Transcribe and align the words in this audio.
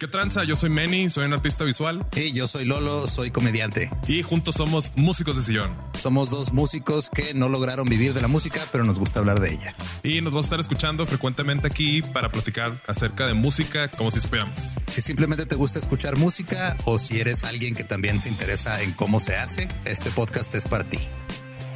¿Qué 0.00 0.08
tranza? 0.08 0.44
Yo 0.44 0.56
soy 0.56 0.70
Manny, 0.70 1.10
soy 1.10 1.26
un 1.26 1.34
artista 1.34 1.62
visual. 1.62 2.06
Y 2.16 2.32
yo 2.32 2.46
soy 2.46 2.64
Lolo, 2.64 3.06
soy 3.06 3.30
comediante. 3.30 3.90
Y 4.08 4.22
juntos 4.22 4.54
somos 4.54 4.96
músicos 4.96 5.36
de 5.36 5.42
sillón. 5.42 5.76
Somos 5.92 6.30
dos 6.30 6.54
músicos 6.54 7.10
que 7.10 7.34
no 7.34 7.50
lograron 7.50 7.86
vivir 7.86 8.14
de 8.14 8.22
la 8.22 8.26
música, 8.26 8.62
pero 8.72 8.82
nos 8.82 8.98
gusta 8.98 9.20
hablar 9.20 9.40
de 9.40 9.50
ella. 9.52 9.74
Y 10.02 10.22
nos 10.22 10.32
vamos 10.32 10.46
a 10.46 10.48
estar 10.48 10.60
escuchando 10.60 11.04
frecuentemente 11.04 11.66
aquí 11.66 12.00
para 12.00 12.30
platicar 12.30 12.72
acerca 12.86 13.26
de 13.26 13.34
música 13.34 13.90
como 13.90 14.10
si 14.10 14.20
supiéramos. 14.20 14.74
Si 14.86 15.02
simplemente 15.02 15.44
te 15.44 15.54
gusta 15.54 15.78
escuchar 15.78 16.16
música 16.16 16.78
o 16.86 16.96
si 16.96 17.20
eres 17.20 17.44
alguien 17.44 17.74
que 17.74 17.84
también 17.84 18.22
se 18.22 18.30
interesa 18.30 18.80
en 18.80 18.94
cómo 18.94 19.20
se 19.20 19.36
hace, 19.36 19.68
este 19.84 20.10
podcast 20.12 20.54
es 20.54 20.64
para 20.66 20.84
ti. 20.84 21.06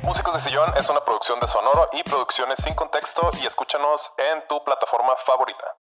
Músicos 0.03 0.33
de 0.33 0.49
Sillón 0.49 0.73
es 0.79 0.89
una 0.89 1.05
producción 1.05 1.39
de 1.41 1.47
Sonoro 1.47 1.91
y 1.93 2.03
Producciones 2.05 2.57
sin 2.65 2.75
contexto 2.75 3.31
y 3.43 3.45
escúchanos 3.45 4.01
en 4.17 4.49
tu 4.49 4.65
plataforma 4.65 5.13
favorita. 5.27 5.77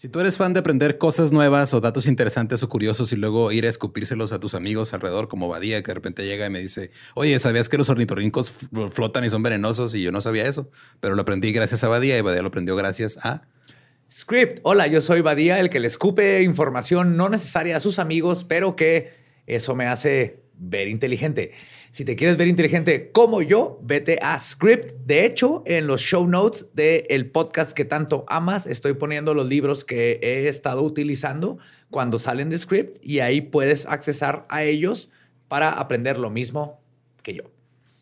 Si 0.00 0.08
tú 0.08 0.18
eres 0.18 0.38
fan 0.38 0.54
de 0.54 0.60
aprender 0.60 0.96
cosas 0.96 1.30
nuevas 1.30 1.74
o 1.74 1.80
datos 1.82 2.06
interesantes 2.06 2.62
o 2.62 2.70
curiosos 2.70 3.12
y 3.12 3.16
luego 3.16 3.52
ir 3.52 3.66
a 3.66 3.68
escupírselos 3.68 4.32
a 4.32 4.40
tus 4.40 4.54
amigos 4.54 4.94
alrededor, 4.94 5.28
como 5.28 5.46
Badía, 5.46 5.82
que 5.82 5.88
de 5.88 5.94
repente 5.94 6.24
llega 6.24 6.46
y 6.46 6.48
me 6.48 6.58
dice, 6.58 6.90
oye, 7.12 7.38
¿sabías 7.38 7.68
que 7.68 7.76
los 7.76 7.90
ornitorrincos 7.90 8.50
flotan 8.92 9.26
y 9.26 9.28
son 9.28 9.42
venenosos? 9.42 9.94
Y 9.94 10.00
yo 10.00 10.10
no 10.10 10.22
sabía 10.22 10.46
eso, 10.46 10.70
pero 11.00 11.16
lo 11.16 11.20
aprendí 11.20 11.52
gracias 11.52 11.84
a 11.84 11.88
Badía 11.88 12.16
y 12.16 12.22
Badía 12.22 12.40
lo 12.40 12.48
aprendió 12.48 12.76
gracias 12.76 13.18
a... 13.18 13.42
Script. 14.10 14.60
Hola, 14.62 14.86
yo 14.86 15.02
soy 15.02 15.20
Badía, 15.20 15.60
el 15.60 15.68
que 15.68 15.80
le 15.80 15.88
escupe 15.88 16.40
información 16.44 17.18
no 17.18 17.28
necesaria 17.28 17.76
a 17.76 17.80
sus 17.80 17.98
amigos, 17.98 18.44
pero 18.44 18.76
que 18.76 19.12
eso 19.46 19.74
me 19.74 19.84
hace 19.84 20.44
ver 20.54 20.88
inteligente. 20.88 21.52
Si 21.92 22.04
te 22.04 22.14
quieres 22.14 22.36
ver 22.36 22.46
inteligente 22.46 23.10
como 23.10 23.42
yo, 23.42 23.80
vete 23.82 24.20
a 24.22 24.38
Script. 24.38 24.92
De 25.06 25.24
hecho, 25.24 25.64
en 25.66 25.88
los 25.88 26.00
show 26.00 26.24
notes 26.24 26.66
del 26.72 27.28
podcast 27.32 27.72
que 27.72 27.84
tanto 27.84 28.24
amas, 28.28 28.68
estoy 28.68 28.94
poniendo 28.94 29.34
los 29.34 29.48
libros 29.48 29.84
que 29.84 30.20
he 30.22 30.46
estado 30.46 30.82
utilizando 30.82 31.58
cuando 31.90 32.20
salen 32.20 32.48
de 32.48 32.58
Script 32.58 32.98
y 33.02 33.18
ahí 33.18 33.40
puedes 33.40 33.86
accesar 33.86 34.46
a 34.48 34.62
ellos 34.62 35.10
para 35.48 35.72
aprender 35.72 36.16
lo 36.16 36.30
mismo 36.30 36.80
que 37.24 37.34
yo. 37.34 37.42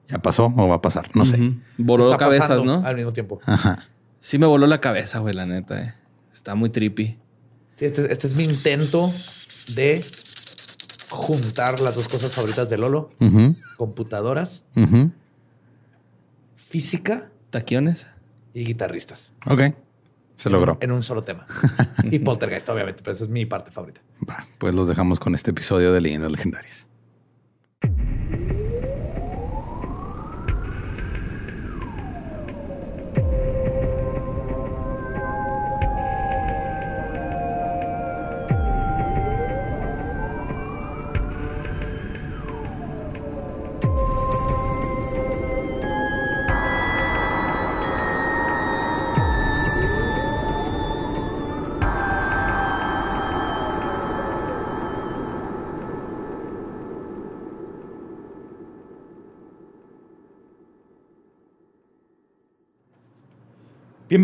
ya 0.07 0.19
pasó 0.21 0.55
o 0.57 0.69
va 0.69 0.77
a 0.77 0.81
pasar. 0.81 1.11
No 1.17 1.27
sé. 1.27 1.55
Voló 1.77 2.17
cabezas, 2.17 2.63
¿no? 2.63 2.87
Al 2.87 2.95
mismo 2.95 3.13
tiempo. 3.13 3.41
Ajá. 3.45 3.89
Sí 4.21 4.39
me 4.39 4.47
voló 4.47 4.69
la 4.69 4.81
cabeza, 4.81 5.19
güey, 5.19 5.35
la 5.35 5.47
neta. 5.47 5.83
Eh. 5.83 5.95
Está 6.33 6.55
muy 6.55 6.71
trippy. 6.71 7.19
Sí, 7.75 7.87
este, 7.87 8.13
este, 8.13 8.29
es 8.29 8.37
mi 8.37 8.45
intento 8.45 9.13
de 9.67 10.05
juntar 11.11 11.81
las 11.81 11.97
dos 11.97 12.09
cosas 12.09 12.31
favoritas 12.31 12.71
de 12.71 12.79
Lolo. 12.79 13.11
Computadoras, 13.79 14.63
física. 16.55 17.31
Taquiones. 17.51 18.07
Y 18.53 18.65
guitarristas. 18.65 19.33
Ok. 19.49 19.75
Se 20.37 20.51
logró. 20.51 20.79
En 20.81 20.93
un 20.93 21.03
solo 21.03 21.23
tema. 21.23 21.47
y 22.05 22.19
Poltergeist, 22.19 22.69
obviamente, 22.69 23.03
pero 23.03 23.13
esa 23.13 23.25
es 23.25 23.31
mi 23.31 23.47
parte 23.47 23.71
favorita. 23.71 24.01
Va, 24.29 24.47
pues 24.59 24.75
los 24.75 24.89
dejamos 24.89 25.21
con 25.21 25.35
este 25.35 25.53
episodio 25.53 25.93
de 25.93 26.01
Leyendas 26.01 26.31
Legendarias. 26.31 26.89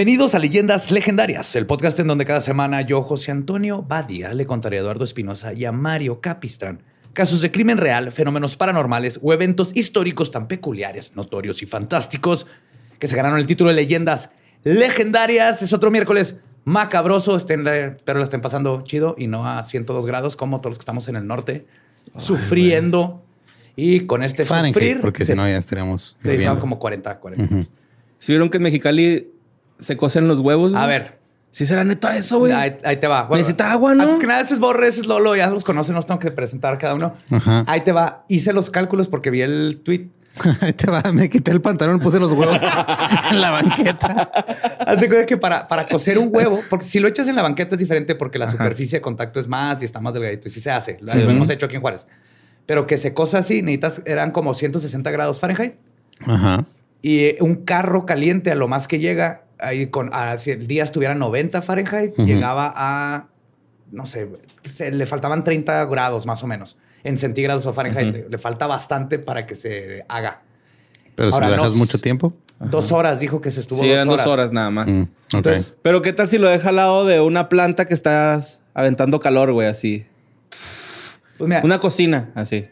Bienvenidos 0.01 0.35
a 0.35 0.39
Leyendas 0.39 0.91
Legendarias, 0.91 1.55
el 1.57 1.67
podcast 1.67 2.01
en 2.01 2.07
donde 2.07 2.25
cada 2.25 2.41
semana 2.41 2.81
yo, 2.81 3.03
José 3.03 3.33
Antonio 3.33 3.83
Badia, 3.83 4.33
le 4.33 4.47
contaré 4.47 4.79
a 4.79 4.81
Eduardo 4.81 5.05
Espinosa 5.05 5.53
y 5.53 5.67
a 5.67 5.73
Mario 5.73 6.23
Capistrán 6.23 6.83
casos 7.13 7.43
de 7.43 7.51
crimen 7.51 7.77
real, 7.77 8.11
fenómenos 8.11 8.57
paranormales 8.57 9.21
o 9.23 9.35
eventos 9.35 9.77
históricos 9.77 10.31
tan 10.31 10.49
peculiares, 10.49 11.15
notorios 11.17 11.61
y 11.61 11.67
fantásticos 11.67 12.47
que 12.99 13.09
se 13.09 13.15
ganaron 13.15 13.39
el 13.39 13.45
título 13.45 13.69
de 13.69 13.77
Leyendas 13.77 14.31
Legendarias. 14.65 15.61
Es 15.61 15.75
otro 15.75 15.91
miércoles 15.91 16.37
macabroso, 16.65 17.37
estén, 17.37 17.63
pero 17.63 18.21
la 18.21 18.25
estén 18.25 18.41
pasando 18.41 18.83
chido 18.85 19.15
y 19.19 19.27
no 19.27 19.47
a 19.47 19.63
102 19.63 20.07
grados 20.07 20.35
como 20.35 20.63
todos 20.63 20.71
los 20.71 20.79
que 20.79 20.83
estamos 20.85 21.09
en 21.09 21.17
el 21.17 21.27
norte, 21.27 21.67
sufriendo. 22.17 23.23
Y 23.77 24.07
con 24.07 24.23
este 24.23 24.47
sufrir... 24.47 25.03
Porque 25.03 25.27
si 25.27 25.35
no 25.35 25.47
ya 25.47 25.59
estaríamos... 25.59 26.17
Sí, 26.23 26.31
estamos 26.31 26.61
como 26.61 26.79
40, 26.79 27.19
40. 27.19 27.71
Si 28.19 28.33
vieron 28.33 28.49
que 28.49 28.57
en 28.57 28.63
Mexicali 28.63 29.40
se 29.81 29.97
cocen 29.97 30.29
los 30.29 30.41
huevos. 30.41 30.75
A 30.75 30.87
ver. 30.87 31.19
Si 31.51 31.67
será 31.67 31.83
neta 31.83 32.17
eso, 32.17 32.39
güey. 32.39 32.53
Ahí, 32.53 32.97
te 33.01 33.07
va. 33.09 33.29
Necesita 33.31 33.73
agua, 33.73 33.95
¿no? 33.95 34.05
Antes 34.05 34.21
que 34.21 34.27
nada, 34.27 34.41
ese 34.41 34.55
es 34.55 34.61
Borre, 34.61 34.87
ese 34.87 35.01
es 35.01 35.07
Lolo, 35.07 35.35
ya 35.35 35.51
los 35.51 35.65
conocen, 35.65 35.97
no 35.97 36.03
tengo 36.03 36.21
que 36.21 36.31
presentar 36.31 36.79
cada 36.79 36.95
uno. 36.95 37.17
Ahí 37.67 37.81
te 37.81 37.93
va. 37.93 38.25
Hice 38.29 38.53
los 38.53 38.71
cálculos 38.71 39.09
porque 39.09 39.31
vi 39.31 39.43
el 39.43 39.81
tweet. 39.85 40.09
Ahí 40.61 40.73
te 40.73 40.89
va. 40.89 41.03
Me 41.13 41.29
quité 41.29 41.51
el 41.51 41.61
pantalón, 41.61 41.99
puse 41.99 42.21
los 42.21 42.33
huevos 42.33 42.61
en 43.31 43.41
la 43.41 43.51
banqueta. 43.51 44.31
Así 44.87 45.09
que 45.27 45.37
para, 45.37 45.67
para 45.67 45.89
cocer 45.89 46.19
un 46.19 46.29
huevo, 46.33 46.63
porque 46.71 46.87
si 46.87 47.01
lo 47.01 47.09
echas 47.09 47.27
en 47.27 47.35
la 47.35 47.43
banqueta 47.43 47.75
es 47.75 47.81
diferente 47.81 48.15
porque 48.15 48.39
la 48.39 48.49
superficie 48.49 48.99
de 48.99 49.03
contacto 49.03 49.41
es 49.41 49.49
más 49.49 49.83
y 49.83 49.85
está 49.85 50.01
más 50.01 50.15
delgadito. 50.15 50.49
Y 50.49 50.53
sí 50.53 50.61
se 50.61 50.71
hace. 50.71 50.99
Lo 51.01 51.13
hemos 51.13 51.51
hecho 51.51 51.67
aquí 51.67 51.75
en 51.75 51.81
Juárez. 51.81 52.07
Pero 52.65 52.87
que 52.87 52.97
se 52.97 53.13
cosa 53.13 53.39
así, 53.39 53.63
necesitas, 53.63 54.03
eran 54.07 54.31
como 54.31 54.55
160 54.55 55.11
grados 55.11 55.41
Fahrenheit. 55.41 55.75
Ajá. 56.21 56.65
Y 57.03 57.43
un 57.43 57.57
carro 57.57 58.07
caliente 58.07 58.53
a 58.53 58.55
lo 58.55 58.69
más 58.69 58.87
que 58.87 59.01
llega 59.01 59.43
ahí 59.63 59.87
con, 59.89 60.11
si 60.39 60.53
el 60.53 60.67
día 60.67 60.85
estuviera 60.85 61.15
90 61.15 61.63
Fahrenheit, 61.63 62.17
llegaba 62.17 62.73
a, 62.75 63.29
no 63.91 64.07
sé, 64.07 64.29
le 64.79 65.07
faltaban 65.07 65.45
30 65.45 65.85
grados 65.87 66.27
más 66.27 66.43
o 66.43 66.47
menos. 66.47 66.77
En 67.03 67.17
centígrados 67.17 67.65
o 67.67 67.73
Fahrenheit 67.73 68.29
le, 68.29 68.39
falta 68.39 68.67
bastante 68.67 69.19
para 69.19 69.47
que 69.47 69.55
se 69.55 70.05
haga. 70.09 70.43
Pero 71.15 71.33
si 71.33 71.41
lo 71.41 71.51
dejas 71.51 71.75
mucho 71.75 71.99
tiempo. 71.99 72.35
Dos 72.59 72.93
horas, 72.93 73.21
dijo 73.21 73.41
que 73.41 73.51
se 73.51 73.61
estuvo 73.61 73.83
sí, 73.83 73.89
dos 73.89 74.07
horas. 74.07 74.25
dos 74.25 74.27
horas 74.27 74.53
nada 74.53 74.71
más. 74.71 74.87
Mm, 74.87 75.05
pero 75.81 76.03
¿qué 76.03 76.13
tal 76.13 76.29
si 76.29 76.37
lo 76.37 76.49
deja 76.49 76.69
al 76.69 76.77
lado 76.77 77.07
de 77.07 77.21
una 77.21 77.49
planta 77.49 77.87
que 77.87 77.95
estás 77.95 78.63
aventando 78.75 79.19
calor, 79.19 79.53
güey, 79.53 79.67
así? 79.67 80.05
Pues 81.39 81.49
mira, 81.49 81.63
una 81.65 81.81
cocina, 81.81 82.31
así. 82.35 82.69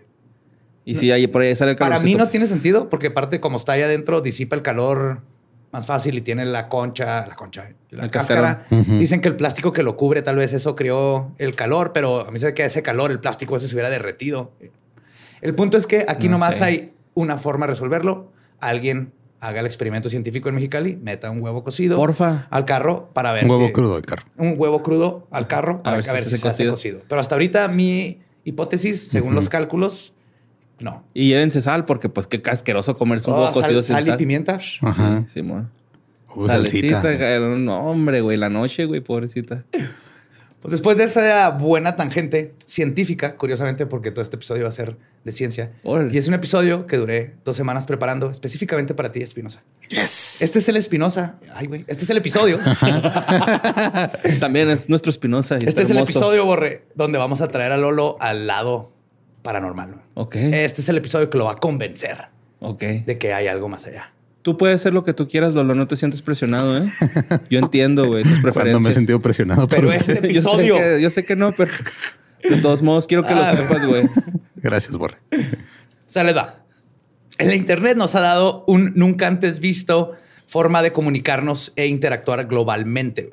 Y 0.85 0.95
si 0.95 1.11
ahí 1.11 1.27
por 1.27 1.43
ahí 1.43 1.57
sale 1.57 1.73
el 1.73 1.77
calor. 1.77 1.95
Para 1.95 2.05
mí 2.05 2.15
no 2.15 2.29
tiene 2.29 2.47
sentido, 2.47 2.91
porque 2.91 3.09
aparte, 3.09 3.41
como 3.41 3.57
está 3.57 3.73
ahí 3.73 3.83
adentro, 3.83 4.21
disipa 4.21 4.57
el 4.57 4.63
calor 4.63 5.23
más 5.73 5.87
fácil 5.87 6.17
y 6.17 6.21
tiene 6.23 6.47
la 6.47 6.69
concha, 6.69 7.27
la 7.27 7.35
concha, 7.37 7.71
la 7.91 8.09
cáscara. 8.11 8.67
Dicen 8.71 9.21
que 9.21 9.29
el 9.29 9.37
plástico 9.37 9.73
que 9.73 9.83
lo 9.83 9.97
cubre, 9.97 10.23
tal 10.23 10.37
vez 10.37 10.53
eso 10.53 10.75
creó 10.75 11.33
el 11.39 11.55
calor, 11.55 11.93
pero 11.93 12.27
a 12.27 12.31
mí 12.31 12.39
se 12.39 12.47
ve 12.47 12.55
que 12.55 12.65
ese 12.65 12.83
calor, 12.83 13.11
el 13.11 13.21
plástico 13.21 13.57
ese 13.57 13.69
se 13.69 13.75
hubiera 13.75 13.91
derretido. 13.91 14.53
El 15.41 15.55
punto 15.55 15.77
es 15.77 15.87
que 15.87 16.05
aquí 16.09 16.29
nomás 16.29 16.63
hay 16.63 16.93
una 17.15 17.37
forma 17.37 17.67
de 17.67 17.73
resolverlo. 17.73 18.33
Alguien 18.61 19.13
haga 19.41 19.61
el 19.61 19.67
experimento 19.67 20.09
científico 20.09 20.49
en 20.49 20.57
Mexicali, 20.57 20.97
meta 20.97 21.31
un 21.31 21.41
huevo 21.41 21.63
cocido 21.63 21.97
Porfa. 21.97 22.49
al 22.51 22.65
carro 22.65 23.11
para 23.13 23.33
ver 23.33 23.45
Un 23.45 23.51
huevo 23.53 23.67
si- 23.69 23.73
crudo 23.73 23.95
del 23.95 24.05
carro. 24.05 24.25
un 24.37 24.55
huevo 24.57 24.83
crudo 24.83 25.29
al 25.31 25.47
carro 25.47 25.81
para 25.85 25.97
ver 25.99 26.05
ver, 26.07 26.25
si 26.25 26.31
si, 26.31 26.37
se 26.37 26.39
se 26.43 26.49
hace 26.49 26.65
cocido. 26.65 26.73
cocido. 26.73 27.01
Pero 27.09 27.21
hasta 27.21 27.37
ahorita 27.37 27.69
mi 27.69 28.19
hipótesis, 28.43 29.09
según 29.09 29.37
los 29.37 29.49
cálculos, 29.49 30.13
no. 30.81 31.05
Y 31.15 31.29
llévense 31.29 31.61
sal, 31.61 31.85
porque 31.85 32.09
pues 32.09 32.27
qué 32.27 32.41
asqueroso 32.51 32.97
comerse 32.97 33.31
un 33.31 33.37
Oh, 33.37 33.41
huevo 33.41 33.53
cocido 33.53 33.83
sal, 33.83 33.99
sin 33.99 34.07
sal 34.07 34.15
y 34.15 34.19
pimienta. 34.19 34.59
Ajá. 34.83 35.25
Sí, 35.27 35.33
Simón. 35.35 35.71
Uh, 36.35 36.47
Salecita, 36.47 37.03
salsita. 37.03 37.39
no, 37.41 37.79
hombre, 37.81 38.21
güey, 38.21 38.37
la 38.37 38.49
noche, 38.49 38.85
güey, 38.85 39.01
pobrecita. 39.01 39.65
Pues 40.61 40.73
después 40.73 40.97
de 40.99 41.05
esa 41.05 41.51
buena 41.51 41.95
tangente 41.97 42.55
científica, 42.67 43.37
curiosamente, 43.37 43.87
porque 43.87 44.11
todo 44.11 44.23
este 44.23 44.37
episodio 44.37 44.65
va 44.65 44.69
a 44.69 44.73
ser 44.73 44.97
de 45.25 45.33
ciencia, 45.33 45.73
y 46.11 46.19
es 46.19 46.27
un 46.29 46.35
episodio 46.35 46.87
que 46.87 46.97
duré 46.97 47.35
dos 47.45 47.57
semanas 47.57 47.87
preparando 47.87 48.31
específicamente 48.31 48.95
para 48.95 49.13
ti, 49.13 49.23
Espinosa. 49.23 49.63
Yes. 49.89 50.43
Este 50.43 50.59
es 50.59 50.69
el 50.69 50.77
Espinosa. 50.77 51.37
Ay, 51.55 51.67
güey. 51.67 51.85
Este 51.87 52.05
es 52.05 52.11
el 52.11 52.17
episodio. 52.17 52.59
También 54.41 54.69
es 54.71 54.89
nuestro 54.89 55.11
Espinosa. 55.11 55.59
este 55.59 55.83
es 55.83 55.91
el 55.91 55.99
episodio, 55.99 56.45
Borre, 56.45 56.85
donde 56.95 57.19
vamos 57.19 57.41
a 57.41 57.49
traer 57.49 57.73
a 57.73 57.77
Lolo 57.77 58.17
al 58.21 58.47
lado 58.47 58.93
paranormal. 59.49 59.95
Ok. 60.13 60.37
Este 60.37 60.83
es 60.83 60.89
el 60.91 60.99
episodio 60.99 61.31
que 61.31 61.39
lo 61.39 61.47
va 61.47 61.53
a 61.53 61.57
convencer 61.57 62.27
Ok. 62.61 62.83
de 62.83 63.17
que 63.17 63.33
hay 63.33 63.47
algo 63.47 63.67
más 63.71 63.87
allá. 63.87 64.13
Tú 64.43 64.59
puedes 64.59 64.77
hacer 64.77 64.93
lo 64.93 65.05
que 65.05 65.15
tú 65.15 65.27
quieras, 65.27 65.55
Lolo. 65.55 65.75
No 65.75 65.87
te 65.87 65.97
sientes 65.97 66.21
presionado, 66.21 66.77
¿eh? 66.77 66.83
Yo 67.51 67.59
entiendo, 67.59 68.05
güey, 68.05 68.25
tus 68.25 68.33
preferencias. 68.43 68.55
Cuando 68.75 68.81
me 68.81 68.91
he 68.91 68.93
sentido 68.93 69.23
presionado 69.23 69.67
por 69.67 69.75
Pero 69.79 69.89
usted. 69.89 70.01
este 70.01 70.33
yo, 70.35 70.43
sé 70.43 70.49
episodio. 70.51 70.77
que, 70.77 71.01
yo 71.01 71.09
sé 71.11 71.25
que 71.25 71.35
no, 71.35 71.53
pero 71.53 71.71
de 72.47 72.57
todos 72.59 72.83
modos 72.83 73.07
quiero 73.07 73.25
que 73.27 73.33
Ah. 73.33 73.55
lo 73.55 73.63
sepas, 73.63 73.87
güey. 73.87 74.03
Gracias, 74.57 74.95
Borre. 74.99 75.17
O 75.33 76.11
sea, 76.11 76.25
les 76.25 76.37
va. 76.37 76.57
El 77.39 77.55
Internet 77.55 77.97
nos 77.97 78.15
ha 78.17 78.21
dado 78.21 78.65
un 78.69 78.93
nunca 78.97 79.29
antes 79.29 79.61
visto 79.61 80.13
forma 80.47 80.83
de 80.83 80.93
comunicarnos 80.93 81.73
e 81.77 81.87
interactuar 81.87 82.47
globalmente. 82.47 83.31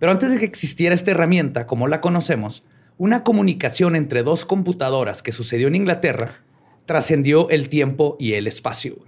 Pero 0.00 0.10
antes 0.10 0.30
de 0.30 0.38
que 0.40 0.46
existiera 0.46 0.96
esta 0.96 1.12
herramienta 1.12 1.66
como 1.68 1.86
la 1.86 2.00
conocemos, 2.00 2.64
una 2.98 3.22
comunicación 3.22 3.94
entre 3.94 4.24
dos 4.24 4.44
computadoras 4.44 5.22
que 5.22 5.30
sucedió 5.30 5.68
en 5.68 5.76
Inglaterra 5.76 6.42
trascendió 6.84 7.48
el 7.48 7.68
tiempo 7.68 8.16
y 8.18 8.32
el 8.32 8.48
espacio. 8.48 8.98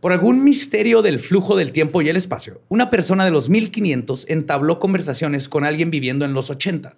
Por 0.00 0.12
algún 0.12 0.44
misterio 0.44 1.02
del 1.02 1.18
flujo 1.18 1.56
del 1.56 1.72
tiempo 1.72 2.00
y 2.00 2.08
el 2.08 2.16
espacio, 2.16 2.60
una 2.68 2.90
persona 2.90 3.24
de 3.24 3.32
los 3.32 3.48
1500 3.48 4.26
entabló 4.28 4.78
conversaciones 4.78 5.48
con 5.48 5.64
alguien 5.64 5.90
viviendo 5.90 6.24
en 6.24 6.32
los 6.32 6.48
80. 6.50 6.96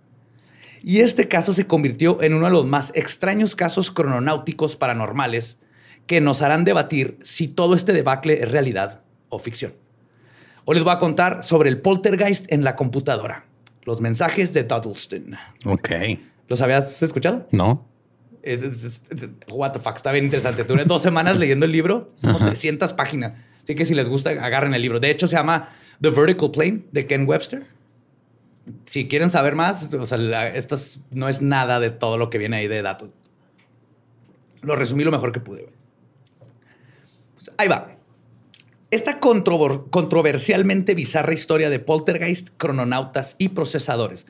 Y 0.82 1.00
este 1.00 1.26
caso 1.26 1.54
se 1.54 1.66
convirtió 1.66 2.22
en 2.22 2.34
uno 2.34 2.46
de 2.46 2.52
los 2.52 2.66
más 2.66 2.92
extraños 2.94 3.56
casos 3.56 3.90
crononáuticos 3.90 4.76
paranormales 4.76 5.58
que 6.06 6.20
nos 6.20 6.42
harán 6.42 6.64
debatir 6.64 7.16
si 7.22 7.48
todo 7.48 7.74
este 7.74 7.94
debacle 7.94 8.42
es 8.42 8.50
realidad 8.50 9.00
o 9.30 9.38
ficción. 9.38 9.72
Hoy 10.66 10.74
les 10.74 10.84
voy 10.84 10.92
a 10.92 10.98
contar 10.98 11.44
sobre 11.44 11.70
el 11.70 11.80
poltergeist 11.80 12.52
en 12.52 12.62
la 12.62 12.76
computadora, 12.76 13.46
los 13.84 14.00
mensajes 14.00 14.52
de 14.54 14.64
Duddleston. 14.64 15.36
Ok. 15.66 15.90
¿Los 16.48 16.60
habías 16.62 17.02
escuchado? 17.02 17.46
No. 17.50 17.86
Es- 18.42 18.62
es- 18.62 18.84
es- 18.84 19.00
es- 19.10 19.28
What 19.50 19.72
the 19.72 19.78
fuck, 19.78 19.96
está 19.96 20.12
bien 20.12 20.24
interesante. 20.26 20.64
Duré 20.64 20.84
dos 20.84 21.00
semanas 21.02 21.38
leyendo 21.38 21.64
el 21.66 21.72
libro, 21.72 22.08
como 22.20 22.38
300 22.38 22.92
páginas. 22.92 23.32
Así 23.62 23.74
que 23.74 23.86
si 23.86 23.94
les 23.94 24.08
gusta, 24.10 24.30
agarren 24.30 24.74
el 24.74 24.82
libro. 24.82 25.00
De 25.00 25.08
hecho, 25.10 25.26
se 25.26 25.36
llama 25.36 25.70
The 26.00 26.10
Vertical 26.10 26.50
Plane 26.50 26.82
de 26.92 27.06
Ken 27.06 27.26
Webster. 27.26 27.66
Si 28.86 29.08
quieren 29.08 29.30
saber 29.30 29.54
más, 29.54 29.92
o 29.94 30.04
sea, 30.06 30.18
la- 30.18 30.48
esto 30.48 30.74
es- 30.74 31.00
no 31.10 31.28
es 31.30 31.40
nada 31.40 31.80
de 31.80 31.90
todo 31.90 32.18
lo 32.18 32.28
que 32.30 32.36
viene 32.38 32.56
ahí 32.58 32.68
de 32.68 32.82
datos. 32.82 33.08
Lo 34.60 34.76
resumí 34.76 35.04
lo 35.04 35.10
mejor 35.10 35.32
que 35.32 35.40
pude. 35.40 35.68
Pues, 37.36 37.50
ahí 37.58 37.68
va. 37.68 37.93
Esta 38.94 39.18
controversialmente 39.18 40.94
bizarra 40.94 41.32
historia 41.32 41.68
de 41.68 41.80
poltergeist, 41.80 42.50
crononautas 42.56 43.34
y 43.38 43.48
procesadores 43.48 44.24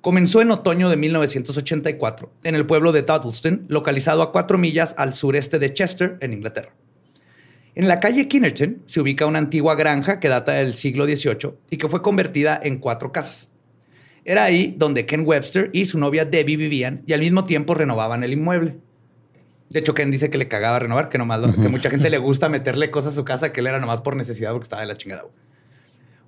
comenzó 0.00 0.40
en 0.40 0.50
otoño 0.50 0.88
de 0.88 0.96
1984 0.96 2.32
en 2.44 2.54
el 2.54 2.64
pueblo 2.64 2.92
de 2.92 3.02
Duddleston, 3.02 3.66
localizado 3.68 4.22
a 4.22 4.32
cuatro 4.32 4.56
millas 4.56 4.94
al 4.96 5.12
sureste 5.12 5.58
de 5.58 5.74
Chester, 5.74 6.16
en 6.22 6.32
Inglaterra. 6.32 6.72
En 7.74 7.88
la 7.88 8.00
calle 8.00 8.26
Kinnerton 8.26 8.84
se 8.86 9.02
ubica 9.02 9.26
una 9.26 9.38
antigua 9.38 9.74
granja 9.74 10.18
que 10.18 10.30
data 10.30 10.52
del 10.54 10.72
siglo 10.72 11.04
XVIII 11.04 11.52
y 11.68 11.76
que 11.76 11.88
fue 11.90 12.00
convertida 12.00 12.58
en 12.62 12.78
cuatro 12.78 13.12
casas. 13.12 13.50
Era 14.24 14.44
ahí 14.44 14.74
donde 14.78 15.04
Ken 15.04 15.24
Webster 15.26 15.68
y 15.74 15.84
su 15.84 15.98
novia 15.98 16.24
Debbie 16.24 16.56
vivían 16.56 17.02
y 17.06 17.12
al 17.12 17.20
mismo 17.20 17.44
tiempo 17.44 17.74
renovaban 17.74 18.24
el 18.24 18.32
inmueble. 18.32 18.78
De 19.70 19.80
hecho, 19.80 19.94
Ken 19.94 20.10
dice 20.10 20.30
que 20.30 20.38
le 20.38 20.46
cagaba 20.48 20.78
renovar, 20.78 21.08
que 21.08 21.18
nomás 21.18 21.40
lo- 21.40 21.52
que 21.52 21.68
mucha 21.68 21.90
gente 21.90 22.08
le 22.10 22.18
gusta 22.18 22.48
meterle 22.48 22.90
cosas 22.90 23.12
a 23.14 23.16
su 23.16 23.24
casa 23.24 23.52
que 23.52 23.60
él 23.60 23.66
era 23.66 23.80
nomás 23.80 24.00
por 24.00 24.14
necesidad 24.16 24.52
porque 24.52 24.64
estaba 24.64 24.82
de 24.82 24.88
la 24.88 24.96
chingada. 24.96 25.24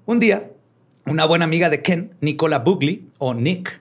Un 0.07 0.19
día, 0.21 0.51
una 1.07 1.25
buena 1.25 1.45
amiga 1.45 1.69
de 1.71 1.81
Ken, 1.83 2.15
Nicola 2.21 2.59
Bugley, 2.59 3.07
o 3.19 3.35
Nick, 3.35 3.81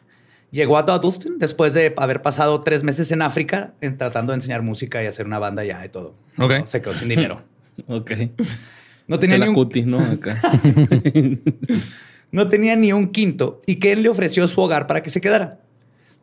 llegó 0.51 0.77
a 0.77 0.83
Duddleston 0.83 1.39
después 1.39 1.73
de 1.73 1.93
haber 1.97 2.21
pasado 2.21 2.61
tres 2.61 2.83
meses 2.83 3.11
en 3.11 3.21
África 3.21 3.73
en- 3.81 3.97
tratando 3.97 4.31
de 4.31 4.35
enseñar 4.37 4.61
música 4.61 5.03
y 5.03 5.07
hacer 5.07 5.25
una 5.25 5.39
banda 5.39 5.63
ya 5.65 5.83
y 5.83 5.89
todo. 5.89 6.13
Ok. 6.37 6.51
No, 6.59 6.67
se 6.67 6.81
quedó 6.81 6.93
sin 6.93 7.09
dinero. 7.09 7.41
Ok. 7.87 8.11
No 9.07 9.19
tenía, 9.19 9.35
De 9.37 9.43
ni 9.43 9.49
un, 9.49 9.55
cuti, 9.55 9.83
¿no? 9.83 9.99
Acá. 10.01 10.41
no 12.31 12.49
tenía 12.49 12.75
ni 12.75 12.91
un 12.91 13.07
quinto 13.09 13.61
y 13.65 13.75
Ken 13.77 14.01
le 14.03 14.09
ofreció 14.09 14.47
su 14.47 14.59
hogar 14.61 14.87
para 14.87 15.01
que 15.01 15.09
se 15.09 15.21
quedara. 15.21 15.59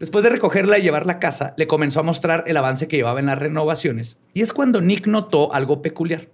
Después 0.01 0.25
de 0.25 0.31
recogerla 0.31 0.79
y 0.79 0.83
llevarla 0.83 1.15
a 1.15 1.19
casa, 1.21 1.55
le 1.57 1.67
comenzó 1.67 2.01
a 2.01 2.03
mostrar 2.03 2.45
el 2.47 2.57
avance 2.57 2.89
que 2.89 2.97
llevaba 2.97 3.21
en 3.21 3.27
las 3.27 3.39
renovaciones. 3.39 4.19
Y 4.35 4.43
es 4.43 4.53
cuando 4.53 4.81
Nick 4.81 5.07
notó 5.07 5.55
algo 5.55 5.83
peculiar. 5.83 6.29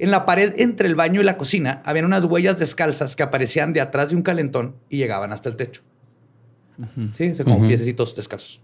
En 0.00 0.10
la 0.10 0.24
pared 0.26 0.54
entre 0.58 0.86
el 0.88 0.94
baño 0.94 1.20
y 1.20 1.24
la 1.24 1.36
cocina 1.36 1.82
habían 1.84 2.04
unas 2.04 2.24
huellas 2.24 2.58
descalzas 2.58 3.16
que 3.16 3.22
aparecían 3.22 3.72
de 3.72 3.80
atrás 3.80 4.10
de 4.10 4.16
un 4.16 4.22
calentón 4.22 4.76
y 4.88 4.96
llegaban 4.96 5.32
hasta 5.32 5.48
el 5.48 5.56
techo. 5.56 5.82
Sí, 7.12 7.30
o 7.30 7.34
sea, 7.34 7.44
como 7.44 7.66
piececitos 7.66 8.14
descalzos. 8.14 8.60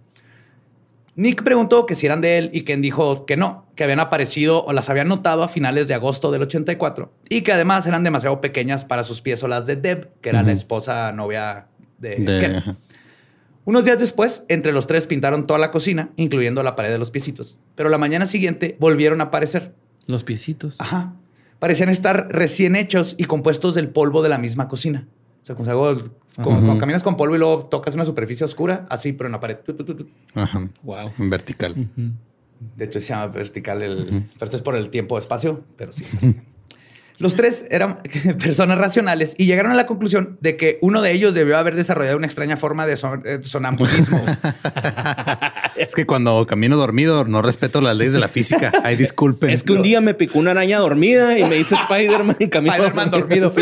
Nick 1.16 1.42
preguntó 1.44 1.86
que 1.86 1.94
si 1.94 2.06
eran 2.06 2.20
de 2.20 2.38
él 2.38 2.50
y 2.52 2.62
Ken 2.62 2.82
dijo 2.82 3.24
que 3.24 3.36
no, 3.36 3.66
que 3.76 3.84
habían 3.84 4.00
aparecido 4.00 4.64
o 4.64 4.72
las 4.72 4.90
habían 4.90 5.06
notado 5.08 5.44
a 5.44 5.48
finales 5.48 5.86
de 5.86 5.94
agosto 5.94 6.32
del 6.32 6.42
84 6.42 7.12
y 7.28 7.42
que 7.42 7.52
además 7.52 7.86
eran 7.86 8.02
demasiado 8.02 8.40
pequeñas 8.40 8.84
para 8.84 9.04
sus 9.04 9.20
pies 9.20 9.42
o 9.44 9.48
las 9.48 9.66
de 9.66 9.76
Deb, 9.76 10.10
que 10.20 10.30
era 10.30 10.42
la 10.42 10.52
esposa 10.52 11.12
novia 11.12 11.66
de, 11.98 12.16
De- 12.16 12.40
Ken. 12.40 12.76
Unos 13.64 13.84
días 13.84 13.98
después, 13.98 14.44
entre 14.48 14.72
los 14.72 14.86
tres 14.86 15.06
pintaron 15.06 15.46
toda 15.46 15.58
la 15.58 15.70
cocina, 15.70 16.10
incluyendo 16.16 16.62
la 16.62 16.76
pared 16.76 16.90
de 16.90 16.98
los 16.98 17.10
piecitos. 17.10 17.58
Pero 17.74 17.88
la 17.88 17.98
mañana 17.98 18.26
siguiente 18.26 18.76
volvieron 18.78 19.20
a 19.20 19.24
aparecer. 19.24 19.74
Los 20.06 20.22
piecitos. 20.22 20.76
Ajá. 20.78 21.14
Parecían 21.58 21.88
estar 21.88 22.28
recién 22.30 22.76
hechos 22.76 23.14
y 23.16 23.24
compuestos 23.24 23.74
del 23.74 23.88
polvo 23.88 24.22
de 24.22 24.28
la 24.28 24.36
misma 24.38 24.68
cocina. 24.68 25.08
O 25.42 25.46
sea, 25.46 25.54
como, 25.54 25.68
como 25.70 26.60
cuando 26.60 26.78
caminas 26.78 27.02
con 27.02 27.16
polvo 27.16 27.36
y 27.36 27.38
luego 27.38 27.66
tocas 27.66 27.94
una 27.94 28.04
superficie 28.04 28.44
oscura, 28.44 28.86
así, 28.90 29.12
pero 29.12 29.28
en 29.28 29.32
la 29.32 29.40
pared. 29.40 29.58
Tu, 29.58 29.74
tu, 29.74 29.84
tu, 29.84 29.94
tu. 29.94 30.06
Ajá. 30.34 30.68
Wow. 30.82 31.12
En 31.18 31.30
vertical. 31.30 31.74
De 32.76 32.84
hecho, 32.84 33.00
se 33.00 33.08
llama 33.08 33.26
vertical 33.28 33.82
el. 33.82 34.26
Pero 34.34 34.44
esto 34.44 34.56
es 34.56 34.62
por 34.62 34.76
el 34.76 34.90
tiempo-espacio, 34.90 35.64
pero 35.76 35.92
sí. 35.92 36.04
Los 37.18 37.36
tres 37.36 37.64
eran 37.70 38.00
personas 38.42 38.76
racionales 38.76 39.34
y 39.38 39.46
llegaron 39.46 39.70
a 39.72 39.74
la 39.76 39.86
conclusión 39.86 40.36
de 40.40 40.56
que 40.56 40.78
uno 40.82 41.00
de 41.00 41.12
ellos 41.12 41.32
debió 41.34 41.56
haber 41.56 41.76
desarrollado 41.76 42.16
una 42.16 42.26
extraña 42.26 42.56
forma 42.56 42.86
de 42.86 42.96
son- 42.96 43.22
eh, 43.24 43.38
sonambulismo. 43.40 44.24
Es 45.76 45.94
que 45.94 46.06
cuando 46.06 46.46
camino 46.46 46.76
dormido 46.76 47.24
no 47.24 47.42
respeto 47.42 47.80
las 47.80 47.96
leyes 47.96 48.12
de 48.12 48.20
la 48.20 48.28
física. 48.28 48.72
Ay, 48.84 48.94
disculpen. 48.96 49.50
Es 49.50 49.64
que 49.64 49.72
un 49.72 49.82
día 49.82 50.00
me 50.00 50.14
picó 50.14 50.38
una 50.38 50.52
araña 50.52 50.78
dormida 50.78 51.36
y 51.38 51.44
me 51.44 51.56
hice 51.58 51.74
Spider-Man 51.74 52.36
y 52.38 52.48
camino. 52.48 52.72
Spider-Man 52.74 53.10
dormido. 53.10 53.52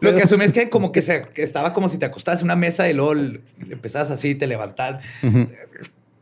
Lo 0.00 0.14
que 0.14 0.22
asumí 0.22 0.44
es 0.44 0.52
que 0.52 0.70
como 0.70 0.90
que, 0.90 1.02
se, 1.02 1.22
que 1.34 1.42
estaba 1.42 1.74
como 1.74 1.88
si 1.90 1.98
te 1.98 2.06
acostabas 2.06 2.40
en 2.40 2.46
una 2.46 2.56
mesa 2.56 2.88
y 2.88 2.94
luego 2.94 3.12
empezabas 3.68 4.10
así 4.10 4.30
y 4.30 4.34
te 4.36 4.46
levantas. 4.46 5.04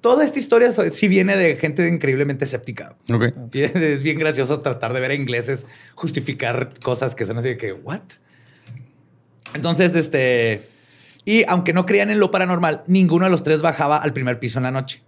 Toda 0.02 0.24
esta 0.24 0.40
historia 0.40 0.70
sí 0.72 1.08
viene 1.08 1.36
de 1.36 1.56
gente 1.56 1.86
increíblemente 1.88 2.44
escéptica. 2.44 2.96
Ok. 3.10 3.32
Y 3.52 3.62
es 3.62 4.02
bien 4.02 4.18
gracioso 4.18 4.60
tratar 4.60 4.92
de 4.92 5.00
ver 5.00 5.12
a 5.12 5.14
ingleses 5.14 5.66
justificar 5.94 6.74
cosas 6.82 7.14
que 7.14 7.24
son 7.24 7.38
así 7.38 7.50
de 7.50 7.56
que, 7.56 7.72
¿what? 7.72 8.02
Entonces, 9.54 9.94
este... 9.94 10.68
Y 11.24 11.44
aunque 11.46 11.72
no 11.72 11.86
creían 11.86 12.10
en 12.10 12.18
lo 12.18 12.32
paranormal, 12.32 12.82
ninguno 12.88 13.26
de 13.26 13.30
los 13.30 13.44
tres 13.44 13.62
bajaba 13.62 13.96
al 13.96 14.12
primer 14.12 14.40
piso 14.40 14.58
en 14.58 14.64
la 14.64 14.72
noche. 14.72 15.04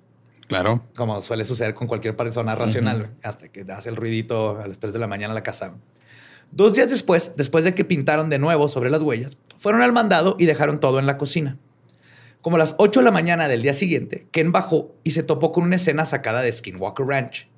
Claro. 0.47 0.85
Como 0.95 1.21
suele 1.21 1.45
suceder 1.45 1.75
con 1.75 1.89
cualquier 1.89 2.15
persona 2.15 2.55
racional, 2.55 3.11
hasta 3.25 3.49
que 3.49 3.65
hace 3.73 3.89
el 3.89 3.97
ruidito 3.97 4.61
a 4.61 4.69
las 4.69 4.79
3 4.79 4.93
de 4.93 4.99
la 5.01 5.09
mañana 5.09 5.33
en 5.33 5.35
la 5.35 5.43
casa. 5.43 5.75
Dos 6.53 6.75
días 6.75 6.91
después, 6.91 7.33
después 7.37 7.65
de 7.65 7.75
que 7.75 7.85
pintaron 7.85 8.31
de 8.31 8.39
nuevo 8.39 8.69
sobre 8.69 8.91
las 8.91 9.03
huellas, 9.03 9.37
fueron 9.59 9.83
al 9.83 9.93
mandado 9.93 10.37
y 10.39 10.47
dejaron 10.47 10.79
todo 10.79 11.01
en 11.01 11.07
la 11.07 11.17
cocina. 11.17 11.59
Como 12.45 12.57
a 12.57 12.59
las 12.59 12.75
8 12.77 13.01
de 13.01 13.05
la 13.05 13.11
mañana 13.11 13.49
del 13.49 13.63
día 13.63 13.73
siguiente, 13.73 14.27
Ken 14.31 14.53
bajó 14.53 14.95
y 15.03 15.13
se 15.13 15.23
topó 15.23 15.51
con 15.51 15.65
una 15.65 15.77
escena 15.77 16.05
sacada 16.05 16.43
de 16.43 16.53
Skinwalker 16.53 17.07
Ranch. 17.07 17.49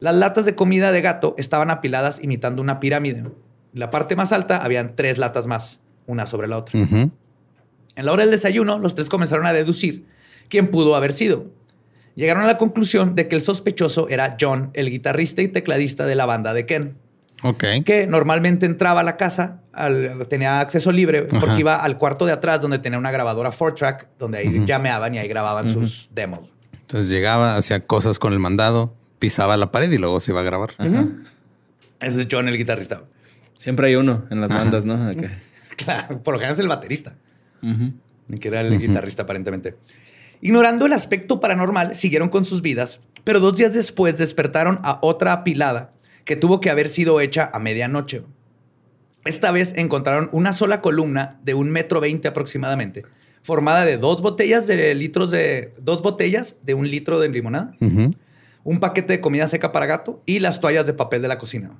Las 0.00 0.14
latas 0.14 0.46
de 0.46 0.54
comida 0.54 0.90
de 0.90 1.02
gato 1.02 1.34
estaban 1.36 1.68
apiladas 1.68 2.18
imitando 2.24 2.62
una 2.62 2.80
pirámide. 2.80 3.18
En 3.18 3.34
la 3.74 3.90
parte 3.90 4.16
más 4.16 4.32
alta 4.32 4.56
habían 4.56 4.96
tres 4.96 5.18
latas 5.18 5.48
más, 5.48 5.80
una 6.06 6.24
sobre 6.24 6.48
la 6.48 6.56
otra. 6.56 6.80
En 6.80 7.12
la 7.94 8.10
hora 8.10 8.22
del 8.22 8.30
desayuno, 8.30 8.78
los 8.78 8.94
tres 8.94 9.10
comenzaron 9.10 9.44
a 9.44 9.52
deducir 9.52 10.06
quién 10.48 10.70
pudo 10.70 10.96
haber 10.96 11.12
sido. 11.12 11.50
Llegaron 12.14 12.42
a 12.42 12.46
la 12.46 12.56
conclusión 12.56 13.14
de 13.14 13.28
que 13.28 13.36
el 13.36 13.42
sospechoso 13.42 14.08
era 14.08 14.38
John, 14.40 14.70
el 14.72 14.88
guitarrista 14.88 15.42
y 15.42 15.48
tecladista 15.48 16.06
de 16.06 16.14
la 16.14 16.24
banda 16.24 16.54
de 16.54 16.64
Ken. 16.64 16.96
Que 17.84 18.06
normalmente 18.06 18.66
entraba 18.66 19.00
a 19.00 19.04
la 19.04 19.16
casa, 19.16 19.60
al- 19.72 20.26
tenía 20.28 20.60
acceso 20.60 20.92
libre, 20.92 21.22
porque 21.24 21.46
Ajá. 21.46 21.58
iba 21.60 21.76
al 21.76 21.98
cuarto 21.98 22.24
de 22.26 22.32
atrás 22.32 22.60
donde 22.60 22.78
tenía 22.78 22.98
una 22.98 23.10
grabadora 23.10 23.50
4-track, 23.50 24.06
donde 24.18 24.38
ahí 24.38 24.64
llameaban 24.64 25.14
y 25.14 25.18
ahí 25.18 25.28
grababan 25.28 25.66
sus 25.68 26.08
demos. 26.14 26.52
Entonces 26.80 27.08
llegaba, 27.10 27.56
hacía 27.56 27.86
cosas 27.86 28.18
con 28.18 28.32
el 28.32 28.38
mandado, 28.38 28.94
pisaba 29.18 29.56
la 29.56 29.72
pared 29.72 29.90
y 29.90 29.98
luego 29.98 30.20
se 30.20 30.30
iba 30.30 30.40
a 30.40 30.44
grabar. 30.44 30.70
Ese 32.00 32.20
es 32.22 32.28
John, 32.30 32.48
el 32.48 32.56
guitarrista. 32.56 33.02
Siempre 33.58 33.88
hay 33.88 33.94
uno 33.96 34.24
en 34.30 34.40
las 34.40 34.50
bandas, 34.50 34.84
¿no? 34.84 34.98
Claro, 35.76 36.22
por 36.22 36.34
lo 36.34 36.38
general 36.38 36.52
es 36.54 36.60
el 36.60 36.68
baterista, 36.68 37.14
que 38.40 38.48
era 38.48 38.60
el 38.60 38.78
guitarrista 38.78 39.22
aparentemente. 39.24 39.74
Ignorando 40.40 40.86
el 40.86 40.92
aspecto 40.92 41.40
paranormal, 41.40 41.94
siguieron 41.96 42.28
con 42.28 42.44
sus 42.44 42.62
vidas, 42.62 43.00
pero 43.24 43.40
dos 43.40 43.56
días 43.56 43.72
después 43.74 44.18
despertaron 44.18 44.80
a 44.84 44.98
otra 45.02 45.32
apilada 45.32 45.92
que 46.24 46.36
tuvo 46.36 46.60
que 46.60 46.70
haber 46.70 46.88
sido 46.88 47.20
hecha 47.20 47.50
a 47.52 47.58
medianoche. 47.58 48.22
Esta 49.24 49.52
vez 49.52 49.74
encontraron 49.76 50.28
una 50.32 50.52
sola 50.52 50.80
columna 50.80 51.38
de 51.44 51.54
un 51.54 51.70
metro 51.70 52.00
veinte 52.00 52.28
aproximadamente, 52.28 53.04
formada 53.40 53.84
de 53.84 53.96
dos 53.96 54.20
botellas 54.20 54.66
de 54.66 54.94
litros 54.94 55.30
de 55.30 55.74
dos 55.78 56.02
botellas 56.02 56.56
de 56.62 56.74
un 56.74 56.90
litro 56.90 57.20
de 57.20 57.28
limonada, 57.28 57.76
un 58.64 58.80
paquete 58.80 59.14
de 59.14 59.20
comida 59.20 59.46
seca 59.48 59.72
para 59.72 59.86
gato 59.86 60.22
y 60.26 60.40
las 60.40 60.60
toallas 60.60 60.86
de 60.86 60.92
papel 60.92 61.22
de 61.22 61.28
la 61.28 61.38
cocina. 61.38 61.70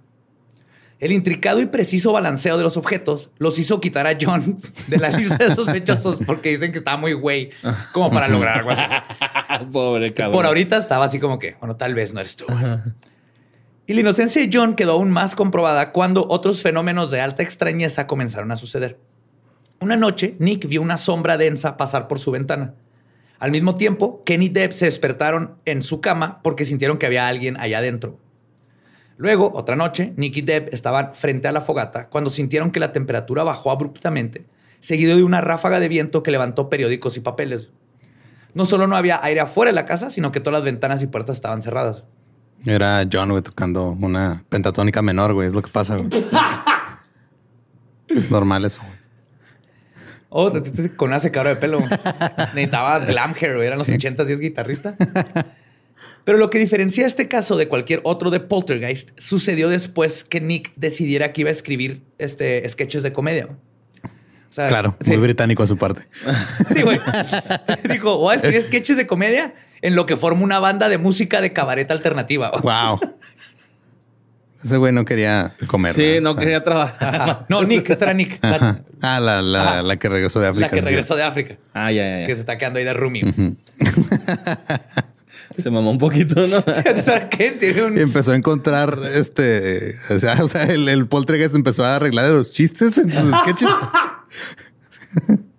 El 1.03 1.11
intricado 1.11 1.61
y 1.61 1.67
preciso 1.67 2.13
balanceo 2.13 2.57
de 2.57 2.63
los 2.63 2.77
objetos 2.77 3.33
los 3.39 3.59
hizo 3.59 3.81
quitar 3.81 4.07
a 4.07 4.17
John 4.21 4.61
de 4.87 4.99
la 4.99 5.09
lista 5.09 5.37
de 5.37 5.53
sospechosos 5.53 6.19
porque 6.27 6.51
dicen 6.51 6.71
que 6.71 6.79
estaba 6.79 6.97
muy 6.97 7.13
güey 7.13 7.51
como 7.91 8.09
para 8.13 8.29
lograr 8.29 8.59
algo 8.59 8.71
así. 8.71 8.85
Pobre 9.73 10.15
cabrón. 10.15 10.33
Por 10.33 10.47
ahorita 10.47 10.77
estaba 10.77 11.05
así 11.05 11.19
como 11.19 11.41
que, 11.41 11.57
bueno, 11.59 11.75
tal 11.75 11.97
vez 11.97 12.15
no 12.15 12.21
eres 12.21 12.37
tú. 12.37 12.47
Y 13.87 13.95
la 13.95 14.01
inocencia 14.01 14.41
de 14.41 14.51
John 14.53 14.77
quedó 14.77 14.93
aún 14.93 15.11
más 15.11 15.35
comprobada 15.35 15.91
cuando 15.91 16.27
otros 16.29 16.63
fenómenos 16.63 17.11
de 17.11 17.21
alta 17.21 17.43
extrañeza 17.43 18.07
comenzaron 18.07 18.53
a 18.53 18.57
suceder. 18.57 18.99
Una 19.81 19.97
noche, 19.97 20.37
Nick 20.39 20.69
vio 20.69 20.81
una 20.81 20.97
sombra 20.97 21.37
densa 21.37 21.77
pasar 21.77 22.07
por 22.07 22.21
su 22.21 22.31
ventana. 22.31 22.75
Al 23.41 23.51
mismo 23.51 23.75
tiempo, 23.75 24.23
Ken 24.25 24.41
y 24.41 24.49
Deb 24.49 24.73
se 24.73 24.85
despertaron 24.85 25.57
en 25.65 25.83
su 25.83 26.01
cama 26.01 26.41
porque 26.45 26.65
sintieron 26.65 26.97
que 26.97 27.07
había 27.07 27.27
alguien 27.27 27.59
allá 27.59 27.79
adentro. 27.79 28.17
Luego, 29.17 29.51
otra 29.53 29.75
noche, 29.75 30.13
Nick 30.17 30.37
y 30.37 30.43
Deb 30.43 30.69
estaban 30.73 31.15
frente 31.15 31.49
a 31.49 31.53
la 31.53 31.61
fogata 31.61 32.09
cuando 32.09 32.31
sintieron 32.31 32.71
que 32.71 32.79
la 32.79 32.93
temperatura 32.93 33.43
bajó 33.43 33.73
abruptamente, 33.73 34.47
seguido 34.79 35.17
de 35.17 35.25
una 35.25 35.41
ráfaga 35.41 35.81
de 35.81 35.89
viento 35.89 36.23
que 36.23 36.31
levantó 36.31 36.69
periódicos 36.69 37.17
y 37.17 37.21
papeles. 37.21 37.71
No 38.55 38.65
solo 38.65 38.87
no 38.87 38.97
había 38.97 39.19
aire 39.25 39.41
afuera 39.41 39.73
de 39.73 39.75
la 39.75 39.87
casa, 39.87 40.11
sino 40.11 40.31
que 40.31 40.39
todas 40.39 40.61
las 40.61 40.65
ventanas 40.65 41.03
y 41.03 41.09
puertas 41.09 41.35
estaban 41.35 41.63
cerradas. 41.63 42.05
Era 42.65 43.07
John, 43.11 43.31
güey, 43.31 43.43
tocando 43.43 43.91
una 43.91 44.45
pentatónica 44.49 45.03
menor, 45.03 45.35
güey. 45.35 45.49
Es 45.49 45.55
lo 45.55 45.63
que 45.63 45.71
pasa, 45.71 45.97
güey. 45.97 46.09
Normal 48.31 48.65
eso. 48.65 48.81
güey. 48.81 49.03
Oh, 50.35 50.51
con 50.97 51.11
una 51.11 51.21
secadora 51.21 51.51
de 51.51 51.57
pelo. 51.57 51.81
Necesitaba 52.55 52.99
glam 53.01 53.35
hair, 53.39 53.57
güey. 53.57 53.67
Eran 53.67 53.79
los 53.79 53.89
80 53.89 54.25
y 54.29 54.33
es 54.33 54.41
guitarrista. 54.41 54.95
Pero 56.25 56.39
lo 56.39 56.49
que 56.49 56.59
diferencia 56.59 57.07
este 57.07 57.29
caso 57.29 57.57
de 57.57 57.69
cualquier 57.69 58.01
otro 58.05 58.31
de 58.31 58.41
Poltergeist 58.41 59.11
sucedió 59.19 59.69
después 59.69 60.25
que 60.25 60.41
Nick 60.41 60.73
decidiera 60.77 61.33
que 61.33 61.43
iba 61.43 61.49
a 61.49 61.53
escribir 61.53 62.03
este, 62.19 62.67
sketches 62.69 63.03
de 63.03 63.13
comedia. 63.13 63.49
O 64.53 64.55
sea, 64.55 64.67
Claro, 64.69 64.95
sí. 65.01 65.13
muy 65.13 65.21
británico 65.21 65.63
a 65.63 65.67
su 65.67 65.79
parte. 65.79 66.07
Sí, 66.75 66.83
güey. 66.83 67.01
Dijo, 67.91 68.19
voy 68.19 68.35
a 68.35 68.37
escribir 68.37 68.61
sketches 68.63 68.99
de 68.99 69.07
comedia 69.07 69.55
en 69.81 69.97
lo 69.97 70.05
que 70.05 70.15
forma 70.19 70.43
una 70.43 70.59
banda 70.59 70.91
de 70.91 70.99
música 70.99 71.41
de 71.41 71.55
cabaret 71.55 71.91
alternativa. 71.91 72.51
Wow. 72.63 73.01
Ese 74.63 74.77
güey 74.77 74.93
no 74.93 75.05
quería 75.07 75.55
comer. 75.67 75.95
Sí, 75.95 76.19
no 76.21 76.31
O 76.31 76.35
sea, 76.35 76.43
quería 76.43 76.63
trabajar. 76.63 77.15
Ajá. 77.17 77.47
No, 77.49 77.65
Nick, 77.65 77.89
esta 77.91 78.05
era 78.05 78.15
Nick. 78.15 78.39
Ajá. 78.45 78.81
Ah, 79.01 79.19
la, 79.21 79.41
la, 79.43 79.63
Ajá. 79.63 79.83
la 79.83 79.97
que 79.97 80.09
regresó 80.11 80.39
de 80.39 80.47
África. 80.49 80.67
la 80.69 80.73
que 80.73 80.81
regresó 80.83 81.17
de 81.17 81.23
África. 81.25 81.57
Ah, 81.75 81.91
ya, 81.91 82.03
ya, 82.05 82.19
ya. 82.21 82.27
Que 82.27 82.35
se 82.37 82.41
está 82.43 82.59
quedando 82.59 82.79
ahí 82.79 82.85
de 82.85 82.93
roomie. 82.93 83.25
Se 85.59 85.71
mamó 85.71 85.91
un 85.91 85.99
poquito, 85.99 86.47
¿no? 86.47 86.63
¿Sabes 86.63 87.25
qué? 87.31 87.53
Tiene 87.53 87.83
un... 87.83 87.99
Y 87.99 88.01
empezó 88.03 88.33
a 88.33 88.37
encontrar 88.37 88.99
este. 89.15 89.97
O 90.11 90.19
sea, 90.19 90.43
o 90.45 90.49
sea 90.49 90.65
el, 90.65 90.89
el 90.89 91.07
poltergeist 91.09 91.55
empezó 91.55 91.85
a 91.85 91.97
arreglar 91.97 92.27
los 92.31 92.53
chistes 92.53 92.97
en 92.99 93.13
sus 93.13 93.37
sketches. 93.41 93.69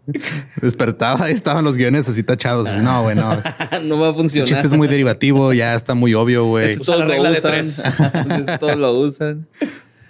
Despertaba 0.61 1.29
y 1.29 1.33
estaban 1.33 1.63
los 1.63 1.77
guiones 1.77 2.09
así 2.09 2.23
tachados. 2.23 2.69
No, 2.81 3.03
güey, 3.03 3.15
no. 3.15 3.33
Este 3.33 3.49
no 3.83 3.99
va 3.99 4.09
a 4.09 4.13
funcionar. 4.13 4.47
chiste 4.47 4.67
es 4.67 4.73
muy 4.73 4.87
derivativo, 4.87 5.53
ya 5.53 5.75
está 5.75 5.93
muy 5.93 6.13
obvio, 6.13 6.45
güey. 6.45 6.75
La 6.75 7.05
regla 7.05 7.29
lo 7.29 7.31
de 7.31 7.39
usan. 7.39 7.51
tres. 8.27 8.59
Todos 8.59 8.75
lo 8.75 8.93
usan. 8.93 9.47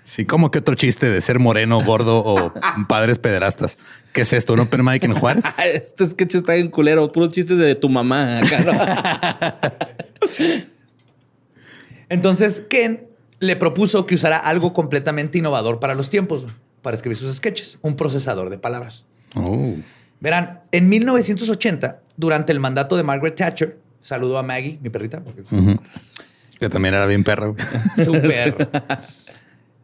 Sí, 0.03 0.25
como 0.25 0.51
que 0.51 0.59
otro 0.59 0.75
chiste 0.75 1.09
de 1.09 1.21
ser 1.21 1.39
moreno, 1.39 1.81
gordo 1.81 2.17
o 2.25 2.53
padres 2.89 3.19
pederastas. 3.19 3.77
¿Qué 4.11 4.21
es 4.21 4.33
esto? 4.33 4.53
¿Un 4.53 4.61
open 4.61 4.83
mic 4.83 5.03
en 5.03 5.13
Juárez? 5.13 5.45
Este 5.63 6.07
sketch 6.07 6.35
está 6.35 6.55
bien 6.55 6.69
culero. 6.69 7.09
Puros 7.11 7.31
chistes 7.31 7.57
de 7.57 7.75
tu 7.75 7.87
mamá 7.87 8.39
acá, 8.39 8.59
¿no? 8.59 10.27
Entonces, 12.09 12.63
Ken 12.69 13.07
le 13.39 13.55
propuso 13.55 14.05
que 14.05 14.15
usara 14.15 14.37
algo 14.37 14.73
completamente 14.73 15.37
innovador 15.37 15.79
para 15.79 15.95
los 15.95 16.09
tiempos, 16.09 16.45
para 16.83 16.95
escribir 16.95 17.17
sus 17.17 17.35
sketches, 17.35 17.79
un 17.81 17.95
procesador 17.95 18.51
de 18.51 18.59
palabras. 18.59 19.05
Oh. 19.35 19.73
Verán, 20.19 20.61
en 20.71 20.87
1980, 20.87 22.01
durante 22.15 22.51
el 22.51 22.59
mandato 22.59 22.95
de 22.95 23.01
Margaret 23.01 23.35
Thatcher, 23.35 23.79
saludo 23.99 24.37
a 24.37 24.43
Maggie, 24.43 24.77
mi 24.81 24.89
perrita, 24.89 25.23
porque 25.23 25.41
es. 25.41 25.49
Que 26.59 26.69
también 26.69 26.93
era 26.93 27.07
bien 27.07 27.23
perro. 27.23 27.55
es 27.97 28.07
un 28.07 28.21
perro. 28.21 28.69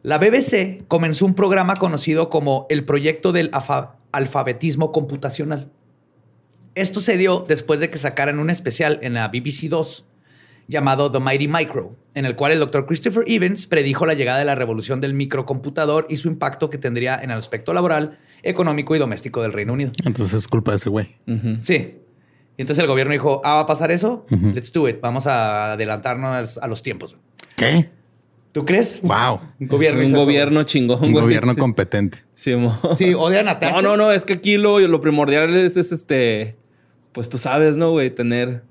La 0.02 0.18
BBC 0.18 0.86
comenzó 0.86 1.26
un 1.26 1.34
programa 1.34 1.74
conocido 1.74 2.30
como 2.30 2.66
el 2.70 2.84
Proyecto 2.84 3.32
del 3.32 3.50
Alfabetismo 4.12 4.92
Computacional. 4.92 5.70
Esto 6.74 7.00
se 7.00 7.18
dio 7.18 7.44
después 7.46 7.80
de 7.80 7.90
que 7.90 7.98
sacaran 7.98 8.38
un 8.38 8.48
especial 8.48 8.98
en 9.02 9.14
la 9.14 9.28
BBC 9.28 9.68
2 9.68 10.06
llamado 10.70 11.10
The 11.10 11.18
Mighty 11.18 11.48
Micro, 11.48 11.96
en 12.14 12.24
el 12.24 12.36
cual 12.36 12.52
el 12.52 12.60
doctor 12.60 12.86
Christopher 12.86 13.24
Evans 13.26 13.66
predijo 13.66 14.06
la 14.06 14.14
llegada 14.14 14.38
de 14.38 14.44
la 14.44 14.54
revolución 14.54 15.00
del 15.00 15.14
microcomputador 15.14 16.06
y 16.08 16.16
su 16.16 16.28
impacto 16.28 16.70
que 16.70 16.78
tendría 16.78 17.20
en 17.20 17.32
el 17.32 17.36
aspecto 17.36 17.74
laboral, 17.74 18.18
económico 18.42 18.94
y 18.94 19.00
doméstico 19.00 19.42
del 19.42 19.52
Reino 19.52 19.72
Unido. 19.72 19.90
Entonces 20.04 20.32
es 20.32 20.48
culpa 20.48 20.70
de 20.70 20.76
ese 20.76 20.88
güey. 20.88 21.16
Sí. 21.60 21.98
Y 22.56 22.62
entonces 22.62 22.78
el 22.78 22.86
gobierno 22.86 23.12
dijo, 23.12 23.42
ah, 23.44 23.54
va 23.54 23.60
a 23.60 23.66
pasar 23.66 23.90
eso, 23.90 24.24
let's 24.54 24.72
do 24.72 24.88
it, 24.88 25.00
vamos 25.00 25.26
a 25.26 25.72
adelantarnos 25.72 26.56
a 26.58 26.66
los 26.68 26.82
tiempos. 26.82 27.16
¿Qué? 27.56 27.90
¿Tú 28.52 28.64
crees? 28.64 29.00
Wow. 29.02 29.40
Un 29.58 29.66
gobierno. 29.68 30.04
un 30.04 30.12
gobierno 30.12 30.62
chingón. 30.62 31.02
Un 31.02 31.12
güey. 31.12 31.24
gobierno 31.24 31.56
competente. 31.58 32.18
Sí. 32.34 32.54
Sí, 32.96 33.14
odian 33.14 33.48
a 33.48 33.58
Thatcher. 33.58 33.82
No, 33.82 33.96
no, 33.96 34.04
no. 34.04 34.12
Es 34.12 34.24
que 34.24 34.34
aquí 34.34 34.56
lo, 34.56 34.80
lo 34.80 35.00
primordial 35.00 35.54
es, 35.56 35.76
es 35.76 35.92
este. 35.92 36.56
Pues 37.12 37.28
tú 37.28 37.38
sabes, 37.38 37.76
¿no, 37.76 37.90
güey? 37.90 38.10
Tener 38.10 38.64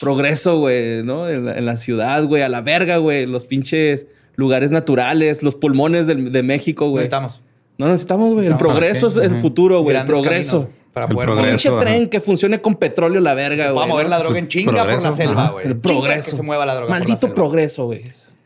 progreso, 0.00 0.58
güey, 0.58 1.02
¿no? 1.02 1.28
En 1.28 1.44
la, 1.44 1.58
en 1.58 1.66
la 1.66 1.76
ciudad, 1.76 2.24
güey. 2.24 2.42
A 2.42 2.48
la 2.48 2.60
verga, 2.60 2.98
güey. 2.98 3.26
Los 3.26 3.44
pinches 3.44 4.06
lugares 4.36 4.70
naturales, 4.70 5.42
los 5.42 5.54
pulmones 5.54 6.06
de, 6.06 6.42
México, 6.42 6.88
güey. 6.88 7.04
Necesitamos 7.04 7.40
No 7.78 7.86
necesitamos, 7.86 8.34
güey. 8.34 8.46
El 8.46 8.56
progreso 8.56 9.08
¿para 9.08 9.26
es 9.26 9.32
el 9.32 9.38
futuro, 9.38 9.80
güey. 9.80 9.96
El 9.96 10.06
progreso. 10.06 10.68
para 10.92 11.06
El 11.06 11.14
poder 11.14 11.28
progreso. 11.28 11.50
Pinche 11.50 11.68
ajá. 11.68 11.80
tren 11.80 12.08
que 12.08 12.20
funcione 12.20 12.60
con 12.60 12.76
petróleo, 12.76 13.20
la 13.20 13.34
verga, 13.34 13.70
güey. 13.70 13.74
pueda 13.74 13.86
mover 13.86 14.06
¿no? 14.06 14.10
la 14.10 14.18
droga 14.18 14.38
en 14.38 14.48
chinga 14.48 14.84
por 14.84 15.02
la 15.02 15.12
selva, 15.12 15.48
güey. 15.50 15.66
El 15.66 15.72
Chinga 15.72 15.82
progreso. 15.82 16.30
Que 16.30 16.36
se 16.36 16.42
mueva 16.42 16.66
la 16.66 16.74
droga 16.74 16.88
por 16.88 16.96
la 16.96 16.98
Maldito 17.00 17.20
selva. 17.20 17.34
progreso, 17.34 17.84
güey. 17.86 18.02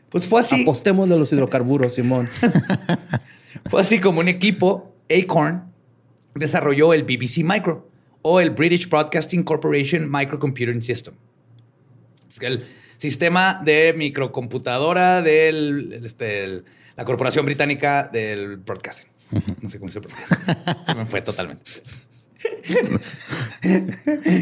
Pues 0.09 0.27
fue 0.27 0.39
así. 0.41 0.63
Apostemos 0.63 1.07
de 1.09 1.17
los 1.17 1.31
hidrocarburos, 1.31 1.93
Simón. 1.93 2.29
Fue 3.65 3.81
así 3.81 3.99
como 3.99 4.19
un 4.19 4.27
equipo, 4.27 4.93
Acorn, 5.09 5.71
desarrolló 6.33 6.93
el 6.93 7.03
BBC 7.03 7.43
Micro 7.43 7.87
o 8.21 8.39
el 8.39 8.51
British 8.51 8.89
Broadcasting 8.89 9.43
Corporation 9.43 10.09
Microcomputing 10.09 10.81
System. 10.81 11.13
Es 12.29 12.39
que 12.39 12.47
el 12.47 12.65
sistema 12.97 13.59
de 13.63 13.93
microcomputadora 13.97 15.21
de 15.21 16.61
la 16.95 17.03
Corporación 17.05 17.45
Británica 17.45 18.09
del 18.11 18.57
Broadcasting. 18.57 19.07
No 19.61 19.69
sé 19.69 19.79
cómo 19.79 19.91
se 19.91 19.99
pronuncia. 20.01 20.27
Se 20.85 20.95
me 20.95 21.05
fue 21.05 21.21
totalmente. 21.21 21.63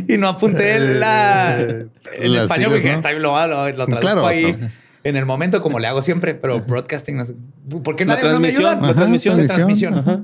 y 0.07 0.17
no 0.17 0.27
apunté 0.29 0.79
la, 0.79 1.57
en 1.59 2.33
Las 2.33 2.43
español 2.43 2.47
siglas, 2.47 2.69
porque 2.73 2.87
¿no? 2.89 2.95
está 2.95 3.09
bien 3.11 3.21
lo, 3.23 3.47
lo, 3.47 3.85
traduzco 3.85 3.99
Claro, 3.99 4.23
o 4.23 4.27
ahí 4.27 4.53
sea. 4.53 4.71
en 5.03 5.15
el 5.17 5.25
momento 5.25 5.61
como 5.61 5.79
le 5.79 5.87
hago 5.87 6.01
siempre, 6.01 6.35
pero 6.35 6.61
broadcasting 6.61 7.17
no 7.17 7.25
sé. 7.25 7.35
¿Por 7.83 7.95
qué 7.95 8.05
La 8.05 8.15
nadie 8.15 8.29
no 8.29 8.39
me 8.39 8.49
transmisión, 8.49 8.71
ayuda? 8.77 8.87
la 8.87 8.95
transmisión, 8.95 9.37
La 9.41 9.47
transmisión. 9.47 9.93
Ajá. 9.95 10.23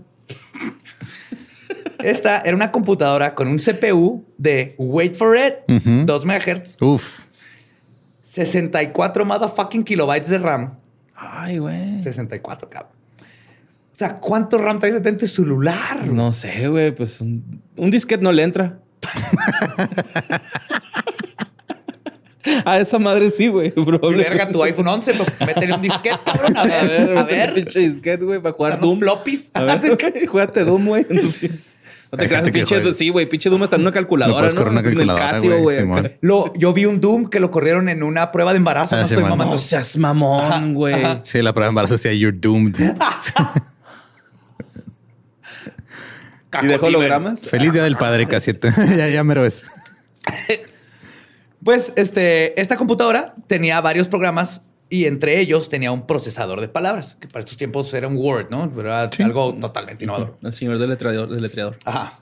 Esta 2.04 2.40
era 2.42 2.56
una 2.56 2.72
computadora 2.72 3.34
con 3.34 3.48
un 3.48 3.58
CPU 3.58 4.26
de, 4.38 4.76
wait 4.78 5.16
for 5.16 5.38
it, 5.38 5.56
Ujú. 5.70 6.06
2 6.06 6.26
MHz, 6.26 6.78
Uf. 6.82 7.22
64 8.34 9.26
motherfucking 9.26 9.84
kilobytes 9.84 10.30
de 10.30 10.40
RAM. 10.40 10.74
Ay, 11.16 11.60
güey. 11.60 12.02
64, 12.02 12.68
cabrón. 12.68 12.92
O 13.22 13.96
sea, 13.96 14.16
¿cuánto 14.16 14.58
RAM 14.58 14.80
traes 14.80 14.96
en 15.06 15.18
tu 15.20 15.28
celular? 15.28 16.04
No 16.08 16.34
sé, 16.34 16.68
güey. 16.68 16.96
Pues 16.96 17.22
un, 17.22 17.62
un 17.78 17.92
disquete 17.92 18.24
no 18.24 18.32
le 18.32 18.42
entra. 18.42 18.80
A 22.66 22.80
esa 22.80 22.98
madre 22.98 23.30
sí, 23.30 23.50
güey. 23.50 23.72
Verga, 24.18 24.50
tu 24.50 24.64
iPhone 24.64 24.88
11, 24.88 25.14
pues, 25.14 25.30
métele 25.46 25.74
un 25.76 25.82
disquete, 25.82 26.18
cabrón. 26.26 26.58
A 26.58 26.64
ver, 26.66 27.18
a 27.18 27.24
ver. 27.24 27.54
Pinche 27.54 27.80
disquete, 27.82 28.26
güey, 28.26 28.42
para 28.42 28.56
jugar 28.56 28.82
Doom. 28.82 28.98
floppies. 29.00 29.52
A 29.54 29.62
ver, 29.64 29.96
Doom, 30.66 30.86
güey. 30.88 31.06
No 32.14 32.18
te 32.18 32.28
creas, 32.28 32.44
que 32.46 32.52
pinche, 32.52 32.94
sí, 32.94 33.10
güey, 33.10 33.26
pinche 33.26 33.50
Doom 33.50 33.64
está 33.64 33.76
en 33.76 33.82
una 33.82 33.92
calculadora, 33.92 34.48
¿no? 34.52 34.62
una 34.62 34.70
En 34.70 34.78
el 34.78 34.84
calculadora, 34.84 35.32
Casio, 35.32 35.58
güey, 35.64 35.80
yo 36.56 36.72
vi 36.72 36.86
un 36.86 37.02
Doom 37.02 37.28
que 37.28 37.40
lo 37.40 37.50
corrieron 37.50 37.90
en 37.90 38.04
una 38.04 38.32
prueba 38.32 38.52
de 38.52 38.58
embarazo. 38.58 38.96
Ah, 38.96 39.00
no 39.00 39.08
sí, 39.08 39.16
estoy 39.16 39.24
man. 39.24 39.32
mamando. 39.32 39.54
No 39.56 39.60
seas 39.60 39.98
mamón, 39.98 40.76
güey. 40.76 41.04
Sí, 41.24 41.42
la 41.42 41.54
prueba 41.54 41.66
de 41.66 41.70
embarazo 41.70 41.96
decía 41.96 42.14
you're 42.14 42.38
doomed. 42.40 42.76
¿Y 46.62 46.68
dejó 46.68 46.86
hologramas? 46.86 47.40
Feliz 47.40 47.74
día 47.74 47.82
del 47.82 47.98
padre, 47.98 48.28
casi. 48.28 48.52
ya, 48.96 49.10
ya 49.10 49.24
mero 49.24 49.44
es. 49.44 49.66
Pues 51.64 51.94
este, 51.96 52.62
esta 52.62 52.78
computadora 52.78 53.34
tenía 53.48 53.82
varios 53.82 54.08
programas 54.08 54.62
y 54.94 55.08
entre 55.08 55.40
ellos 55.40 55.70
tenía 55.70 55.92
un 55.92 56.06
procesador 56.06 56.62
de 56.62 56.68
palabras, 56.68 57.18
que 57.20 57.28
para 57.28 57.40
estos 57.40 57.58
tiempos 57.58 57.92
era 57.96 58.08
un 58.08 58.16
Word, 58.16 58.52
¿no? 58.52 58.72
Era 58.80 59.10
algo 59.26 59.52
totalmente 59.56 60.06
innovador. 60.06 60.38
El 60.44 60.54
señor 60.54 60.78
deletreador. 60.78 61.30
deletreador. 61.30 61.80
Ajá. 61.84 62.20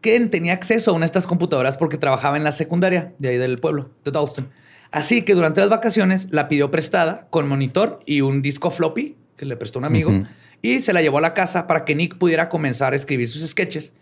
Ken 0.00 0.28
tenía 0.28 0.54
acceso 0.54 0.90
a 0.90 0.94
una 0.94 1.04
de 1.04 1.06
estas 1.06 1.28
computadoras 1.28 1.78
porque 1.78 1.96
trabajaba 1.96 2.36
en 2.36 2.42
la 2.42 2.50
secundaria 2.50 3.14
de 3.20 3.28
ahí 3.28 3.36
del 3.36 3.60
pueblo, 3.60 3.90
de 4.04 4.10
Dalston. 4.10 4.50
Así 4.90 5.22
que 5.22 5.34
durante 5.36 5.60
las 5.60 5.70
vacaciones 5.70 6.26
la 6.32 6.48
pidió 6.48 6.68
prestada 6.72 7.28
con 7.30 7.46
monitor 7.46 8.00
y 8.06 8.22
un 8.22 8.42
disco 8.42 8.72
floppy 8.72 9.14
que 9.36 9.44
le 9.46 9.56
prestó 9.56 9.78
un 9.78 9.84
amigo 9.84 10.10
Ujú. 10.10 10.26
y 10.62 10.80
se 10.80 10.92
la 10.92 11.00
llevó 11.00 11.18
a 11.18 11.20
la 11.20 11.32
casa 11.32 11.68
para 11.68 11.84
que 11.84 11.94
Nick 11.94 12.18
pudiera 12.18 12.48
comenzar 12.48 12.92
a 12.92 12.96
escribir 12.96 13.28
sus 13.28 13.48
sketches 13.48 13.94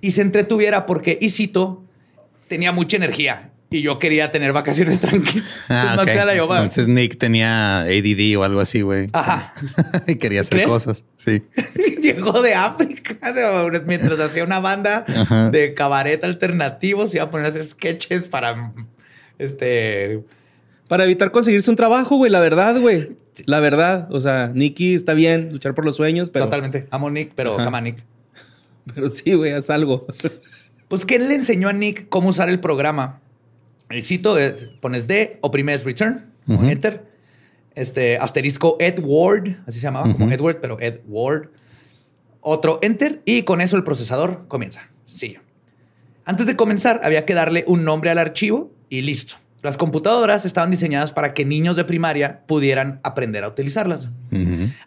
y 0.00 0.12
se 0.12 0.22
entretuviera 0.22 0.86
porque, 0.86 1.18
y 1.20 1.28
cito, 1.30 1.82
tenía 2.46 2.70
mucha 2.70 2.96
energía 2.98 3.51
y 3.72 3.82
yo 3.82 3.98
quería 3.98 4.30
tener 4.30 4.52
vacaciones 4.52 5.00
tranquilas. 5.00 5.46
Ah, 5.68 5.96
Entonces, 5.98 6.88
Nick 6.88 7.18
tenía 7.18 7.80
ADD 7.80 8.36
o 8.38 8.44
algo 8.44 8.60
así, 8.60 8.82
güey. 8.82 9.08
Ajá. 9.12 9.52
y 10.06 10.16
quería 10.16 10.42
hacer 10.42 10.52
¿Crees? 10.58 10.68
cosas. 10.68 11.04
Sí. 11.16 11.42
Llegó 12.02 12.42
de 12.42 12.54
África 12.54 13.32
de- 13.32 13.80
mientras 13.86 14.18
hacía 14.20 14.44
una 14.44 14.60
banda 14.60 15.04
Ajá. 15.08 15.50
de 15.50 15.74
cabaret 15.74 16.22
alternativo. 16.24 17.06
Se 17.06 17.18
iba 17.18 17.24
a 17.24 17.30
poner 17.30 17.46
a 17.46 17.48
hacer 17.48 17.64
sketches 17.64 18.28
para 18.28 18.72
este. 19.38 20.22
Para 20.88 21.04
evitar 21.04 21.30
conseguirse 21.30 21.70
un 21.70 21.76
trabajo, 21.76 22.16
güey, 22.16 22.30
la 22.30 22.40
verdad, 22.40 22.78
güey. 22.80 23.16
La 23.46 23.60
verdad. 23.60 24.08
O 24.10 24.20
sea, 24.20 24.50
Nicky 24.54 24.94
está 24.94 25.14
bien, 25.14 25.50
luchar 25.52 25.74
por 25.74 25.84
los 25.86 25.96
sueños, 25.96 26.28
pero. 26.30 26.44
Totalmente. 26.46 26.86
Amo 26.90 27.08
a 27.08 27.10
Nick, 27.10 27.32
pero 27.34 27.56
cama 27.56 27.78
a 27.78 27.80
Nick. 27.80 28.04
Pero 28.94 29.08
sí, 29.08 29.32
güey, 29.34 29.52
haz 29.52 29.70
algo. 29.70 30.06
Pues, 30.88 31.04
¿quién 31.06 31.26
le 31.28 31.34
enseñó 31.36 31.68
a 31.68 31.72
Nick 31.72 32.08
cómo 32.08 32.28
usar 32.28 32.50
el 32.50 32.60
programa? 32.60 33.20
El 33.92 34.02
cito, 34.02 34.38
eh, 34.38 34.54
pones 34.80 35.06
D, 35.06 35.38
oprimes 35.42 35.84
return, 35.84 36.32
enter. 36.48 37.10
Este 37.74 38.18
asterisco 38.18 38.76
Edward, 38.80 39.62
así 39.66 39.78
se 39.78 39.84
llamaba, 39.84 40.12
como. 40.12 40.30
Edward, 40.30 40.58
pero 40.60 40.78
Edward. 40.80 41.50
Otro 42.40 42.78
enter 42.82 43.22
y 43.24 43.42
con 43.42 43.60
eso 43.60 43.76
el 43.76 43.84
procesador 43.84 44.46
comienza. 44.48 44.88
Sí. 45.04 45.36
Antes 46.24 46.46
de 46.46 46.56
comenzar, 46.56 47.00
había 47.04 47.24
que 47.24 47.34
darle 47.34 47.64
un 47.66 47.84
nombre 47.84 48.10
al 48.10 48.18
archivo 48.18 48.72
y 48.88 49.02
listo. 49.02 49.36
Las 49.62 49.76
computadoras 49.76 50.44
estaban 50.44 50.72
diseñadas 50.72 51.12
para 51.12 51.34
que 51.34 51.44
niños 51.44 51.76
de 51.76 51.84
primaria 51.84 52.40
pudieran 52.46 52.98
aprender 53.04 53.44
a 53.44 53.48
utilizarlas. 53.48 54.08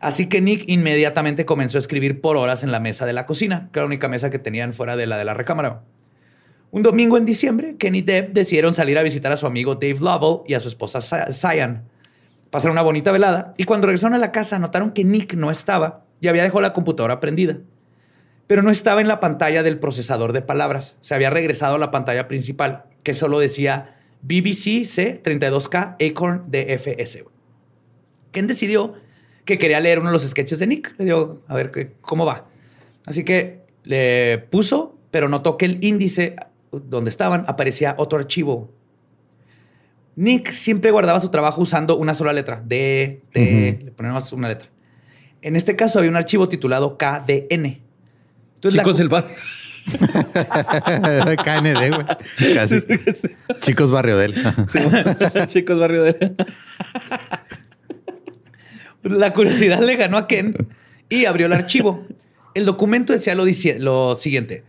Así 0.01 0.25
que 0.25 0.41
Nick 0.41 0.65
inmediatamente 0.67 1.45
comenzó 1.45 1.77
a 1.77 1.79
escribir 1.79 2.19
por 2.19 2.35
horas 2.35 2.61
en 2.61 2.71
la 2.71 2.81
mesa 2.81 3.05
de 3.05 3.13
la 3.13 3.25
cocina, 3.25 3.69
que 3.71 3.79
era 3.79 3.83
la 3.83 3.87
única 3.87 4.09
mesa 4.09 4.29
que 4.29 4.37
tenían 4.37 4.73
fuera 4.73 4.97
de 4.97 5.07
la 5.07 5.17
de 5.17 5.23
la 5.23 5.33
recámara. 5.33 5.83
Un 6.75 6.83
domingo 6.83 7.17
en 7.17 7.23
diciembre, 7.23 7.77
Ken 7.79 7.95
y 7.95 8.01
Deb 8.01 8.33
decidieron 8.33 8.73
salir 8.73 8.97
a 8.97 9.01
visitar 9.01 9.31
a 9.31 9.37
su 9.37 9.47
amigo 9.47 9.75
Dave 9.75 9.95
Lovell 10.01 10.41
y 10.45 10.55
a 10.55 10.59
su 10.59 10.67
esposa 10.67 10.99
Sa- 10.99 11.31
Cyan. 11.31 11.85
Pasaron 12.49 12.73
una 12.73 12.81
bonita 12.81 13.13
velada 13.13 13.53
y 13.57 13.63
cuando 13.63 13.87
regresaron 13.87 14.13
a 14.13 14.17
la 14.17 14.33
casa 14.33 14.59
notaron 14.59 14.91
que 14.91 15.05
Nick 15.05 15.35
no 15.35 15.49
estaba 15.51 16.03
y 16.19 16.27
había 16.27 16.43
dejado 16.43 16.59
la 16.59 16.73
computadora 16.73 17.21
prendida. 17.21 17.59
Pero 18.45 18.61
no 18.61 18.71
estaba 18.71 18.99
en 18.99 19.07
la 19.07 19.21
pantalla 19.21 19.63
del 19.63 19.79
procesador 19.79 20.33
de 20.33 20.41
palabras. 20.41 20.97
Se 20.99 21.15
había 21.15 21.29
regresado 21.29 21.75
a 21.75 21.79
la 21.79 21.91
pantalla 21.91 22.27
principal, 22.27 22.83
que 23.03 23.13
solo 23.13 23.39
decía 23.39 23.95
BBC 24.21 24.83
C32K 24.83 25.95
Acorn 26.11 26.43
DFS. 26.51 27.23
Ken 28.33 28.47
decidió 28.47 28.95
que 29.45 29.57
quería 29.57 29.79
leer 29.79 29.99
uno 29.99 30.09
de 30.09 30.13
los 30.13 30.27
sketches 30.27 30.59
de 30.59 30.67
Nick. 30.67 30.93
Le 30.97 31.05
dio, 31.05 31.41
a 31.47 31.55
ver 31.55 31.93
cómo 32.01 32.25
va. 32.25 32.49
Así 33.05 33.23
que 33.23 33.61
le 33.85 34.39
puso, 34.49 34.97
pero 35.09 35.29
notó 35.29 35.57
que 35.57 35.63
el 35.67 35.81
índice 35.81 36.35
donde 36.79 37.09
estaban 37.09 37.45
aparecía 37.47 37.95
otro 37.97 38.19
archivo. 38.19 38.71
Nick 40.15 40.51
siempre 40.51 40.91
guardaba 40.91 41.19
su 41.19 41.29
trabajo 41.29 41.61
usando 41.61 41.97
una 41.97 42.13
sola 42.13 42.33
letra. 42.33 42.61
D, 42.65 43.21
T, 43.31 43.79
le 43.83 43.91
poníamos 43.91 44.31
una 44.33 44.47
letra. 44.47 44.69
En 45.41 45.55
este 45.55 45.75
caso 45.75 45.99
había 45.99 46.09
un 46.09 46.15
archivo 46.15 46.47
titulado 46.49 46.97
KDN. 46.97 47.81
Entonces, 48.55 48.81
Chicos 48.81 48.97
del 48.97 49.09
bar. 49.09 49.27
Era 51.03 51.35
KND, 51.43 51.93
güey. 51.93 52.53
Casi. 52.55 52.81
Chicos 53.61 53.91
Barrio 53.91 54.17
del. 54.17 54.33
Chicos 55.47 55.77
barrio 55.77 56.03
de. 56.03 56.35
La 59.03 59.33
curiosidad 59.33 59.81
le 59.81 59.95
ganó 59.97 60.17
a 60.17 60.27
Ken 60.27 60.55
y 61.09 61.25
abrió 61.25 61.45
el 61.45 61.53
archivo. 61.53 62.07
El 62.55 62.65
documento 62.65 63.13
decía 63.13 63.35
lo 63.35 64.15
siguiente. 64.15 64.63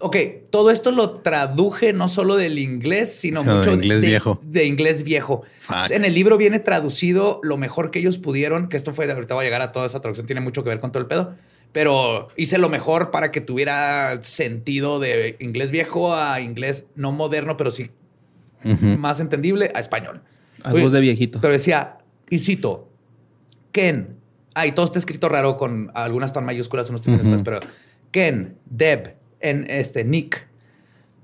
Ok, 0.00 0.16
todo 0.50 0.70
esto 0.70 0.90
lo 0.90 1.20
traduje 1.20 1.92
no 1.92 2.08
solo 2.08 2.36
del 2.36 2.58
inglés, 2.58 3.14
sino 3.14 3.44
mucho 3.44 3.70
de 3.70 3.76
inglés 3.76 4.00
de, 4.00 4.08
viejo. 4.08 4.40
de 4.42 4.64
inglés 4.64 5.02
viejo. 5.02 5.42
En 5.90 6.04
el 6.04 6.14
libro 6.14 6.36
viene 6.36 6.58
traducido 6.58 7.40
lo 7.42 7.56
mejor 7.56 7.90
que 7.90 7.98
ellos 7.98 8.18
pudieron, 8.18 8.68
que 8.68 8.76
esto 8.76 8.92
fue, 8.94 9.10
ahorita 9.10 9.34
voy 9.34 9.42
a 9.42 9.46
llegar 9.46 9.62
a 9.62 9.72
toda 9.72 9.86
esa 9.86 10.00
traducción, 10.00 10.26
tiene 10.26 10.40
mucho 10.40 10.62
que 10.62 10.70
ver 10.70 10.78
con 10.78 10.92
todo 10.92 11.00
el 11.00 11.06
pedo, 11.06 11.34
pero 11.72 12.28
hice 12.36 12.58
lo 12.58 12.68
mejor 12.68 13.10
para 13.10 13.30
que 13.30 13.40
tuviera 13.40 14.20
sentido 14.22 15.00
de 15.00 15.36
inglés 15.40 15.70
viejo 15.70 16.14
a 16.14 16.40
inglés 16.40 16.86
no 16.94 17.12
moderno, 17.12 17.56
pero 17.56 17.70
sí 17.70 17.90
más 18.98 19.20
entendible 19.20 19.70
a 19.74 19.80
español. 19.80 20.22
Haz 20.62 20.72
voz 20.72 20.92
de 20.92 21.00
viejito. 21.00 21.40
Pero 21.40 21.52
decía, 21.52 21.98
y 22.28 22.38
cito, 22.38 22.88
Ken, 23.72 24.16
ay, 24.54 24.72
todo 24.72 24.86
está 24.86 24.98
escrito 24.98 25.28
raro 25.28 25.56
con 25.56 25.90
algunas 25.94 26.32
tan 26.32 26.44
mayúsculas, 26.44 26.90
unos 26.90 27.02
términos, 27.02 27.26
Ujú. 27.26 27.44
pero 27.44 27.60
Ken, 28.10 28.56
Deb, 28.66 29.14
en 29.40 29.66
este 29.68 30.04
Nick. 30.04 30.48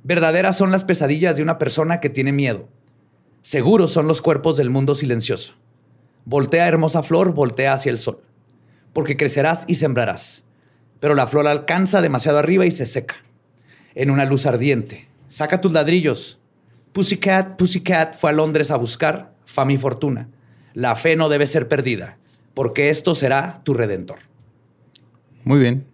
Verdaderas 0.03 0.57
son 0.57 0.71
las 0.71 0.85
pesadillas 0.85 1.37
de 1.37 1.43
una 1.43 1.59
persona 1.59 2.01
que 2.01 2.11
tiene 2.11 2.33
miedo. 2.33 2.69
Seguros 3.43 3.93
son 3.93 4.07
los 4.07 4.23
cuerpos 4.23 4.57
del 4.57 4.71
mundo 4.71 4.95
silencioso. 4.95 5.55
Voltea, 6.25 6.67
hermosa 6.67 7.03
flor, 7.03 7.33
voltea 7.35 7.75
hacia 7.75 7.91
el 7.91 7.99
sol. 7.99 8.21
Porque 8.93 9.17
crecerás 9.17 9.65
y 9.67 9.75
sembrarás. 9.75 10.45
Pero 11.01 11.15
la 11.15 11.27
flor 11.27 11.47
alcanza 11.47 12.01
demasiado 12.01 12.39
arriba 12.39 12.67
y 12.67 12.71
se 12.71 12.87
seca. 12.87 13.17
En 13.95 14.11
una 14.11 14.25
luz 14.25 14.47
ardiente. 14.47 15.09
Saca 15.29 15.61
tus 15.61 15.73
ladrillos. 15.73 16.39
Pussycat, 16.93 17.57
Pussycat 17.57 18.17
fue 18.17 18.31
a 18.31 18.33
Londres 18.33 18.71
a 18.71 18.77
buscar 18.77 19.35
fama 19.45 19.73
y 19.73 19.79
fortuna. 19.79 20.29
La 20.75 20.97
fe 20.97 21.17
no 21.17 21.29
debe 21.29 21.47
ser 21.47 21.69
perdida, 21.69 22.19
porque 22.55 22.91
esto 22.91 23.15
será 23.15 23.63
tu 23.65 23.75
redentor. 23.75 24.19
Muy 25.45 25.59
bien. 25.59 25.87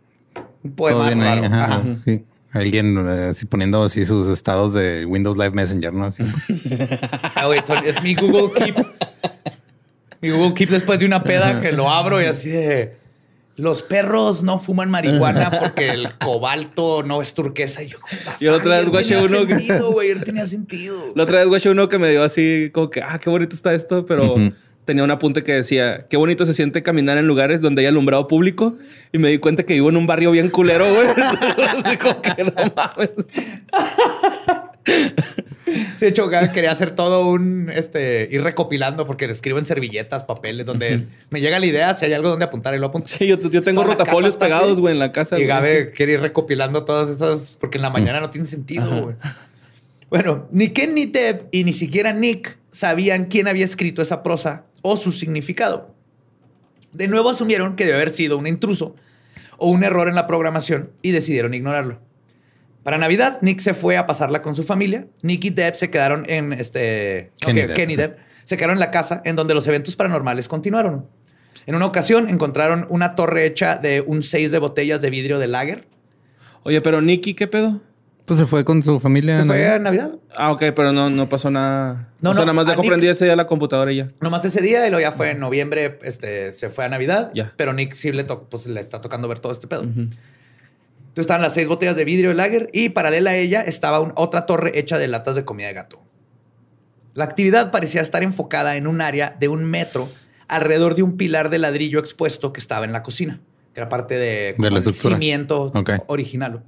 Un 0.62 0.72
poema 0.72 0.96
Todo 0.98 1.06
bien 1.06 1.22
ahí. 1.22 1.38
ajá, 1.44 1.64
Ajá. 1.64 1.82
sí. 2.04 2.24
Alguien 2.52 2.96
eh, 3.08 3.28
así 3.30 3.46
poniendo 3.46 3.82
así 3.84 4.04
sus 4.04 4.28
estados 4.28 4.74
de 4.74 5.04
Windows 5.06 5.36
Live 5.36 5.50
Messenger, 5.52 5.92
¿no? 5.92 6.06
Así. 6.06 6.24
Ah, 7.34 7.46
güey, 7.46 7.60
es 7.86 8.02
mi 8.02 8.14
Google 8.14 8.50
Keep. 8.54 8.76
Mi 10.20 10.30
Google 10.30 10.54
Keep 10.54 10.68
después 10.70 10.98
de 10.98 11.06
una 11.06 11.22
peda 11.22 11.60
que 11.60 11.72
lo 11.72 11.88
abro 11.88 12.20
y 12.20 12.26
así 12.26 12.50
de... 12.50 12.98
Los 13.56 13.82
perros 13.82 14.42
no 14.42 14.58
fuman 14.58 14.90
marihuana 14.90 15.50
porque 15.50 15.90
el 15.90 16.14
cobalto 16.18 17.02
no 17.02 17.20
es 17.20 17.34
turquesa. 17.34 17.82
Y 17.82 17.88
yo, 17.88 17.98
Yo 18.40 18.52
la 18.52 18.56
otra 18.58 18.80
vez 18.80 18.88
guaché 18.88 19.18
uno 19.18 19.46
que- 19.46 19.58
sentido, 19.58 19.92
güey. 19.92 20.18
Tenía 20.20 20.46
sentido. 20.46 21.12
La 21.14 21.24
otra 21.24 21.40
vez, 21.40 21.48
güey, 21.48 21.60
uno 21.68 21.88
que 21.90 21.98
me 21.98 22.10
dio 22.10 22.22
así 22.22 22.70
como 22.72 22.88
que, 22.88 23.02
ah, 23.02 23.18
qué 23.18 23.28
bonito 23.28 23.54
está 23.54 23.74
esto, 23.74 24.06
pero 24.06 24.32
Ujú. 24.34 24.52
Tenía 24.84 25.04
un 25.04 25.10
apunte 25.10 25.42
que 25.42 25.52
decía, 25.52 26.06
qué 26.08 26.16
bonito 26.16 26.44
se 26.44 26.54
siente 26.54 26.82
caminar 26.82 27.18
en 27.18 27.26
lugares 27.26 27.60
donde 27.60 27.82
hay 27.82 27.86
alumbrado 27.86 28.28
público. 28.28 28.76
Y 29.12 29.18
me 29.18 29.28
di 29.28 29.38
cuenta 29.38 29.64
que 29.64 29.74
vivo 29.74 29.88
en 29.88 29.96
un 29.96 30.06
barrio 30.06 30.30
bien 30.30 30.50
culero, 30.50 30.86
güey. 30.92 31.08
así 31.68 31.96
como 31.96 32.20
que 32.22 32.44
no 32.44 32.52
mames. 32.74 33.10
De 36.00 36.08
hecho, 36.08 36.28
quería 36.52 36.72
hacer 36.72 36.92
todo 36.92 37.28
un, 37.28 37.70
este, 37.72 38.28
ir 38.30 38.42
recopilando 38.42 39.06
porque 39.06 39.26
escribo 39.26 39.58
en 39.58 39.66
servilletas, 39.66 40.24
papeles, 40.24 40.66
donde 40.66 41.06
me 41.28 41.40
llega 41.40 41.60
la 41.60 41.66
idea, 41.66 41.96
si 41.96 42.06
hay 42.06 42.12
algo 42.12 42.30
donde 42.30 42.44
apuntar 42.44 42.74
y 42.74 42.78
lo 42.78 42.86
apunto. 42.86 43.08
Sí, 43.08 43.26
yo, 43.26 43.38
yo 43.38 43.62
tengo 43.62 43.84
rotafolios 43.84 44.36
pegados, 44.36 44.80
güey, 44.80 44.94
en 44.94 44.98
la 44.98 45.12
casa. 45.12 45.38
Y. 45.38 45.44
Gabe 45.44 45.92
quiere 45.92 46.14
ir 46.14 46.20
recopilando 46.20 46.84
todas 46.84 47.08
esas, 47.08 47.56
porque 47.60 47.78
en 47.78 47.82
la 47.82 47.90
mañana 47.90 48.20
no 48.20 48.30
tiene 48.30 48.46
sentido, 48.46 49.02
güey. 49.02 49.16
Bueno, 50.08 50.48
ni 50.50 50.70
Ken 50.70 50.94
ni 50.94 51.06
Deb 51.06 51.46
y 51.52 51.62
ni 51.62 51.72
siquiera 51.72 52.12
Nick 52.12 52.58
sabían 52.72 53.26
quién 53.26 53.46
había 53.46 53.64
escrito 53.64 54.02
esa 54.02 54.22
prosa 54.22 54.64
o 54.82 54.96
su 54.96 55.12
significado. 55.12 55.94
De 56.92 57.08
nuevo 57.08 57.30
asumieron 57.30 57.76
que 57.76 57.84
debe 57.84 57.96
haber 57.96 58.10
sido 58.10 58.38
un 58.38 58.46
intruso 58.46 58.96
o 59.58 59.70
un 59.70 59.84
error 59.84 60.08
en 60.08 60.14
la 60.14 60.26
programación 60.26 60.90
y 61.02 61.12
decidieron 61.12 61.54
ignorarlo. 61.54 62.00
Para 62.82 62.98
Navidad, 62.98 63.38
Nick 63.42 63.60
se 63.60 63.74
fue 63.74 63.96
a 63.96 64.06
pasarla 64.06 64.42
con 64.42 64.54
su 64.54 64.64
familia. 64.64 65.06
Nick 65.22 65.44
y 65.44 65.50
Deb 65.50 65.74
se 65.76 65.90
quedaron 65.90 66.24
en 66.28 66.52
este. 66.54 67.30
Kenny 67.36 67.96
se 68.44 68.56
quedaron 68.56 68.76
en 68.76 68.80
la 68.80 68.90
casa 68.90 69.20
en 69.24 69.36
donde 69.36 69.54
los 69.54 69.66
eventos 69.66 69.96
paranormales 69.96 70.48
continuaron. 70.48 71.06
En 71.66 71.74
una 71.74 71.86
ocasión 71.86 72.28
encontraron 72.28 72.86
una 72.88 73.14
torre 73.14 73.44
hecha 73.44 73.76
de 73.76 74.00
un 74.00 74.22
seis 74.22 74.50
de 74.50 74.58
botellas 74.58 75.00
de 75.02 75.10
vidrio 75.10 75.38
de 75.38 75.46
lager. 75.46 75.86
Oye, 76.62 76.80
pero 76.80 77.00
Nicky, 77.00 77.34
¿qué 77.34 77.46
pedo? 77.46 77.80
Pues 78.30 78.38
se 78.38 78.46
fue 78.46 78.64
con 78.64 78.80
su 78.80 79.00
familia. 79.00 79.40
Se 79.40 79.44
fue 79.44 79.68
a 79.68 79.80
Navidad. 79.80 80.12
Ah, 80.36 80.52
ok, 80.52 80.62
pero 80.76 80.92
no, 80.92 81.10
no 81.10 81.28
pasó 81.28 81.50
nada. 81.50 82.10
No, 82.20 82.30
o 82.30 82.34
sea, 82.34 82.42
no, 82.42 82.52
nada 82.52 82.52
más 82.52 82.66
dejó 82.66 82.82
prendida 82.82 83.10
ese 83.10 83.24
día 83.24 83.34
la 83.34 83.48
computadora 83.48 83.90
y 83.90 83.96
ya. 83.96 84.06
Nomás 84.20 84.44
ese 84.44 84.60
día 84.62 84.86
y 84.86 84.90
luego 84.90 85.00
ya 85.02 85.10
fue 85.10 85.32
en 85.32 85.40
noviembre, 85.40 85.98
este, 86.02 86.52
se 86.52 86.68
fue 86.68 86.84
a 86.84 86.88
Navidad. 86.88 87.32
Ya. 87.34 87.52
Pero 87.56 87.72
Nick 87.72 87.92
sí 87.94 88.12
le, 88.12 88.22
to- 88.22 88.44
pues, 88.48 88.68
le 88.68 88.78
está 88.80 89.00
tocando 89.00 89.26
ver 89.26 89.40
todo 89.40 89.50
este 89.50 89.66
pedo. 89.66 89.82
Entonces 89.82 90.12
estaban 91.16 91.42
las 91.42 91.54
seis 91.54 91.66
botellas 91.66 91.96
de 91.96 92.04
vidrio 92.04 92.28
de 92.28 92.36
lager 92.36 92.70
y 92.72 92.90
paralela 92.90 93.32
a 93.32 93.36
ella 93.36 93.62
estaba 93.62 93.98
un- 93.98 94.12
otra 94.14 94.46
torre 94.46 94.78
hecha 94.78 94.96
de 94.96 95.08
latas 95.08 95.34
de 95.34 95.44
comida 95.44 95.66
de 95.66 95.72
gato. 95.74 96.00
La 97.14 97.24
actividad 97.24 97.72
parecía 97.72 98.00
estar 98.00 98.22
enfocada 98.22 98.76
en 98.76 98.86
un 98.86 99.00
área 99.00 99.36
de 99.40 99.48
un 99.48 99.64
metro 99.64 100.08
alrededor 100.46 100.94
de 100.94 101.02
un 101.02 101.16
pilar 101.16 101.50
de 101.50 101.58
ladrillo 101.58 101.98
expuesto 101.98 102.52
que 102.52 102.60
estaba 102.60 102.84
en 102.84 102.92
la 102.92 103.02
cocina, 103.02 103.40
que 103.74 103.80
era 103.80 103.88
parte 103.88 104.14
de, 104.14 104.54
como 104.56 104.68
la 104.70 104.80
cimiento 104.92 105.72
original. 106.06 106.62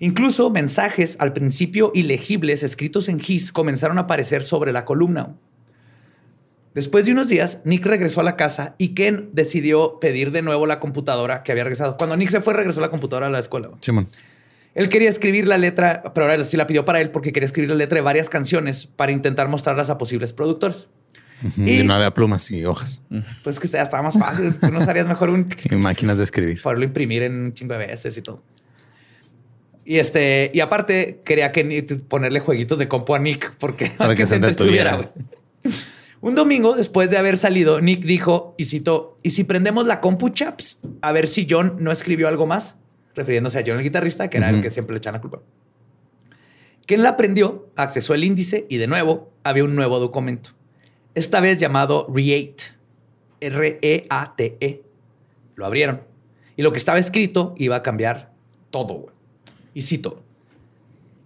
Incluso 0.00 0.50
mensajes 0.50 1.16
al 1.20 1.32
principio 1.32 1.90
ilegibles 1.94 2.62
escritos 2.62 3.08
en 3.08 3.18
GIS 3.18 3.50
comenzaron 3.52 3.98
a 3.98 4.02
aparecer 4.02 4.44
sobre 4.44 4.72
la 4.72 4.84
columna. 4.84 5.34
Después 6.74 7.06
de 7.06 7.12
unos 7.12 7.28
días, 7.28 7.58
Nick 7.64 7.84
regresó 7.86 8.20
a 8.20 8.24
la 8.24 8.36
casa 8.36 8.74
y 8.78 8.90
Ken 8.90 9.30
decidió 9.32 9.98
pedir 9.98 10.30
de 10.30 10.42
nuevo 10.42 10.66
la 10.66 10.78
computadora 10.78 11.42
que 11.42 11.50
había 11.50 11.64
regresado. 11.64 11.96
Cuando 11.96 12.16
Nick 12.16 12.30
se 12.30 12.40
fue, 12.40 12.54
regresó 12.54 12.80
la 12.80 12.90
computadora 12.90 13.26
a 13.26 13.30
la 13.30 13.40
escuela. 13.40 13.70
Simón. 13.80 14.08
Él 14.74 14.88
quería 14.88 15.08
escribir 15.10 15.48
la 15.48 15.58
letra, 15.58 16.04
pero 16.14 16.30
ahora 16.30 16.44
sí 16.44 16.56
la 16.56 16.68
pidió 16.68 16.84
para 16.84 17.00
él 17.00 17.10
porque 17.10 17.32
quería 17.32 17.46
escribir 17.46 17.70
la 17.70 17.74
letra 17.76 17.96
de 17.96 18.02
varias 18.02 18.28
canciones 18.28 18.86
para 18.86 19.10
intentar 19.10 19.48
mostrarlas 19.48 19.90
a 19.90 19.98
posibles 19.98 20.32
productores. 20.32 20.86
Y- 21.56 21.80
Y 21.80 21.84
no 21.84 21.94
había 21.94 22.12
plumas 22.12 22.48
y 22.50 22.64
hojas 22.64 23.00
Pues 23.44 23.56
es 23.56 23.60
que 23.60 23.66
ya 23.68 23.82
estaba 23.82 24.02
más 24.02 24.16
fácil. 24.18 24.54
Tú 24.60 24.70
no 24.70 24.80
harías 24.80 25.06
mejor 25.08 25.30
un 25.30 25.48
y 25.70 25.74
máquinas 25.76 26.18
de 26.18 26.24
escribir. 26.24 26.62
poderlo 26.62 26.84
imprimir 26.84 27.22
en 27.24 27.40
un 27.42 27.54
chingo 27.54 27.74
de 27.74 27.86
veces 27.86 28.16
y 28.16 28.22
todo. 28.22 28.42
Y 29.88 30.00
este, 30.00 30.50
y 30.52 30.60
aparte 30.60 31.22
quería 31.24 31.50
que 31.50 31.82
ponerle 32.08 32.40
jueguitos 32.40 32.78
de 32.78 32.88
compu 32.88 33.14
a 33.14 33.18
Nick 33.18 33.54
porque 33.56 33.86
Para 33.96 34.14
que 34.14 34.26
se 34.26 34.34
entretuviera. 34.34 35.14
Un 36.20 36.34
domingo, 36.34 36.76
después 36.76 37.08
de 37.08 37.16
haber 37.16 37.38
salido, 37.38 37.80
Nick 37.80 38.04
dijo, 38.04 38.54
y 38.58 38.66
citó, 38.66 39.16
¿y 39.22 39.30
si 39.30 39.44
prendemos 39.44 39.86
la 39.86 40.02
compu, 40.02 40.28
chaps? 40.28 40.78
A 41.00 41.12
ver 41.12 41.26
si 41.26 41.46
John 41.48 41.76
no 41.78 41.90
escribió 41.90 42.28
algo 42.28 42.46
más, 42.46 42.76
refiriéndose 43.14 43.60
a 43.60 43.64
John 43.66 43.78
el 43.78 43.82
guitarrista, 43.82 44.28
que 44.28 44.36
era 44.36 44.50
el 44.50 44.60
que 44.60 44.70
siempre 44.70 44.92
le 44.92 44.98
echaban 44.98 45.20
la 45.20 45.22
culpa. 45.22 45.40
Quien 46.84 47.02
la 47.02 47.16
prendió, 47.16 47.70
accesó 47.74 48.12
el 48.12 48.24
índice 48.24 48.66
y 48.68 48.76
de 48.76 48.88
nuevo 48.88 49.32
había 49.42 49.64
un 49.64 49.74
nuevo 49.74 50.00
documento. 50.00 50.50
Esta 51.14 51.40
vez 51.40 51.60
llamado 51.60 52.06
REATE. 52.14 52.62
R-E-A-T-E. 53.40 54.58
E. 54.60 54.82
Lo 55.54 55.64
abrieron. 55.64 56.02
Y 56.56 56.62
lo 56.62 56.72
que 56.72 56.78
estaba 56.78 56.98
escrito 56.98 57.54
iba 57.56 57.76
a 57.76 57.82
cambiar 57.82 58.34
todo, 58.70 58.92
güey. 58.92 59.17
Y 59.78 59.82
cito. 59.82 60.24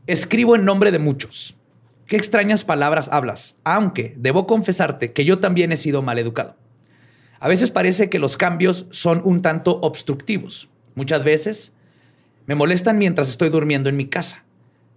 Escribo 0.06 0.56
en 0.56 0.66
nombre 0.66 0.90
de 0.90 0.98
muchos. 0.98 1.56
Qué 2.04 2.16
extrañas 2.16 2.66
palabras 2.66 3.08
hablas, 3.10 3.56
aunque 3.64 4.12
debo 4.18 4.46
confesarte 4.46 5.14
que 5.14 5.24
yo 5.24 5.38
también 5.38 5.72
he 5.72 5.78
sido 5.78 6.02
mal 6.02 6.18
educado. 6.18 6.54
A 7.40 7.48
veces 7.48 7.70
parece 7.70 8.10
que 8.10 8.18
los 8.18 8.36
cambios 8.36 8.84
son 8.90 9.22
un 9.24 9.40
tanto 9.40 9.80
obstructivos. 9.80 10.68
Muchas 10.94 11.24
veces 11.24 11.72
me 12.44 12.54
molestan 12.54 12.98
mientras 12.98 13.30
estoy 13.30 13.48
durmiendo 13.48 13.88
en 13.88 13.96
mi 13.96 14.04
casa. 14.04 14.44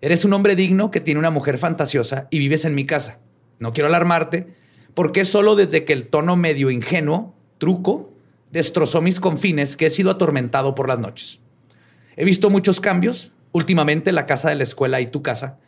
Eres 0.02 0.26
un 0.26 0.34
hombre 0.34 0.58
digno 0.58 0.92
que 0.92 1.00
tiene 1.00 1.22
una 1.22 1.32
mujer 1.32 1.58
fantasiosa 1.58 2.28
y 2.32 2.40
vives 2.40 2.66
en 2.66 2.76
mi 2.76 2.86
casa. 2.86 3.20
No 3.60 3.72
quiero 3.72 3.88
alarmarte, 3.88 4.48
porque 4.96 5.22
es 5.22 5.30
solo 5.30 5.56
desde 5.56 5.86
que 5.86 5.94
el 5.94 6.08
tono 6.08 6.36
medio 6.36 6.72
ingenuo, 6.72 7.34
truco, 7.58 8.12
destrozó 8.52 9.02
mis 9.02 9.22
confines 9.22 9.78
que 9.78 9.86
he 9.86 9.90
sido 9.92 10.12
atormentado 10.12 10.76
por 10.76 10.90
las 10.90 11.00
noches. 11.00 11.40
He 12.18 12.26
visto 12.26 12.50
muchos 12.50 12.80
cambios. 12.82 13.32
Últimamente 13.56 14.12
la 14.12 14.26
casa 14.26 14.50
de 14.50 14.56
la 14.56 14.64
escuela 14.64 15.00
y 15.00 15.06
tu 15.08 15.22
casa 15.22 15.60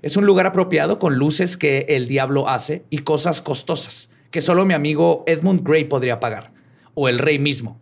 es 0.00 0.16
un 0.16 0.26
lugar 0.26 0.46
apropiado 0.46 1.00
con 1.00 1.16
luces 1.16 1.56
que 1.56 1.86
el 1.88 2.06
diablo 2.06 2.48
hace 2.48 2.84
y 2.88 2.98
cosas 2.98 3.40
costosas 3.42 4.10
que 4.30 4.40
solo 4.40 4.64
mi 4.64 4.74
amigo 4.74 5.24
Edmund 5.26 5.66
Gray 5.66 5.84
podría 5.84 6.20
pagar. 6.20 6.52
O 6.94 7.08
el 7.08 7.18
rey 7.18 7.40
mismo. 7.40 7.80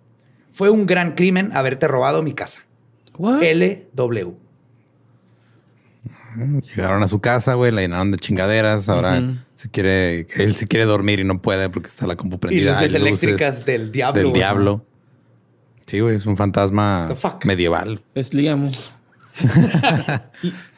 Fue 0.51 0.71
un 0.71 0.87
gran 0.87 1.13
crimen 1.13 1.51
haberte 1.53 1.89
robado 1.89 2.23
mi 2.23 2.33
casa. 2.33 2.61
LW. 3.19 4.33
Llegaron 6.75 7.03
a 7.03 7.09
su 7.09 7.21
casa, 7.21 7.53
güey, 7.53 7.71
la 7.71 7.83
llenaron 7.83 8.13
de 8.13 8.17
chingaderas. 8.17 8.89
Ahora 8.89 9.23
se 9.57 9.69
quiere, 9.71 10.27
él 10.37 10.57
se 10.57 10.67
quiere 10.67 10.87
dormir 10.87 11.21
y 11.21 11.25
no 11.25 11.43
puede 11.43 11.69
porque 11.69 11.89
está 11.91 12.07
la 12.07 12.17
compu 12.17 12.37
Y 12.37 12.39
prendida. 12.39 12.73
luces 12.73 12.95
hay 12.95 13.01
eléctricas 13.03 13.65
del 13.67 13.93
diablo. 13.93 14.23
del 14.23 14.33
diablo. 14.33 14.87
Sí, 15.87 16.01
güey, 16.01 16.17
es 16.17 16.25
un 16.25 16.39
fantasma 16.39 17.15
medieval. 17.45 18.03
Es 18.15 18.33
Liam. 18.33 18.71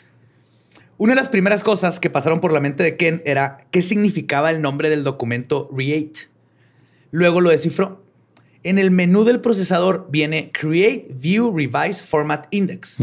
Una 0.99 1.13
de 1.13 1.17
las 1.17 1.29
primeras 1.31 1.65
cosas 1.65 1.99
que 1.99 2.11
pasaron 2.11 2.41
por 2.41 2.53
la 2.53 2.61
mente 2.61 2.85
de 2.85 2.97
Ken 2.97 3.23
era 3.25 3.67
qué 3.73 3.83
significaba 3.83 4.51
el 4.51 4.63
nombre 4.63 4.89
del 4.89 5.03
documento 5.03 5.69
Create. 5.69 6.29
Luego 7.11 7.41
lo 7.41 7.51
descifró. 7.51 8.05
En 8.63 8.79
el 8.79 8.93
menú 8.93 9.25
del 9.25 9.41
procesador 9.41 10.07
viene 10.11 10.53
Create 10.53 11.09
View 11.13 11.53
Revise 11.57 12.05
Format 12.05 12.47
Index. 12.51 12.99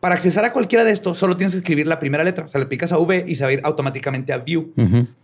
Para 0.00 0.14
accesar 0.14 0.44
a 0.44 0.52
cualquiera 0.52 0.84
de 0.84 0.92
estos, 0.92 1.18
solo 1.18 1.36
tienes 1.36 1.54
que 1.54 1.58
escribir 1.58 1.86
la 1.86 2.00
primera 2.00 2.24
letra. 2.24 2.44
O 2.44 2.48
sea, 2.48 2.60
le 2.60 2.66
picas 2.66 2.92
a 2.92 2.98
V 2.98 3.24
y 3.26 3.34
se 3.34 3.44
va 3.44 3.50
a 3.50 3.52
ir 3.52 3.60
automáticamente 3.64 4.32
a 4.32 4.38
View. 4.38 4.72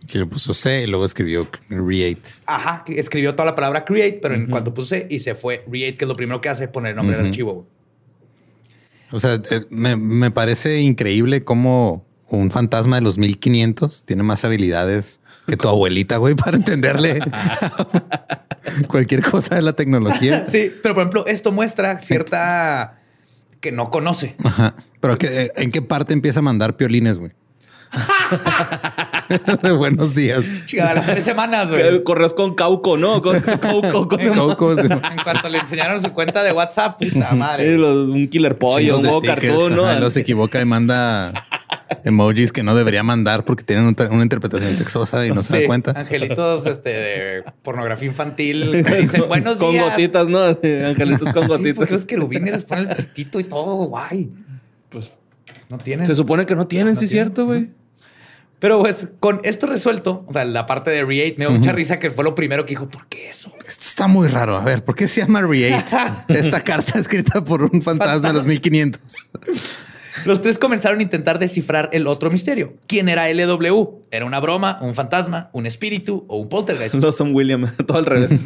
Que 0.07 0.17
le 0.17 0.25
puso 0.25 0.53
C 0.53 0.83
y 0.83 0.87
luego 0.87 1.05
escribió 1.05 1.49
Create. 1.67 2.29
Ajá, 2.45 2.83
escribió 2.87 3.35
toda 3.35 3.45
la 3.45 3.55
palabra 3.55 3.83
Create, 3.83 4.19
pero 4.21 4.35
en 4.35 4.47
cuanto 4.47 4.73
puse 4.73 5.07
y 5.09 5.19
se 5.19 5.35
fue 5.35 5.63
Create, 5.69 5.95
que 5.95 6.05
es 6.05 6.09
lo 6.09 6.15
primero 6.15 6.39
que 6.39 6.49
hace, 6.49 6.67
poner 6.69 6.91
el 6.91 6.95
nombre 6.95 7.17
del 7.17 7.27
archivo. 7.27 7.67
O 9.11 9.19
sea, 9.19 9.35
eh, 9.35 9.65
me, 9.69 9.95
me 9.95 10.31
parece 10.31 10.81
increíble 10.81 11.43
cómo 11.43 12.05
un 12.27 12.51
fantasma 12.51 12.97
de 12.97 13.01
los 13.01 13.17
1500 13.17 14.03
tiene 14.05 14.23
más 14.23 14.43
habilidades 14.45 15.21
que 15.47 15.57
tu 15.57 15.67
abuelita, 15.67 16.17
güey, 16.17 16.35
para 16.35 16.57
entenderle 16.57 17.19
cualquier 18.87 19.21
cosa 19.21 19.55
de 19.55 19.61
la 19.61 19.73
tecnología. 19.73 20.45
Sí, 20.49 20.71
pero 20.81 20.95
por 20.95 21.01
ejemplo, 21.01 21.25
esto 21.27 21.51
muestra 21.51 21.99
cierta 21.99 22.99
que 23.59 23.71
no 23.71 23.89
conoce. 23.89 24.35
Ajá. 24.43 24.75
Pero 24.99 25.17
que, 25.17 25.51
¿en 25.55 25.71
qué 25.71 25.81
parte 25.81 26.13
empieza 26.13 26.39
a 26.39 26.43
mandar 26.43 26.77
piolines, 26.77 27.17
güey? 27.17 27.31
De 29.63 29.71
buenos 29.77 30.15
días. 30.15 30.41
Chica, 30.65 30.91
a 30.91 30.93
las 30.95 31.05
tres 31.05 31.23
semanas, 31.23 31.69
güey. 31.69 32.03
Correos 32.03 32.33
con 32.33 32.55
Cauco, 32.55 32.97
¿no? 32.97 33.21
Con 33.21 33.39
Cauco, 33.61 34.07
con 34.07 34.17
Caucos, 34.19 34.77
En 34.79 34.99
cuanto 35.23 35.49
le 35.49 35.59
enseñaron 35.59 36.01
su 36.01 36.11
cuenta 36.11 36.43
de 36.43 36.51
WhatsApp, 36.51 36.99
puta 36.99 37.33
madre. 37.33 37.77
Los- 37.77 38.09
un 38.09 38.27
killer 38.27 38.57
pollo, 38.57 38.97
un 38.97 39.01
de 39.03 39.07
huevo 39.09 39.21
stickers. 39.21 39.41
cartoon, 39.47 39.75
¿no? 39.75 39.85
Ajá, 39.85 39.95
luego 39.95 40.11
se 40.11 40.19
equivoca 40.21 40.61
y 40.61 40.65
manda 40.65 41.45
emojis 42.03 42.51
que 42.51 42.63
no 42.63 42.75
debería 42.75 43.03
mandar 43.03 43.45
porque 43.45 43.63
tienen 43.63 43.85
un- 43.87 43.95
una 44.11 44.23
interpretación 44.23 44.75
sexosa 44.77 45.25
y 45.25 45.31
no 45.31 45.43
se 45.43 45.53
Sí, 45.55 45.61
da 45.61 45.67
cuenta. 45.67 45.91
Angelitos 45.95 46.65
este, 46.65 46.89
de 46.89 47.43
pornografía 47.63 48.07
infantil 48.07 48.83
que 48.85 48.95
dicen 49.01 49.23
buenos 49.27 49.57
con 49.57 49.71
días. 49.71 49.91
gotitas, 49.91 50.27
¿no? 50.27 50.43
Angelitos 50.43 51.31
con 51.33 51.43
Sí, 51.43 51.49
gotitas. 51.49 51.75
porque 51.75 51.93
los 51.93 52.05
querubines 52.05 52.51
les 52.51 52.63
ponen 52.63 52.89
el 52.89 52.95
pitito 53.05 53.39
y 53.39 53.43
todo, 53.45 53.75
guay. 53.87 54.29
Pues 54.89 55.11
No 55.69 55.77
tienen. 55.79 56.05
se 56.05 56.15
supone 56.15 56.45
que 56.45 56.55
no 56.55 56.67
tienen, 56.67 56.95
sí, 56.95 57.05
es 57.05 57.11
tienen. 57.11 57.27
cierto, 57.27 57.45
güey. 57.47 57.69
Pero 58.59 58.79
pues 58.79 59.11
con 59.19 59.41
esto 59.43 59.67
resuelto, 59.67 60.25
o 60.27 60.33
sea, 60.33 60.45
la 60.45 60.65
parte 60.65 60.89
de 60.89 61.05
Re8 61.05 61.37
me 61.37 61.45
dio 61.45 61.51
mucha 61.51 61.73
risa 61.73 61.99
que 61.99 62.09
fue 62.09 62.23
lo 62.23 62.35
primero 62.35 62.65
que 62.65 62.71
dijo, 62.71 62.89
¿por 62.89 63.07
qué 63.07 63.29
eso? 63.29 63.53
Esto 63.67 63.83
está 63.85 64.07
muy 64.07 64.27
raro. 64.27 64.55
A 64.55 64.63
ver, 64.63 64.83
¿por 64.83 64.95
qué 64.95 65.07
se 65.07 65.21
llama 65.21 65.41
Reate? 65.41 65.85
Esta 66.29 66.63
carta 66.63 66.97
escrita 66.97 67.43
por 67.43 67.63
un 67.63 67.81
fantasma 67.81 68.29
de 68.29 68.33
los 68.33 68.45
1500. 68.45 69.01
Los 70.23 70.41
tres 70.41 70.57
comenzaron 70.57 70.99
a 70.99 71.03
intentar 71.03 71.37
descifrar 71.37 71.89
el 71.91 72.07
otro 72.07 72.31
misterio. 72.31 72.75
¿Quién 72.87 73.09
era 73.09 73.29
LW? 73.31 74.05
¿Era 74.09 74.25
una 74.25 74.39
broma, 74.39 74.79
un 74.81 74.95
fantasma, 74.95 75.49
un 75.51 75.65
espíritu 75.65 76.25
o 76.29 76.37
un 76.37 76.47
poltergeist? 76.47 76.95
No 76.95 77.11
son 77.11 77.35
William, 77.35 77.69
todo 77.85 77.97
al 77.97 78.05
revés. 78.05 78.41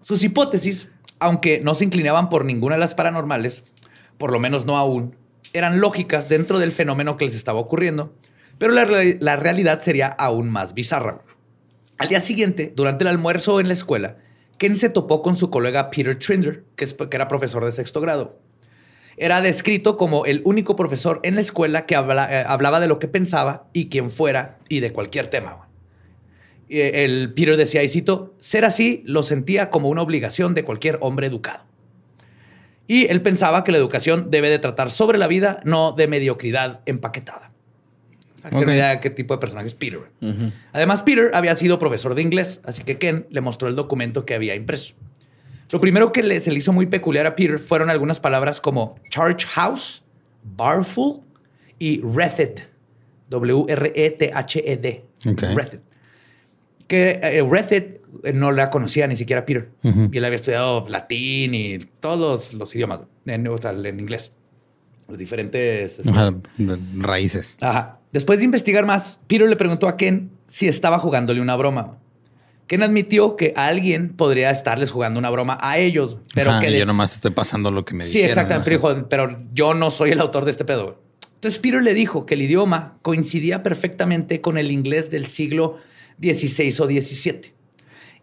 Sus 0.00 0.22
hipótesis, 0.24 0.88
aunque 1.20 1.60
no 1.62 1.74
se 1.74 1.84
inclinaban 1.84 2.28
por 2.28 2.44
ninguna 2.44 2.74
de 2.74 2.80
las 2.80 2.94
paranormales, 2.94 3.62
por 4.18 4.32
lo 4.32 4.40
menos 4.40 4.66
no 4.66 4.76
aún, 4.76 5.14
eran 5.56 5.80
lógicas 5.80 6.28
dentro 6.28 6.58
del 6.58 6.72
fenómeno 6.72 7.16
que 7.16 7.24
les 7.24 7.34
estaba 7.34 7.58
ocurriendo, 7.58 8.14
pero 8.58 8.72
la, 8.72 8.86
la 9.20 9.36
realidad 9.36 9.80
sería 9.80 10.08
aún 10.08 10.50
más 10.50 10.74
bizarra. 10.74 11.22
Al 11.98 12.08
día 12.08 12.20
siguiente, 12.20 12.72
durante 12.76 13.04
el 13.04 13.08
almuerzo 13.08 13.58
en 13.58 13.68
la 13.68 13.72
escuela, 13.72 14.18
Ken 14.58 14.76
se 14.76 14.88
topó 14.88 15.22
con 15.22 15.36
su 15.36 15.50
colega 15.50 15.90
Peter 15.90 16.18
Trinder, 16.18 16.64
que, 16.76 16.86
era 17.12 17.28
profesor 17.28 17.64
de 17.64 17.72
sexto 17.72 18.00
grado. 18.00 18.38
Era 19.16 19.40
descrito 19.40 19.96
como 19.96 20.26
el 20.26 20.42
único 20.44 20.76
profesor 20.76 21.20
en 21.22 21.34
la 21.34 21.40
escuela 21.40 21.86
que 21.86 21.94
eh, 21.94 22.44
hablaba 22.46 22.80
de 22.80 22.88
lo 22.88 22.98
que 22.98 23.08
pensaba 23.08 23.68
y 23.72 23.88
quien 23.88 24.10
fuera 24.10 24.58
y 24.68 24.80
de 24.80 24.92
cualquier 24.92 25.28
tema. 25.28 25.68
eh, 26.68 27.04
El 27.04 27.32
Peter 27.32 27.56
decía, 27.56 27.82
y 27.82 27.88
cito, 27.88 28.34
ser 28.38 28.64
así 28.64 29.02
lo 29.06 29.22
sentía 29.22 29.70
como 29.70 29.88
una 29.88 30.02
obligación 30.02 30.54
de 30.54 30.64
cualquier 30.64 30.98
hombre 31.00 31.26
educado. 31.26 31.64
Y 32.88 33.06
él 33.06 33.20
pensaba 33.22 33.64
que 33.64 33.72
la 33.72 33.78
educación 33.78 34.30
debe 34.30 34.48
de 34.48 34.58
tratar 34.58 34.90
sobre 34.90 35.18
la 35.18 35.26
vida, 35.26 35.60
no 35.64 35.92
de 35.92 36.06
mediocridad 36.08 36.80
empaquetada. 36.86 37.50
Para 38.42 38.50
que 38.50 38.56
se 38.58 38.62
Ok. 38.64 38.68
vea 38.70 39.00
qué 39.00 39.10
tipo 39.10 39.34
de 39.34 39.40
personaje 39.40 39.66
es 39.66 39.74
Peter. 39.74 40.00
Además, 40.72 41.02
Peter 41.02 41.30
había 41.34 41.54
sido 41.56 41.78
profesor 41.80 42.14
de 42.14 42.22
inglés, 42.22 42.60
así 42.64 42.84
que 42.84 42.96
Ken 42.98 43.26
le 43.30 43.40
mostró 43.40 43.66
el 43.68 43.74
documento 43.74 44.24
que 44.24 44.34
había 44.34 44.54
impreso. 44.54 44.94
Lo 45.70 45.80
primero 45.80 46.12
que 46.12 46.22
le- 46.22 46.40
se 46.40 46.52
le 46.52 46.58
hizo 46.58 46.72
muy 46.72 46.86
peculiar 46.86 47.26
a 47.26 47.34
Peter 47.34 47.58
fueron 47.58 47.90
algunas 47.90 48.20
palabras 48.20 48.60
como 48.60 48.94
charge 49.10 49.44
house, 49.48 50.04
barful 50.44 51.22
y 51.80 52.00
rethed. 52.02 52.60
W-R-E-T-H-E-D. 53.28 55.04
Ok. 55.26 55.42
Rethed. 55.54 55.80
Que 56.86 57.20
eh, 57.22 57.42
eh, 57.42 58.32
no 58.32 58.52
la 58.52 58.70
conocía 58.70 59.06
ni 59.06 59.16
siquiera 59.16 59.44
Peter. 59.44 59.70
Ujú. 59.82 60.08
Y 60.12 60.18
él 60.18 60.24
había 60.24 60.36
estudiado 60.36 60.86
latín 60.88 61.54
y 61.54 61.78
todos 62.00 62.54
los, 62.54 62.74
idiomas 62.74 63.00
en, 63.26 63.46
o 63.48 63.58
sea, 63.58 63.70
en 63.72 64.00
inglés. 64.00 64.32
Los 65.08 65.18
diferentes. 65.18 65.98
este, 65.98 66.10
Ajá, 66.10 66.34
raíces. 66.98 67.56
Ajá. 67.60 68.00
Después 68.12 68.38
de 68.38 68.44
investigar 68.44 68.86
más, 68.86 69.20
Peter 69.26 69.48
le 69.48 69.56
preguntó 69.56 69.88
a 69.88 69.96
Ken 69.96 70.30
si 70.46 70.68
estaba 70.68 70.98
jugándole 70.98 71.40
una 71.40 71.56
broma. 71.56 71.98
Ken 72.66 72.82
admitió 72.82 73.36
que 73.36 73.52
alguien 73.56 74.08
podría 74.08 74.50
estarles 74.50 74.90
jugando 74.90 75.20
una 75.20 75.30
broma 75.30 75.56
a 75.60 75.78
ellos, 75.78 76.18
pero 76.34 76.50
Ajá, 76.50 76.60
que 76.60 76.76
yo 76.76 76.84
nomás 76.84 77.14
estoy 77.14 77.30
pasando 77.30 77.70
lo 77.70 77.84
que 77.84 77.94
me 77.94 78.04
Sí, 78.04 78.22
exactamente. 78.22 78.78
Pero 78.78 79.08
pero 79.08 79.38
yo 79.52 79.74
no 79.74 79.90
soy 79.90 80.10
el 80.10 80.20
autor 80.20 80.44
de 80.44 80.50
este 80.50 80.64
pedo. 80.64 81.00
Entonces 81.34 81.60
Peter 81.60 81.82
le 81.82 81.94
dijo 81.94 82.26
que 82.26 82.34
el 82.34 82.42
idioma 82.42 82.96
coincidía 83.02 83.62
perfectamente 83.62 84.40
con 84.40 84.58
el 84.58 84.72
inglés 84.72 85.10
del 85.10 85.26
siglo 85.26 85.78
XVI 86.20 86.74
o 86.80 86.86
XVII. 86.86 87.52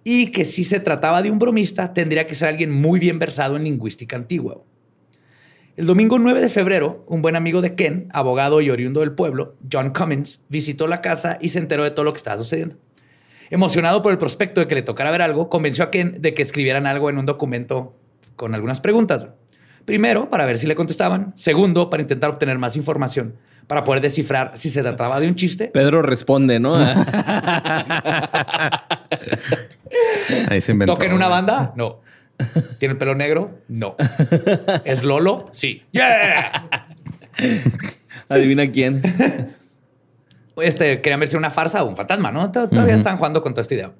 Y 0.04 0.32
que 0.32 0.46
si 0.46 0.64
se 0.64 0.80
trataba 0.80 1.22
de 1.22 1.32
un 1.32 1.40
bromista, 1.40 1.94
tendría 1.94 2.28
que 2.28 2.36
ser 2.36 2.50
alguien 2.50 2.72
muy 2.72 3.00
bien 3.00 3.20
versado 3.20 3.56
en 3.56 3.64
lingüística 3.64 4.16
antigua. 4.16 4.64
El 5.76 5.88
domingo 5.88 6.20
9 6.20 6.40
de 6.42 6.50
febrero, 6.50 7.04
un 7.08 7.22
buen 7.22 7.36
amigo 7.36 7.62
de 7.62 7.74
Ken, 7.74 8.08
abogado 8.14 8.62
y 8.62 8.70
oriundo 8.70 9.00
del 9.00 9.14
pueblo, 9.14 9.56
John 9.72 9.92
Cummins, 9.92 10.44
visitó 10.48 10.88
la 10.88 11.02
casa 11.02 11.40
y 11.42 11.50
se 11.50 11.60
enteró 11.60 11.84
de 11.84 11.92
todo 11.92 12.06
lo 12.06 12.14
que 12.14 12.18
estaba 12.18 12.38
sucediendo. 12.38 12.76
Emocionado 13.50 14.02
por 14.02 14.12
el 14.12 14.18
prospecto 14.18 14.62
de 14.62 14.68
que 14.68 14.76
le 14.76 14.84
tocara 14.84 15.10
ver 15.10 15.22
algo, 15.22 15.50
convenció 15.50 15.84
a 15.84 15.90
Ken 15.90 16.22
de 16.22 16.34
que 16.34 16.44
escribieran 16.44 16.86
algo 16.86 17.10
en 17.10 17.18
un 17.18 17.26
documento 17.26 17.96
con 18.36 18.54
algunas 18.54 18.82
preguntas. 18.82 19.28
Primero, 19.86 20.30
para 20.30 20.46
ver 20.46 20.58
si 20.60 20.68
le 20.68 20.76
contestaban. 20.76 21.34
Segundo, 21.36 21.90
para 21.90 22.04
intentar 22.04 22.30
obtener 22.30 22.58
más 22.58 22.76
información, 22.76 23.36
para 23.68 23.84
poder 23.84 24.02
descifrar 24.02 24.52
si 24.56 24.70
se 24.70 24.82
trataba 24.82 25.20
de 25.20 25.28
un 25.28 25.36
chiste. 25.36 25.68
Pedro 25.68 26.02
responde, 26.02 26.60
¿no? 26.60 26.76
Ahí 30.50 30.62
se 30.62 30.72
inventó. 30.72 30.94
¿Toca 30.94 31.06
en 31.06 31.14
una 31.14 31.28
banda? 31.28 31.74
No. 31.76 32.02
¿Tiene 32.80 32.94
el 32.94 32.98
pelo 32.98 33.16
negro? 33.16 33.60
No. 33.68 33.96
¿Es 34.86 35.04
Lolo? 35.04 35.50
Sí. 35.52 35.84
¡Yeah! 35.92 36.68
Adivina 38.30 38.72
quién. 38.72 39.02
este, 40.58 41.02
querían 41.02 41.20
verse 41.20 41.38
una 41.38 41.52
farsa 41.52 41.84
o 41.84 41.88
un 41.88 41.96
fantasma, 41.96 42.32
¿no? 42.32 42.52
Todavía 42.52 42.96
están 42.96 43.18
jugando 43.18 43.42
con 43.42 43.54
toda 43.54 43.62
esta 43.62 43.76
idea. 43.76 43.92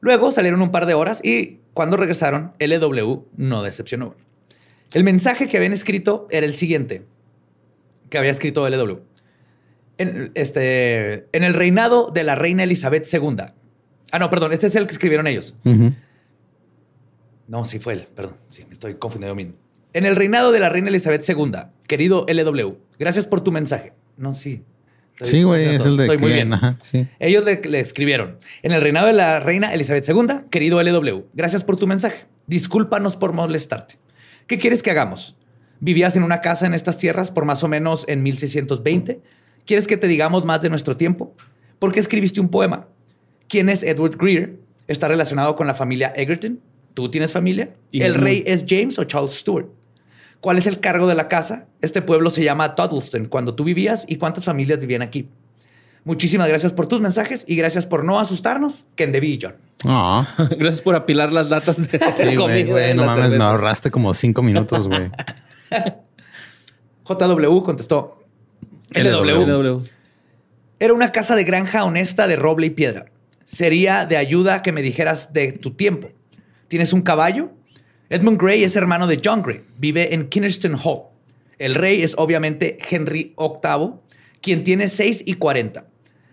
Luego 0.00 0.32
salieron 0.32 0.60
un 0.62 0.70
par 0.70 0.86
de 0.86 0.94
horas 0.94 1.20
y 1.22 1.60
cuando 1.74 1.96
regresaron, 1.96 2.52
LW 2.58 3.24
no 3.36 3.62
decepcionó. 3.62 4.14
El 4.94 5.04
mensaje 5.04 5.48
que 5.48 5.56
habían 5.56 5.72
escrito 5.72 6.26
era 6.30 6.44
el 6.44 6.54
siguiente, 6.54 7.06
que 8.12 8.18
había 8.18 8.30
escrito 8.30 8.68
LW. 8.68 8.98
En, 9.96 10.32
este, 10.34 11.26
en 11.32 11.44
el 11.44 11.54
reinado 11.54 12.10
de 12.12 12.24
la 12.24 12.34
reina 12.36 12.62
Elizabeth 12.64 13.06
II. 13.12 13.36
Ah, 14.12 14.18
no, 14.18 14.28
perdón, 14.28 14.52
este 14.52 14.66
es 14.66 14.76
el 14.76 14.86
que 14.86 14.92
escribieron 14.92 15.26
ellos. 15.26 15.54
No, 17.48 17.64
sí 17.64 17.78
fue 17.78 17.94
él, 17.94 18.08
perdón. 18.14 18.36
Sí, 18.50 18.64
me 18.66 18.72
estoy 18.72 18.94
confundiendo 18.96 19.34
mismo. 19.34 19.54
En 19.94 20.04
el 20.06 20.16
reinado 20.16 20.52
de 20.52 20.60
la 20.60 20.68
reina 20.68 20.88
Elizabeth 20.88 21.26
II, 21.28 21.52
querido 21.86 22.26
LW, 22.28 22.76
gracias 22.98 23.26
por 23.26 23.42
tu 23.42 23.50
mensaje. 23.50 23.92
No, 24.16 24.34
sí. 24.34 24.62
Estoy- 25.14 25.30
Sí, 25.30 25.42
güey, 25.42 25.74
es 25.74 25.84
el 25.84 25.96
de 25.96 26.04
Estoy 26.04 26.18
muy 26.18 26.32
bien. 26.32 26.52
ajá, 26.52 26.76
sí. 26.82 27.06
Ellos 27.18 27.44
le, 27.44 27.60
le 27.62 27.80
escribieron. 27.80 28.36
En 28.62 28.72
el 28.72 28.80
reinado 28.80 29.06
de 29.06 29.12
la 29.12 29.40
reina 29.40 29.72
Elizabeth 29.72 30.08
II, 30.08 30.48
querido 30.50 30.82
LW, 30.82 31.24
gracias 31.34 31.64
por 31.64 31.76
tu 31.78 31.86
mensaje. 31.86 32.24
Discúlpanos 32.46 33.16
por 33.16 33.32
molestarte. 33.32 33.96
¿Qué 34.46 34.58
quieres 34.58 34.82
que 34.82 34.90
hagamos? 34.90 35.36
¿Vivías 35.82 36.14
en 36.14 36.22
una 36.22 36.40
casa 36.40 36.64
en 36.64 36.74
estas 36.74 36.96
tierras 36.96 37.32
por 37.32 37.44
más 37.44 37.64
o 37.64 37.68
menos 37.68 38.04
en 38.06 38.22
1620? 38.22 39.20
¿Quieres 39.66 39.88
que 39.88 39.96
te 39.96 40.06
digamos 40.06 40.44
más 40.44 40.62
de 40.62 40.70
nuestro 40.70 40.96
tiempo? 40.96 41.34
¿Por 41.80 41.90
qué 41.90 41.98
escribiste 41.98 42.40
un 42.40 42.50
poema? 42.50 42.86
¿Quién 43.48 43.68
es 43.68 43.82
Edward 43.82 44.16
Greer? 44.16 44.60
¿Está 44.86 45.08
relacionado 45.08 45.56
con 45.56 45.66
la 45.66 45.74
familia 45.74 46.12
Egerton? 46.14 46.60
¿Tú 46.94 47.10
tienes 47.10 47.32
familia? 47.32 47.74
Y 47.90 48.02
¿El 48.02 48.12
no. 48.14 48.20
rey 48.20 48.44
es 48.46 48.64
James 48.68 48.96
o 49.00 49.02
Charles 49.02 49.32
Stuart? 49.32 49.66
¿Cuál 50.40 50.56
es 50.56 50.68
el 50.68 50.78
cargo 50.78 51.08
de 51.08 51.16
la 51.16 51.26
casa? 51.26 51.66
Este 51.80 52.00
pueblo 52.00 52.30
se 52.30 52.44
llama 52.44 52.76
Toddleston. 52.76 53.26
Cuando 53.26 53.56
tú 53.56 53.64
vivías 53.64 54.04
y 54.06 54.18
cuántas 54.18 54.44
familias 54.44 54.78
vivían 54.78 55.02
aquí. 55.02 55.28
Muchísimas 56.04 56.46
gracias 56.46 56.72
por 56.72 56.86
tus 56.86 57.00
mensajes 57.00 57.44
y 57.48 57.56
gracias 57.56 57.86
por 57.86 58.04
no 58.04 58.20
asustarnos, 58.20 58.86
Ken 58.94 59.10
Debbie 59.10 59.34
y 59.34 59.38
John. 59.42 59.56
Ah, 59.84 60.28
Gracias 60.58 60.80
por 60.80 60.94
apilar 60.94 61.32
las 61.32 61.48
latas 61.48 61.76
de 61.90 61.98
sí, 61.98 62.24
güey, 62.24 62.36
comida 62.36 62.66
güey, 62.70 62.88
de 62.88 62.94
no 62.94 63.02
la 63.02 63.06
mames, 63.06 63.22
me 63.24 63.30
cerveza. 63.30 63.50
ahorraste 63.50 63.90
como 63.90 64.14
cinco 64.14 64.42
minutos, 64.42 64.86
güey. 64.86 65.10
JW 67.04 67.62
contestó. 67.62 68.22
LW. 68.94 69.46
LW. 69.46 69.82
Era 70.78 70.94
una 70.94 71.12
casa 71.12 71.36
de 71.36 71.44
granja 71.44 71.84
honesta 71.84 72.26
de 72.26 72.36
roble 72.36 72.66
y 72.66 72.70
piedra. 72.70 73.06
Sería 73.44 74.04
de 74.04 74.16
ayuda 74.16 74.62
que 74.62 74.72
me 74.72 74.82
dijeras 74.82 75.32
de 75.32 75.52
tu 75.52 75.72
tiempo. 75.74 76.08
¿Tienes 76.68 76.92
un 76.92 77.02
caballo? 77.02 77.50
Edmund 78.08 78.40
Gray 78.40 78.64
es 78.64 78.76
hermano 78.76 79.06
de 79.06 79.20
John 79.24 79.42
Gray. 79.42 79.62
Vive 79.78 80.14
en 80.14 80.28
Kinnerston 80.28 80.76
Hall. 80.82 81.04
El 81.58 81.74
rey 81.74 82.02
es 82.02 82.14
obviamente 82.18 82.78
Henry 82.90 83.34
VIII, 83.38 83.92
quien 84.40 84.64
tiene 84.64 84.88
6 84.88 85.24
y 85.26 85.34
40. 85.34 85.86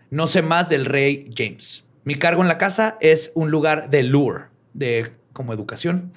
No 0.09 0.27
sé 0.27 0.41
más 0.41 0.69
del 0.69 0.85
rey 0.85 1.31
James. 1.35 1.83
Mi 2.03 2.15
cargo 2.15 2.41
en 2.41 2.47
la 2.47 2.57
casa 2.57 2.97
es 2.99 3.31
un 3.35 3.51
lugar 3.51 3.89
de 3.89 4.03
lure, 4.03 4.45
de 4.73 5.11
como 5.33 5.53
educación. 5.53 6.11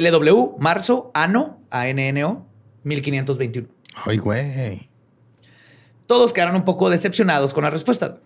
LW, 0.00 0.56
marzo, 0.58 1.10
ano, 1.14 1.60
A-N-N-O, 1.70 2.46
1521. 2.84 3.68
Ay, 4.04 4.18
güey. 4.18 4.88
Todos 6.06 6.32
quedaron 6.32 6.54
un 6.56 6.64
poco 6.64 6.90
decepcionados 6.90 7.52
con 7.52 7.64
la 7.64 7.70
respuesta. 7.70 8.20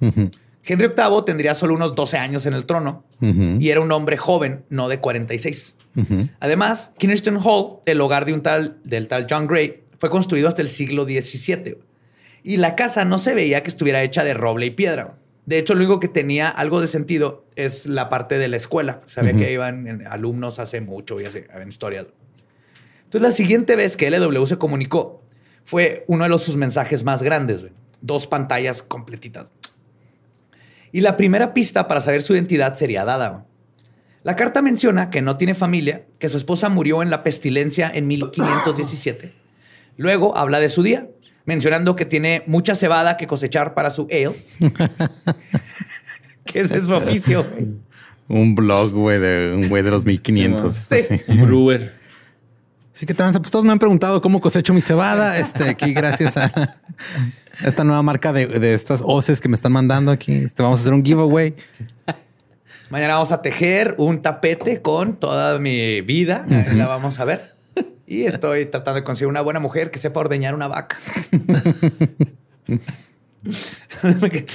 Henry 0.63 0.89
VIII 0.89 1.23
tendría 1.25 1.55
solo 1.55 1.75
unos 1.75 1.95
12 1.95 2.19
años 2.19 2.45
en 2.47 2.55
el 2.55 2.67
trono 2.67 3.05
y 3.21 3.71
era 3.71 3.81
un 3.81 3.91
hombre 3.93 4.17
joven, 4.17 4.65
no 4.69 4.89
de 4.89 5.01
46. 5.01 5.75
ujú. 5.97 6.29
Además, 6.41 6.93
Kinnerston 6.99 7.39
Hall, 7.43 7.79
el 7.87 8.01
hogar 8.01 8.27
de 8.27 8.35
un 8.35 8.43
tal, 8.43 8.79
del 8.85 9.09
tal 9.09 9.27
John 9.29 9.47
Gray, 9.47 9.83
fue 9.99 10.11
construido 10.11 10.49
hasta 10.49 10.63
el 10.63 10.69
siglo 10.69 11.05
XVII. 11.05 11.79
Y 12.43 12.57
la 12.57 12.75
casa 12.75 13.05
no 13.05 13.19
se 13.19 13.35
veía 13.35 13.63
que 13.63 13.69
estuviera 13.69 14.03
hecha 14.03 14.25
de 14.25 14.35
roble 14.35 14.67
y 14.67 14.71
piedra. 14.71 15.19
De 15.47 15.59
hecho, 15.59 15.75
lo 15.75 15.81
único 15.81 16.01
que 16.01 16.09
tenía 16.09 16.49
algo 16.49 16.81
de 16.81 16.87
sentido 16.87 17.45
es 17.57 17.87
la 17.87 18.09
parte 18.09 18.39
de 18.39 18.49
la 18.49 18.57
escuela. 18.57 19.01
Sabía 19.07 19.33
Ujú. 19.33 19.41
que 19.41 19.53
iban 19.53 19.87
en- 19.87 20.07
alumnos 20.07 20.59
hace 20.59 20.81
mucho 20.81 21.21
y 21.21 21.25
así, 21.25 21.41
en 21.53 21.69
historias. 21.69 22.07
Entonces, 23.05 23.23
la 23.23 23.31
siguiente 23.33 23.75
vez 23.75 23.97
que 23.97 24.07
LW 24.11 24.45
se 24.47 24.59
comunicó 24.59 25.23
fue 25.65 26.05
uno 26.07 26.25
de 26.25 26.31
los, 26.31 26.43
sus 26.43 26.57
mensajes 26.57 27.03
más 27.05 27.23
grandes. 27.23 27.63
güey. 27.63 27.73
Dos 28.01 28.27
pantallas 28.27 28.83
completitas. 28.83 29.51
Y 30.93 31.01
la 31.01 31.17
primera 31.17 31.53
pista 31.55 31.87
para 31.89 32.01
saber 32.01 32.23
su 32.23 32.35
identidad 32.35 32.75
sería 32.77 33.05
dada. 33.05 33.29
güey. 33.31 33.45
La 34.23 34.37
carta 34.37 34.61
menciona 34.63 35.09
que 35.11 35.23
no 35.23 35.37
tiene 35.39 35.55
familia, 35.55 36.05
que 36.19 36.29
su 36.29 36.37
esposa 36.37 36.69
murió 36.69 37.03
en 37.03 37.11
la 37.11 37.23
pestilencia 37.23 37.91
en 37.93 38.07
1517. 38.07 39.33
Luego 39.97 40.37
habla 40.37 40.61
de 40.61 40.69
su 40.69 40.83
día, 40.83 41.09
mencionando 41.51 41.97
que 41.97 42.05
tiene 42.05 42.45
mucha 42.47 42.77
cebada 42.77 43.17
que 43.17 43.27
cosechar 43.27 43.75
para 43.75 43.91
su 43.91 44.07
ale. 44.09 44.37
que 46.45 46.61
ese 46.61 46.79
es 46.79 46.85
su 46.85 46.93
oficio. 46.93 47.45
Un 48.29 48.55
blog, 48.55 48.93
güey, 48.93 49.19
de 49.19 49.53
un 49.57 49.69
güey 49.69 49.83
de 49.83 49.91
los 49.91 50.05
1500. 50.05 50.73
Sí. 50.73 50.95
así. 50.95 51.39
Brewer. 51.41 51.93
Sí, 52.93 53.05
que 53.05 53.15
tranza. 53.15 53.41
Pues 53.41 53.51
todos 53.51 53.65
me 53.65 53.73
han 53.73 53.81
preguntado 53.81 54.21
cómo 54.23 54.41
cosecho 54.41 54.73
mi 54.73 54.81
cebada. 54.81 55.41
Este, 55.41 55.69
aquí, 55.69 55.93
gracias 55.93 56.37
a 56.37 56.53
esta 57.65 57.83
nueva 57.83 58.03
marca 58.03 58.33
de, 58.33 58.47
de 58.47 58.75
estas 58.75 59.03
hoces 59.05 59.41
que 59.41 59.49
me 59.49 59.57
están 59.57 59.73
mandando 59.73 60.13
aquí. 60.13 60.31
Este, 60.31 60.63
vamos 60.63 60.79
a 60.79 60.83
hacer 60.83 60.93
un 60.93 61.05
giveaway. 61.05 61.57
Mañana 62.91 63.15
vamos 63.15 63.33
a 63.33 63.43
tejer 63.43 63.97
un 63.99 64.23
tapete 64.23 64.83
con 64.83 65.17
toda 65.17 65.59
mi 65.59 66.01
vida. 66.01 66.45
La 66.77 66.87
vamos 66.87 67.19
a 67.19 67.25
ver. 67.25 67.60
Y 68.11 68.25
estoy 68.25 68.67
tratando 68.67 68.97
de 68.97 69.05
conseguir 69.05 69.29
una 69.29 69.41
buena 69.41 69.61
mujer 69.61 69.93
que 69.93 70.01
sepa 70.01 70.19
ordeñar 70.19 70.57
una 70.57 70.67
vaca. 70.67 70.99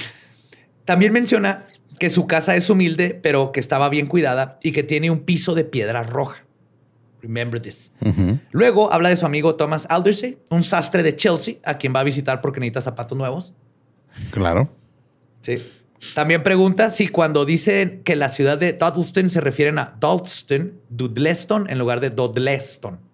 También 0.84 1.14
menciona 1.14 1.64
que 1.98 2.10
su 2.10 2.26
casa 2.26 2.54
es 2.54 2.68
humilde, 2.68 3.18
pero 3.22 3.52
que 3.52 3.60
estaba 3.60 3.88
bien 3.88 4.08
cuidada 4.08 4.58
y 4.62 4.72
que 4.72 4.82
tiene 4.82 5.10
un 5.10 5.20
piso 5.20 5.54
de 5.54 5.64
piedra 5.64 6.02
roja. 6.02 6.44
Remember 7.22 7.58
this. 7.58 7.92
Luego 8.50 8.92
habla 8.92 9.08
de 9.08 9.16
su 9.16 9.24
amigo 9.24 9.56
Thomas 9.56 9.86
Aldersey, 9.88 10.36
un 10.50 10.62
sastre 10.62 11.02
de 11.02 11.16
Chelsea, 11.16 11.54
a 11.64 11.78
quien 11.78 11.96
va 11.96 12.00
a 12.00 12.04
visitar 12.04 12.42
porque 12.42 12.60
necesita 12.60 12.82
zapatos 12.82 13.16
nuevos. 13.16 13.54
Claro. 14.32 14.68
Sí. 15.40 15.66
También 16.14 16.42
pregunta 16.42 16.90
si 16.90 17.08
cuando 17.08 17.46
dicen 17.46 18.02
que 18.04 18.16
la 18.16 18.28
ciudad 18.28 18.58
de 18.58 18.74
Dudleston 18.74 19.30
se 19.30 19.40
refieren 19.40 19.78
a 19.78 19.96
Dudleston, 19.98 20.74
Dudleston 20.90 21.70
en 21.70 21.78
lugar 21.78 22.00
de 22.00 22.10
Dudleston. 22.10 23.05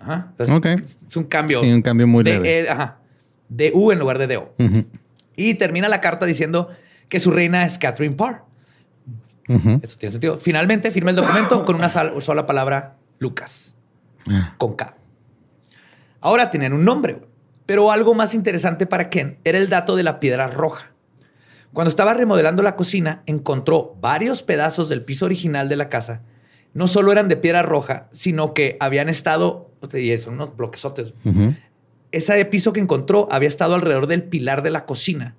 Ajá. 0.00 0.26
Entonces, 0.30 0.54
Ok. 0.54 0.66
Es 1.06 1.16
un 1.16 1.24
cambio. 1.24 1.62
Sí, 1.62 1.70
un 1.70 1.82
cambio 1.82 2.06
muy 2.06 2.24
de, 2.24 2.32
leve. 2.32 2.60
eh, 2.62 2.70
ajá. 2.70 2.98
De 3.48 3.70
U 3.74 3.92
en 3.92 3.98
lugar 3.98 4.18
de 4.18 4.26
de 4.26 4.36
O. 4.38 4.54
Ujú, 4.58 4.84
Y 5.36 5.54
termina 5.54 5.88
la 5.88 6.00
carta 6.00 6.26
diciendo 6.26 6.68
que 7.08 7.20
su 7.20 7.30
reina 7.30 7.64
es 7.64 7.78
Catherine 7.78 8.14
Parr. 8.16 8.44
Eso 9.82 9.98
tiene 9.98 10.12
sentido. 10.12 10.38
Finalmente 10.38 10.90
firma 10.92 11.10
el 11.10 11.16
documento 11.16 11.64
con 11.64 11.74
una 11.74 11.88
sal- 11.88 12.14
sola 12.22 12.46
palabra, 12.46 12.96
Lucas, 13.18 13.76
Ah, 14.28 14.54
con 14.58 14.74
K. 14.76 14.96
Ahora 16.20 16.50
tenían 16.52 16.72
un 16.72 16.84
nombre, 16.84 17.20
pero 17.66 17.90
algo 17.90 18.14
más 18.14 18.32
interesante 18.34 18.86
para 18.86 19.10
Ken 19.10 19.38
era 19.42 19.58
el 19.58 19.68
dato 19.68 19.96
de 19.96 20.02
la 20.04 20.20
piedra 20.20 20.46
roja. 20.46 20.92
Cuando 21.72 21.88
estaba 21.88 22.14
remodelando 22.14 22.62
la 22.62 22.76
cocina, 22.76 23.22
encontró 23.26 23.96
varios 24.00 24.42
pedazos 24.44 24.88
del 24.88 25.02
piso 25.04 25.24
original 25.24 25.68
de 25.68 25.76
la 25.76 25.88
casa. 25.88 26.22
No 26.72 26.86
solo 26.86 27.12
eran 27.12 27.28
de 27.28 27.36
piedra 27.36 27.62
roja, 27.62 28.08
sino 28.12 28.54
que 28.54 28.76
habían 28.80 29.08
estado, 29.08 29.70
o 29.80 29.86
sea, 29.86 30.00
y 30.00 30.16
son 30.18 30.34
unos 30.34 30.56
bloquesotes. 30.56 31.14
ujú. 31.24 31.54
Ese 32.12 32.44
piso 32.44 32.72
que 32.72 32.80
encontró 32.80 33.28
había 33.30 33.48
estado 33.48 33.76
alrededor 33.76 34.08
del 34.08 34.24
pilar 34.24 34.62
de 34.62 34.70
la 34.70 34.84
cocina, 34.84 35.36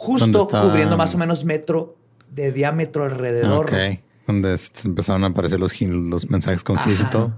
¿Dónde 0.00 0.38
justo 0.38 0.48
cubriendo 0.48 0.96
más 0.96 1.14
o 1.14 1.18
menos 1.18 1.44
metro 1.44 1.96
de 2.30 2.52
diámetro 2.52 3.04
alrededor. 3.04 3.66
Ok. 3.66 4.00
Donde 4.26 4.56
empezaron 4.84 5.24
a 5.24 5.28
aparecer 5.28 5.58
los, 5.58 5.72
mensajes 6.30 6.62
con 6.62 6.78
gis 6.78 7.00
y 7.00 7.02
Ajá. 7.02 7.10
todo. 7.10 7.36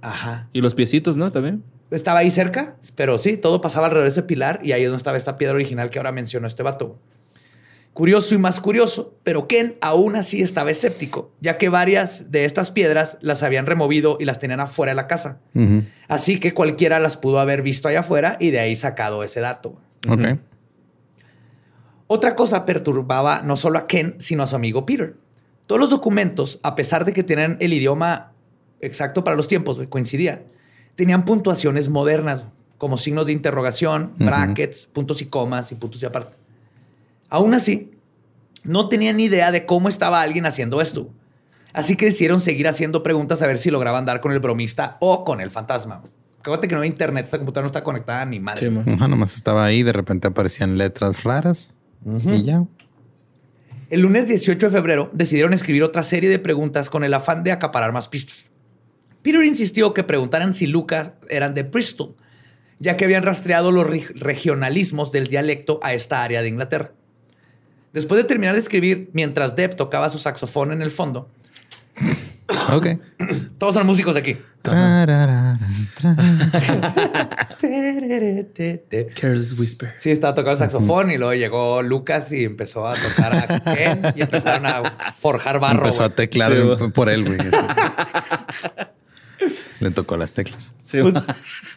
Ajá. 0.00 0.48
Y 0.52 0.60
los 0.60 0.74
piecitos, 0.74 1.16
¿no? 1.16 1.30
También. 1.30 1.64
Estaba 1.90 2.20
ahí 2.20 2.30
cerca, 2.30 2.76
pero 2.94 3.18
sí, 3.18 3.36
todo 3.36 3.60
pasaba 3.60 3.86
alrededor 3.86 4.04
de 4.04 4.12
ese 4.12 4.22
pilar 4.22 4.60
y 4.62 4.72
ahí 4.72 4.82
es 4.82 4.88
donde 4.88 4.98
estaba 4.98 5.16
esta 5.16 5.36
piedra 5.36 5.56
original 5.56 5.90
que 5.90 5.98
ahora 5.98 6.12
mencionó 6.12 6.46
este 6.46 6.62
vato. 6.62 6.98
Curioso 7.92 8.34
y 8.34 8.38
más 8.38 8.60
curioso, 8.60 9.14
pero 9.24 9.48
Ken 9.48 9.76
aún 9.80 10.14
así 10.14 10.42
estaba 10.42 10.70
escéptico, 10.70 11.32
ya 11.40 11.58
que 11.58 11.68
varias 11.68 12.30
de 12.30 12.44
estas 12.44 12.70
piedras 12.70 13.18
las 13.20 13.42
habían 13.42 13.66
removido 13.66 14.16
y 14.20 14.24
las 14.24 14.38
tenían 14.38 14.60
afuera 14.60 14.92
de 14.92 14.96
la 14.96 15.08
casa. 15.08 15.40
Así 16.06 16.38
que 16.38 16.54
cualquiera 16.54 17.00
las 17.00 17.16
pudo 17.16 17.40
haber 17.40 17.62
visto 17.62 17.88
allá 17.88 18.00
afuera 18.00 18.36
y 18.38 18.52
de 18.52 18.60
ahí 18.60 18.76
sacado 18.76 19.24
ese 19.24 19.40
dato. 19.40 19.76
Ok. 20.08 20.38
Otra 22.06 22.34
cosa 22.34 22.64
perturbaba 22.64 23.42
no 23.42 23.56
solo 23.56 23.78
a 23.78 23.86
Ken, 23.86 24.16
sino 24.18 24.44
a 24.44 24.46
su 24.46 24.56
amigo 24.56 24.86
Peter. 24.86 25.16
Todos 25.66 25.80
los 25.80 25.90
documentos, 25.90 26.58
a 26.62 26.74
pesar 26.74 27.04
de 27.04 27.12
que 27.12 27.22
tenían 27.22 27.56
el 27.60 27.72
idioma 27.72 28.32
exacto 28.80 29.22
para 29.22 29.36
los 29.36 29.46
tiempos, 29.46 29.80
coincidía, 29.88 30.42
tenían 30.96 31.24
puntuaciones 31.24 31.88
modernas, 31.88 32.46
como 32.78 32.96
signos 32.96 33.26
de 33.26 33.32
interrogación, 33.32 34.14
brackets, 34.16 34.86
puntos 34.86 35.22
y 35.22 35.26
comas 35.26 35.70
y 35.70 35.74
puntos 35.74 36.02
y 36.02 36.06
aparte. 36.06 36.39
Aún 37.30 37.54
así, 37.54 37.92
no 38.62 38.88
tenían 38.88 39.16
ni 39.16 39.24
idea 39.24 39.50
de 39.50 39.64
cómo 39.64 39.88
estaba 39.88 40.20
alguien 40.20 40.44
haciendo 40.44 40.80
esto. 40.82 41.08
Así 41.72 41.96
que 41.96 42.06
decidieron 42.06 42.40
seguir 42.40 42.66
haciendo 42.68 43.02
preguntas 43.02 43.40
a 43.42 43.46
ver 43.46 43.56
si 43.56 43.70
lograban 43.70 44.04
dar 44.04 44.20
con 44.20 44.32
el 44.32 44.40
bromista 44.40 44.96
o 45.00 45.24
con 45.24 45.40
el 45.40 45.50
fantasma. 45.50 46.02
Acuérdate 46.40 46.68
que 46.68 46.74
no 46.74 46.80
hay 46.80 46.88
internet, 46.88 47.26
esta 47.26 47.38
computadora 47.38 47.64
no 47.64 47.68
está 47.68 47.84
conectada 47.84 48.24
ni 48.26 48.40
madre. 48.40 48.68
Sí. 48.68 48.90
Ajá, 48.94 49.08
nomás 49.08 49.34
estaba 49.34 49.64
ahí, 49.64 49.82
de 49.82 49.92
repente 49.92 50.26
aparecían 50.28 50.76
letras 50.78 51.22
raras 51.22 51.70
y 52.26 52.42
ya. 52.42 52.64
El 53.90 54.00
lunes 54.02 54.26
18 54.26 54.66
de 54.66 54.72
febrero 54.72 55.10
decidieron 55.12 55.52
escribir 55.52 55.82
otra 55.82 56.02
serie 56.02 56.30
de 56.30 56.38
preguntas 56.38 56.90
con 56.90 57.04
el 57.04 57.12
afán 57.14 57.44
de 57.44 57.52
acaparar 57.52 57.92
más 57.92 58.08
pistas. 58.08 58.46
Peter 59.22 59.44
insistió 59.44 59.92
que 59.94 60.02
preguntaran 60.04 60.54
si 60.54 60.66
Lucas 60.66 61.12
eran 61.28 61.54
de 61.54 61.64
Bristol, 61.64 62.14
ya 62.78 62.96
que 62.96 63.04
habían 63.04 63.22
rastreado 63.22 63.70
los 63.70 63.86
reg- 63.86 64.12
regionalismos 64.14 65.12
del 65.12 65.26
dialecto 65.26 65.78
a 65.82 65.92
esta 65.92 66.22
área 66.22 66.40
de 66.40 66.48
Inglaterra. 66.48 66.92
Después 67.92 68.20
de 68.22 68.28
terminar 68.28 68.54
de 68.54 68.60
escribir, 68.60 69.10
mientras 69.12 69.56
Deb 69.56 69.74
tocaba 69.76 70.10
su 70.10 70.18
saxofón 70.18 70.72
en 70.72 70.82
el 70.82 70.90
fondo, 70.90 71.28
Ok. 72.72 72.86
todos 73.58 73.74
son 73.74 73.86
músicos 73.86 74.16
aquí. 74.16 74.36
Careless 79.20 79.58
Whisper. 79.58 79.94
Sí, 79.96 80.10
estaba 80.10 80.34
tocando 80.34 80.52
el 80.52 80.58
saxofón 80.58 81.10
y 81.10 81.18
luego 81.18 81.34
llegó 81.34 81.82
Lucas 81.82 82.32
y 82.32 82.44
empezó 82.44 82.86
a 82.86 82.94
tocar 82.94 83.34
a 83.34 83.60
Ken 83.74 84.02
y 84.14 84.22
empezaron 84.22 84.66
a 84.66 85.12
forjar 85.16 85.60
barro. 85.60 85.78
Empezó 85.78 86.04
a 86.04 86.10
teclar 86.10 86.52
Sí, 86.52 86.88
por 86.92 87.08
él, 87.08 87.24
güey. 87.24 87.38
Le 89.80 89.90
tocó 89.90 90.16
las 90.16 90.32
teclas. 90.32 90.74
Sí, 90.84 91.00
Pues, 91.00 91.14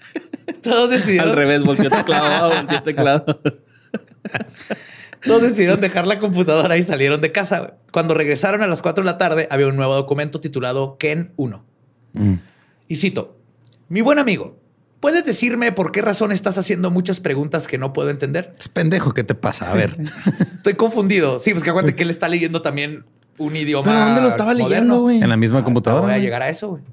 todos 0.61 0.89
decidieron 0.89 1.29
Al 1.29 1.35
revés, 1.35 1.63
volteó 1.63 1.89
teclado, 1.89 2.49
volteó 2.55 2.83
teclado. 2.83 3.41
Todos 5.25 5.41
decidieron 5.41 5.79
dejar 5.81 6.05
la 6.07 6.19
computadora 6.19 6.77
y 6.77 6.83
salieron 6.83 7.21
de 7.21 7.31
casa. 7.31 7.75
Cuando 7.91 8.13
regresaron 8.13 8.61
a 8.61 8.67
las 8.67 8.81
4 8.81 9.03
de 9.03 9.09
la 9.11 9.17
tarde, 9.17 9.47
había 9.49 9.67
un 9.67 9.75
nuevo 9.75 9.95
documento 9.95 10.39
titulado 10.41 10.97
Ken 10.97 11.31
1. 11.37 11.65
Mm. 12.13 12.33
Y 12.87 12.95
cito, 12.97 13.37
mi 13.89 14.01
buen 14.01 14.19
amigo, 14.19 14.57
¿puedes 14.99 15.23
decirme 15.25 15.71
por 15.71 15.91
qué 15.91 16.01
razón 16.01 16.31
estás 16.31 16.57
haciendo 16.57 16.91
muchas 16.91 17.19
preguntas 17.19 17.67
que 17.67 17.77
no 17.77 17.93
puedo 17.93 18.09
entender? 18.09 18.51
Es 18.59 18.67
pendejo, 18.69 19.13
¿qué 19.13 19.23
te 19.23 19.35
pasa? 19.35 19.71
A 19.71 19.73
ver. 19.73 19.97
Estoy 20.55 20.73
confundido. 20.73 21.39
Sí, 21.39 21.51
pues 21.51 21.63
que 21.63 21.69
acuérdate 21.69 21.95
que 21.95 22.03
él 22.03 22.09
está 22.09 22.27
leyendo 22.29 22.61
también 22.61 23.05
un 23.37 23.55
idioma 23.55 23.85
¿Pero 23.91 24.05
dónde 24.05 24.21
lo 24.21 24.27
estaba 24.27 24.51
moderno. 24.53 24.69
leyendo, 24.69 25.01
güey? 25.01 25.21
En 25.23 25.29
la 25.29 25.37
misma 25.37 25.59
Ah, 25.59 25.63
computadora. 25.63 26.03
Voy 26.03 26.13
a 26.13 26.19
llegar 26.19 26.41
a 26.41 26.49
eso, 26.49 26.69
güey. 26.69 26.83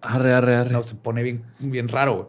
Arre, 0.00 0.32
arre, 0.32 0.54
arre. 0.56 0.70
No, 0.70 0.82
se 0.84 0.94
pone 0.94 1.22
bien, 1.24 1.42
bien 1.58 1.88
raro. 1.88 2.14
güey. 2.14 2.26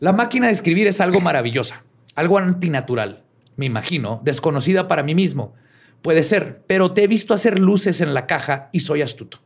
La 0.00 0.12
máquina 0.12 0.46
de 0.48 0.52
escribir 0.54 0.86
es 0.88 1.00
algo 1.00 1.20
maravillosa, 1.20 1.84
algo 2.16 2.38
antinatural, 2.38 3.22
me 3.62 3.66
imagino, 3.66 4.20
desconocida 4.24 4.88
para 4.88 5.04
mí 5.04 5.14
mismo. 5.14 5.54
Puede 6.02 6.24
ser, 6.24 6.64
pero 6.66 6.90
te 6.90 7.04
he 7.04 7.06
visto 7.06 7.32
hacer 7.32 7.60
luces 7.60 8.00
en 8.00 8.12
la 8.12 8.26
caja 8.26 8.70
y 8.72 8.80
soy 8.80 9.02
astuto. 9.02 9.38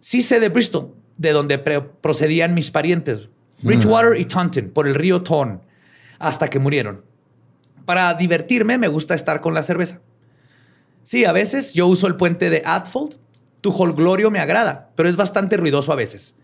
Sí 0.00 0.20
sé 0.20 0.40
de 0.40 0.48
Bristol, 0.48 0.96
de 1.16 1.30
donde 1.30 1.58
procedían 1.58 2.54
mis 2.54 2.72
parientes, 2.72 3.28
Bridgewater 3.62 4.20
y 4.20 4.24
Taunton, 4.24 4.70
por 4.70 4.88
el 4.88 4.96
río 4.96 5.22
Ton, 5.22 5.60
hasta 6.18 6.48
que 6.48 6.58
murieron. 6.58 7.04
Para 7.84 8.14
divertirme 8.14 8.78
me 8.78 8.88
gusta 8.88 9.14
estar 9.14 9.40
con 9.40 9.54
la 9.54 9.62
cerveza. 9.62 10.00
Sí, 11.04 11.24
a 11.24 11.30
veces 11.30 11.72
yo 11.72 11.86
uso 11.86 12.08
el 12.08 12.16
puente 12.16 12.50
de 12.50 12.62
Atfold. 12.64 13.14
Tu 13.60 13.70
holglorio 13.70 14.32
me 14.32 14.40
agrada, 14.40 14.90
pero 14.96 15.08
es 15.08 15.14
bastante 15.14 15.56
ruidoso 15.56 15.92
a 15.92 15.96
veces. 15.96 16.34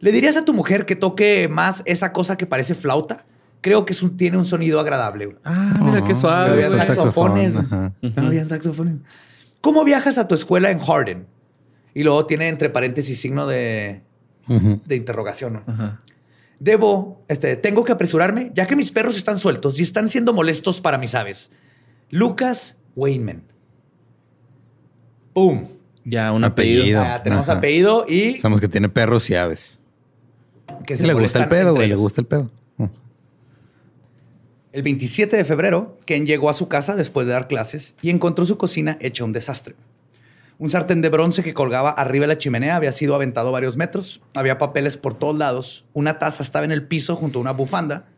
¿Le 0.00 0.10
dirías 0.10 0.36
a 0.36 0.44
tu 0.44 0.52
mujer 0.52 0.84
que 0.84 0.96
toque 0.96 1.46
más 1.48 1.82
esa 1.86 2.12
cosa 2.12 2.36
que 2.36 2.46
parece 2.46 2.74
flauta? 2.74 3.24
Creo 3.64 3.86
que 3.86 3.94
es 3.94 4.02
un- 4.02 4.14
tiene 4.18 4.36
un 4.36 4.44
sonido 4.44 4.78
agradable. 4.78 5.24
güey. 5.24 5.38
Ah, 5.42 5.78
mira 5.80 6.04
qué 6.04 6.12
Ajá, 6.12 6.20
suave. 6.20 6.56
me 6.58 6.64
Habían 6.64 6.84
saxofones. 6.86 7.54
saxofón. 7.54 7.94
No 8.14 8.26
habían 8.26 8.46
saxofones. 8.46 8.96
¿Cómo 9.62 9.84
viajas 9.84 10.18
a 10.18 10.28
tu 10.28 10.34
escuela 10.34 10.70
en 10.70 10.78
Harden? 10.78 11.26
Y 11.94 12.02
luego 12.02 12.26
tiene 12.26 12.48
entre 12.48 12.68
paréntesis 12.68 13.18
signo 13.18 13.46
de, 13.46 14.02
de 14.46 14.96
interrogación. 14.96 15.54
¿no? 15.54 15.62
Ajá. 15.72 16.00
Debo, 16.60 17.24
este, 17.28 17.56
tengo 17.56 17.84
que 17.84 17.92
apresurarme, 17.92 18.52
ya 18.54 18.66
que 18.66 18.76
mis 18.76 18.92
perros 18.92 19.16
están 19.16 19.38
sueltos 19.38 19.80
y 19.80 19.82
están 19.82 20.10
siendo 20.10 20.34
molestos 20.34 20.82
para 20.82 20.98
mis 20.98 21.14
aves. 21.14 21.50
Lucas 22.10 22.76
Wayman. 22.96 23.44
¡Pum! 25.32 25.64
Ya, 26.04 26.32
un 26.32 26.44
Apellido. 26.44 26.82
apellido. 26.82 27.02
Ya 27.02 27.22
tenemos 27.22 27.48
Ajá. 27.48 27.58
apellido 27.58 28.04
y 28.06 28.38
Sabemos 28.38 28.60
que 28.60 28.68
tiene 28.68 28.88
perros 28.90 29.28
y 29.30 29.34
aves. 29.36 29.80
que 30.86 30.96
Sí, 30.96 31.06
le 31.06 31.14
gusta 31.14 31.38
el 31.42 31.48
pedo, 31.48 31.74
güey. 31.74 31.88
Le 31.88 31.96
gusta 31.96 32.20
el 32.20 32.26
pedo. 32.26 32.50
El 34.74 34.82
27 34.82 35.36
de 35.36 35.44
febrero, 35.44 35.96
Ken 36.04 36.26
llegó 36.26 36.50
a 36.50 36.52
su 36.52 36.66
casa 36.66 36.96
después 36.96 37.28
de 37.28 37.32
dar 37.32 37.46
clases 37.46 37.94
y 38.02 38.10
encontró 38.10 38.44
su 38.44 38.58
cocina 38.58 38.98
hecha 39.00 39.22
un 39.22 39.30
desastre. 39.30 39.76
Un 40.58 40.68
sartén 40.68 41.00
de 41.00 41.10
bronce 41.10 41.44
que 41.44 41.54
colgaba 41.54 41.90
arriba 41.90 42.24
de 42.24 42.34
la 42.34 42.38
chimenea 42.38 42.74
había 42.74 42.90
sido 42.90 43.14
aventado 43.14 43.52
varios 43.52 43.76
metros, 43.76 44.20
había 44.34 44.58
papeles 44.58 44.96
por 44.96 45.14
todos 45.14 45.38
lados, 45.38 45.84
una 45.92 46.18
taza 46.18 46.42
estaba 46.42 46.64
en 46.64 46.72
el 46.72 46.88
piso 46.88 47.14
junto 47.14 47.38
a 47.38 47.42
una 47.42 47.52
bufanda 47.52 48.08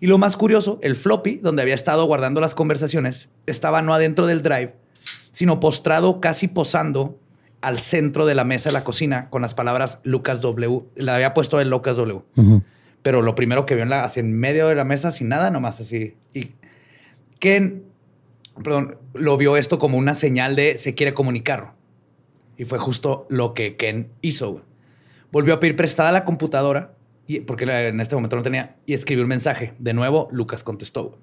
y 0.00 0.08
lo 0.08 0.18
más 0.18 0.36
curioso, 0.36 0.80
el 0.82 0.96
floppy, 0.96 1.36
donde 1.36 1.62
había 1.62 1.76
estado 1.76 2.04
guardando 2.04 2.40
las 2.40 2.56
conversaciones, 2.56 3.28
estaba 3.46 3.80
no 3.80 3.94
adentro 3.94 4.26
del 4.26 4.42
drive, 4.42 4.74
sino 5.30 5.60
postrado 5.60 6.20
casi 6.20 6.48
posando 6.48 7.16
al 7.60 7.78
centro 7.78 8.26
de 8.26 8.34
la 8.34 8.42
mesa 8.42 8.70
de 8.70 8.72
la 8.72 8.82
cocina 8.82 9.30
con 9.30 9.40
las 9.40 9.54
palabras 9.54 10.00
Lucas 10.02 10.40
W. 10.40 10.82
Le 10.96 11.10
había 11.12 11.32
puesto 11.32 11.60
el 11.60 11.70
Lucas 11.70 11.94
W 11.94 12.22
Ujú. 12.34 12.62
Pero 13.02 13.22
lo 13.22 13.34
primero 13.34 13.66
que 13.66 13.74
vio 13.74 13.82
en, 13.82 13.90
la, 13.90 14.04
así 14.04 14.20
en 14.20 14.32
medio 14.32 14.68
de 14.68 14.74
la 14.74 14.84
mesa, 14.84 15.10
sin 15.10 15.28
nada, 15.28 15.50
nomás 15.50 15.80
así. 15.80 16.14
Y 16.32 16.52
Ken, 17.38 17.84
perdón, 18.62 18.98
lo 19.14 19.36
vio 19.36 19.56
esto 19.56 19.78
como 19.78 19.98
una 19.98 20.14
señal 20.14 20.56
de 20.56 20.78
se 20.78 20.94
quiere 20.94 21.14
comunicar. 21.14 21.74
Y 22.56 22.64
fue 22.64 22.78
justo 22.78 23.26
lo 23.28 23.54
que 23.54 23.76
Ken 23.76 24.10
hizo. 24.20 24.62
Volvió 25.32 25.54
a 25.54 25.60
pedir 25.60 25.76
prestada 25.76 26.12
la 26.12 26.24
computadora, 26.24 26.94
y, 27.26 27.40
porque 27.40 27.64
en 27.64 28.00
este 28.00 28.14
momento 28.14 28.36
no 28.36 28.42
tenía, 28.42 28.76
y 28.86 28.94
escribió 28.94 29.24
un 29.24 29.28
mensaje. 29.28 29.74
De 29.78 29.94
nuevo, 29.94 30.28
Lucas 30.30 30.62
contestó. 30.62 31.18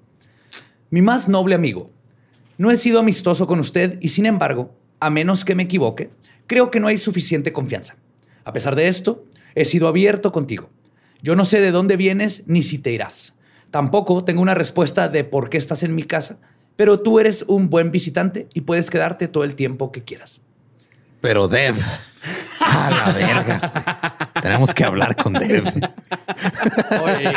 Mi 0.90 1.02
más 1.02 1.28
noble 1.28 1.54
amigo, 1.54 1.90
no 2.58 2.70
he 2.70 2.76
sido 2.76 3.00
amistoso 3.00 3.46
con 3.46 3.58
usted 3.58 3.96
y 4.02 4.08
sin 4.08 4.26
embargo, 4.26 4.74
a 4.98 5.08
menos 5.08 5.46
que 5.46 5.54
me 5.54 5.62
equivoque, 5.62 6.10
creo 6.46 6.70
que 6.70 6.78
no 6.78 6.88
hay 6.88 6.98
suficiente 6.98 7.54
confianza. 7.54 7.96
A 8.44 8.52
pesar 8.52 8.76
de 8.76 8.88
esto, 8.88 9.24
he 9.54 9.64
sido 9.64 9.88
abierto 9.88 10.30
contigo. 10.32 10.68
Yo 11.22 11.36
no 11.36 11.44
sé 11.44 11.60
de 11.60 11.70
dónde 11.70 11.96
vienes 11.96 12.44
ni 12.46 12.62
si 12.62 12.78
te 12.78 12.92
irás. 12.92 13.34
Tampoco 13.70 14.24
tengo 14.24 14.42
una 14.42 14.54
respuesta 14.54 15.08
de 15.08 15.24
por 15.24 15.50
qué 15.50 15.58
estás 15.58 15.82
en 15.82 15.94
mi 15.94 16.02
casa, 16.02 16.38
pero 16.76 17.00
tú 17.00 17.20
eres 17.20 17.44
un 17.46 17.70
buen 17.70 17.90
visitante 17.90 18.48
y 18.54 18.62
puedes 18.62 18.90
quedarte 18.90 19.28
todo 19.28 19.44
el 19.44 19.54
tiempo 19.54 19.92
que 19.92 20.02
quieras. 20.02 20.40
Pero 21.20 21.48
Dev. 21.48 21.76
A 22.60 22.90
la 22.90 23.12
verga. 23.12 24.32
Tenemos 24.42 24.72
que 24.74 24.84
hablar 24.84 25.16
con 25.16 25.34
Dev. 25.34 25.64
Oye, 27.02 27.32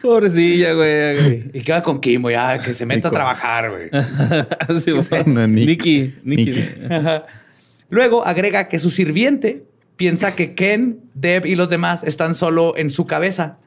Pobrecilla, 0.00 0.72
güey. 0.74 1.50
¿Y 1.52 1.62
qué 1.62 1.72
va 1.72 1.82
con 1.82 2.00
Kimo? 2.00 2.30
Ya, 2.30 2.58
que 2.58 2.74
se 2.74 2.86
meta 2.86 3.08
a 3.08 3.10
trabajar, 3.10 3.70
güey. 3.70 3.90
Sí, 4.82 4.90
güey. 4.90 5.24
No, 5.26 5.46
Nick. 5.46 5.66
Nicky. 5.68 6.14
Nicky. 6.24 6.44
Nicky. 6.50 6.68
Luego 7.90 8.26
agrega 8.26 8.68
que 8.68 8.78
su 8.78 8.90
sirviente 8.90 9.64
piensa 10.02 10.34
que 10.34 10.56
Ken, 10.56 10.98
Deb 11.14 11.46
y 11.46 11.54
los 11.54 11.70
demás 11.70 12.02
están 12.02 12.34
solo 12.34 12.76
en 12.76 12.90
su 12.90 13.06
cabeza 13.06 13.58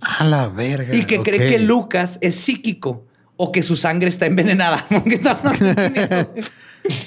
A 0.00 0.22
la 0.22 0.46
verga. 0.46 0.94
y 0.94 1.04
que 1.04 1.20
cree 1.24 1.48
que 1.48 1.58
Lucas 1.58 2.18
es 2.20 2.36
psíquico 2.36 3.04
o 3.36 3.50
que 3.50 3.64
su 3.64 3.74
sangre 3.74 4.08
está 4.08 4.26
envenenada. 4.26 4.86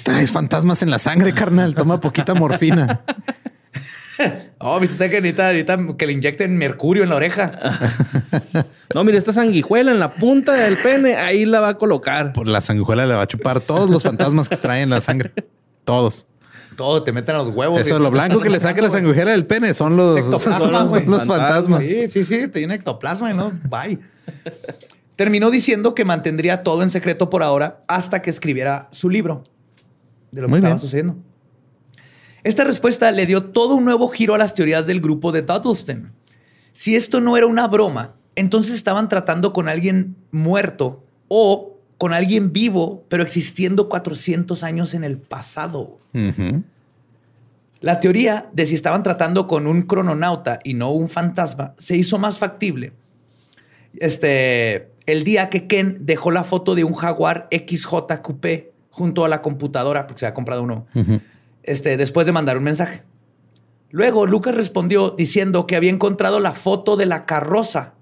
Traes 0.02 0.32
fantasmas 0.32 0.82
en 0.82 0.90
la 0.90 0.98
sangre, 0.98 1.32
carnal. 1.32 1.74
Toma 1.74 1.98
poquita 1.98 2.34
morfina. 2.34 3.00
Oh, 4.58 4.78
viste 4.78 4.92
usted 4.92 5.10
que 5.10 5.22
necesita, 5.22 5.50
necesita 5.50 5.78
que 5.96 6.06
le 6.06 6.12
inyecten 6.12 6.58
mercurio 6.58 7.04
en 7.04 7.08
la 7.08 7.16
oreja. 7.16 7.52
No, 8.92 9.04
mire, 9.04 9.18
esta 9.18 9.32
sanguijuela 9.32 9.92
en 9.92 10.00
la 10.00 10.14
punta 10.14 10.52
del 10.52 10.76
pene, 10.76 11.14
ahí 11.14 11.44
la 11.44 11.60
va 11.60 11.68
a 11.68 11.78
colocar. 11.78 12.32
Por 12.32 12.48
la 12.48 12.60
sanguijuela 12.60 13.06
le 13.06 13.14
va 13.14 13.22
a 13.22 13.26
chupar 13.28 13.60
todos 13.60 13.88
los 13.88 14.02
fantasmas 14.02 14.48
que 14.48 14.56
traen 14.56 14.90
la 14.90 15.00
sangre. 15.00 15.32
Todos. 15.84 16.26
Todo 16.80 17.02
te 17.02 17.12
meten 17.12 17.34
a 17.34 17.38
los 17.38 17.50
huevos. 17.50 17.78
Eso, 17.78 17.90
güey. 17.96 18.02
lo 18.04 18.10
blanco 18.10 18.40
que 18.40 18.48
le 18.48 18.58
saque 18.58 18.80
la 18.80 18.88
sanguijuela 18.88 19.32
del 19.32 19.44
pene 19.46 19.74
son 19.74 19.98
los, 19.98 20.18
Ectoplasma, 20.18 20.58
son 20.58 20.72
los- 20.72 20.88
güey. 20.88 21.02
son 21.04 21.10
los 21.10 21.26
fantasmas. 21.26 21.80
Sí, 21.86 22.08
sí, 22.08 22.24
sí, 22.24 22.48
tiene 22.48 22.74
ectoplasma, 22.76 23.34
¿no? 23.34 23.52
Bye. 23.68 23.98
Terminó 25.14 25.50
diciendo 25.50 25.94
que 25.94 26.06
mantendría 26.06 26.62
todo 26.62 26.82
en 26.82 26.88
secreto 26.88 27.28
por 27.28 27.42
ahora 27.42 27.80
hasta 27.86 28.22
que 28.22 28.30
escribiera 28.30 28.88
su 28.92 29.10
libro 29.10 29.42
de 30.30 30.40
lo 30.40 30.46
que 30.46 30.50
Muy 30.52 30.58
estaba 30.60 30.74
bien. 30.74 30.80
sucediendo. 30.80 31.16
Esta 32.44 32.64
respuesta 32.64 33.10
le 33.12 33.26
dio 33.26 33.44
todo 33.44 33.74
un 33.74 33.84
nuevo 33.84 34.08
giro 34.08 34.34
a 34.34 34.38
las 34.38 34.54
teorías 34.54 34.86
del 34.86 35.02
grupo 35.02 35.32
de 35.32 35.42
Dudleston. 35.42 36.12
Si 36.72 36.96
esto 36.96 37.20
no 37.20 37.36
era 37.36 37.46
una 37.46 37.68
broma, 37.68 38.14
entonces 38.36 38.74
estaban 38.74 39.10
tratando 39.10 39.52
con 39.52 39.68
alguien 39.68 40.16
muerto 40.30 41.04
o 41.28 41.69
con 42.00 42.14
alguien 42.14 42.50
vivo, 42.50 43.04
pero 43.10 43.22
existiendo 43.22 43.90
400 43.90 44.62
años 44.62 44.94
en 44.94 45.04
el 45.04 45.18
pasado. 45.18 45.98
La 47.80 48.00
teoría 48.00 48.48
de 48.54 48.64
si 48.64 48.74
estaban 48.74 49.02
tratando 49.02 49.46
con 49.46 49.66
un 49.66 49.82
crononauta 49.82 50.60
y 50.64 50.72
no 50.72 50.92
un 50.92 51.10
fantasma 51.10 51.74
se 51.76 51.98
hizo 51.98 52.18
más 52.18 52.38
factible. 52.38 52.94
Este, 53.98 54.88
el 55.04 55.24
día 55.24 55.50
que 55.50 55.66
Ken 55.66 55.98
dejó 56.00 56.30
la 56.30 56.42
foto 56.42 56.74
de 56.74 56.84
un 56.84 56.94
Jaguar 56.94 57.48
XJ 57.50 58.22
Coupé 58.22 58.72
junto 58.88 59.26
a 59.26 59.28
la 59.28 59.42
computadora, 59.42 60.06
porque 60.06 60.20
se 60.20 60.24
había 60.24 60.34
comprado 60.34 60.62
uno, 60.62 60.86
este, 61.64 61.98
después 61.98 62.24
de 62.26 62.32
mandar 62.32 62.56
un 62.56 62.64
mensaje. 62.64 63.02
Luego 63.90 64.24
Lucas 64.24 64.54
respondió 64.54 65.10
diciendo 65.10 65.66
que 65.66 65.76
había 65.76 65.90
encontrado 65.90 66.40
la 66.40 66.54
foto 66.54 66.96
de 66.96 67.04
la 67.04 67.26
carroza 67.26 67.92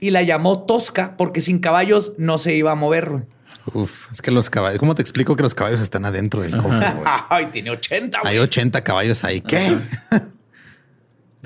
y 0.00 0.10
la 0.10 0.22
llamó 0.22 0.64
tosca 0.64 1.16
porque 1.16 1.40
sin 1.40 1.60
caballos 1.60 2.12
no 2.18 2.38
se 2.38 2.56
iba 2.56 2.72
a 2.72 2.74
mover. 2.74 3.35
Uf, 3.74 4.10
es 4.10 4.22
que 4.22 4.30
los 4.30 4.48
caballos, 4.48 4.78
¿cómo 4.78 4.94
te 4.94 5.02
explico 5.02 5.34
que 5.36 5.42
los 5.42 5.54
caballos 5.54 5.80
están 5.80 6.04
adentro 6.04 6.42
del 6.42 6.56
cofre? 6.56 6.78
güey? 6.78 7.04
Ay, 7.28 7.46
tiene 7.46 7.70
80, 7.70 8.20
güey. 8.20 8.32
Hay 8.32 8.38
80 8.38 8.82
caballos 8.84 9.24
ahí. 9.24 9.40
¿Qué? 9.40 9.76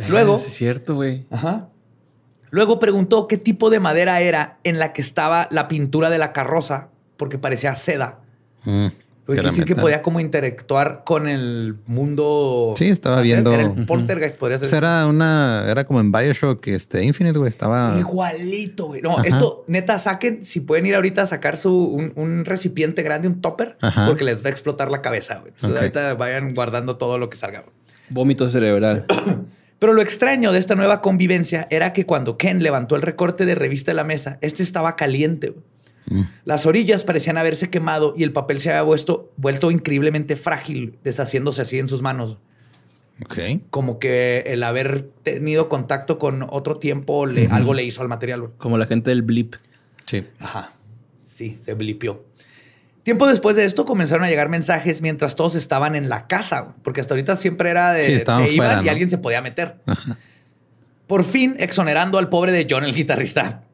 Luego- 0.09 0.37
es 0.37 0.53
cierto, 0.55 0.95
güey. 0.95 1.27
Ajá. 1.31 1.69
Luego 2.51 2.79
preguntó 2.81 3.27
qué 3.29 3.37
tipo 3.37 3.71
de 3.71 3.79
madera 3.81 4.21
era 4.21 4.59
en 4.65 4.79
la 4.79 4.93
que 4.93 5.03
estaba 5.03 5.47
la 5.51 5.69
pintura 5.69 6.11
de 6.11 6.19
la 6.19 6.33
carroza, 6.33 6.89
porque 7.17 7.39
parecía 7.39 7.75
seda. 7.77 8.19
Mm, 8.65 8.87
quiere 9.37 9.49
decir 9.51 9.65
que 9.65 9.75
podía 9.77 10.03
como 10.03 10.21
interactuar 10.21 11.03
con 11.05 11.29
el 11.29 11.77
mundo. 11.87 12.75
Sí, 12.77 12.89
estaba 12.89 13.17
Era- 13.17 13.23
viendo- 13.23 13.53
Era 13.53 13.63
el 13.65 13.87
poltergeist, 13.87 14.37
podría 14.39 14.59
ser. 14.59 14.69
Pues 14.69 14.73
era 14.73 15.07
una, 15.07 15.65
era 15.69 15.85
como 15.85 16.01
en 16.01 16.13
Bioshock, 16.13 16.67
este 16.69 17.05
Infinite, 17.05 17.39
güey. 17.39 17.49
Estaba. 17.49 17.97
Igualito, 17.99 18.87
güey. 18.87 19.03
No, 19.03 19.19
Ajá. 19.19 19.27
esto 19.27 19.65
neta 19.67 19.99
saquen, 19.99 20.45
si 20.45 20.61
pueden 20.61 20.87
ir 20.87 20.95
ahorita 20.95 21.23
a 21.23 21.27
sacar 21.27 21.57
su 21.57 21.73
un, 21.75 22.13
un 22.17 22.45
recipiente 22.45 23.03
grande, 23.03 23.29
un 23.29 23.41
topper, 23.41 23.77
Ajá. 23.81 24.07
porque 24.07 24.25
les 24.25 24.43
va 24.45 24.49
a 24.49 24.51
explotar 24.51 24.91
la 24.91 25.03
cabeza, 25.03 25.39
güey. 25.41 25.53
Entonces, 25.53 25.79
ahorita 25.79 26.15
vayan 26.15 26.55
guardando 26.55 26.97
todo 26.97 27.19
lo 27.19 27.31
que 27.31 27.37
salga. 27.37 27.61
güey. 27.61 27.73
Vómito 28.11 28.49
cerebral. 28.51 29.07
Pero 29.79 29.95
lo 29.95 30.03
extraño 30.03 30.53
de 30.53 30.59
esta 30.59 30.75
nueva 30.75 31.01
convivencia 31.01 31.67
era 31.71 31.95
que 31.95 32.05
cuando 32.05 32.37
Ken 32.37 32.63
levantó 32.63 32.97
el 32.97 33.03
recorte 33.03 33.47
de 33.47 33.55
revista 33.55 33.93
de 33.93 33.95
la 33.95 34.05
mesa, 34.05 34.37
este 34.43 34.63
estaba 34.63 34.95
caliente. 34.95 35.49
güey. 35.51 35.65
Mm. 36.11 36.23
Las 36.45 36.67
orillas 36.67 37.05
parecían 37.05 37.39
haberse 37.39 37.71
quemado 37.71 38.15
y 38.17 38.25
el 38.25 38.33
papel 38.33 38.61
se 38.61 38.69
había 38.71 38.83
vuelto, 38.83 39.33
vuelto 39.37 39.71
increíblemente 39.71 40.37
frágil, 40.37 40.99
deshaciéndose 41.03 41.63
así 41.63 41.79
en 41.79 41.89
sus 41.89 42.03
manos. 42.03 42.37
Ok. 43.25 43.39
Como 43.71 43.99
que 43.99 44.41
el 44.47 44.63
haber 44.63 45.09
tenido 45.23 45.69
contacto 45.69 46.19
con 46.19 46.47
otro 46.51 46.77
tiempo 46.77 47.27
le, 47.27 47.47
algo 47.47 47.75
le 47.75 47.85
hizo 47.85 48.03
al 48.03 48.09
material. 48.09 48.51
Como 48.59 48.77
la 48.77 48.87
gente 48.87 49.11
del 49.11 49.23
blip. 49.23 49.55
Sí. 50.07 50.27
Ajá. 50.39 50.73
Sí, 51.19 51.57
se 51.61 51.75
blipió. 51.75 52.25
Tiempo 53.03 53.27
después 53.27 53.57
de 53.57 53.65
esto 53.65 53.87
comenzaron 53.87 54.25
a 54.25 54.29
llegar 54.29 54.49
mensajes 54.49 55.01
mientras 55.01 55.35
todos 55.35 55.55
estaban 55.55 55.97
en 55.97 56.09
la 56.09 56.27
casa, 56.27 56.75
porque 56.83 57.01
hasta 57.01 57.15
ahorita 57.15 57.37
siempre 57.37 57.71
era 57.71 57.93
de 57.93 58.05
Sí, 58.05 58.19
se 58.19 58.53
iban 58.53 58.57
fuera, 58.57 58.83
y 58.85 58.89
alguien 58.89 59.09
se 59.09 59.19
podía 59.19 59.41
meter. 59.41 59.77
Por 61.07 61.25
fin 61.25 61.57
exonerando 61.59 62.19
al 62.19 62.29
pobre 62.29 62.53
de 62.53 62.67
John 62.69 62.85
el 62.85 62.95
guitarrista. 62.95 63.65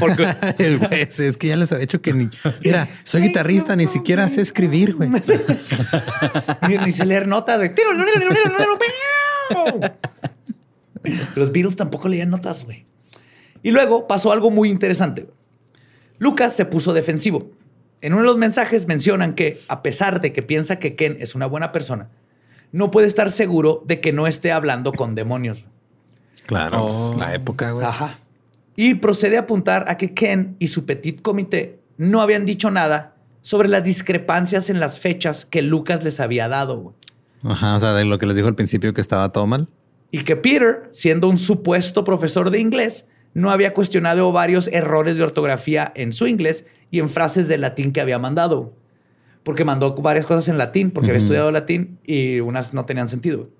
Porque 0.00 0.26
El 0.58 0.78
güey, 0.78 1.02
es 1.02 1.36
que 1.36 1.46
ya 1.48 1.56
les 1.56 1.70
había 1.72 1.84
hecho 1.84 2.00
que 2.00 2.12
ni. 2.12 2.28
Mira, 2.64 2.88
soy 3.04 3.22
guitarrista, 3.22 3.76
ni 3.76 3.86
siquiera 3.86 4.28
sé 4.28 4.40
escribir, 4.40 4.94
güey. 4.96 5.10
ni, 6.68 6.78
ni 6.78 6.92
sé 6.92 7.04
leer 7.06 7.26
notas, 7.28 7.58
güey. 7.58 7.72
Los 11.36 11.52
Beatles 11.52 11.76
tampoco 11.76 12.08
leían 12.08 12.30
notas, 12.30 12.64
güey. 12.64 12.86
Y 13.62 13.70
luego 13.70 14.06
pasó 14.06 14.32
algo 14.32 14.50
muy 14.50 14.68
interesante. 14.68 15.28
Lucas 16.18 16.54
se 16.54 16.64
puso 16.64 16.92
defensivo. 16.92 17.50
En 18.00 18.12
uno 18.12 18.22
de 18.22 18.28
los 18.28 18.38
mensajes 18.38 18.86
mencionan 18.86 19.34
que, 19.34 19.60
a 19.68 19.82
pesar 19.82 20.20
de 20.20 20.32
que 20.32 20.42
piensa 20.42 20.78
que 20.78 20.94
Ken 20.96 21.16
es 21.20 21.34
una 21.34 21.46
buena 21.46 21.72
persona, 21.72 22.08
no 22.72 22.90
puede 22.90 23.06
estar 23.06 23.30
seguro 23.32 23.82
de 23.86 24.00
que 24.00 24.12
no 24.12 24.26
esté 24.26 24.52
hablando 24.52 24.92
con 24.92 25.14
demonios. 25.14 25.64
Claro, 26.46 26.84
Oh. 26.84 26.88
pues, 27.10 27.18
la 27.18 27.34
época, 27.34 27.70
güey. 27.72 27.84
Ajá. 27.86 28.18
Y 28.80 28.94
procede 28.94 29.38
a 29.38 29.40
apuntar 29.40 29.86
a 29.88 29.96
que 29.96 30.14
Ken 30.14 30.54
y 30.60 30.68
su 30.68 30.86
petit 30.86 31.20
comité 31.20 31.80
no 31.96 32.22
habían 32.22 32.46
dicho 32.46 32.70
nada 32.70 33.16
sobre 33.40 33.66
las 33.66 33.82
discrepancias 33.82 34.70
en 34.70 34.78
las 34.78 35.00
fechas 35.00 35.44
que 35.44 35.62
Lucas 35.62 36.04
les 36.04 36.20
había 36.20 36.46
dado. 36.46 36.78
güey. 36.78 36.94
Ajá. 37.42 37.74
O 37.74 37.80
sea, 37.80 37.92
de 37.92 38.04
lo 38.04 38.20
que 38.20 38.26
les 38.26 38.36
dijo 38.36 38.46
al 38.46 38.54
principio 38.54 38.94
que 38.94 39.00
estaba 39.00 39.32
todo 39.32 39.48
mal. 39.48 39.66
Y 40.12 40.22
que 40.22 40.36
Peter, 40.36 40.88
siendo 40.92 41.28
un 41.28 41.38
supuesto 41.38 42.04
profesor 42.04 42.50
de 42.50 42.60
inglés, 42.60 43.08
no 43.34 43.50
había 43.50 43.74
cuestionado 43.74 44.30
varios 44.30 44.68
errores 44.68 45.16
de 45.16 45.24
ortografía 45.24 45.90
en 45.96 46.12
su 46.12 46.28
inglés 46.28 46.64
y 46.92 47.00
en 47.00 47.10
frases 47.10 47.48
de 47.48 47.58
latín 47.58 47.90
que 47.90 48.00
había 48.00 48.20
mandado. 48.20 48.74
Porque 49.42 49.64
mandó 49.64 49.92
varias 49.96 50.24
cosas 50.24 50.48
en 50.48 50.56
latín, 50.56 50.92
porque 50.92 51.10
había 51.10 51.18
estudiado 51.18 51.50
latín 51.50 51.98
y 52.04 52.38
unas 52.38 52.74
no 52.74 52.84
tenían 52.84 53.08
sentido. 53.08 53.50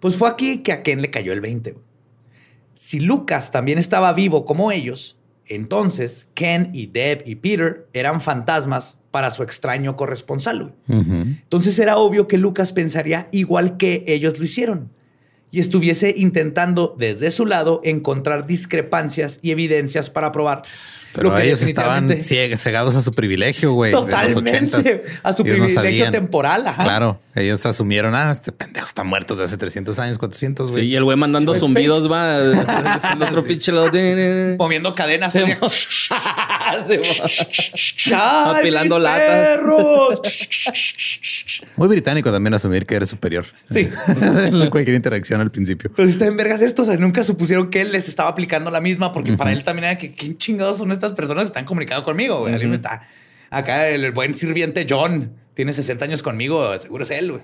Pues 0.00 0.16
fue 0.16 0.28
aquí 0.28 0.58
que 0.58 0.72
a 0.72 0.82
Ken 0.82 1.00
le 1.00 1.10
cayó 1.10 1.32
el 1.32 1.40
20. 1.40 1.85
Si 2.76 3.00
Lucas 3.00 3.50
también 3.50 3.78
estaba 3.78 4.12
vivo 4.12 4.44
como 4.44 4.70
ellos, 4.70 5.16
entonces 5.46 6.28
Ken 6.34 6.70
y 6.72 6.86
Deb 6.86 7.22
y 7.26 7.36
Peter 7.36 7.86
eran 7.92 8.20
fantasmas 8.20 8.98
para 9.10 9.30
su 9.30 9.42
extraño 9.42 9.96
corresponsal. 9.96 10.74
Entonces 10.88 11.78
era 11.78 11.96
obvio 11.96 12.28
que 12.28 12.36
Lucas 12.38 12.72
pensaría 12.72 13.28
igual 13.32 13.76
que 13.78 14.04
ellos 14.06 14.38
lo 14.38 14.44
hicieron 14.44 14.90
y 15.50 15.60
estuviese 15.60 16.12
intentando 16.16 16.94
desde 16.98 17.30
su 17.30 17.46
lado 17.46 17.80
encontrar 17.84 18.46
discrepancias 18.46 19.38
y 19.40 19.52
evidencias 19.52 20.10
para 20.10 20.32
probar. 20.32 20.62
Pero 21.14 21.30
lo 21.30 21.36
que 21.36 21.44
ellos 21.44 21.62
estaban 21.62 22.08
definitivamente- 22.08 22.56
cieg- 22.56 22.58
cegados 22.62 22.94
a 22.94 23.00
su 23.00 23.12
privilegio, 23.12 23.72
güey. 23.72 23.92
Totalmente. 23.92 24.76
80s. 24.76 25.00
A 25.22 25.32
su 25.32 25.44
no 25.44 25.52
privilegio 25.52 26.10
temporal. 26.10 26.66
ajá. 26.66 26.82
Claro, 26.84 27.20
ellos 27.36 27.64
asumieron, 27.66 28.14
ah, 28.14 28.30
este 28.32 28.52
pendejo 28.52 28.86
está 28.86 29.04
muerto 29.04 29.34
desde 29.34 29.44
hace 29.44 29.56
300 29.58 29.98
años, 29.98 30.18
400, 30.18 30.68
Sí, 30.68 30.72
güey. 30.72 30.86
y 30.88 30.96
el 30.96 31.04
güey 31.04 31.16
mandando 31.16 31.52
Pues, 31.52 31.60
zumbidos 31.60 32.10
va. 32.10 32.36
El 32.38 33.22
otro 33.22 33.44
pinche 33.44 33.72
lado. 33.72 33.90
Moviendo 34.58 34.92
cadenas. 34.94 35.32
Sí, 35.32 35.40
¡Ay, 36.10 37.00
Apilando 38.58 38.96
mis 38.96 39.04
latas. 39.04 39.56
perros! 39.58 40.20
Muy 41.76 41.88
británico 41.88 42.32
también 42.32 42.54
asumir 42.54 42.86
que 42.86 42.96
eres 42.96 43.10
superior. 43.10 43.44
Sí. 43.64 43.88
en 44.06 44.70
cualquier 44.70 44.96
interacción 44.96 45.40
al 45.40 45.50
principio. 45.50 45.90
Pero 45.94 46.08
si 46.08 46.12
está 46.14 46.26
en 46.26 46.36
vergas 46.36 46.62
esto, 46.62 46.82
o 46.82 46.84
sea, 46.84 46.96
nunca 46.96 47.22
supusieron 47.22 47.70
que 47.70 47.80
él 47.82 47.92
les 47.92 48.08
estaba 48.08 48.28
aplicando 48.30 48.70
la 48.70 48.80
misma, 48.80 49.12
porque 49.12 49.32
para 49.34 49.52
él 49.52 49.62
también 49.64 49.84
era 49.84 49.98
que 49.98 50.14
quién 50.14 50.36
chingados 50.38 50.78
son 50.78 50.92
estas 50.92 51.12
personas 51.12 51.42
que 51.44 51.48
están 51.48 51.64
comunicando 51.64 52.04
conmigo. 52.04 52.40
güey? 52.40 52.52
Alguien 52.52 52.70
me 52.70 52.76
está 52.76 53.02
acá, 53.50 53.88
el 53.88 54.10
buen 54.12 54.34
sirviente 54.34 54.86
John 54.88 55.32
tiene 55.56 55.72
60 55.72 56.04
años 56.04 56.22
conmigo, 56.22 56.78
seguro 56.78 57.02
es 57.02 57.10
él. 57.10 57.32
güey. 57.32 57.42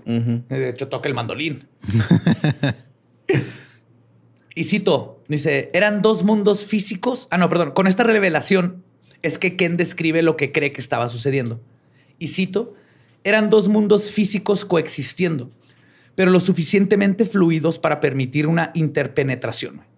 De 0.50 0.68
hecho, 0.68 0.88
toca 0.88 1.08
el 1.08 1.14
mandolín. 1.14 1.66
y 4.54 4.64
cito, 4.64 5.22
dice, 5.28 5.70
eran 5.72 6.02
dos 6.02 6.24
mundos 6.24 6.66
físicos. 6.66 7.26
Ah, 7.30 7.38
no, 7.38 7.48
perdón. 7.48 7.72
Con 7.72 7.86
esta 7.86 8.04
revelación 8.04 8.82
es 9.22 9.38
que 9.38 9.56
Ken 9.56 9.76
describe 9.76 10.22
lo 10.22 10.36
que 10.36 10.52
cree 10.52 10.72
que 10.72 10.80
estaba 10.80 11.08
sucediendo. 11.08 11.60
Y 12.18 12.28
cito, 12.28 12.74
eran 13.24 13.50
dos 13.50 13.68
mundos 13.68 14.10
físicos 14.10 14.64
coexistiendo. 14.64 15.50
pero 16.14 16.30
lo 16.30 16.40
suficientemente 16.40 17.24
fluidos 17.24 17.78
para 17.78 17.98
permitir 17.98 18.46
una 18.46 18.70
interpenetración, 18.74 19.76
güey. 19.76 19.88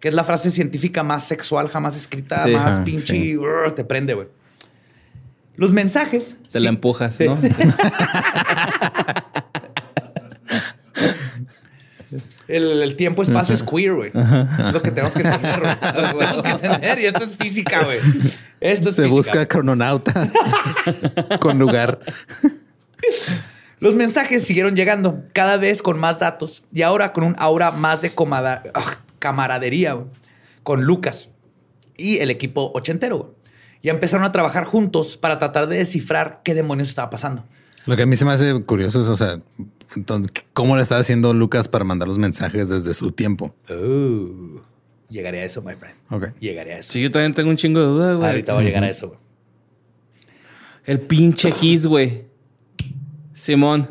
que 0.00 0.08
es 0.08 0.14
la 0.14 0.24
frase 0.24 0.50
científica 0.50 1.04
más 1.04 1.28
sexual 1.28 1.68
jamás 1.68 1.94
escrita, 1.94 2.42
Sí, 2.44 2.50
más 2.50 2.80
pinche, 2.80 3.14
sí. 3.14 3.36
urgh, 3.36 3.72
te 3.72 3.84
prende, 3.84 4.14
güey. 4.14 4.26
Los 5.62 5.72
mensajes. 5.72 6.36
Te 6.50 6.58
sí, 6.58 6.64
la 6.64 6.70
empujas, 6.70 7.20
¿no? 7.20 7.38
El, 12.48 12.82
el 12.82 12.96
tiempo 12.96 13.22
espacio 13.22 13.54
es 13.54 13.62
queer, 13.62 13.94
güey. 13.94 14.10
Es 14.12 14.72
lo 14.72 14.82
que 14.82 14.90
tenemos 14.90 15.12
que 15.14 15.22
entender, 15.22 15.60
güey. 15.60 15.74
Lo 15.94 16.18
tenemos 16.18 16.42
que 16.42 16.50
entender. 16.50 16.98
Y 16.98 17.06
esto 17.06 17.24
es 17.24 17.30
física, 17.36 17.84
güey. 17.84 17.98
Esto 18.60 18.88
es 18.90 18.96
Se 18.96 19.02
física, 19.04 19.08
busca 19.16 19.34
güey. 19.34 19.46
crononauta 19.48 20.28
con 21.40 21.58
lugar. 21.58 22.00
Los 23.80 23.94
mensajes 23.94 24.44
siguieron 24.44 24.76
llegando, 24.76 25.22
cada 25.32 25.56
vez 25.56 25.80
con 25.82 25.98
más 25.98 26.18
datos 26.18 26.62
y 26.74 26.82
ahora 26.82 27.12
con 27.12 27.24
un 27.24 27.36
aura 27.38 27.70
más 27.70 28.02
de 28.02 28.14
comada- 28.14 28.62
ah, 28.74 28.96
camaradería 29.18 29.94
güey, 29.94 30.08
con 30.62 30.82
Lucas 30.84 31.28
y 31.96 32.18
el 32.18 32.30
equipo 32.30 32.70
ochentero. 32.74 33.18
güey. 33.18 33.30
Ya 33.82 33.92
empezaron 33.92 34.24
a 34.24 34.32
trabajar 34.32 34.64
juntos 34.64 35.16
para 35.16 35.38
tratar 35.38 35.66
de 35.68 35.78
descifrar 35.78 36.40
qué 36.44 36.54
demonios 36.54 36.88
estaba 36.88 37.10
pasando. 37.10 37.44
Lo 37.86 37.96
que 37.96 38.02
a 38.02 38.06
mí 38.06 38.16
se 38.16 38.24
me 38.24 38.30
hace 38.32 38.62
curioso 38.62 39.00
es, 39.00 39.08
o 39.08 39.16
sea, 39.16 39.40
entonces, 39.96 40.32
¿cómo 40.52 40.76
le 40.76 40.82
estaba 40.82 41.00
haciendo 41.00 41.34
Lucas 41.34 41.66
para 41.68 41.84
mandar 41.84 42.06
los 42.08 42.18
mensajes 42.18 42.68
desde 42.68 42.94
su 42.94 43.10
tiempo? 43.12 43.54
Oh, 43.68 44.60
llegaré 45.08 45.40
a 45.42 45.44
eso, 45.44 45.62
my 45.62 45.74
friend. 45.74 45.96
Ok. 46.10 46.28
Llegaré 46.38 46.74
a 46.74 46.78
eso. 46.78 46.92
Sí, 46.92 47.02
yo 47.02 47.10
también 47.10 47.34
tengo 47.34 47.50
un 47.50 47.56
chingo 47.56 47.80
de 47.80 47.86
duda, 47.86 48.14
güey. 48.14 48.30
Ahorita 48.30 48.54
voy 48.54 48.62
a 48.62 48.66
llegar 48.66 48.84
a 48.84 48.88
eso. 48.88 49.08
güey. 49.08 49.20
El 50.84 51.00
pinche 51.00 51.50
Gis, 51.52 51.86
güey. 51.86 52.24
Simón. 53.32 53.90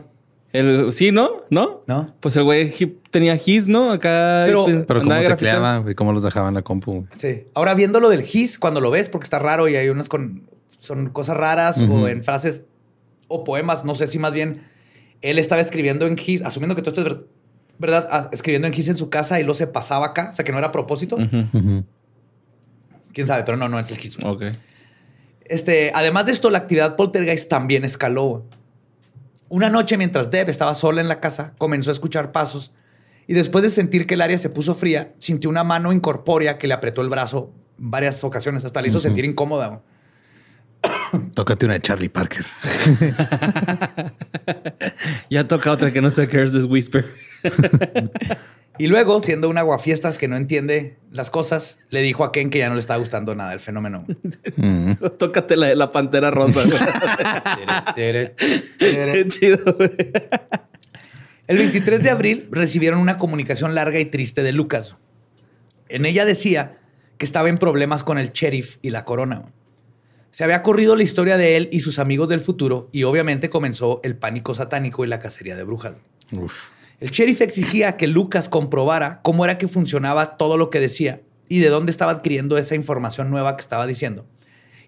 El, 0.53 0.91
sí, 0.91 1.11
¿no? 1.11 1.43
¿No? 1.49 1.81
¿No? 1.87 2.13
Pues 2.19 2.35
el 2.35 2.43
güey 2.43 2.73
tenía 3.09 3.37
Gis, 3.37 3.67
¿no? 3.69 3.91
Acá. 3.91 4.43
Pero- 4.45 4.65
pues, 4.65 4.83
Pero 4.85 4.99
grafiteando. 5.01 5.35
tecleaba 5.35 5.91
y 5.91 5.95
cómo 5.95 6.11
los 6.11 6.23
dejaba 6.23 6.49
en 6.49 6.55
la 6.55 6.61
compu. 6.61 7.07
Sí. 7.17 7.45
Ahora 7.53 7.73
viendo 7.73 7.99
lo 8.01 8.09
del 8.09 8.23
GIS, 8.23 8.59
cuando 8.59 8.81
lo 8.81 8.91
ves, 8.91 9.07
porque 9.09 9.23
está 9.23 9.39
raro 9.39 9.67
y 9.69 9.75
hay 9.77 9.87
unas 9.89 10.09
con 10.09 10.43
son 10.79 11.09
cosas 11.11 11.37
raras 11.37 11.77
o 11.77 12.07
en 12.07 12.23
frases 12.23 12.63
o 13.27 13.43
poemas, 13.43 13.85
no 13.85 13.93
sé 13.95 14.07
si 14.07 14.17
más 14.19 14.33
bien 14.33 14.61
él 15.21 15.37
estaba 15.39 15.61
escribiendo 15.61 16.07
en 16.07 16.17
GIS, 16.17 16.41
asumiendo 16.41 16.75
que 16.75 16.81
todo 16.81 16.89
esto 16.91 17.01
es 17.01 17.07
ver- 17.15 17.27
verdad, 17.77 18.07
ah, 18.11 18.29
escribiendo 18.31 18.67
en 18.67 18.73
GIS 18.73 18.89
en 18.89 18.97
su 18.97 19.09
casa 19.09 19.39
y 19.39 19.43
lo 19.43 19.53
se 19.53 19.67
pasaba 19.67 20.07
acá, 20.07 20.29
o 20.31 20.35
sea 20.35 20.43
que 20.43 20.51
no 20.51 20.57
era 20.57 20.67
a 20.67 20.71
propósito. 20.71 21.17
Quién 23.13 23.27
sabe, 23.27 23.43
pero 23.43 23.57
no, 23.57 23.69
no 23.69 23.79
es 23.79 23.91
el 23.91 23.97
GIS. 23.97 24.17
Ok. 24.23 24.43
Este, 25.45 25.91
además 25.93 26.25
de 26.25 26.31
esto, 26.31 26.49
la 26.49 26.59
actividad 26.59 26.95
poltergeist 26.95 27.49
también 27.49 27.83
escaló. 27.83 28.45
Una 29.51 29.69
noche, 29.69 29.97
mientras 29.97 30.31
Deb 30.31 30.47
estaba 30.47 30.73
sola 30.73 31.01
en 31.01 31.09
la 31.09 31.19
casa, 31.19 31.51
comenzó 31.57 31.91
a 31.91 31.93
escuchar 31.93 32.31
pasos 32.31 32.71
y 33.27 33.33
después 33.33 33.63
de 33.63 33.69
sentir 33.69 34.07
que 34.07 34.13
el 34.13 34.21
área 34.21 34.37
se 34.37 34.49
puso 34.49 34.73
fría, 34.73 35.13
sintió 35.17 35.49
una 35.49 35.65
mano 35.65 35.91
incorpórea 35.91 36.57
que 36.57 36.67
le 36.67 36.73
apretó 36.73 37.01
el 37.01 37.09
brazo 37.09 37.51
varias 37.77 38.23
ocasiones, 38.23 38.63
hasta 38.63 38.81
le 38.81 38.87
hizo 38.87 39.01
sentir 39.01 39.25
incómoda. 39.25 39.81
Tócate 41.33 41.65
una 41.65 41.73
de 41.73 41.81
Charlie 41.81 42.07
Parker. 42.07 42.45
Ya 45.29 45.45
toca 45.47 45.71
otra 45.71 45.91
que 45.91 46.01
no 46.01 46.11
sé 46.11 46.29
qué 46.29 46.43
es 46.43 46.53
this 46.53 46.63
Whisper. 46.63 47.05
Y 48.77 48.87
luego, 48.87 49.19
siendo 49.19 49.49
un 49.49 49.57
aguafiestas 49.57 50.17
que 50.17 50.27
no 50.27 50.37
entiende 50.37 50.97
las 51.11 51.29
cosas, 51.29 51.77
le 51.89 52.01
dijo 52.01 52.23
a 52.23 52.31
Ken 52.31 52.49
que 52.49 52.59
ya 52.59 52.69
no 52.69 52.75
le 52.75 52.79
estaba 52.79 52.99
gustando 52.99 53.35
nada 53.35 53.53
el 53.53 53.59
fenómeno. 53.59 54.05
Mm. 54.55 54.93
Tócate 55.19 55.55
la 55.57 55.89
pantera 55.91 56.31
rosa. 56.31 56.61
Qué 57.95 59.25
chido, 59.27 59.75
güey. 59.75 59.91
El 61.47 61.57
23 61.57 62.01
de 62.01 62.09
abril 62.09 62.47
recibieron 62.49 62.99
una 62.99 63.17
comunicación 63.17 63.75
larga 63.75 63.99
y 63.99 64.05
triste 64.05 64.41
de 64.41 64.53
Lucas. 64.53 64.95
En 65.89 66.05
ella 66.05 66.25
decía 66.25 66.79
que 67.17 67.25
estaba 67.25 67.49
en 67.49 67.57
problemas 67.57 68.03
con 68.03 68.17
el 68.17 68.31
sheriff 68.31 68.77
y 68.81 68.91
la 68.91 69.03
corona. 69.03 69.51
Se 70.31 70.45
había 70.45 70.63
corrido 70.63 70.95
la 70.95 71.03
historia 71.03 71.37
de 71.37 71.57
él 71.57 71.69
y 71.71 71.81
sus 71.81 71.99
amigos 71.99 72.29
del 72.29 72.39
futuro 72.39 72.89
y 72.93 73.03
obviamente 73.03 73.49
comenzó 73.49 73.99
el 74.03 74.15
pánico 74.15 74.55
satánico 74.55 75.03
y 75.03 75.07
la 75.07 75.19
cacería 75.19 75.57
de 75.57 75.65
brujas. 75.65 75.95
Uf. 76.31 76.69
El 77.01 77.09
sheriff 77.09 77.41
exigía 77.41 77.97
que 77.97 78.05
Lucas 78.05 78.47
comprobara 78.47 79.21
cómo 79.23 79.43
era 79.43 79.57
que 79.57 79.67
funcionaba 79.67 80.37
todo 80.37 80.55
lo 80.55 80.69
que 80.69 80.79
decía 80.79 81.23
y 81.49 81.57
de 81.57 81.69
dónde 81.69 81.89
estaba 81.89 82.11
adquiriendo 82.11 82.59
esa 82.59 82.75
información 82.75 83.31
nueva 83.31 83.55
que 83.55 83.61
estaba 83.61 83.87
diciendo. 83.87 84.27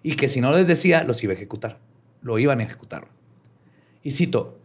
Y 0.04 0.14
que 0.14 0.28
si 0.28 0.40
no 0.40 0.52
les 0.52 0.68
decía, 0.68 1.02
los 1.02 1.24
iba 1.24 1.32
a 1.32 1.36
ejecutar. 1.36 1.80
Lo 2.22 2.38
iban 2.38 2.60
a 2.60 2.62
ejecutar. 2.62 3.08
Y 4.04 4.12
cito, 4.12 4.60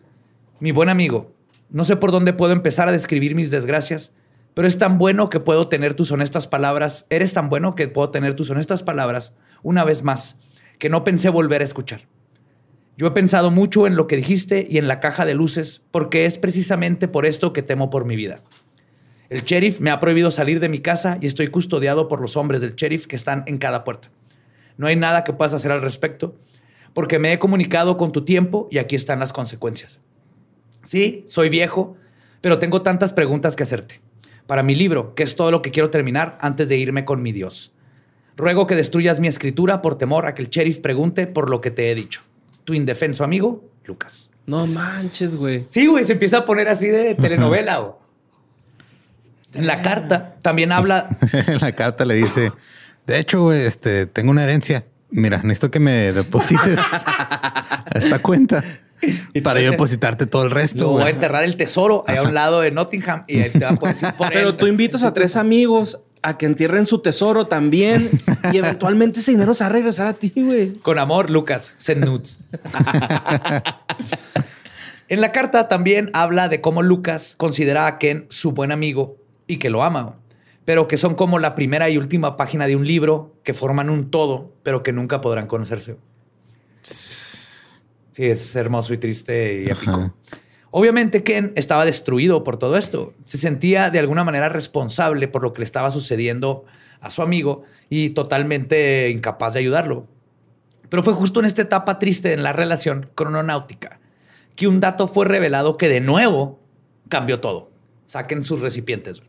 mi 0.60 0.72
buen 0.72 0.90
amigo, 0.90 1.34
no 1.72 1.86
sé 1.86 1.96
por 1.96 2.12
dónde 2.12 2.34
puedo 2.34 2.54
empezar 2.54 2.88
a 2.88 2.92
describir 2.92 3.34
mis 3.34 3.50
desgracias, 3.50 4.12
pero 4.54 4.68
es 4.68 4.78
tan 4.78 5.00
bueno 5.00 5.32
que 5.32 5.40
puedo 5.40 5.68
tener 5.68 5.96
tus 5.96 6.12
honestas 6.12 6.48
palabras, 6.48 7.08
eres 7.10 7.34
tan 7.34 7.50
bueno 7.50 7.74
que 7.74 7.88
puedo 7.88 8.12
tener 8.12 8.36
tus 8.36 8.52
honestas 8.52 8.84
palabras 8.84 9.34
una 9.64 9.84
vez 9.84 10.04
más, 10.04 10.38
que 10.78 10.90
no 10.90 11.04
pensé 11.04 11.30
volver 11.30 11.62
a 11.62 11.66
escuchar. 11.66 12.02
Yo 13.00 13.08
he 13.08 13.12
pensado 13.12 13.50
mucho 13.50 13.88
en 13.88 13.96
lo 13.96 14.08
que 14.08 14.18
dijiste 14.18 14.68
y 14.70 14.78
en 14.78 14.90
la 14.90 15.00
caja 15.00 15.26
de 15.26 15.34
luces, 15.34 15.82
porque 15.90 16.26
es 16.26 16.38
precisamente 16.38 17.08
por 17.08 17.26
esto 17.26 17.54
que 17.54 17.62
temo 17.62 17.90
por 17.90 18.04
mi 18.04 18.18
vida. 18.18 18.42
El 19.30 19.46
sheriff 19.46 19.80
me 19.80 19.90
ha 19.90 20.02
prohibido 20.02 20.32
salir 20.32 20.60
de 20.60 20.68
mi 20.68 20.80
casa 20.80 21.18
y 21.22 21.28
estoy 21.28 21.48
custodiado 21.48 22.10
por 22.10 22.20
los 22.20 22.36
hombres 22.36 22.60
del 22.60 22.76
sheriff 22.76 23.08
que 23.08 23.16
están 23.16 23.46
en 23.48 23.58
cada 23.58 23.86
puerta. 23.86 24.12
No 24.76 24.86
hay 24.86 24.98
nada 24.98 25.24
que 25.24 25.32
puedas 25.32 25.54
hacer 25.54 25.72
al 25.72 25.82
respecto, 25.82 26.36
porque 26.94 27.20
me 27.20 27.32
he 27.32 27.40
comunicado 27.40 27.96
con 27.96 28.12
tu 28.12 28.26
tiempo 28.26 28.68
y 28.70 28.80
aquí 28.80 28.98
están 28.98 29.22
las 29.22 29.32
consecuencias. 29.32 30.00
Sí, 30.84 31.24
soy 31.26 31.48
viejo, 31.48 31.96
pero 32.42 32.60
tengo 32.60 32.82
tantas 32.82 33.14
preguntas 33.14 33.56
que 33.56 33.64
hacerte. 33.64 34.02
Para 34.46 34.62
mi 34.62 34.76
libro, 34.76 35.16
que 35.16 35.24
es 35.24 35.38
todo 35.38 35.52
lo 35.52 35.62
que 35.62 35.72
quiero 35.72 35.90
terminar 35.90 36.38
antes 36.42 36.68
de 36.68 36.76
irme 36.76 37.06
con 37.06 37.24
mi 37.24 37.32
Dios. 37.32 37.72
Ruego 38.36 38.68
que 38.68 38.76
destruyas 38.76 39.22
mi 39.22 39.30
escritura 39.30 39.82
por 39.82 39.98
temor 39.98 40.26
a 40.26 40.34
que 40.34 40.42
el 40.42 40.50
sheriff 40.50 40.80
pregunte 40.80 41.28
por 41.28 41.50
lo 41.50 41.62
que 41.62 41.72
te 41.72 41.90
he 41.90 41.96
dicho. 41.96 42.24
Tu 42.70 42.76
indefenso 42.76 43.24
amigo, 43.24 43.64
Lucas. 43.84 44.30
No 44.46 44.64
manches, 44.68 45.36
güey. 45.38 45.66
Sí, 45.68 45.88
güey, 45.88 46.06
se 46.06 46.14
empieza 46.14 46.38
a 46.38 46.46
poner 46.46 46.68
así 46.68 46.86
de 46.88 47.16
telenovela. 47.16 47.94
En 49.56 49.66
la 49.66 49.82
carta 49.82 50.36
también 50.44 50.72
habla. 50.72 51.10
en 51.34 51.58
la 51.58 51.72
carta 51.72 52.06
le 52.06 52.14
dice, 52.14 52.52
de 53.08 53.18
hecho, 53.18 53.42
güey, 53.42 53.62
este, 53.66 54.06
tengo 54.06 54.30
una 54.30 54.44
herencia. 54.44 54.86
Mira, 55.10 55.38
necesito 55.38 55.72
que 55.72 55.80
me 55.80 56.14
deposites 56.14 56.78
a 56.94 57.86
esta 57.96 58.20
cuenta 58.20 58.64
Y 59.34 59.42
para 59.42 59.62
yo 59.62 59.72
depositarte 59.72 60.28
todo 60.28 60.44
el 60.44 60.52
resto. 60.52 60.90
Voy 60.90 61.00
a 61.00 61.06
güey". 61.06 61.14
enterrar 61.16 61.44
el 61.46 61.56
tesoro 61.56 62.04
allá 62.06 62.20
a 62.20 62.24
un 62.24 62.36
lado 62.36 62.62
de 62.62 62.70
Nottingham 62.70 63.24
y 63.28 63.40
ahí 63.40 63.50
te 63.50 63.58
van 63.66 63.74
a 63.74 63.80
poder 63.80 63.96
por 64.18 64.30
Pero 64.32 64.50
él. 64.50 64.58
tú 64.58 64.68
invitas 64.68 65.02
a 65.02 65.12
tres 65.12 65.36
amigos 65.36 66.02
a 66.22 66.38
que 66.38 66.46
entierren 66.46 66.86
su 66.86 67.00
tesoro 67.00 67.48
también 67.48 68.10
y 68.54 68.58
eventualmente 68.58 69.20
ese 69.20 69.32
dinero 69.32 69.54
se 69.54 69.64
va 69.64 69.70
a 69.70 69.74
regresar 69.74 70.08
a 70.08 70.14
ti, 70.14 70.32
güey. 70.36 70.74
Con 70.76 71.00
amor, 71.00 71.30
Lucas, 71.30 71.76
send 71.78 72.06
nudes. 72.06 72.40
en 75.08 75.22
la 75.22 75.32
carta 75.32 75.68
también 75.68 76.10
habla 76.14 76.50
de 76.50 76.62
cómo 76.62 76.82
Lucas 76.84 77.36
considera 77.38 77.88
a 77.88 77.98
Ken 77.98 78.26
su 78.30 78.52
buen 78.52 78.72
amigo 78.72 79.18
y 79.48 79.58
que 79.58 79.70
lo 79.70 79.84
ama, 79.84 80.16
pero 80.66 80.88
que 80.88 80.98
son 80.98 81.16
como 81.16 81.40
la 81.40 81.56
primera 81.56 81.90
y 81.90 81.98
última 81.98 82.38
página 82.38 82.68
de 82.68 82.76
un 82.76 82.86
libro 82.86 83.36
que 83.44 83.54
forman 83.54 83.90
un 83.90 84.12
todo, 84.12 84.54
pero 84.64 84.84
que 84.84 84.94
nunca 84.94 85.22
podrán 85.22 85.48
conocerse. 85.48 85.98
Sí, 86.82 88.26
es 88.26 88.56
hermoso 88.56 88.94
y 88.94 88.98
triste 88.98 89.64
y 89.64 89.70
épico. 89.70 89.92
Ajá. 89.92 90.14
Obviamente 90.72 91.24
Ken 91.24 91.52
estaba 91.56 91.86
destruido 91.86 92.44
por 92.44 92.58
todo 92.58 92.78
esto. 92.78 93.14
Se 93.24 93.38
sentía 93.38 93.90
de 93.90 94.00
alguna 94.00 94.24
manera 94.24 94.50
responsable 94.50 95.28
por 95.28 95.42
lo 95.42 95.54
que 95.54 95.62
le 95.62 95.66
estaba 95.66 95.90
sucediendo 95.90 96.66
a 97.02 97.10
su 97.10 97.22
amigo 97.22 97.64
y 97.90 98.12
totalmente 98.12 99.10
incapaz 99.10 99.54
de 99.54 99.60
ayudarlo. 99.60 100.08
Pero 100.90 101.04
fue 101.04 101.14
justo 101.14 101.40
en 101.40 101.46
esta 101.46 101.62
etapa 101.62 102.00
triste 102.00 102.34
en 102.34 102.44
la 102.44 102.54
relación 102.54 103.10
crononáutica 103.16 104.00
que 104.56 104.68
un 104.68 104.80
dato 104.80 105.08
fue 105.08 105.26
revelado 105.26 105.78
que 105.78 105.90
de 105.90 106.02
nuevo 106.02 106.60
cambió 107.08 107.40
todo. 107.40 107.72
Saquen 108.06 108.44
sus 108.44 108.60
recipientes. 108.60 109.22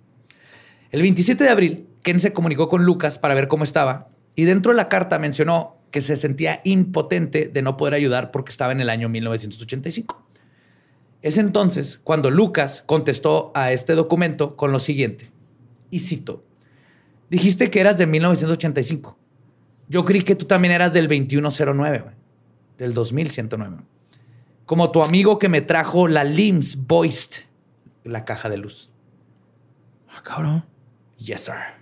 El 0.90 1.02
27 1.02 1.44
de 1.44 1.50
abril, 1.50 1.86
Ken 2.02 2.18
se 2.18 2.32
comunicó 2.32 2.68
con 2.68 2.84
Lucas 2.84 3.18
para 3.18 3.34
ver 3.34 3.46
cómo 3.46 3.64
estaba 3.64 4.08
y 4.34 4.44
dentro 4.44 4.72
de 4.72 4.76
la 4.76 4.88
carta 4.88 5.18
mencionó 5.18 5.76
que 5.90 6.00
se 6.00 6.16
sentía 6.16 6.60
impotente 6.64 7.48
de 7.52 7.62
no 7.62 7.76
poder 7.76 7.94
ayudar 7.94 8.30
porque 8.30 8.50
estaba 8.50 8.72
en 8.72 8.80
el 8.80 8.90
año 8.90 9.08
1985. 9.08 10.29
Es 11.22 11.38
entonces 11.38 12.00
cuando 12.02 12.30
Lucas 12.30 12.82
contestó 12.86 13.52
a 13.54 13.72
este 13.72 13.94
documento 13.94 14.56
con 14.56 14.72
lo 14.72 14.78
siguiente, 14.78 15.30
y 15.90 16.00
cito, 16.00 16.44
dijiste 17.28 17.70
que 17.70 17.80
eras 17.80 17.98
de 17.98 18.06
1985. 18.06 19.18
Yo 19.88 20.04
creí 20.04 20.22
que 20.22 20.36
tú 20.36 20.46
también 20.46 20.72
eras 20.72 20.92
del 20.92 21.08
2109, 21.08 21.98
güey, 21.98 22.14
del 22.78 22.94
2109. 22.94 23.82
Como 24.64 24.90
tu 24.92 25.02
amigo 25.02 25.38
que 25.38 25.48
me 25.48 25.60
trajo 25.60 26.06
la 26.06 26.22
LIMS 26.24 26.86
Voiced, 26.86 27.42
la 28.04 28.24
caja 28.24 28.48
de 28.48 28.58
luz. 28.58 28.90
Ah, 30.08 30.22
cabrón. 30.22 30.64
Yes, 31.18 31.40
sir. 31.40 31.79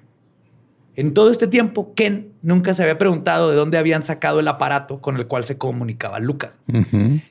En 0.98 1.14
todo 1.14 1.30
este 1.30 1.46
tiempo, 1.46 1.94
Ken 1.94 2.32
nunca 2.42 2.74
se 2.74 2.82
había 2.82 2.98
preguntado 2.98 3.50
de 3.50 3.54
dónde 3.54 3.78
habían 3.78 4.02
sacado 4.02 4.40
el 4.40 4.48
aparato 4.48 5.00
con 5.00 5.16
el 5.16 5.28
cual 5.28 5.44
se 5.44 5.56
comunicaba 5.56 6.18
Lucas. 6.18 6.58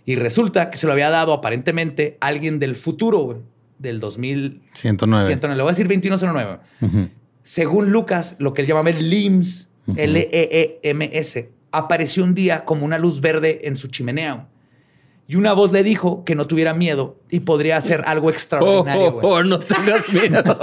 Y 0.05 0.15
resulta 0.15 0.70
que 0.70 0.78
se 0.78 0.88
lo 0.88 0.93
había 0.93 1.09
dado 1.09 1.34
aparentemente 1.34 2.18
alguien 2.22 2.59
del 2.59 2.78
futuro, 2.78 3.20
güey. 3.20 3.39
del 3.78 3.99
2000. 3.99 4.61
109. 4.72 5.26
109. 5.26 5.57
Le 5.57 5.63
voy 5.63 5.70
a 5.70 5.74
decir 5.74 5.86
2109. 5.89 6.59
Según 7.43 7.91
Lucas, 7.91 8.38
lo 8.39 8.53
que 8.53 8.61
él 8.61 8.70
llamaba 8.70 8.89
el 8.89 9.09
LEMS, 9.09 9.68
L-E-E-M-S, 9.97 11.51
apareció 11.74 12.24
un 12.24 12.36
día 12.36 12.63
como 12.63 12.86
una 12.86 12.97
luz 12.97 13.20
verde 13.20 13.59
en 13.63 13.76
su 13.76 13.89
chimenea. 13.89 14.47
Y 15.30 15.36
una 15.36 15.51
voz 15.53 15.73
le 15.73 15.84
dijo 15.84 16.23
que 16.23 16.36
no 16.36 16.47
tuviera 16.47 16.73
miedo 16.73 17.17
y 17.30 17.41
podría 17.41 17.75
hacer 17.78 18.03
algo 18.05 18.30
extraordinario. 18.30 19.07
Oh, 19.17 19.19
oh, 19.21 19.28
oh, 19.36 19.43
no 19.43 19.59
tengas 19.59 20.11
miedo. 20.11 20.41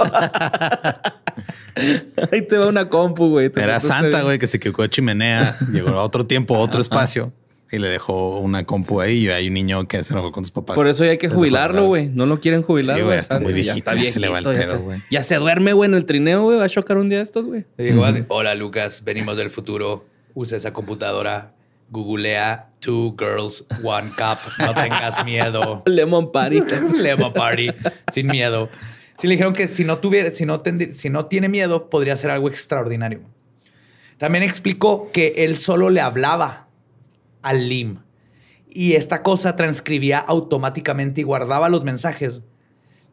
Ahí 2.31 2.41
te 2.47 2.57
va 2.57 2.67
una 2.67 2.89
compu, 2.89 3.29
güey. 3.29 3.51
Era 3.55 3.79
Santa, 3.79 4.23
güey, 4.23 4.39
que 4.39 4.47
se 4.47 4.57
equivocó 4.57 4.81
de 4.81 4.89
chimenea, 4.89 5.57
llegó 5.71 5.89
a 5.89 6.03
otro 6.03 6.25
tiempo, 6.25 6.55
a 6.55 6.59
otro 6.59 6.81
espacio 6.81 7.31
y 7.71 7.79
le 7.79 7.89
dejó 7.89 8.37
una 8.39 8.63
compu 8.65 9.01
ahí 9.01 9.25
y 9.25 9.29
hay 9.29 9.47
un 9.47 9.53
niño 9.55 9.87
que 9.87 10.03
se 10.03 10.13
enojó 10.13 10.31
con 10.31 10.45
sus 10.45 10.51
papás. 10.51 10.75
Por 10.75 10.87
eso 10.87 11.03
ya 11.03 11.11
hay 11.11 11.17
que 11.17 11.29
jubilarlo, 11.29 11.87
güey. 11.87 12.09
No 12.09 12.25
lo 12.25 12.39
quieren 12.39 12.61
jubilar, 12.63 12.97
Sí, 12.97 13.03
güey. 13.03 13.17
está 13.17 13.39
muy 13.39 13.49
Ya 13.51 13.73
viejito, 13.73 13.95
ya 13.95 14.11
se 14.11 14.19
le 14.19 14.29
va 14.29 14.37
el 14.39 14.43
pedo, 14.45 14.53
ya 14.53 14.67
se- 14.67 14.77
güey. 14.77 15.01
Ya 15.11 15.23
se 15.23 15.35
duerme, 15.35 15.73
güey, 15.73 15.89
en 15.89 15.95
el 15.95 16.05
trineo, 16.05 16.43
güey. 16.43 16.57
Va 16.57 16.65
a 16.65 16.69
chocar 16.69 16.97
un 16.97 17.09
día 17.09 17.21
estos, 17.21 17.43
güey. 17.45 17.65
Hola 18.29 18.55
Lucas, 18.55 19.03
venimos 19.03 19.35
del 19.37 19.49
futuro. 19.49 20.05
Usa 20.33 20.57
esa 20.57 20.73
computadora. 20.73 21.53
Googlea 21.91 22.69
Two 22.85 23.15
Girls, 23.17 23.65
One 23.83 24.09
Cup. 24.15 24.37
No 24.59 24.73
tengas 24.75 25.25
miedo. 25.25 25.83
Lemon 25.87 26.31
Party. 26.31 26.61
Lemon 26.97 27.33
Party. 27.33 27.69
Sin 28.13 28.27
miedo. 28.27 28.69
Sí, 29.17 29.27
le 29.27 29.33
dijeron 29.33 29.53
que 29.53 29.67
si 29.67 29.83
no 29.83 29.97
tuviera, 29.97 30.29
si 30.31 30.45
no, 30.45 30.61
tendi- 30.61 30.93
si 30.93 31.09
no 31.09 31.25
tiene 31.25 31.49
miedo, 31.49 31.89
podría 31.89 32.13
hacer 32.13 32.29
algo 32.31 32.47
extraordinario. 32.49 33.21
También 34.17 34.43
explicó 34.43 35.09
que 35.11 35.33
él 35.37 35.57
solo 35.57 35.89
le 35.89 36.01
hablaba 36.01 36.67
al 37.41 37.67
LIM. 37.69 37.97
Y 38.69 38.93
esta 38.93 39.23
cosa 39.23 39.55
transcribía 39.55 40.19
automáticamente 40.19 41.21
y 41.21 41.23
guardaba 41.23 41.69
los 41.69 41.83
mensajes. 41.85 42.41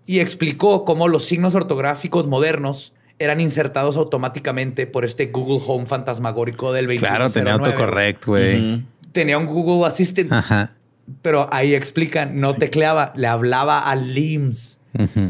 Y 0.07 0.18
explicó 0.18 0.85
cómo 0.85 1.07
los 1.09 1.25
signos 1.25 1.55
ortográficos 1.55 2.27
modernos 2.27 2.93
eran 3.20 3.41
insertados 3.41 3.97
automáticamente 3.97 4.89
por 4.89 5.05
este 5.05 5.27
Google 5.27 5.61
Home 5.66 5.87
fantasmagórico 5.87 6.73
del 6.73 6.87
2109. 6.87 6.99
Claro, 6.99 7.31
tenía 7.31 7.53
autocorrect, 7.55 8.27
güey. 8.27 8.85
Tenía 9.12 9.38
un 9.38 9.46
Google 9.46 9.86
Assistant. 9.86 10.32
Ajá. 10.32 10.74
Pero 11.20 11.48
ahí 11.52 11.74
explican, 11.74 12.40
no 12.40 12.54
tecleaba, 12.54 13.12
le 13.16 13.26
hablaba 13.26 13.80
al 13.80 14.14
LIMS. 14.14 14.78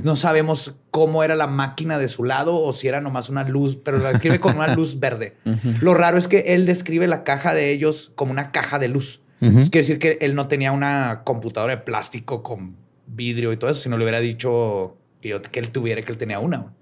No 0.03 0.17
sabemos 0.17 0.75
cómo 0.91 1.23
era 1.23 1.37
la 1.37 1.47
máquina 1.47 1.97
de 1.99 2.09
su 2.09 2.25
lado 2.25 2.57
o 2.57 2.73
si 2.73 2.89
era 2.89 3.01
nomás 3.01 3.29
una 3.31 3.45
luz, 3.45 3.77
pero 3.77 3.99
la 3.99 4.11
describe 4.11 4.41
con 4.41 4.57
una 4.57 4.75
luz 4.75 4.99
verde. 4.99 5.37
Lo 5.81 5.95
raro 5.95 6.19
es 6.19 6.27
que 6.29 6.41
él 6.49 6.67
describe 6.67 7.07
la 7.07 7.23
caja 7.25 7.55
de 7.55 7.71
ellos 7.71 8.11
como 8.17 8.33
una 8.33 8.51
caja 8.51 8.79
de 8.79 8.89
luz. 8.89 9.21
Eso 9.41 9.71
quiere 9.71 9.87
decir 9.87 9.99
que 9.99 10.19
él 10.21 10.35
no 10.35 10.47
tenía 10.49 10.73
una 10.73 11.23
computadora 11.25 11.75
de 11.77 11.83
plástico 11.83 12.43
con 12.43 12.77
vidrio 13.07 13.53
y 13.53 13.57
todo 13.57 13.71
eso, 13.71 13.81
si 13.83 13.89
no 13.89 13.99
le 13.99 14.05
hubiera 14.05 14.21
dicho 14.21 14.97
que, 15.21 15.31
yo- 15.31 15.43
que 15.43 15.59
él 15.61 15.71
tuviera, 15.71 16.03
que 16.03 16.13
él 16.13 16.19
tenía 16.19 16.39
una. 16.39 16.73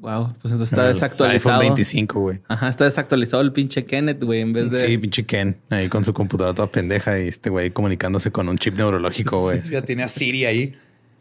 Wow, 0.00 0.32
pues 0.40 0.52
entonces 0.52 0.72
está 0.72 0.86
El 0.88 0.94
desactualizado. 0.94 1.56
iPhone 1.60 1.74
25, 1.74 2.20
güey. 2.20 2.40
Ajá, 2.48 2.68
está 2.68 2.84
desactualizado 2.84 3.42
el 3.42 3.52
pinche 3.52 3.84
Kenneth, 3.84 4.24
güey, 4.24 4.40
en 4.40 4.54
vez 4.54 4.70
de. 4.70 4.86
Sí, 4.86 4.96
pinche 4.96 5.26
Ken, 5.26 5.58
ahí 5.68 5.90
con 5.90 6.04
su 6.04 6.14
computadora 6.14 6.54
toda 6.54 6.70
pendeja 6.70 7.20
y 7.20 7.28
este 7.28 7.50
güey 7.50 7.70
comunicándose 7.70 8.30
con 8.32 8.48
un 8.48 8.56
chip 8.56 8.76
neurológico, 8.76 9.40
güey. 9.40 9.60
Ya 9.62 9.82
tenía 9.82 10.08
Siri 10.08 10.46
ahí. 10.46 10.74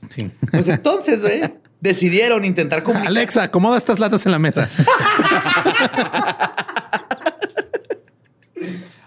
Sí. 0.08 0.32
Pues 0.50 0.70
entonces, 0.70 1.22
güey, 1.22 1.42
decidieron 1.82 2.46
intentar 2.46 2.82
comunicar. 2.84 3.10
Alexa, 3.12 3.44
acomoda 3.44 3.78
estas 3.78 4.00
latas 4.00 4.26
en 4.26 4.32
la 4.32 4.40
mesa. 4.40 4.70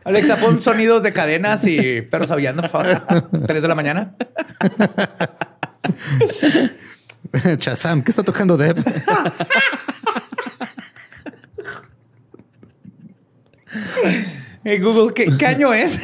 Alexa, 0.04 0.36
pon 0.36 0.58
sonidos 0.58 1.02
de 1.02 1.12
cadenas 1.12 1.66
y 1.66 2.02
perros 2.02 2.30
aullando, 2.30 2.60
por 2.62 2.70
favor. 2.70 3.02
Tres 3.46 3.62
de 3.62 3.68
la 3.68 3.74
mañana. 3.74 4.14
Chazam, 7.58 8.02
¿qué 8.02 8.10
está 8.10 8.22
tocando 8.22 8.56
Deb? 8.56 8.76
Hey, 14.64 14.78
Google, 14.78 15.12
¿qué, 15.14 15.36
qué 15.36 15.46
año 15.46 15.72
es? 15.74 15.98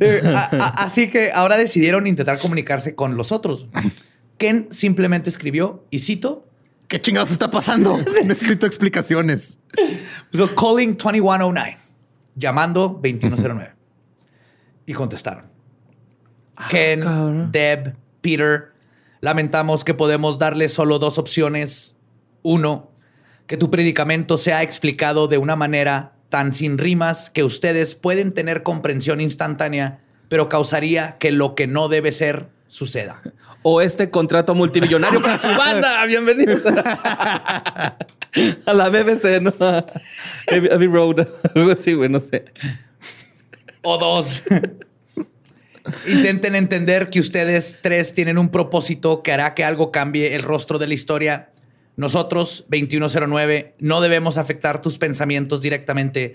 Eh, 0.00 0.20
a- 0.24 0.50
a- 0.56 0.68
así 0.84 1.08
que 1.08 1.32
ahora 1.32 1.56
decidieron 1.56 2.06
intentar 2.06 2.38
comunicarse 2.38 2.94
con 2.94 3.16
los 3.16 3.32
otros. 3.32 3.66
Ken 4.38 4.68
simplemente 4.70 5.30
escribió, 5.30 5.84
y 5.90 6.00
cito, 6.00 6.42
¿Qué 6.88 7.00
chingados 7.00 7.32
está 7.32 7.50
pasando? 7.50 7.98
Necesito 8.24 8.64
explicaciones. 8.64 9.58
puso 10.30 10.54
calling 10.54 10.96
2109, 10.96 11.78
llamando 12.36 13.00
2109. 13.02 13.72
Y 14.86 14.92
contestaron. 14.92 15.46
Ken, 16.70 17.00
cabrón. 17.00 17.50
Deb, 17.50 17.96
Peter, 18.20 18.72
lamentamos 19.26 19.82
que 19.82 19.92
podemos 19.92 20.38
darle 20.38 20.68
solo 20.68 21.00
dos 21.00 21.18
opciones. 21.18 21.96
Uno, 22.42 22.92
que 23.48 23.56
tu 23.56 23.72
predicamento 23.72 24.38
sea 24.38 24.62
explicado 24.62 25.26
de 25.26 25.36
una 25.36 25.56
manera 25.56 26.12
tan 26.28 26.52
sin 26.52 26.78
rimas 26.78 27.28
que 27.28 27.42
ustedes 27.42 27.96
pueden 27.96 28.32
tener 28.32 28.62
comprensión 28.62 29.20
instantánea, 29.20 29.98
pero 30.28 30.48
causaría 30.48 31.18
que 31.18 31.32
lo 31.32 31.56
que 31.56 31.66
no 31.66 31.88
debe 31.88 32.12
ser 32.12 32.50
suceda. 32.68 33.20
O 33.64 33.80
este 33.80 34.10
contrato 34.10 34.54
multimillonario 34.54 35.20
para 35.20 35.38
su 35.38 35.48
banda. 35.48 36.04
Bienvenidos 36.06 36.64
a, 36.64 37.96
a 38.66 38.74
la 38.74 38.88
BBC, 38.90 39.42
¿no? 39.42 39.52
A 39.58 39.84
Abbey 40.52 40.70
Abbey 40.72 40.86
Road. 40.86 41.26
Algo 41.56 41.72
así, 41.72 41.94
güey, 41.94 42.08
no 42.08 42.20
sé. 42.20 42.44
O 43.82 43.98
dos. 43.98 44.44
Intenten 46.06 46.54
entender 46.54 47.10
que 47.10 47.20
ustedes 47.20 47.78
tres 47.82 48.14
tienen 48.14 48.38
un 48.38 48.48
propósito 48.48 49.22
que 49.22 49.32
hará 49.32 49.54
que 49.54 49.64
algo 49.64 49.90
cambie 49.92 50.34
el 50.34 50.42
rostro 50.42 50.78
de 50.78 50.86
la 50.86 50.94
historia. 50.94 51.50
Nosotros, 51.96 52.64
2109, 52.68 53.74
no 53.78 54.00
debemos 54.00 54.36
afectar 54.38 54.82
tus 54.82 54.98
pensamientos 54.98 55.62
directamente, 55.62 56.34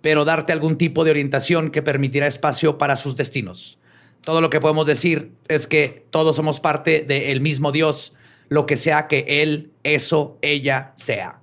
pero 0.00 0.24
darte 0.24 0.52
algún 0.52 0.76
tipo 0.76 1.04
de 1.04 1.10
orientación 1.10 1.70
que 1.70 1.82
permitirá 1.82 2.26
espacio 2.26 2.78
para 2.78 2.96
sus 2.96 3.16
destinos. 3.16 3.78
Todo 4.22 4.40
lo 4.40 4.50
que 4.50 4.60
podemos 4.60 4.86
decir 4.86 5.32
es 5.48 5.66
que 5.66 6.04
todos 6.10 6.36
somos 6.36 6.60
parte 6.60 7.00
del 7.02 7.40
mismo 7.40 7.72
Dios, 7.72 8.12
lo 8.48 8.66
que 8.66 8.76
sea 8.76 9.06
que 9.08 9.24
Él, 9.42 9.70
eso, 9.84 10.38
ella 10.42 10.92
sea. 10.96 11.40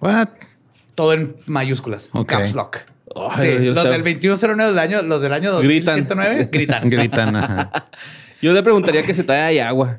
What? 0.00 0.28
Todo 0.94 1.14
en 1.14 1.36
mayúsculas, 1.46 2.10
Ok. 2.12 2.28
caps 2.28 2.54
lock. 2.54 2.78
Sí, 3.40 3.58
los 3.66 3.84
del 3.84 4.02
2109 4.02 4.70
del 4.70 4.78
año, 4.78 5.02
los 5.02 5.20
del 5.22 5.32
año 5.32 5.58
Gritan. 5.60 6.04
2109 6.06 6.48
gritan. 6.52 6.90
Gritan, 6.90 7.36
ajá. 7.36 7.70
Yo 8.40 8.52
le 8.52 8.62
preguntaría 8.62 9.02
que 9.02 9.14
todavía 9.14 9.46
hay 9.46 9.58
agua. 9.60 9.98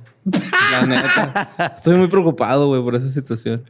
La 0.72 0.82
neta. 0.86 1.74
Estoy 1.76 1.95
muy 1.95 2.07
preocupado, 2.07 2.68
güey, 2.68 2.82
por 2.82 2.95
esa 2.95 3.09
situación. 3.09 3.64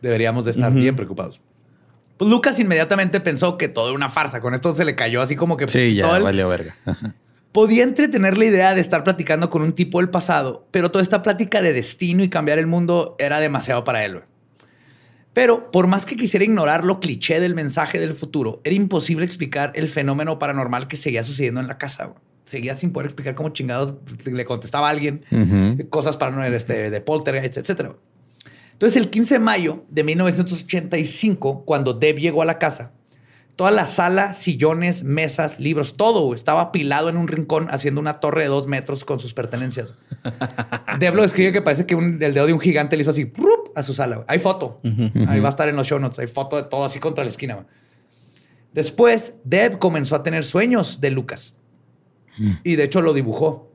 Deberíamos 0.00 0.44
de 0.44 0.52
estar 0.52 0.72
bien 0.72 0.96
preocupados. 0.96 1.40
Pues 2.16 2.30
Lucas 2.30 2.58
inmediatamente 2.58 3.20
pensó 3.20 3.58
que 3.58 3.68
todo 3.68 3.86
era 3.88 3.94
una 3.96 4.08
farsa. 4.08 4.40
Con 4.40 4.54
esto 4.54 4.74
se 4.74 4.84
le 4.84 4.94
cayó 4.94 5.20
así 5.22 5.36
como 5.36 5.56
que 5.56 5.68
Sí, 5.68 5.94
ya 5.94 6.16
el- 6.16 6.22
valió 6.22 6.48
verga. 6.48 6.74
Ajá. 6.86 7.14
podía 7.52 7.82
entretener 7.82 8.38
la 8.38 8.44
idea 8.44 8.74
de 8.74 8.80
estar 8.80 9.04
platicando 9.04 9.50
con 9.50 9.62
un 9.62 9.72
tipo 9.72 9.98
del 10.00 10.08
pasado, 10.10 10.66
pero 10.70 10.90
toda 10.90 11.02
esta 11.02 11.22
plática 11.22 11.60
de 11.62 11.72
destino 11.72 12.22
y 12.22 12.28
cambiar 12.28 12.58
el 12.58 12.66
mundo 12.66 13.14
era 13.18 13.40
demasiado 13.40 13.84
para 13.84 14.04
él. 14.04 14.12
güey. 14.14 14.24
Pero 15.38 15.70
por 15.70 15.86
más 15.86 16.04
que 16.04 16.16
quisiera 16.16 16.44
ignorar 16.44 16.84
lo 16.84 16.98
cliché 16.98 17.38
del 17.38 17.54
mensaje 17.54 18.00
del 18.00 18.12
futuro, 18.12 18.60
era 18.64 18.74
imposible 18.74 19.24
explicar 19.24 19.70
el 19.76 19.88
fenómeno 19.88 20.36
paranormal 20.36 20.88
que 20.88 20.96
seguía 20.96 21.22
sucediendo 21.22 21.60
en 21.60 21.68
la 21.68 21.78
casa. 21.78 22.12
Seguía 22.42 22.74
sin 22.74 22.90
poder 22.90 23.06
explicar 23.06 23.36
cómo 23.36 23.50
chingados 23.50 23.94
le 24.24 24.44
contestaba 24.44 24.88
a 24.88 24.90
alguien 24.90 25.22
Ujú. 25.30 25.88
cosas 25.90 26.16
para 26.16 26.48
este, 26.48 26.90
de 26.90 27.00
poltergeist, 27.00 27.56
etcétera. 27.56 27.94
Entonces, 28.72 29.00
el 29.00 29.10
15 29.10 29.34
de 29.34 29.38
mayo 29.38 29.84
de 29.88 30.02
1985, 30.02 31.62
cuando 31.64 31.92
Deb 31.92 32.16
llegó 32.18 32.42
a 32.42 32.44
la 32.44 32.58
casa, 32.58 32.90
toda 33.58 33.72
la 33.72 33.88
sala, 33.88 34.34
sillones, 34.34 35.02
mesas, 35.02 35.58
libros, 35.58 35.96
todo 35.96 36.32
estaba 36.32 36.60
apilado 36.60 37.08
en 37.08 37.16
un 37.16 37.26
rincón 37.26 37.66
haciendo 37.72 38.00
una 38.00 38.20
torre 38.20 38.42
de 38.42 38.48
dos 38.48 38.68
metros 38.68 39.04
con 39.04 39.18
sus 39.18 39.34
pertenencias. 39.34 39.94
Deb 41.00 41.16
lo 41.16 41.22
describe 41.22 41.50
que 41.52 41.60
parece 41.60 41.84
que 41.84 41.96
un- 41.96 42.22
el 42.22 42.34
dedo 42.34 42.46
de 42.46 42.52
un 42.52 42.60
gigante 42.60 42.96
le 42.96 43.02
hizo 43.02 43.10
así 43.10 43.32
a 43.74 43.82
su 43.82 43.94
sala. 43.94 44.24
Hay 44.28 44.38
foto. 44.38 44.80
Ahí 45.28 45.40
va 45.40 45.48
a 45.48 45.50
estar 45.50 45.68
en 45.68 45.74
los 45.74 45.88
show 45.88 45.98
notes. 45.98 46.20
Hay 46.20 46.28
foto 46.28 46.54
de 46.54 46.62
todo 46.62 46.84
así 46.84 47.00
contra 47.00 47.24
la 47.24 47.30
esquina. 47.30 47.66
Después, 48.72 49.34
Deb 49.44 49.78
comenzó 49.78 50.14
a 50.14 50.22
tener 50.22 50.44
sueños 50.44 51.00
de 51.00 51.10
Lucas. 51.10 51.54
Y 52.62 52.76
de 52.76 52.84
hecho 52.84 53.02
lo 53.02 53.12
dibujó. 53.12 53.72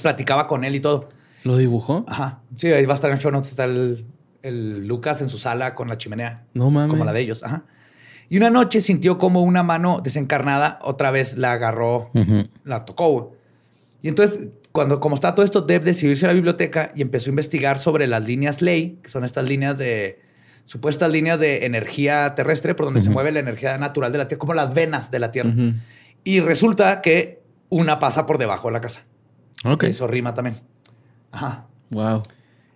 Platicaba 0.00 0.46
con 0.46 0.62
él 0.64 0.76
y 0.76 0.80
todo. 0.80 1.08
¿Lo 1.44 1.56
dibujó? 1.56 2.04
Ajá. 2.08 2.40
Sí, 2.56 2.68
ahí 2.68 2.84
va 2.86 2.92
a 2.92 2.94
estar 2.94 3.10
en 3.10 3.16
el 3.16 3.22
show 3.22 3.32
notes. 3.32 3.50
Está 3.50 3.64
el, 3.64 4.06
el 4.42 4.86
Lucas 4.86 5.22
en 5.22 5.28
su 5.28 5.38
sala 5.38 5.74
con 5.74 5.88
la 5.88 5.98
chimenea. 5.98 6.44
No 6.54 6.70
mames. 6.70 6.90
Como 6.90 7.04
la 7.04 7.12
de 7.12 7.20
ellos. 7.20 7.42
Ajá. 7.42 7.64
Y 8.28 8.36
una 8.36 8.50
noche 8.50 8.80
sintió 8.80 9.18
como 9.18 9.42
una 9.42 9.62
mano 9.62 10.00
desencarnada 10.02 10.78
otra 10.82 11.10
vez 11.10 11.36
la 11.36 11.52
agarró, 11.52 12.08
la 12.64 12.84
tocó. 12.84 13.32
Y 14.02 14.08
entonces, 14.08 14.40
cuando, 14.70 15.00
como 15.00 15.14
está 15.14 15.34
todo 15.34 15.44
esto, 15.44 15.62
Deb 15.62 15.82
decidió 15.82 16.12
irse 16.12 16.26
a 16.26 16.28
la 16.28 16.34
biblioteca 16.34 16.92
y 16.94 17.02
empezó 17.02 17.30
a 17.30 17.32
investigar 17.32 17.78
sobre 17.78 18.06
las 18.06 18.22
líneas 18.24 18.60
ley, 18.62 18.98
que 19.02 19.08
son 19.08 19.24
estas 19.24 19.48
líneas 19.48 19.78
de 19.78 20.20
supuestas 20.68 21.10
líneas 21.10 21.40
de 21.40 21.64
energía 21.64 22.34
terrestre 22.34 22.74
por 22.74 22.84
donde 22.84 23.00
se 23.00 23.08
mueve 23.08 23.32
la 23.32 23.40
energía 23.40 23.78
natural 23.78 24.12
de 24.12 24.18
la 24.18 24.28
Tierra, 24.28 24.38
como 24.38 24.52
las 24.52 24.74
venas 24.74 25.10
de 25.10 25.18
la 25.18 25.32
Tierra. 25.32 25.54
Y 26.24 26.40
resulta 26.40 27.00
que 27.00 27.40
una 27.70 27.98
pasa 27.98 28.26
por 28.26 28.36
debajo 28.36 28.68
de 28.68 28.72
la 28.72 28.82
casa. 28.82 29.02
Ok. 29.64 29.84
Eso 29.84 30.06
rima 30.06 30.34
también. 30.34 30.60
Ajá. 31.32 31.66
Wow. 31.90 32.22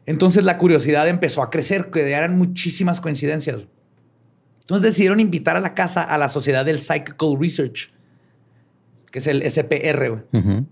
Entonces 0.07 0.45
la 0.45 0.57
curiosidad 0.57 1.07
empezó 1.07 1.43
a 1.43 1.51
crecer, 1.51 1.91
que 1.91 2.11
eran 2.11 2.39
muchísimas 2.39 3.01
coincidencias. 3.03 3.67
Entonces 4.63 4.91
decidieron 4.91 5.21
invitar 5.21 5.57
a 5.57 5.61
la 5.61 5.75
casa 5.75 6.03
a 6.03 6.17
la 6.19 6.29
Sociedad 6.29 6.65
del 6.65 6.79
Psychical 6.79 7.37
Research, 7.39 7.93
que 9.11 9.19
es 9.19 9.27
el 9.27 9.43
SPR, 9.49 10.09
güey, 10.09 10.65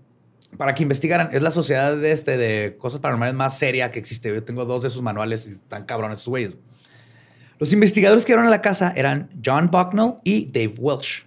para 0.57 0.73
que 0.73 0.83
investigaran. 0.83 1.29
Es 1.33 1.41
la 1.41 1.51
sociedad 1.51 1.95
de, 1.95 2.11
este, 2.11 2.37
de 2.37 2.77
cosas 2.77 2.99
paranormales 2.99 3.35
más 3.35 3.57
seria 3.57 3.91
que 3.91 3.99
existe. 3.99 4.33
Yo 4.33 4.43
tengo 4.43 4.65
dos 4.65 4.83
de 4.83 4.89
sus 4.89 5.01
manuales 5.01 5.47
y 5.47 5.51
están 5.51 5.85
cabrones 5.85 6.19
esos 6.19 6.29
güeyes. 6.29 6.55
Los 7.59 7.73
investigadores 7.73 8.25
que 8.25 8.33
fueron 8.33 8.47
a 8.47 8.49
la 8.49 8.61
casa 8.61 8.93
eran 8.95 9.29
John 9.45 9.69
Bucknell 9.69 10.15
y 10.23 10.47
Dave 10.47 10.73
Welsh. 10.79 11.25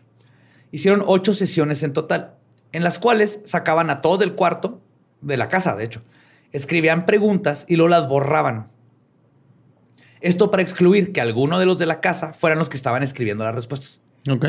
Hicieron 0.73 1.05
ocho 1.07 1.33
sesiones 1.33 1.83
en 1.85 1.93
total, 1.93 2.35
en 2.73 2.83
las 2.83 2.99
cuales 2.99 3.41
sacaban 3.45 3.89
a 3.91 4.03
todos 4.03 4.19
del 4.19 4.35
cuarto, 4.35 4.81
de 5.21 5.37
la 5.37 5.49
casa, 5.49 5.77
de 5.77 5.85
hecho. 5.85 6.03
Escribían 6.51 7.07
preguntas 7.07 7.67
y 7.69 7.77
luego 7.77 7.91
las 7.91 8.09
borraban. 8.09 8.74
Esto 10.25 10.51
para 10.51 10.63
excluir 10.63 11.13
que 11.13 11.21
alguno 11.21 11.59
de 11.59 11.67
los 11.67 11.79
de 11.79 11.85
la 11.85 12.01
casa 12.01 12.33
fueran 12.33 12.59
los 12.59 12.71
que 12.71 12.79
estaban 12.79 13.03
escribiendo 13.03 13.45
las 13.45 13.55
respuestas. 13.55 14.01
Ok. 14.31 14.47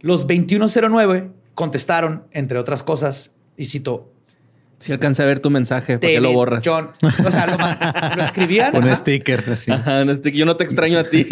Los 0.00 0.28
2109 0.28 1.32
contestaron, 1.54 2.28
entre 2.30 2.58
otras 2.58 2.84
cosas, 2.84 3.32
y 3.56 3.64
cito, 3.64 4.12
Si 4.78 4.92
alcancé 4.92 5.24
a 5.24 5.26
ver 5.26 5.40
tu 5.40 5.50
mensaje, 5.50 5.98
¿por 5.98 6.08
qué 6.08 6.20
lo 6.20 6.28
David, 6.28 6.36
borras? 6.36 6.62
John. 6.64 6.90
O 7.02 7.30
sea, 7.32 7.46
lo, 7.48 8.16
lo 8.16 8.22
escribían. 8.22 8.76
Un 8.76 8.94
sticker 8.94 9.42
así. 9.50 9.72
Ajá, 9.72 10.04
no, 10.04 10.12
este, 10.12 10.30
yo 10.30 10.46
no 10.46 10.56
te 10.56 10.62
extraño 10.62 11.00
a 11.00 11.04
ti. 11.04 11.26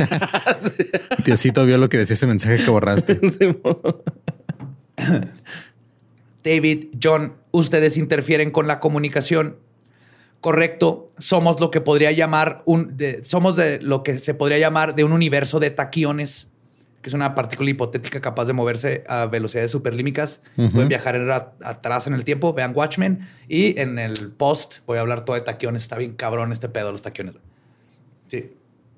Diosito 1.24 1.64
vio 1.64 1.78
lo 1.78 1.88
que 1.88 1.98
decía 1.98 2.14
ese 2.14 2.26
mensaje 2.26 2.64
que 2.64 2.68
borraste. 2.68 3.20
David, 6.42 6.86
John, 7.00 7.34
ustedes 7.52 7.96
interfieren 7.96 8.50
con 8.50 8.66
la 8.66 8.80
comunicación. 8.80 9.58
Correcto, 10.46 11.10
somos 11.18 11.58
lo 11.58 11.72
que 11.72 11.80
podría 11.80 12.12
llamar 12.12 12.62
un, 12.66 12.96
de- 12.96 13.24
somos 13.24 13.56
de 13.56 13.80
lo 13.82 14.04
que 14.04 14.16
se 14.20 14.32
podría 14.32 14.58
llamar 14.58 14.94
de 14.94 15.02
un 15.02 15.10
universo 15.10 15.58
de 15.58 15.70
taquiones, 15.72 16.46
que 17.02 17.10
es 17.10 17.14
una 17.14 17.34
partícula 17.34 17.68
hipotética 17.68 18.20
capaz 18.20 18.44
de 18.44 18.52
moverse 18.52 19.02
a 19.08 19.26
velocidades 19.26 19.72
superlímicas. 19.72 20.42
Pueden 20.54 20.86
viajar 20.88 21.16
en- 21.16 21.28
a- 21.32 21.48
atrás 21.64 22.06
en 22.06 22.14
el 22.14 22.22
tiempo. 22.24 22.52
Vean 22.52 22.70
Watchmen 22.76 23.26
y 23.48 23.76
en 23.80 23.98
el 23.98 24.14
post 24.36 24.86
voy 24.86 24.98
a 24.98 25.00
hablar 25.00 25.24
todo 25.24 25.34
de 25.34 25.42
taquiones. 25.42 25.82
Está 25.82 25.98
bien 25.98 26.12
cabrón 26.12 26.52
este 26.52 26.68
pedo 26.68 26.86
de 26.86 26.92
los 26.92 27.02
taquiones. 27.02 27.34
Sí, 28.28 28.52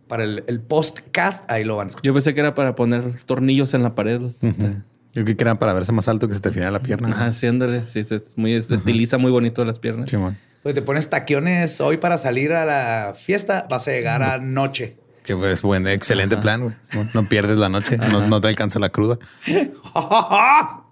para 0.06 0.24
el, 0.24 0.44
el 0.48 0.60
postcast 0.60 1.50
ahí 1.50 1.64
lo 1.64 1.76
van 1.76 1.86
a 1.86 1.88
escuchar. 1.88 2.04
Yo 2.04 2.12
pensé 2.12 2.34
que 2.34 2.40
era 2.40 2.54
para 2.54 2.74
poner 2.74 3.24
tornillos 3.24 3.72
en 3.72 3.82
la 3.82 3.94
pared. 3.94 4.20
los- 4.20 4.42
Yo 4.42 5.24
creo 5.24 5.24
que 5.24 5.44
era 5.44 5.58
para 5.58 5.72
verse 5.72 5.92
más 5.92 6.08
alto 6.08 6.28
que 6.28 6.34
se 6.34 6.40
te 6.40 6.50
afinara 6.50 6.72
la 6.72 6.80
pierna. 6.80 7.08
Ajá, 7.08 7.32
sí, 7.32 7.46
ándale. 7.46 7.86
Sí, 7.86 8.04
se- 8.04 8.16
es 8.16 8.36
muy, 8.36 8.62
se 8.62 8.74
estiliza 8.74 9.16
muy 9.16 9.30
bonito 9.30 9.64
las 9.64 9.78
piernas. 9.78 10.10
Simón. 10.10 10.36
Pues 10.62 10.74
te 10.74 10.82
pones 10.82 11.08
taquiones 11.08 11.80
hoy 11.80 11.98
para 11.98 12.18
salir 12.18 12.52
a 12.52 12.64
la 12.64 13.14
fiesta, 13.14 13.66
vas 13.70 13.86
a 13.88 13.92
llegar 13.92 14.22
a 14.22 14.38
noche. 14.38 14.96
Que 15.24 15.34
es 15.52 15.62
buen, 15.62 15.86
excelente 15.86 16.36
plan, 16.36 16.62
güey. 16.62 16.74
No 17.14 17.28
pierdes 17.28 17.56
la 17.56 17.68
noche, 17.68 17.96
no, 17.96 18.26
no 18.26 18.40
te 18.40 18.48
alcanza 18.48 18.78
la 18.78 18.90
cruda. 18.90 19.18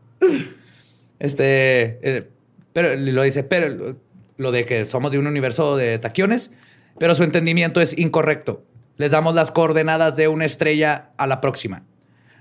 Este, 1.18 1.98
eh, 2.02 2.28
pero 2.74 2.94
lo 2.94 3.22
dice, 3.22 3.42
pero 3.42 3.96
lo 4.36 4.52
de 4.52 4.66
que 4.66 4.84
somos 4.84 5.12
de 5.12 5.18
un 5.18 5.26
universo 5.26 5.76
de 5.76 5.98
taquiones, 5.98 6.50
pero 6.98 7.14
su 7.14 7.22
entendimiento 7.22 7.80
es 7.80 7.96
incorrecto. 7.98 8.64
Les 8.96 9.10
damos 9.10 9.34
las 9.34 9.50
coordenadas 9.50 10.16
de 10.16 10.28
una 10.28 10.44
estrella 10.44 11.10
a 11.16 11.26
la 11.26 11.40
próxima. 11.40 11.84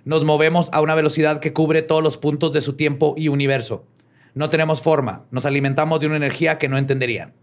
Nos 0.04 0.24
movemos 0.24 0.70
a 0.72 0.82
una 0.82 0.96
velocidad 0.96 1.40
que 1.40 1.54
cubre 1.54 1.82
todos 1.82 2.04
los 2.04 2.18
puntos 2.18 2.54
de 2.54 2.62
su 2.62 2.74
tiempo 2.74 3.16
y 3.18 3.28
universo. 3.28 3.88
No 4.36 4.50
tenemos 4.50 4.82
forma. 4.82 5.26
Nos 5.32 5.46
alimentamos 5.46 6.00
de 6.00 6.08
una 6.08 6.18
energía 6.18 6.58
que 6.58 6.70
no 6.70 6.78
entenderían. 6.78 7.34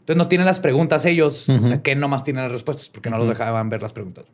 Entonces 0.00 0.16
no 0.18 0.28
tienen 0.28 0.46
las 0.46 0.60
preguntas 0.60 1.06
ellos, 1.06 1.48
o 1.48 1.66
sea, 1.66 1.80
que 1.80 1.94
nomás 1.96 2.24
tienen 2.24 2.42
las 2.42 2.52
respuestas 2.52 2.90
porque 2.90 3.08
no 3.08 3.16
los 3.16 3.26
dejaban 3.26 3.70
ver 3.70 3.80
las 3.80 3.94
preguntas. 3.94 4.26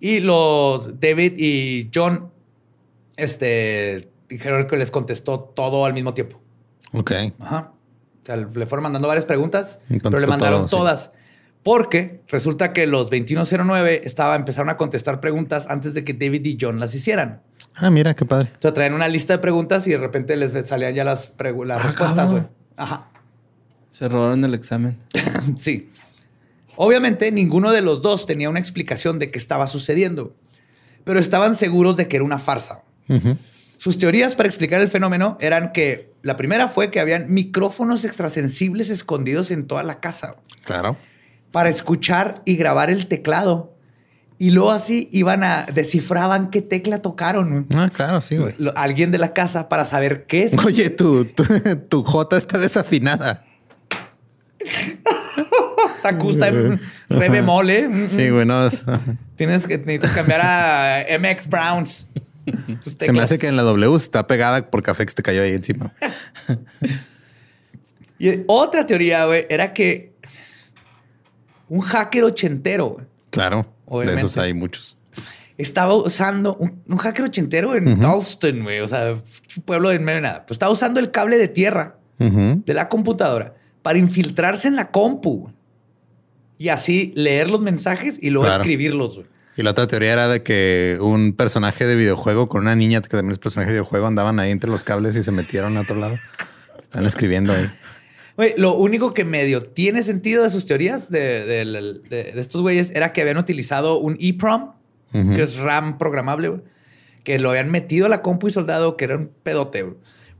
Y 0.00 0.18
los 0.18 0.98
David 0.98 1.34
y 1.36 1.90
John 1.94 2.32
este, 3.16 4.10
dijeron 4.28 4.66
que 4.66 4.76
les 4.76 4.90
contestó 4.90 5.38
todo 5.40 5.84
al 5.84 5.94
mismo 5.94 6.12
tiempo. 6.14 6.40
Ok. 6.92 7.12
Ajá. 7.38 7.72
O 8.22 8.26
sea, 8.26 8.36
le 8.36 8.66
fueron 8.66 8.82
mandando 8.82 9.06
varias 9.06 9.26
preguntas, 9.26 9.78
pero 9.88 10.18
le 10.18 10.26
mandaron 10.26 10.66
todo, 10.66 10.96
sí. 10.96 11.08
Porque 11.62 12.22
resulta 12.28 12.72
que 12.72 12.86
los 12.86 13.10
2109 13.10 14.02
estaba, 14.04 14.36
empezaron 14.36 14.70
a 14.70 14.76
contestar 14.76 15.20
preguntas 15.20 15.66
antes 15.68 15.92
de 15.94 16.04
que 16.04 16.14
David 16.14 16.44
y 16.46 16.56
John 16.60 16.80
las 16.80 16.94
hicieran. 16.94 17.42
Ah, 17.76 17.90
mira, 17.90 18.14
qué 18.14 18.24
padre. 18.24 18.52
O 18.58 18.60
sea, 18.62 18.72
traían 18.72 18.94
una 18.94 19.08
lista 19.08 19.34
de 19.34 19.38
preguntas 19.40 19.86
y 19.86 19.90
de 19.90 19.98
repente 19.98 20.36
les 20.36 20.66
salían 20.68 20.94
ya 20.94 21.04
las, 21.04 21.32
las 21.64 21.78
Ah, 21.78 21.82
respuestas, 21.82 22.30
güey. 22.30 22.42
Ajá. 22.76 23.08
Se 23.90 24.08
robaron 24.08 24.44
el 24.44 24.54
examen. 24.54 24.98
Sí. 25.58 25.90
Obviamente, 26.76 27.32
ninguno 27.32 27.72
de 27.72 27.80
los 27.82 28.02
dos 28.02 28.24
tenía 28.26 28.48
una 28.50 28.60
explicación 28.60 29.18
de 29.18 29.30
qué 29.30 29.38
estaba 29.38 29.66
sucediendo, 29.66 30.36
pero 31.04 31.18
estaban 31.18 31.56
seguros 31.56 31.96
de 31.96 32.06
que 32.06 32.16
era 32.16 32.24
una 32.24 32.38
farsa. 32.38 32.82
Sus 33.78 33.98
teorías 33.98 34.36
para 34.36 34.48
explicar 34.48 34.80
el 34.80 34.88
fenómeno 34.88 35.36
eran 35.40 35.72
que 35.72 36.12
la 36.22 36.36
primera 36.36 36.68
fue 36.68 36.90
que 36.90 37.00
habían 37.00 37.32
micrófonos 37.32 38.04
extrasensibles 38.04 38.90
escondidos 38.90 39.50
en 39.50 39.66
toda 39.66 39.82
la 39.82 39.98
casa 40.00 40.36
Claro. 40.64 40.96
Para 41.50 41.68
escuchar 41.68 42.42
y 42.44 42.56
grabar 42.56 42.90
el 42.90 43.06
teclado. 43.06 43.74
Y 44.40 44.50
luego 44.50 44.70
así 44.70 45.08
iban 45.12 45.42
a 45.42 45.64
descifraban 45.74 46.50
qué 46.50 46.62
tecla 46.62 47.02
tocaron. 47.02 47.66
Ah, 47.74 47.90
claro, 47.92 48.20
sí, 48.20 48.36
güey. 48.36 48.54
Alguien 48.76 49.10
de 49.10 49.18
la 49.18 49.32
casa 49.32 49.68
para 49.68 49.84
saber 49.84 50.26
qué 50.26 50.44
es. 50.44 50.56
Oye, 50.64 50.90
tu, 50.90 51.24
tu, 51.24 51.44
tu 51.88 52.04
J 52.04 52.36
está 52.36 52.58
desafinada. 52.58 53.44
Sacu 56.00 56.30
está 56.30 56.48
en 56.48 56.80
re 57.08 57.28
bemol, 57.28 57.70
¿eh? 57.70 57.88
Mm, 57.88 58.06
Sí, 58.06 58.28
mm. 58.30 58.32
güey, 58.34 58.46
no. 58.46 58.66
es- 58.66 58.84
Tienes 59.36 59.66
que 59.66 59.78
necesitas 59.78 60.12
cambiar 60.12 60.40
a 60.42 61.04
MX 61.18 61.48
Browns. 61.48 62.06
Se 62.80 63.12
me 63.12 63.20
hace 63.20 63.38
que 63.38 63.46
en 63.48 63.56
la 63.56 63.62
W 63.62 63.94
está 63.96 64.26
pegada 64.26 64.70
por 64.70 64.82
café 64.82 65.04
que 65.04 65.12
te 65.14 65.22
cayó 65.22 65.42
ahí 65.42 65.52
encima. 65.54 65.92
Y 68.20 68.40
otra 68.48 68.84
teoría, 68.84 69.26
güey, 69.26 69.46
era 69.48 69.72
que 69.72 70.12
un 71.68 71.80
hacker 71.80 72.24
ochentero, 72.24 72.86
güey, 72.86 73.06
Claro. 73.30 73.66
Obviamente. 73.86 74.20
De 74.22 74.26
esos 74.26 74.36
hay 74.38 74.54
muchos. 74.54 74.96
estaba 75.56 75.94
usando 75.94 76.54
un, 76.56 76.82
un 76.86 76.96
hacker 76.98 77.24
ochentero 77.26 77.74
en 77.74 77.98
Dalston, 78.00 78.62
güey, 78.62 78.80
o 78.80 78.88
sea, 78.88 79.16
pueblo 79.64 79.88
de 79.90 79.98
medio 79.98 80.16
de 80.16 80.22
nada. 80.22 80.46
Pues 80.46 80.54
estaba 80.56 80.70
usando 80.72 81.00
el 81.00 81.10
cable 81.10 81.36
de 81.38 81.48
tierra 81.48 81.96
de 82.18 82.74
la 82.74 82.88
computadora 82.88 83.54
para 83.82 83.98
infiltrarse 83.98 84.66
en 84.68 84.74
la 84.76 84.90
compu 84.90 85.40
güey, 85.42 85.54
y 86.58 86.68
así 86.70 87.12
leer 87.14 87.50
los 87.50 87.60
mensajes 87.60 88.18
y 88.20 88.30
luego 88.30 88.46
Claro. 88.48 88.62
escribirlos. 88.62 89.16
güey. 89.16 89.26
Y 89.56 89.62
la 89.62 89.70
otra 89.72 89.86
teoría 89.88 90.12
era 90.12 90.28
de 90.28 90.42
que 90.44 90.98
un 91.00 91.32
personaje 91.32 91.86
de 91.86 91.96
videojuego 91.96 92.48
con 92.48 92.62
una 92.62 92.76
niña 92.76 93.00
que 93.02 93.08
también 93.08 93.32
es 93.32 93.38
personaje 93.38 93.70
de 93.72 93.74
videojuego 93.78 94.06
andaban 94.06 94.38
ahí 94.40 94.50
entre 94.52 94.70
los 94.70 94.84
cables 94.84 95.16
y 95.16 95.22
se 95.24 95.32
metieron 95.32 95.76
a 95.76 95.80
otro 95.80 95.96
lado. 95.96 96.16
Están 96.80 97.04
escribiendo 97.06 97.52
ahí. 97.52 97.68
Güey, 98.38 98.54
lo 98.56 98.74
único 98.74 99.12
que 99.12 99.24
medio 99.26 99.62
tiene 99.62 100.02
sentido 100.02 100.42
de 100.44 100.48
sus 100.50 100.64
teorías 100.64 101.10
de, 101.10 101.44
de- 101.44 101.64
de- 102.08 102.32
de 102.32 102.40
estos 102.40 102.62
güeyes 102.62 102.90
era 102.92 103.12
que 103.12 103.20
habían 103.20 103.36
utilizado 103.36 103.98
un 103.98 104.16
EEPROM, 104.20 104.72
Ujú. 105.12 105.34
que 105.34 105.42
es 105.42 105.56
RAM 105.56 105.98
programable, 105.98 106.62
que 107.24 107.38
lo 107.38 107.50
habían 107.50 107.70
metido 107.70 108.06
a 108.06 108.08
la 108.08 108.22
compu 108.22 108.46
y 108.48 108.50
soldado, 108.50 108.96
que 108.96 109.04
era 109.06 109.16
un 109.16 109.30
pedote, 109.42 109.86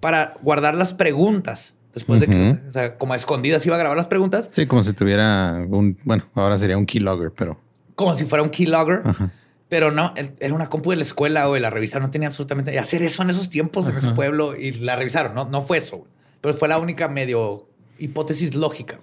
para 0.01 0.35
guardar 0.43 0.75
las 0.77 0.95
preguntas. 0.95 1.75
Después 1.93 2.21
de 2.21 2.29
que, 2.29 2.59
o 2.69 2.71
sea, 2.71 2.97
como 2.97 3.15
a 3.15 3.17
escondidas 3.17 3.67
iba 3.67 3.75
a 3.75 3.79
grabar 3.79 3.97
las 3.97 4.07
preguntas, 4.07 4.49
Sí, 4.53 4.67
como 4.67 4.85
si 4.85 4.93
tuviera 4.93 5.67
un, 5.69 5.99
bueno, 6.05 6.25
ahora 6.35 6.57
sería 6.59 6.79
un 6.79 6.87
keylogger, 6.87 7.33
pero 7.37 7.61
como 7.97 8.15
si 8.15 8.25
fuera 8.25 8.43
un 8.45 8.51
keylogger. 8.51 9.03
Ajá. 9.05 9.33
Pero 9.69 9.91
no, 9.91 10.15
era 10.39 10.55
una 10.55 10.71
compu 10.71 10.91
de 10.91 10.97
la 10.97 11.03
escuela, 11.03 11.47
güey, 11.47 11.61
la 11.61 11.69
revisaron, 11.69 12.07
no 12.07 12.11
tenía 12.11 12.29
absolutamente... 12.29 12.73
Y 12.73 12.77
hacer 12.79 13.03
eso 13.03 13.23
en 13.23 13.29
esos 13.31 13.51
tiempos, 13.51 13.89
en 13.89 13.97
ese 13.97 14.11
pueblo, 14.13 14.57
y 14.57 14.73
la 14.73 14.97
revisaron, 14.97 15.35
no, 15.35 15.47
no 15.47 15.61
fue 15.61 15.77
eso, 15.79 15.99
güey. 15.99 16.11
Pero 16.41 16.55
fue 16.55 16.69
la 16.69 16.79
única 16.79 17.09
medio 17.09 17.68
hipótesis 17.99 18.55
lógica. 18.55 19.01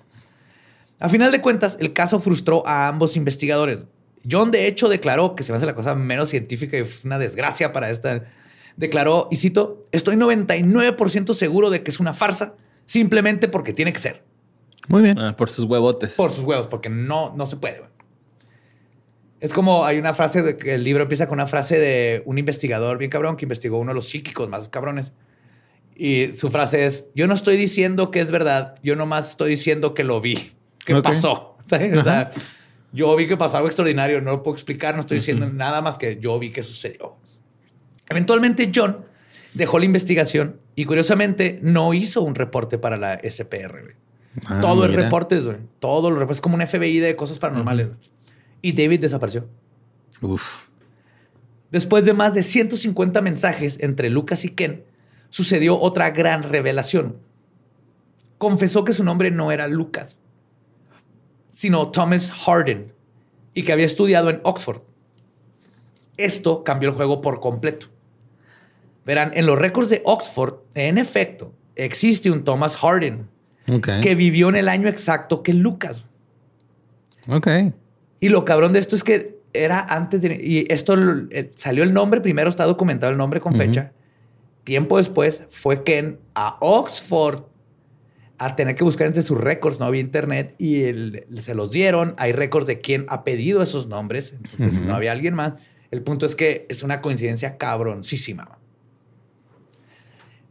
A 0.99 1.09
final 1.09 1.31
de 1.31 1.41
cuentas, 1.41 1.77
el 1.79 1.93
caso 1.93 2.19
frustró 2.19 2.65
a 2.65 2.87
ambos 2.87 3.17
investigadores. 3.17 3.85
John, 4.29 4.51
de 4.51 4.67
hecho, 4.67 4.89
declaró 4.89 5.35
que 5.35 5.43
se 5.43 5.51
me 5.51 5.57
hace 5.57 5.65
la 5.65 5.75
cosa 5.75 5.93
menos 5.95 6.29
científica 6.29 6.77
y 6.77 6.85
fue 6.85 7.07
una 7.07 7.19
desgracia 7.19 7.73
para 7.73 7.89
esta. 7.89 8.23
Declaró, 8.77 9.27
y 9.31 9.35
cito, 9.35 9.85
estoy 9.91 10.15
99% 10.15 11.33
seguro 11.33 11.69
de 11.69 11.83
que 11.83 11.91
es 11.91 11.99
una 11.99 12.13
farsa, 12.13 12.55
simplemente 12.85 13.47
porque 13.47 13.73
tiene 13.73 13.93
que 13.93 13.99
ser. 13.99 14.23
muy 14.87 15.03
bien. 15.03 15.19
Ah, 15.19 15.35
por 15.35 15.49
sus 15.49 15.65
huevotes. 15.65 16.15
Por 16.15 16.31
sus 16.31 16.43
huevos, 16.43 16.67
porque 16.67 16.89
no, 16.89 17.33
no 17.35 17.45
se 17.45 17.57
puede. 17.57 17.83
Es 19.39 19.53
como 19.53 19.85
hay 19.85 19.99
una 19.99 20.13
frase 20.13 20.41
de 20.41 20.57
que 20.57 20.75
el 20.75 20.83
libro 20.83 21.03
empieza 21.03 21.27
con 21.27 21.35
una 21.37 21.47
frase 21.47 21.77
de 21.77 22.23
un 22.25 22.37
investigador 22.37 22.97
bien 22.97 23.11
cabrón 23.11 23.35
que 23.35 23.45
investigó 23.45 23.77
uno 23.77 23.91
de 23.91 23.95
los 23.95 24.07
psíquicos 24.07 24.49
más 24.49 24.69
cabrones. 24.69 25.11
Y 25.95 26.33
su 26.35 26.49
frase 26.51 26.85
es: 26.85 27.05
Yo 27.15 27.27
no 27.27 27.33
estoy 27.33 27.57
diciendo 27.57 28.11
que 28.11 28.19
es 28.19 28.31
verdad, 28.31 28.75
yo 28.83 28.95
nomás 28.95 29.29
estoy 29.31 29.51
diciendo 29.51 29.93
que 29.93 30.03
lo 30.03 30.19
vi. 30.21 30.51
¿Qué 30.85 30.93
Ok. 30.95 31.03
pasó? 31.03 31.57
¿Sabes? 31.65 31.97
O 31.97 32.03
sea, 32.03 32.31
yo 32.91 33.15
vi 33.15 33.27
que 33.27 33.37
pasó 33.37 33.57
algo 33.57 33.67
extraordinario, 33.67 34.21
no 34.21 34.31
lo 34.31 34.43
puedo 34.43 34.55
explicar, 34.55 34.95
no 34.95 35.01
estoy 35.01 35.17
diciendo 35.17 35.49
nada 35.51 35.81
más 35.81 35.97
que 35.97 36.17
yo 36.19 36.37
vi 36.39 36.51
que 36.51 36.63
sucedió. 36.63 37.15
Eventualmente, 38.09 38.71
John 38.73 39.05
dejó 39.53 39.79
la 39.79 39.85
investigación 39.85 40.59
y 40.75 40.85
curiosamente 40.85 41.59
no 41.61 41.93
hizo 41.93 42.21
un 42.21 42.35
reporte 42.35 42.77
para 42.77 42.97
la 42.97 43.19
SPR. 43.23 43.95
Ah, 44.47 44.59
Todo 44.61 44.87
reportes, 44.87 45.45
güey. 45.45 45.57
Todo 45.79 46.11
reportes. 46.11 46.37
Es 46.37 46.41
como 46.41 46.55
un 46.55 46.61
FBI 46.67 46.99
de 46.99 47.15
cosas 47.15 47.39
paranormales. 47.39 47.87
Y 48.61 48.73
David 48.73 48.99
desapareció. 48.99 49.47
Uf. 50.21 50.65
Después 51.71 52.05
de 52.05 52.13
más 52.13 52.33
de 52.33 52.43
150 52.43 53.21
mensajes 53.21 53.77
entre 53.81 54.09
Lucas 54.09 54.45
y 54.45 54.49
Ken, 54.49 54.83
sucedió 55.35 55.77
otra 55.77 56.11
gran 56.11 56.43
revelación. 56.43 57.17
Confesó 58.37 58.85
que 58.85 58.93
su 58.93 59.03
nombre 59.03 59.31
no 59.31 59.51
era 59.51 59.67
Lucas, 59.67 60.15
sino 61.51 61.91
Thomas 61.91 62.31
Harden, 62.31 62.93
y 63.53 63.63
que 63.63 63.73
había 63.73 63.85
estudiado 63.85 64.29
en 64.29 64.39
Oxford. 64.43 64.83
Esto 66.15 66.63
cambió 66.63 66.87
el 66.87 66.95
juego 66.95 67.19
por 67.19 67.41
completo. 67.41 67.87
Verán, 69.05 69.33
en 69.35 69.45
los 69.45 69.59
récords 69.59 69.89
de 69.89 70.01
Oxford, 70.05 70.53
en 70.73 70.97
efecto, 70.97 71.53
existe 71.75 72.31
un 72.31 72.45
Thomas 72.45 72.77
Harden 72.77 73.27
que 74.01 74.15
vivió 74.15 74.47
en 74.47 74.55
el 74.55 74.69
año 74.69 74.87
exacto 74.87 75.43
que 75.43 75.53
Lucas. 75.53 76.05
Ok. 77.27 77.49
Y 78.21 78.29
lo 78.29 78.45
cabrón 78.45 78.71
de 78.71 78.79
esto 78.79 78.95
es 78.95 79.03
que 79.03 79.41
era 79.51 79.81
antes 79.81 80.21
de... 80.21 80.39
Y 80.41 80.65
esto 80.69 80.95
eh, 81.29 81.51
salió 81.55 81.83
el 81.83 81.93
nombre, 81.93 82.21
primero 82.21 82.49
está 82.49 82.63
documentado 82.63 83.11
el 83.11 83.17
nombre 83.17 83.41
con 83.41 83.53
fecha. 83.53 83.91
Tiempo 84.65 84.97
después 84.97 85.43
fue 85.49 85.83
Ken 85.83 86.19
a 86.33 86.57
Oxford 86.59 87.43
a 88.37 88.55
tener 88.55 88.75
que 88.75 88.83
buscar 88.83 89.07
entre 89.07 89.21
sus 89.21 89.39
récords. 89.39 89.79
No 89.79 89.85
había 89.85 90.01
internet 90.01 90.55
y 90.57 90.83
se 91.39 91.53
los 91.53 91.71
dieron. 91.71 92.15
Hay 92.17 92.31
récords 92.33 92.67
de 92.67 92.79
quién 92.79 93.05
ha 93.07 93.23
pedido 93.23 93.61
esos 93.61 93.87
nombres. 93.87 94.33
Entonces 94.33 94.81
no 94.81 94.95
había 94.95 95.11
alguien 95.11 95.35
más. 95.35 95.53
El 95.91 96.01
punto 96.01 96.25
es 96.25 96.35
que 96.35 96.65
es 96.67 96.81
una 96.81 96.99
coincidencia 96.99 97.57
cabroncísima. 97.57 98.57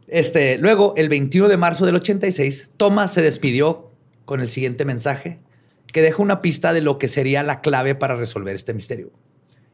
Este, 0.07 0.57
luego, 0.59 0.93
el 0.95 1.09
21 1.09 1.49
de 1.49 1.57
marzo 1.57 1.85
del 1.85 1.95
86, 1.95 2.71
Thomas 2.77 3.13
se 3.13 3.21
despidió 3.21 3.91
con 4.23 4.39
el 4.39 4.47
siguiente 4.47 4.85
mensaje 4.85 5.39
que 5.87 6.01
deja 6.01 6.21
una 6.21 6.41
pista 6.41 6.71
de 6.71 6.81
lo 6.81 6.97
que 6.99 7.09
sería 7.09 7.43
la 7.43 7.59
clave 7.59 7.95
para 7.95 8.15
resolver 8.15 8.55
este 8.55 8.73
misterio. 8.73 9.11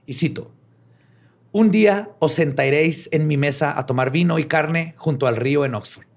Y 0.05 0.13
cito, 0.13 0.51
un 1.51 1.69
día 1.69 2.11
os 2.19 2.33
sentaréis 2.33 3.09
en 3.11 3.27
mi 3.27 3.37
mesa 3.37 3.77
a 3.77 3.85
tomar 3.85 4.11
vino 4.11 4.39
y 4.39 4.45
carne 4.45 4.95
junto 4.97 5.27
al 5.27 5.35
río 5.35 5.65
en 5.65 5.75
Oxford, 5.75 6.07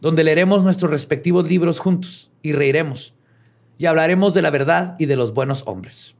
donde 0.00 0.24
leeremos 0.24 0.62
nuestros 0.62 0.90
respectivos 0.90 1.48
libros 1.48 1.80
juntos 1.80 2.30
y 2.42 2.52
reiremos 2.52 3.14
y 3.78 3.86
hablaremos 3.86 4.34
de 4.34 4.42
la 4.42 4.50
verdad 4.50 4.94
y 4.98 5.06
de 5.06 5.16
los 5.16 5.34
buenos 5.34 5.64
hombres, 5.66 6.14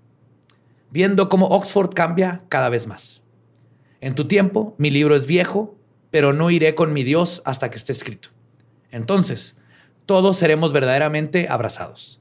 viendo 0.90 1.28
cómo 1.28 1.46
Oxford 1.46 1.94
cambia 1.94 2.42
cada 2.48 2.68
vez 2.68 2.86
más. 2.86 3.22
En 4.00 4.14
tu 4.14 4.26
tiempo, 4.26 4.74
mi 4.78 4.90
libro 4.90 5.14
es 5.14 5.26
viejo, 5.26 5.76
pero 6.10 6.32
no 6.32 6.50
iré 6.50 6.74
con 6.74 6.92
mi 6.92 7.04
Dios 7.04 7.42
hasta 7.44 7.70
que 7.70 7.76
esté 7.76 7.92
escrito. 7.92 8.30
Entonces, 8.90 9.56
todos 10.06 10.36
seremos 10.36 10.72
verdaderamente 10.72 11.46
abrazados. 11.48 12.20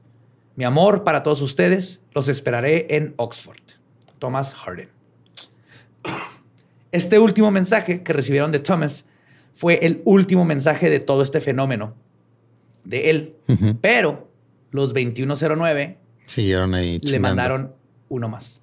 Mi 0.56 0.64
amor 0.64 1.04
para 1.04 1.22
todos 1.22 1.42
ustedes, 1.42 2.00
los 2.12 2.28
esperaré 2.28 2.86
en 2.90 3.14
Oxford. 3.16 3.60
Thomas 4.18 4.54
Harden. 4.54 4.93
Este 6.94 7.18
último 7.18 7.50
mensaje 7.50 8.02
que 8.02 8.12
recibieron 8.12 8.52
de 8.52 8.60
Thomas 8.60 9.04
fue 9.52 9.80
el 9.84 10.00
último 10.04 10.44
mensaje 10.44 10.90
de 10.90 11.00
todo 11.00 11.22
este 11.22 11.40
fenómeno 11.40 11.94
de 12.84 13.10
él. 13.10 13.34
Ujú. 13.48 13.76
Pero 13.80 14.30
los 14.70 14.94
2109 14.94 15.98
Siguieron 16.26 16.72
ahí. 16.74 17.00
le 17.02 17.18
mandaron 17.18 17.72
uno 18.08 18.28
más. 18.28 18.62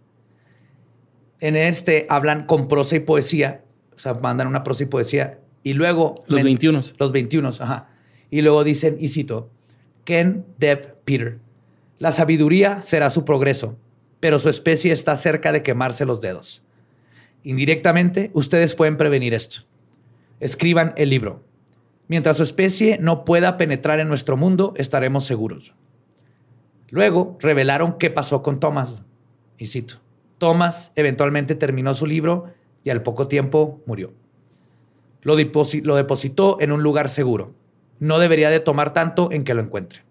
En 1.39 1.55
este 1.55 2.05
hablan 2.09 2.45
con 2.45 2.67
prosa 2.67 2.95
y 2.95 2.99
poesía, 3.01 3.63
o 3.95 3.99
sea, 3.99 4.13
mandan 4.13 4.47
una 4.47 4.63
prosa 4.63 4.83
y 4.83 4.85
poesía 4.85 5.39
y 5.63 5.73
luego 5.73 6.15
Los 6.27 6.37
men- 6.37 6.45
21. 6.45 6.81
Los 6.99 7.11
21, 7.11 7.49
ajá. 7.59 7.89
Y 8.29 8.41
luego 8.41 8.63
dicen, 8.63 8.95
y 8.99 9.09
cito, 9.09 9.49
Ken, 10.05 10.45
Deb, 10.57 10.95
Peter, 11.03 11.39
la 11.99 12.11
sabiduría 12.13 12.81
será 12.83 13.09
su 13.09 13.25
progreso, 13.25 13.77
pero 14.19 14.39
su 14.39 14.47
especie 14.49 14.91
está 14.93 15.15
cerca 15.17 15.51
de 15.51 15.63
quemarse 15.63 16.05
los 16.05 16.21
dedos. 16.21 16.63
Indirectamente, 17.43 18.31
ustedes 18.33 18.75
pueden 18.75 18.97
prevenir 18.97 19.33
esto. 19.33 19.61
Escriban 20.39 20.93
el 20.97 21.09
libro. 21.09 21.43
Mientras 22.07 22.37
su 22.37 22.43
especie 22.43 22.97
no 22.99 23.23
pueda 23.25 23.57
penetrar 23.57 23.99
en 23.99 24.07
nuestro 24.07 24.37
mundo, 24.37 24.73
estaremos 24.75 25.25
seguros. 25.25 25.73
Luego 26.89 27.37
revelaron 27.39 27.97
qué 27.97 28.09
pasó 28.09 28.43
con 28.43 28.59
Thomas. 28.59 29.01
Y 29.57 29.67
cito, 29.67 29.95
Thomas 30.37 30.91
eventualmente 30.95 31.55
terminó 31.55 31.93
su 31.93 32.05
libro 32.05 32.53
y 32.83 32.89
al 32.89 33.01
poco 33.03 33.27
tiempo 33.27 33.81
murió. 33.85 34.13
Lo, 35.21 35.35
deposi- 35.35 35.83
lo 35.83 35.95
depositó 35.95 36.57
en 36.59 36.71
un 36.71 36.83
lugar 36.83 37.07
seguro. 37.09 37.53
No 37.99 38.19
debería 38.19 38.49
de 38.49 38.59
tomar 38.59 38.91
tanto 38.93 39.31
en 39.31 39.43
que 39.43 39.53
lo 39.53 39.61
encuentre. 39.61 40.01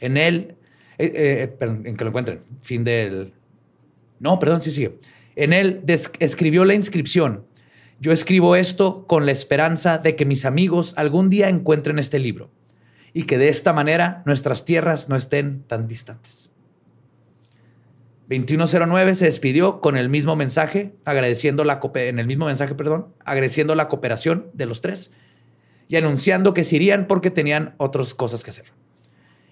En 0.00 0.16
él, 0.16 0.56
eh, 0.98 1.12
eh, 1.14 1.56
en 1.84 1.96
que 1.96 2.04
lo 2.04 2.08
encuentren. 2.10 2.42
Fin 2.62 2.82
del... 2.82 3.34
No, 4.18 4.38
perdón, 4.38 4.62
sí 4.62 4.70
sigue. 4.70 4.98
En 5.36 5.52
él 5.52 5.84
escribió 6.18 6.64
la 6.64 6.74
inscripción. 6.74 7.46
Yo 8.00 8.12
escribo 8.12 8.56
esto 8.56 9.06
con 9.06 9.26
la 9.26 9.32
esperanza 9.32 9.98
de 9.98 10.16
que 10.16 10.24
mis 10.24 10.44
amigos 10.44 10.94
algún 10.96 11.30
día 11.30 11.48
encuentren 11.48 11.98
este 11.98 12.18
libro 12.18 12.50
y 13.12 13.24
que 13.24 13.38
de 13.38 13.48
esta 13.48 13.72
manera 13.72 14.22
nuestras 14.26 14.64
tierras 14.64 15.08
no 15.08 15.16
estén 15.16 15.62
tan 15.62 15.86
distantes. 15.86 16.50
2109 18.28 19.14
se 19.14 19.26
despidió 19.26 19.80
con 19.80 19.96
el 19.96 20.08
mismo 20.08 20.36
mensaje, 20.36 20.94
agradeciendo 21.04 21.64
la 21.64 21.80
en 21.94 22.18
el 22.18 22.26
mismo 22.26 22.46
mensaje, 22.46 22.74
perdón, 22.74 23.14
agradeciendo 23.24 23.74
la 23.74 23.88
cooperación 23.88 24.50
de 24.52 24.66
los 24.66 24.80
tres 24.80 25.12
y 25.88 25.96
anunciando 25.96 26.52
que 26.52 26.64
se 26.64 26.76
irían 26.76 27.06
porque 27.06 27.30
tenían 27.30 27.74
otras 27.78 28.14
cosas 28.14 28.42
que 28.42 28.50
hacer. 28.50 28.66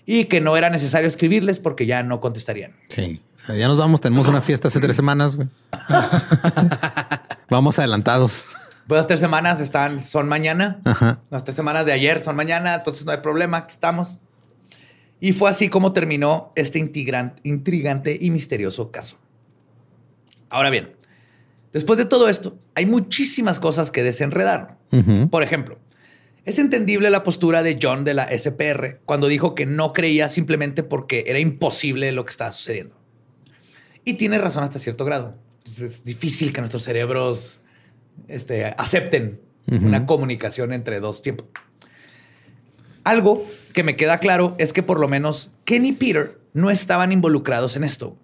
Y 0.07 0.27
que 0.27 0.41
no 0.41 0.57
era 0.57 0.71
necesario 0.71 1.09
escribirles 1.09 1.61
porque 1.61 1.87
ya 1.87 2.03
no 2.03 2.21
contestarían. 2.21 2.77
Sí. 2.89 3.23
O 3.37 3.47
sea, 3.47 3.57
ya 3.57 3.69
nos 3.69 3.77
vamos. 3.77 4.01
Tenemos 4.01 4.27
una 4.27 4.43
fiesta 4.43 4.69
hace 4.69 4.81
tres 4.81 4.97
semanas, 4.97 5.37
güey. 5.37 5.49
vamos 7.51 7.79
adelantados. 7.79 8.49
Pues 8.87 8.99
las 8.99 9.07
tres 9.07 9.21
semanas 9.21 9.61
están, 9.61 10.05
son 10.05 10.29
mañana. 10.29 10.81
Ajá. 10.85 11.21
Las 11.31 11.45
tres 11.45 11.57
semanas 11.57 11.87
de 11.87 11.93
ayer 11.93 12.21
son 12.21 12.37
mañana, 12.37 12.75
entonces 12.75 13.07
no 13.07 13.13
hay 13.13 13.19
problema, 13.19 13.59
aquí 13.59 13.73
estamos. 13.73 14.19
Y 15.21 15.33
fue 15.33 15.49
así 15.49 15.71
como 15.71 15.93
terminó 15.93 16.53
este 16.55 16.79
intrigante, 16.79 18.19
y 18.21 18.31
misterioso 18.31 18.91
caso. 18.91 19.17
Ahora 20.51 20.69
bien, 20.69 20.95
después 21.73 21.97
de 21.99 22.05
todo 22.05 22.29
esto, 22.29 22.59
hay 22.75 22.85
muchísimas 22.85 23.59
cosas 23.59 23.91
que 23.91 24.03
desenredar. 24.03 24.77
Por 25.31 25.43
ejemplo, 25.43 25.79
es 26.45 26.59
entendible 26.59 27.11
la 27.11 27.23
postura 27.23 27.63
de 27.63 27.79
John 27.81 28.05
de 28.05 28.15
la 28.15 28.27
SPR 28.29 29.01
cuando 29.07 29.29
dijo 29.29 29.55
que 29.55 29.67
no 29.67 29.93
creía 29.93 30.29
simplemente 30.29 30.83
porque 30.83 31.25
era 31.27 31.39
imposible 31.39 32.13
lo 32.13 32.25
que 32.25 32.31
estaba 32.31 32.51
sucediendo. 32.53 32.97
Y 34.05 34.15
tiene 34.15 34.39
razón 34.39 34.63
hasta 34.65 34.79
cierto 34.79 35.05
grado. 35.05 35.37
Es- 35.65 36.05
difícil 36.05 36.53
que 36.53 36.61
nuestros 36.61 36.83
cerebros 36.83 37.63
este, 38.29 38.67
acepten 38.77 39.41
una 39.67 40.05
comunicación 40.05 40.73
entre 40.75 41.01
dos 41.01 41.23
tiempos. 41.23 41.49
Algo 43.03 43.47
que 43.73 43.83
me 43.85 43.97
queda 43.97 44.19
claro 44.19 44.55
es 44.59 44.73
que 44.73 44.83
por 44.83 44.99
lo 45.01 45.09
menos 45.09 45.53
Ken 45.65 45.85
y 45.87 45.93
Peter 45.93 46.39
no 46.53 46.71
estaban 46.71 47.13
involucrados 47.13 47.77
en 47.77 47.85
esto. 47.85 48.17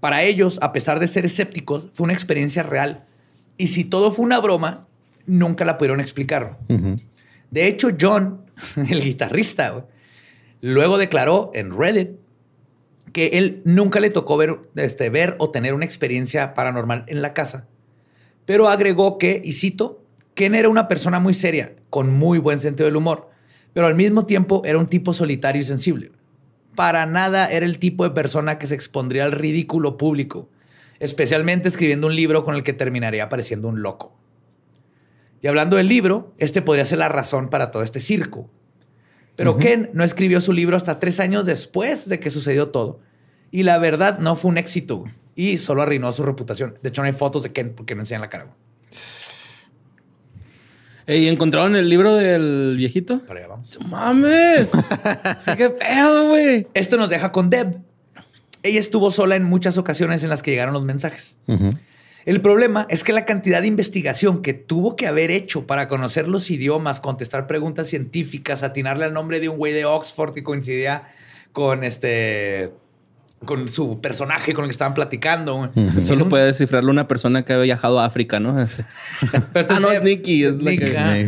Para 0.00 0.22
ellos, 0.24 0.58
a 0.62 0.72
pesar 0.72 0.98
de 1.00 1.06
ser 1.08 1.24
escépticos, 1.24 1.88
fue 1.92 2.04
una 2.04 2.12
experiencia 2.12 2.62
real. 2.64 3.04
Y 3.56 3.68
si 3.68 3.84
todo 3.84 4.10
fue 4.12 4.24
una 4.24 4.40
broma, 4.40 4.88
nunca 5.26 5.64
la 5.64 5.78
pudieron 5.78 6.00
explicar. 6.00 6.58
De 7.52 7.68
hecho, 7.68 7.90
John, 8.00 8.46
el 8.88 9.02
guitarrista, 9.02 9.86
luego 10.62 10.98
declaró 10.98 11.50
en 11.54 11.78
Reddit 11.78 12.12
que 13.12 13.26
él 13.34 13.60
nunca 13.66 14.00
le 14.00 14.08
tocó 14.08 14.38
ver, 14.38 14.58
este, 14.74 15.10
ver 15.10 15.36
o 15.38 15.50
tener 15.50 15.74
una 15.74 15.84
experiencia 15.84 16.54
paranormal 16.54 17.04
en 17.08 17.20
la 17.20 17.34
casa. 17.34 17.68
Pero 18.46 18.70
agregó 18.70 19.18
que, 19.18 19.42
y 19.44 19.52
cito, 19.52 20.02
Ken 20.34 20.54
era 20.54 20.70
una 20.70 20.88
persona 20.88 21.20
muy 21.20 21.34
seria, 21.34 21.76
con 21.90 22.10
muy 22.10 22.38
buen 22.38 22.58
sentido 22.58 22.86
del 22.86 22.96
humor, 22.96 23.28
pero 23.74 23.86
al 23.86 23.96
mismo 23.96 24.24
tiempo 24.24 24.62
era 24.64 24.78
un 24.78 24.86
tipo 24.86 25.12
solitario 25.12 25.60
y 25.60 25.66
sensible. 25.66 26.10
Para 26.74 27.04
nada 27.04 27.52
era 27.52 27.66
el 27.66 27.78
tipo 27.78 28.04
de 28.04 28.10
persona 28.10 28.58
que 28.58 28.66
se 28.66 28.74
expondría 28.74 29.24
al 29.24 29.32
ridículo 29.32 29.98
público, 29.98 30.48
especialmente 31.00 31.68
escribiendo 31.68 32.06
un 32.06 32.16
libro 32.16 32.44
con 32.44 32.54
el 32.54 32.62
que 32.62 32.72
terminaría 32.72 33.28
pareciendo 33.28 33.68
un 33.68 33.82
loco. 33.82 34.21
Y 35.42 35.48
hablando 35.48 35.76
del 35.76 35.88
libro, 35.88 36.32
este 36.38 36.62
podría 36.62 36.84
ser 36.84 36.98
la 36.98 37.08
razón 37.08 37.50
para 37.50 37.72
todo 37.72 37.82
este 37.82 38.00
circo. 38.00 38.48
Pero 39.34 39.56
Ken 39.56 39.90
no 39.92 40.04
escribió 40.04 40.40
su 40.40 40.52
libro 40.52 40.76
hasta 40.76 40.98
tres 41.00 41.18
años 41.18 41.46
después 41.46 42.08
de 42.08 42.20
que 42.20 42.30
sucedió 42.30 42.68
todo. 42.68 43.00
Y 43.50 43.64
la 43.64 43.78
verdad 43.78 44.18
no 44.18 44.36
fue 44.36 44.50
un 44.50 44.58
éxito 44.58 45.04
y 45.34 45.58
solo 45.58 45.82
arruinó 45.82 46.12
su 46.12 46.22
reputación. 46.22 46.78
De 46.80 46.90
hecho, 46.90 47.02
no 47.02 47.06
hay 47.06 47.12
fotos 47.12 47.42
de 47.42 47.52
Ken 47.52 47.74
porque 47.74 47.94
no 47.94 48.02
enseñan 48.02 48.20
la 48.20 48.30
cara. 48.30 48.54
¿Y 51.08 51.26
encontraron 51.26 51.74
el 51.74 51.88
libro 51.88 52.14
del 52.14 52.76
viejito? 52.76 53.20
Vamos. 53.48 53.78
¡Mames! 53.88 54.70
sí, 55.40 55.50
qué 55.56 55.70
pedo, 55.70 56.28
güey. 56.28 56.68
Esto 56.74 56.96
nos 56.96 57.08
deja 57.10 57.32
con 57.32 57.50
Deb. 57.50 57.80
Ella 58.62 58.78
estuvo 58.78 59.10
sola 59.10 59.34
en 59.34 59.42
muchas 59.42 59.76
ocasiones 59.76 60.22
en 60.22 60.30
las 60.30 60.42
que 60.42 60.52
llegaron 60.52 60.72
los 60.72 60.84
mensajes. 60.84 61.36
El 62.24 62.40
problema 62.40 62.86
es 62.88 63.04
que 63.04 63.12
la 63.12 63.24
cantidad 63.24 63.60
de 63.60 63.66
investigación 63.66 64.42
que 64.42 64.54
tuvo 64.54 64.96
que 64.96 65.06
haber 65.06 65.30
hecho 65.30 65.66
para 65.66 65.88
conocer 65.88 66.28
los 66.28 66.50
idiomas, 66.50 67.00
contestar 67.00 67.46
preguntas 67.46 67.88
científicas, 67.88 68.62
atinarle 68.62 69.04
al 69.04 69.12
nombre 69.12 69.40
de 69.40 69.48
un 69.48 69.56
güey 69.56 69.72
de 69.72 69.84
Oxford 69.84 70.32
que 70.34 70.42
coincidía 70.42 71.08
con 71.52 71.84
este 71.84 72.72
con 73.44 73.68
su 73.68 74.00
personaje 74.00 74.54
con 74.54 74.64
el 74.64 74.68
que 74.68 74.72
estaban 74.72 74.94
platicando. 74.94 75.70
Solo 76.04 76.28
puede 76.28 76.46
descifrarlo 76.46 76.92
una 76.92 77.08
persona 77.08 77.44
que 77.44 77.52
ha 77.52 77.58
viajado 77.58 77.98
a 77.98 78.04
África, 78.04 78.38
¿no? 78.38 78.54
Pero 79.52 79.66
ah, 79.70 79.80
no, 79.80 80.00
Nicky 80.00 80.44
es 80.44 80.62
la 80.62 80.70
que... 80.76 80.96
ah. 80.96 81.26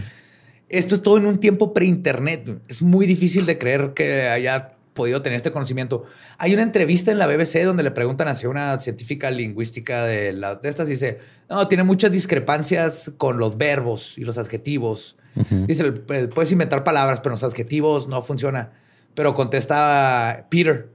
Esto 0.69 0.95
es 0.95 1.03
todo 1.03 1.19
en 1.19 1.27
un 1.27 1.39
tiempo 1.39 1.75
pre-internet. 1.75 2.59
Es 2.69 2.83
muy 2.83 3.07
difícil 3.07 3.47
de 3.47 3.59
creer 3.59 3.93
que 3.95 4.29
haya 4.29 4.74
podido 4.95 5.21
tener 5.21 5.37
este 5.37 5.53
conocimiento. 5.53 6.05
Hay 6.39 6.55
una 6.55 6.63
entrevista 6.63 7.13
en 7.13 7.19
la 7.19 7.27
BBC 7.27 7.65
donde 7.65 7.83
le 7.83 7.91
preguntan 7.91 8.29
hacia 8.29 8.49
una 8.49 8.81
científica 8.81 9.31
lingüística 9.31 10.05
de, 10.05 10.33
las 10.33 10.63
de 10.63 10.69
estas 10.69 10.89
y 10.89 10.93
dice, 10.93 11.19
no, 11.51 11.69
tiene 11.69 11.83
muchas 11.83 12.13
discrepancias 12.13 13.13
con 13.19 13.39
los 13.39 13.59
verbos 13.59 14.17
y 14.17 14.23
los 14.23 14.39
adjetivos. 14.39 15.17
Dice, 15.67 15.91
puedes 15.93 16.53
inventar 16.53 16.85
palabras, 16.85 17.21
pero 17.21 17.33
los 17.33 17.43
adjetivos 17.43 18.07
no 18.07 18.23
funciona. 18.23 18.71
Pero 19.15 19.35
contesta 19.35 20.47
Peter. 20.49 20.89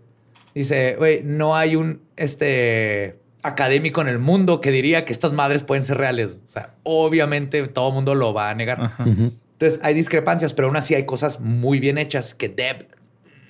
Dice, 0.56 0.96
güey, 0.98 1.22
no 1.24 1.58
hay 1.58 1.76
un 1.76 2.02
este, 2.16 3.20
académico 3.44 4.02
en 4.02 4.08
el 4.08 4.20
mundo 4.20 4.62
que 4.62 4.72
diría 4.72 5.04
que 5.04 5.12
estas 5.12 5.34
madres 5.34 5.64
pueden 5.64 5.84
ser 5.84 5.98
reales. 5.98 6.40
O 6.46 6.50
sea, 6.50 6.74
obviamente 6.84 7.68
todo 7.68 7.90
el 7.90 7.96
mundo 7.96 8.16
lo 8.16 8.34
va 8.34 8.50
a 8.50 8.56
negar. 8.56 8.94
Entonces 9.00 9.80
hay 9.84 9.94
discrepancias, 9.94 10.54
pero 10.54 10.70
aún 10.70 10.78
así 10.78 10.96
hay 10.96 11.06
cosas 11.06 11.42
muy 11.42 11.80
bien 11.80 11.98
hechas 11.98 12.34
que 12.34 12.48
Deb 12.48 12.88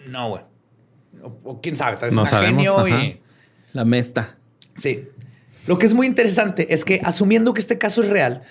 no, 0.07 0.29
güey. 0.29 0.43
O, 1.43 1.59
quién 1.61 1.75
sabe, 1.75 1.97
tal 1.97 2.09
vez 2.09 2.13
no 2.13 2.25
genio 2.25 2.87
y... 2.87 3.19
La 3.73 3.85
mesta. 3.85 4.37
Sí. 4.75 5.07
Lo 5.67 5.77
que 5.77 5.85
es 5.85 5.93
muy 5.93 6.07
interesante 6.07 6.73
es 6.73 6.85
que 6.85 7.01
asumiendo 7.03 7.53
que 7.53 7.59
este 7.59 7.77
caso 7.77 8.01
es 8.01 8.09
real, 8.09 8.41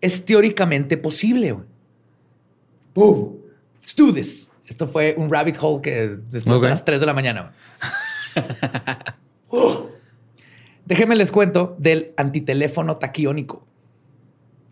es 0.00 0.24
teóricamente 0.24 0.96
posible. 0.96 1.52
Güey. 1.52 1.66
¡Boom! 2.94 3.36
Let's 3.80 3.96
do 3.96 4.12
this. 4.12 4.50
Esto 4.66 4.86
fue 4.86 5.14
un 5.16 5.30
rabbit 5.30 5.56
hole 5.60 5.82
que 5.82 6.16
después 6.30 6.60
de 6.60 6.68
las 6.68 6.84
3 6.84 7.00
de 7.00 7.06
la 7.06 7.14
mañana. 7.14 7.52
uh. 9.48 9.86
Déjenme 10.86 11.16
les 11.16 11.30
cuento 11.30 11.76
del 11.78 12.12
antiteléfono 12.16 12.96
taquiónico. 12.96 13.66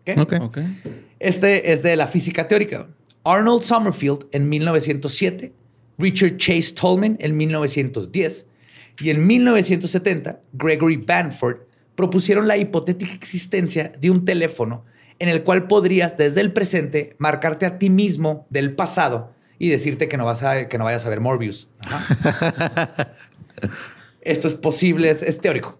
¿Okay? 0.01 0.39
Okay. 0.39 1.05
Este 1.19 1.71
es 1.71 1.83
de 1.83 1.95
la 1.95 2.07
física 2.07 2.47
teórica. 2.47 2.87
Arnold 3.23 3.63
Summerfield 3.63 4.25
en 4.31 4.49
1907 4.49 5.53
Richard 5.99 6.37
Chase 6.37 6.73
Tolman 6.73 7.17
en 7.19 7.37
1910 7.37 8.47
y 9.01 9.09
en 9.09 9.27
1970 9.27 10.41
Gregory 10.53 10.97
Banford 10.97 11.57
propusieron 11.95 12.47
la 12.47 12.57
hipotética 12.57 13.13
existencia 13.13 13.91
de 13.99 14.09
un 14.09 14.25
teléfono 14.25 14.85
en 15.19 15.27
el 15.27 15.43
cual 15.43 15.67
podrías 15.67 16.17
desde 16.17 16.41
el 16.41 16.53
presente 16.53 17.15
marcarte 17.19 17.65
a 17.65 17.77
ti 17.77 17.89
mismo 17.89 18.47
del 18.49 18.73
pasado 18.73 19.33
y 19.59 19.69
decirte 19.69 20.07
que 20.07 20.17
no, 20.17 20.25
vas 20.25 20.41
a, 20.43 20.69
que 20.69 20.77
no 20.77 20.85
vayas 20.85 21.05
a 21.05 21.09
ver 21.09 21.19
Morbius. 21.19 21.67
Esto 24.21 24.47
es 24.47 24.55
posible, 24.55 25.09
es, 25.09 25.21
es, 25.21 25.41
teórico. 25.41 25.77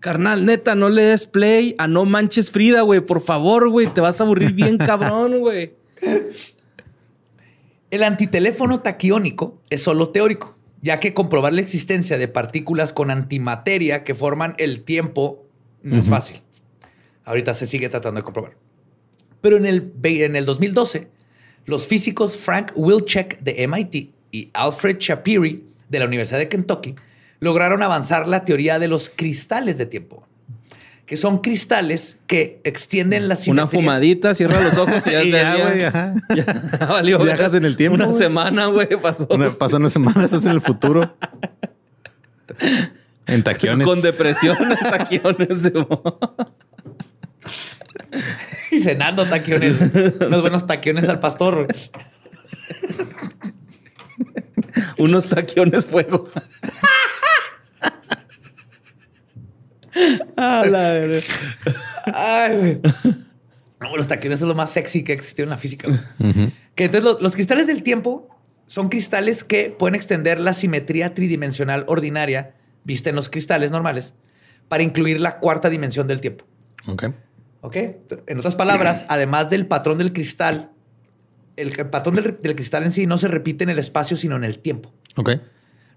Carnal, 0.00 0.44
neta, 0.44 0.74
no 0.74 0.90
le 0.90 1.02
des 1.02 1.26
play 1.26 1.74
a 1.78 1.88
No 1.88 2.04
Manches 2.04 2.50
Frida, 2.50 2.82
güey. 2.82 3.00
Por 3.00 3.22
favor, 3.22 3.70
güey. 3.70 3.86
Te 3.86 4.02
vas 4.02 4.20
a 4.20 4.24
aburrir 4.24 4.52
bien 4.52 4.76
cabrón, 4.78 5.40
güey. 5.40 5.72
El 7.92 8.04
antiteléfono 8.04 8.80
taquiónico 8.80 9.60
es 9.68 9.82
solo 9.82 10.08
teórico, 10.08 10.56
ya 10.80 10.98
que 10.98 11.12
comprobar 11.12 11.52
la 11.52 11.60
existencia 11.60 12.16
de 12.16 12.26
partículas 12.26 12.90
con 12.90 13.10
antimateria 13.10 14.02
que 14.02 14.14
forman 14.14 14.54
el 14.56 14.82
tiempo 14.82 15.44
no 15.82 15.98
es 15.98 16.08
fácil. 16.08 16.40
Ahorita 17.26 17.52
se 17.52 17.66
sigue 17.66 17.90
tratando 17.90 18.20
de 18.20 18.24
comprobar. 18.24 18.56
Pero 19.42 19.58
en 19.58 19.66
el, 19.66 19.92
en 20.04 20.36
el 20.36 20.46
2012, 20.46 21.08
los 21.66 21.86
físicos 21.86 22.38
Frank 22.38 22.72
Wilczek 22.76 23.40
de 23.40 23.68
MIT 23.68 24.10
y 24.30 24.48
Alfred 24.54 24.96
Shapiri 24.98 25.62
de 25.90 25.98
la 25.98 26.06
Universidad 26.06 26.38
de 26.38 26.48
Kentucky 26.48 26.94
lograron 27.40 27.82
avanzar 27.82 28.26
la 28.26 28.46
teoría 28.46 28.78
de 28.78 28.88
los 28.88 29.10
cristales 29.14 29.76
de 29.76 29.84
tiempo 29.84 30.26
que 31.12 31.18
son 31.18 31.40
cristales 31.40 32.16
que 32.26 32.62
extienden 32.64 33.28
la 33.28 33.36
simetría. 33.36 33.64
Una 33.64 33.70
fumadita, 33.70 34.34
cierra 34.34 34.62
los 34.62 34.78
ojos 34.78 35.06
y 35.06 35.10
ya, 35.10 35.22
ya, 35.22 35.56
güey, 35.62 35.78
ya, 35.78 36.14
ya 36.34 36.86
valió. 36.88 37.18
Viajas 37.18 37.52
en 37.52 37.66
el 37.66 37.76
tiempo. 37.76 37.96
Una 37.96 38.14
semana, 38.14 38.64
güey, 38.68 38.88
pasó. 38.98 39.26
Una, 39.28 39.50
pasó 39.50 39.76
una 39.76 39.90
semana, 39.90 40.24
estás 40.24 40.46
en 40.46 40.52
el 40.52 40.62
futuro. 40.62 41.14
en 43.26 43.42
taquiones. 43.42 43.86
Con 43.86 44.00
depresión 44.00 44.56
en 44.62 44.90
taquiones. 44.90 45.70
y 48.70 48.80
cenando 48.80 49.26
taquiones. 49.26 49.74
Unos 50.18 50.40
buenos 50.40 50.66
taquiones 50.66 51.10
al 51.10 51.20
pastor. 51.20 51.66
Unos 54.96 55.26
taquiones 55.26 55.84
fuego. 55.84 56.30
Ah, 60.36 60.64
la 60.68 60.82
verdad. 60.92 61.22
Ay, 62.14 62.56
güey. 62.56 62.80
No, 63.80 63.96
los 63.96 64.06
taquiones 64.06 64.40
son 64.40 64.48
lo 64.48 64.54
más 64.54 64.70
sexy 64.70 65.02
que 65.02 65.12
existió 65.12 65.44
en 65.44 65.50
la 65.50 65.58
física. 65.58 65.88
Que 66.74 66.84
entonces 66.84 67.04
los, 67.04 67.20
los, 67.20 67.32
cristales 67.34 67.66
del 67.66 67.82
tiempo 67.82 68.28
son 68.66 68.88
cristales 68.88 69.44
que 69.44 69.70
pueden 69.70 69.94
extender 69.94 70.40
la 70.40 70.54
simetría 70.54 71.14
tridimensional 71.14 71.84
ordinaria 71.88 72.54
vista 72.84 73.10
en 73.10 73.16
los 73.16 73.28
cristales 73.28 73.70
normales 73.70 74.14
para 74.68 74.82
incluir 74.82 75.20
la 75.20 75.38
cuarta 75.38 75.68
dimensión 75.68 76.06
del 76.06 76.20
tiempo. 76.20 76.44
Ok. 76.86 77.06
Ok. 77.60 77.76
En 78.26 78.38
otras 78.38 78.54
palabras, 78.54 79.04
además 79.08 79.50
del 79.50 79.66
patrón 79.66 79.98
del 79.98 80.12
cristal, 80.12 80.70
el, 81.56 81.78
el 81.78 81.90
patrón 81.90 82.14
del, 82.14 82.38
del, 82.40 82.54
cristal 82.54 82.84
en 82.84 82.92
sí 82.92 83.06
no 83.06 83.18
se 83.18 83.28
repite 83.28 83.64
en 83.64 83.70
el 83.70 83.78
espacio, 83.78 84.16
sino 84.16 84.36
en 84.36 84.44
el 84.44 84.60
tiempo. 84.60 84.92
Ok. 85.16 85.32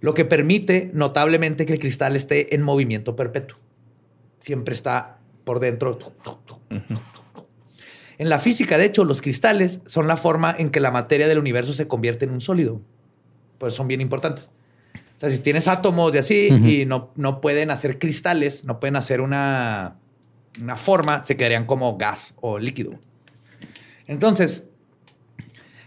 Lo 0.01 0.13
que 0.13 0.25
permite 0.25 0.91
notablemente 0.93 1.65
que 1.65 1.73
el 1.73 1.79
cristal 1.79 2.15
esté 2.15 2.53
en 2.53 2.61
movimiento 2.61 3.15
perpetuo 3.15 3.57
siempre 4.45 4.75
está 4.75 5.17
por 5.43 5.59
dentro. 5.59 5.97
En 8.19 8.29
la 8.29 8.37
física, 8.37 8.77
de 8.77 8.85
hecho, 8.85 9.03
los 9.03 9.23
cristales 9.23 9.81
son 9.87 10.07
la 10.07 10.17
forma 10.17 10.55
en 10.55 10.69
que 10.69 10.79
la 10.79 10.91
materia 10.91 11.27
del 11.27 11.39
universo 11.39 11.73
se 11.73 11.87
convierte 11.87 12.25
en 12.25 12.31
un 12.31 12.41
sólido. 12.41 12.79
Pues 13.57 13.73
son 13.73 13.87
bien 13.87 14.01
importantes. 14.01 14.51
O 14.93 15.19
sea, 15.19 15.31
si 15.31 15.39
tienes 15.39 15.67
átomos 15.67 16.13
de 16.13 16.19
así 16.19 16.49
uh 16.51 16.55
-huh. 16.55 16.69
y 16.69 16.85
no, 16.85 17.11
no 17.15 17.41
pueden 17.41 17.71
hacer 17.71 17.97
cristales, 17.97 18.65
no 18.65 18.79
pueden 18.79 18.97
hacer 18.97 19.19
una, 19.19 19.95
una 20.61 20.75
forma, 20.75 21.23
se 21.23 21.35
quedarían 21.35 21.65
como 21.65 21.97
gas 21.97 22.35
o 22.39 22.59
líquido. 22.59 22.91
Entonces, 24.05 24.65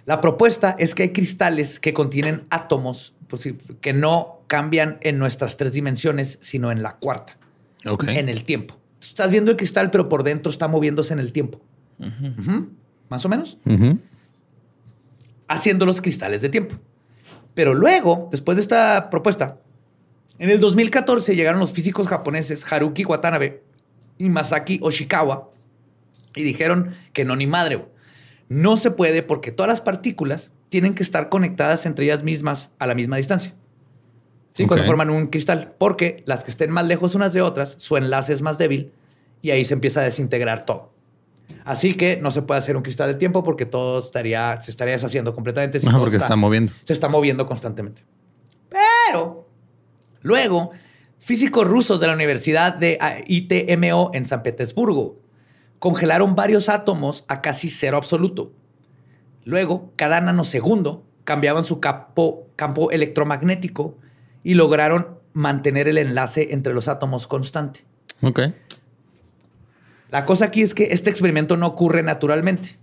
la 0.05 0.21
propuesta 0.21 0.75
es 0.81 0.97
que 0.97 1.05
hay 1.05 1.13
cristales 1.13 1.79
que 1.79 1.93
contienen 1.93 2.45
átomos 2.51 3.15
pues, 3.29 3.49
que 3.81 3.93
no 3.93 4.41
cambian 4.49 4.99
en 5.03 5.19
nuestras 5.19 5.57
tres 5.57 5.75
dimensiones, 5.75 6.39
sino 6.41 6.73
en 6.73 6.83
la 6.83 6.97
cuarta 6.97 7.39
okay. 7.87 8.19
en 8.19 8.29
el 8.29 8.45
tiempo. 8.45 8.77
Estás 9.01 9.31
viendo 9.31 9.51
el 9.51 9.57
cristal, 9.57 9.91
pero 9.91 10.09
por 10.09 10.23
dentro 10.23 10.51
está 10.51 10.69
moviéndose 10.69 11.13
en 11.13 11.21
el 11.21 11.33
tiempo. 11.33 11.61
Uh 11.99 12.05
-huh. 12.05 12.39
Uh 12.39 12.43
-huh. 12.43 12.69
Más 13.09 13.25
o 13.25 13.29
menos. 13.29 13.59
Uh 13.65 13.71
-huh. 13.71 13.99
Haciendo 15.47 15.87
los 15.87 16.01
cristales 16.01 16.43
de 16.43 16.49
tiempo. 16.49 16.77
Pero 17.55 17.75
luego, 17.75 18.29
después 18.31 18.57
de 18.57 18.63
esta 18.63 19.11
propuesta, 19.11 19.59
en 20.39 20.51
el 20.51 20.61
2014 20.61 21.35
llegaron 21.35 21.59
los 21.59 21.73
físicos 21.73 22.07
japoneses 22.07 22.65
Haruki 22.71 23.05
Watanabe 23.05 23.65
y 24.19 24.29
Masaki 24.29 24.79
Oshikawa 24.83 25.51
y 26.37 26.45
dijeron 26.45 26.95
que 27.13 27.25
no, 27.25 27.35
ni 27.35 27.47
madre. 27.47 27.85
No 28.49 28.77
se 28.77 28.91
puede 28.91 29.23
porque 29.23 29.51
todas 29.51 29.69
las 29.69 29.81
partículas 29.81 30.51
tienen 30.69 30.95
que 30.95 31.03
estar 31.03 31.29
conectadas 31.29 31.87
entre 31.87 32.05
ellas 32.05 32.23
mismas 32.23 32.71
a 32.79 32.87
la 32.87 32.95
misma 32.95 33.17
distancia. 33.17 33.55
¿Sí? 34.59 34.65
Okay. 34.65 34.69
Cuando 34.69 34.87
forman 34.87 35.11
un 35.11 35.29
cristal, 35.29 35.75
porque 35.79 36.23
las 36.27 36.43
que 36.43 36.51
estén 36.51 36.71
más 36.71 36.85
lejos 36.85 37.15
unas 37.15 37.33
de 37.33 37.41
otras, 37.43 37.77
su 37.79 37.97
enlace 37.97 38.33
es 38.33 38.43
más 38.43 38.59
débil 38.59 38.93
y 39.41 39.51
ahí 39.53 39.65
se 39.65 39.75
empieza 39.75 40.01
a 40.01 40.03
desintegrar 40.03 40.67
todo. 40.67 40.93
Así 41.65 41.95
que 41.95 42.19
no 42.21 42.31
se 42.31 42.43
puede 42.43 42.59
hacer 42.59 42.77
un 42.77 42.83
cristal 42.83 43.09
del 43.09 43.19
tiempo 43.19 43.45
porque 43.45 43.67
todo 43.67 44.01
estaría, 44.01 44.61
se 44.61 44.71
estaría 44.71 44.95
deshaciendo 44.95 45.35
completamente. 45.35 45.79
Si 45.79 45.87
no, 45.87 45.99
porque 45.99 46.17
está, 46.17 46.27
está 46.27 46.37
moviendo. 46.37 46.73
Se 46.83 46.93
está 46.93 47.09
moviendo 47.09 47.47
constantemente. 47.47 48.03
Pero 48.69 49.47
luego, 50.23 50.73
físicos 51.19 51.67
rusos 51.67 52.01
de 52.01 52.09
la 52.09 52.15
Universidad 52.15 52.75
de 52.75 52.99
ITMO 53.27 54.11
en 54.13 54.27
San 54.27 54.43
Petersburgo 54.43 55.21
congelaron 55.79 56.35
varios 56.35 56.69
átomos 56.69 57.25
a 57.29 57.41
casi 57.41 57.71
cero 57.71 57.97
absoluto. 57.97 58.53
Luego, 59.45 59.93
cada 59.95 60.21
nanosegundo 60.21 61.05
cambiaban 61.23 61.65
su 61.65 61.79
campo, 61.79 62.49
campo 62.57 62.91
electromagnético 62.91 63.97
y 64.43 64.55
lograron 64.55 65.19
mantener 65.33 65.89
el 65.89 65.99
enlace 65.99 66.49
entre 66.53 66.75
los 66.75 66.89
átomos 66.89 67.27
constante. 67.27 67.85
Ok. 68.23 68.41
La 70.11 70.25
cosa 70.25 70.47
aquí 70.47 70.63
es 70.63 70.75
que 70.75 70.89
este 70.91 71.11
experimento 71.11 71.57
no 71.57 71.67
ocurre 71.67 72.03
naturalmente. 72.03 72.77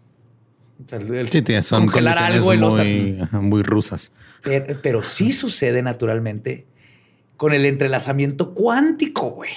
O 0.83 0.89
sea, 0.89 0.99
el 0.99 1.29
sí, 1.29 1.43
son 1.61 1.85
congelar 1.85 2.17
algo 2.17 2.47
muy, 2.47 2.57
los... 2.57 3.31
muy 3.31 3.63
rusas. 3.63 4.11
Pero, 4.43 4.77
pero, 4.81 5.03
sí 5.03 5.31
sucede 5.31 5.81
naturalmente 5.81 6.67
con 7.37 7.53
el 7.53 7.65
entrelazamiento 7.65 8.53
cuántico, 8.53 9.31
güey. 9.31 9.51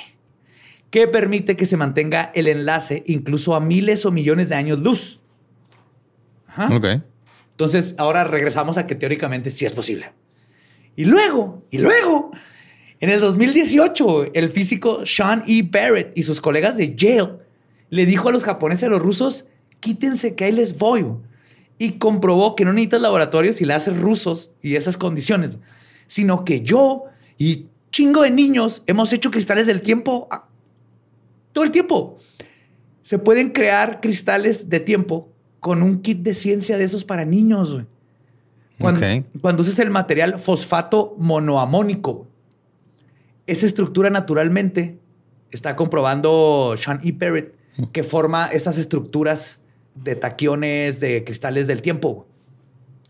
que 0.90 1.06
permite 1.08 1.56
que 1.56 1.66
se 1.66 1.76
mantenga 1.76 2.30
el 2.34 2.46
enlace 2.48 3.02
incluso 3.06 3.54
a 3.54 3.60
miles 3.60 4.06
o 4.06 4.12
millones 4.12 4.48
de 4.48 4.54
años 4.54 4.78
luz. 4.78 5.20
Ajá. 6.46 6.74
Ok. 6.74 6.86
Entonces, 7.50 7.94
ahora 7.98 8.24
regresamos 8.24 8.78
a 8.78 8.86
que 8.86 8.94
teóricamente 8.94 9.50
sí 9.50 9.64
es 9.64 9.72
posible. 9.72 10.12
Y 10.98 11.04
luego, 11.04 11.62
y 11.70 11.78
luego, 11.78 12.32
en 12.98 13.08
el 13.10 13.20
2018, 13.20 14.34
el 14.34 14.48
físico 14.48 15.06
Sean 15.06 15.44
E. 15.46 15.62
Barrett 15.62 16.10
y 16.18 16.24
sus 16.24 16.40
colegas 16.40 16.76
de 16.76 16.96
Yale 16.96 17.34
le 17.88 18.04
dijo 18.04 18.28
a 18.28 18.32
los 18.32 18.42
japoneses 18.42 18.82
y 18.82 18.86
a 18.86 18.88
los 18.88 19.00
rusos, 19.00 19.44
quítense 19.78 20.34
que 20.34 20.46
ahí 20.46 20.50
les 20.50 20.76
voy. 20.76 21.06
Y 21.78 21.92
comprobó 21.98 22.56
que 22.56 22.64
no 22.64 22.72
necesitas 22.72 23.00
laboratorios 23.00 23.60
y 23.60 23.64
láser 23.64 23.96
rusos 23.96 24.50
y 24.60 24.74
esas 24.74 24.96
condiciones, 24.96 25.58
sino 26.08 26.44
que 26.44 26.62
yo 26.62 27.04
y 27.38 27.66
chingo 27.92 28.22
de 28.22 28.32
niños 28.32 28.82
hemos 28.88 29.12
hecho 29.12 29.30
cristales 29.30 29.68
del 29.68 29.80
tiempo 29.82 30.26
a- 30.32 30.48
todo 31.52 31.62
el 31.62 31.70
tiempo. 31.70 32.16
Se 33.02 33.18
pueden 33.20 33.50
crear 33.50 34.00
cristales 34.00 34.68
de 34.68 34.80
tiempo 34.80 35.28
con 35.60 35.80
un 35.84 36.02
kit 36.02 36.18
de 36.22 36.34
ciencia 36.34 36.76
de 36.76 36.82
esos 36.82 37.04
para 37.04 37.24
niños. 37.24 37.72
güey. 37.72 37.86
Cuando, 38.78 39.00
cuando 39.40 39.62
usas 39.62 39.78
el 39.80 39.90
material 39.90 40.38
fosfato 40.38 41.14
monoamónico, 41.18 42.28
esa 43.46 43.66
estructura 43.66 44.10
naturalmente 44.10 44.98
está 45.50 45.74
comprobando 45.74 46.74
Sean 46.76 47.00
E. 47.02 47.12
Barrett 47.12 47.56
que 47.92 48.02
forma 48.02 48.46
esas 48.46 48.78
estructuras 48.78 49.60
de 49.94 50.16
taquiones, 50.16 51.00
de 51.00 51.24
cristales 51.24 51.66
del 51.66 51.82
tiempo. 51.82 52.26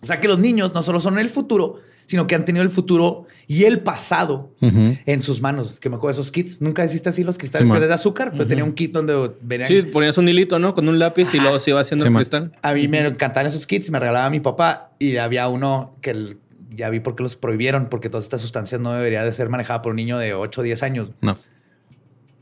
O 0.01 0.07
sea 0.07 0.21
que 0.21 0.29
los 0.29 0.39
niños 0.39 0.75
no 0.75 0.83
solo 0.83 1.01
son 1.01 1.19
el 1.19 1.31
futuro, 1.31 1.81
sino 2.09 2.27
que 2.27 2.35
han 2.35 2.45
tenido 2.47 2.63
el 2.65 2.71
futuro 2.71 3.27
y 3.47 3.65
el 3.65 3.81
pasado 3.81 4.51
en 4.63 5.21
sus 5.21 5.43
manos. 5.43 5.79
Que 5.79 5.91
me 5.91 5.97
acuerdo 5.97 6.17
de 6.17 6.23
esos 6.23 6.33
kits. 6.33 6.61
Nunca 6.63 6.83
hiciste 6.83 7.11
así 7.11 7.23
los 7.23 7.37
cristales 7.37 7.69
Sí, 7.69 7.79
de 7.79 7.93
azúcar, 7.93 8.31
pero 8.33 8.47
tenía 8.47 8.65
un 8.65 8.73
kit 8.73 8.93
donde 8.93 9.31
venían. 9.43 9.69
Sí, 9.69 9.83
ponías 9.83 10.17
un 10.17 10.27
hilito, 10.27 10.59
¿no? 10.59 10.73
Con 10.73 10.89
un 10.89 10.99
lápiz 10.99 11.33
y 11.35 11.39
luego 11.39 11.61
se 11.61 11.71
iba 11.71 11.81
haciendo 11.81 12.05
Sí, 12.05 12.09
el 12.09 12.13
man. 12.15 12.21
cristal. 12.23 12.53
A 12.63 12.73
mí 12.73 12.89
me 12.89 13.01
encantaban 13.07 13.47
esos 13.47 13.67
kits, 13.67 13.91
me 13.91 14.01
regalaba 14.01 14.31
mi 14.31 14.41
papá 14.41 14.93
y 14.99 15.17
había 15.19 15.47
uno 15.49 15.95
que 16.01 16.11
el- 16.11 16.39
ya 16.75 16.89
vi 16.91 17.01
por 17.01 17.15
qué 17.15 17.23
los 17.25 17.37
prohibieron, 17.37 17.89
porque 17.91 18.09
todas 18.09 18.25
estas 18.25 18.41
sustancias 18.41 18.81
no 18.81 18.93
debería 18.93 19.23
de 19.25 19.33
ser 19.33 19.51
manejada 19.51 19.83
por 19.83 19.91
un 19.91 19.97
niño 19.97 20.17
de 20.19 20.33
8 20.33 20.63
o 20.63 20.65
10 20.65 20.83
años. 20.83 21.11
No. 21.21 21.37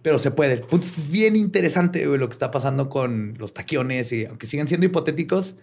Pero 0.03 0.19
se 0.21 0.31
puede. 0.31 0.53
El 0.53 0.61
punto 0.61 0.87
es 0.87 1.11
bien 1.11 1.35
interesante 1.35 2.07
güey, 2.07 2.21
lo 2.21 2.29
que 2.29 2.35
está 2.35 2.53
pasando 2.53 2.89
con 2.89 3.35
los 3.39 3.53
taquiones 3.53 4.13
y 4.13 4.27
aunque 4.27 4.47
siguen 4.47 4.69
siendo 4.69 4.87
hipotéticos 4.87 5.57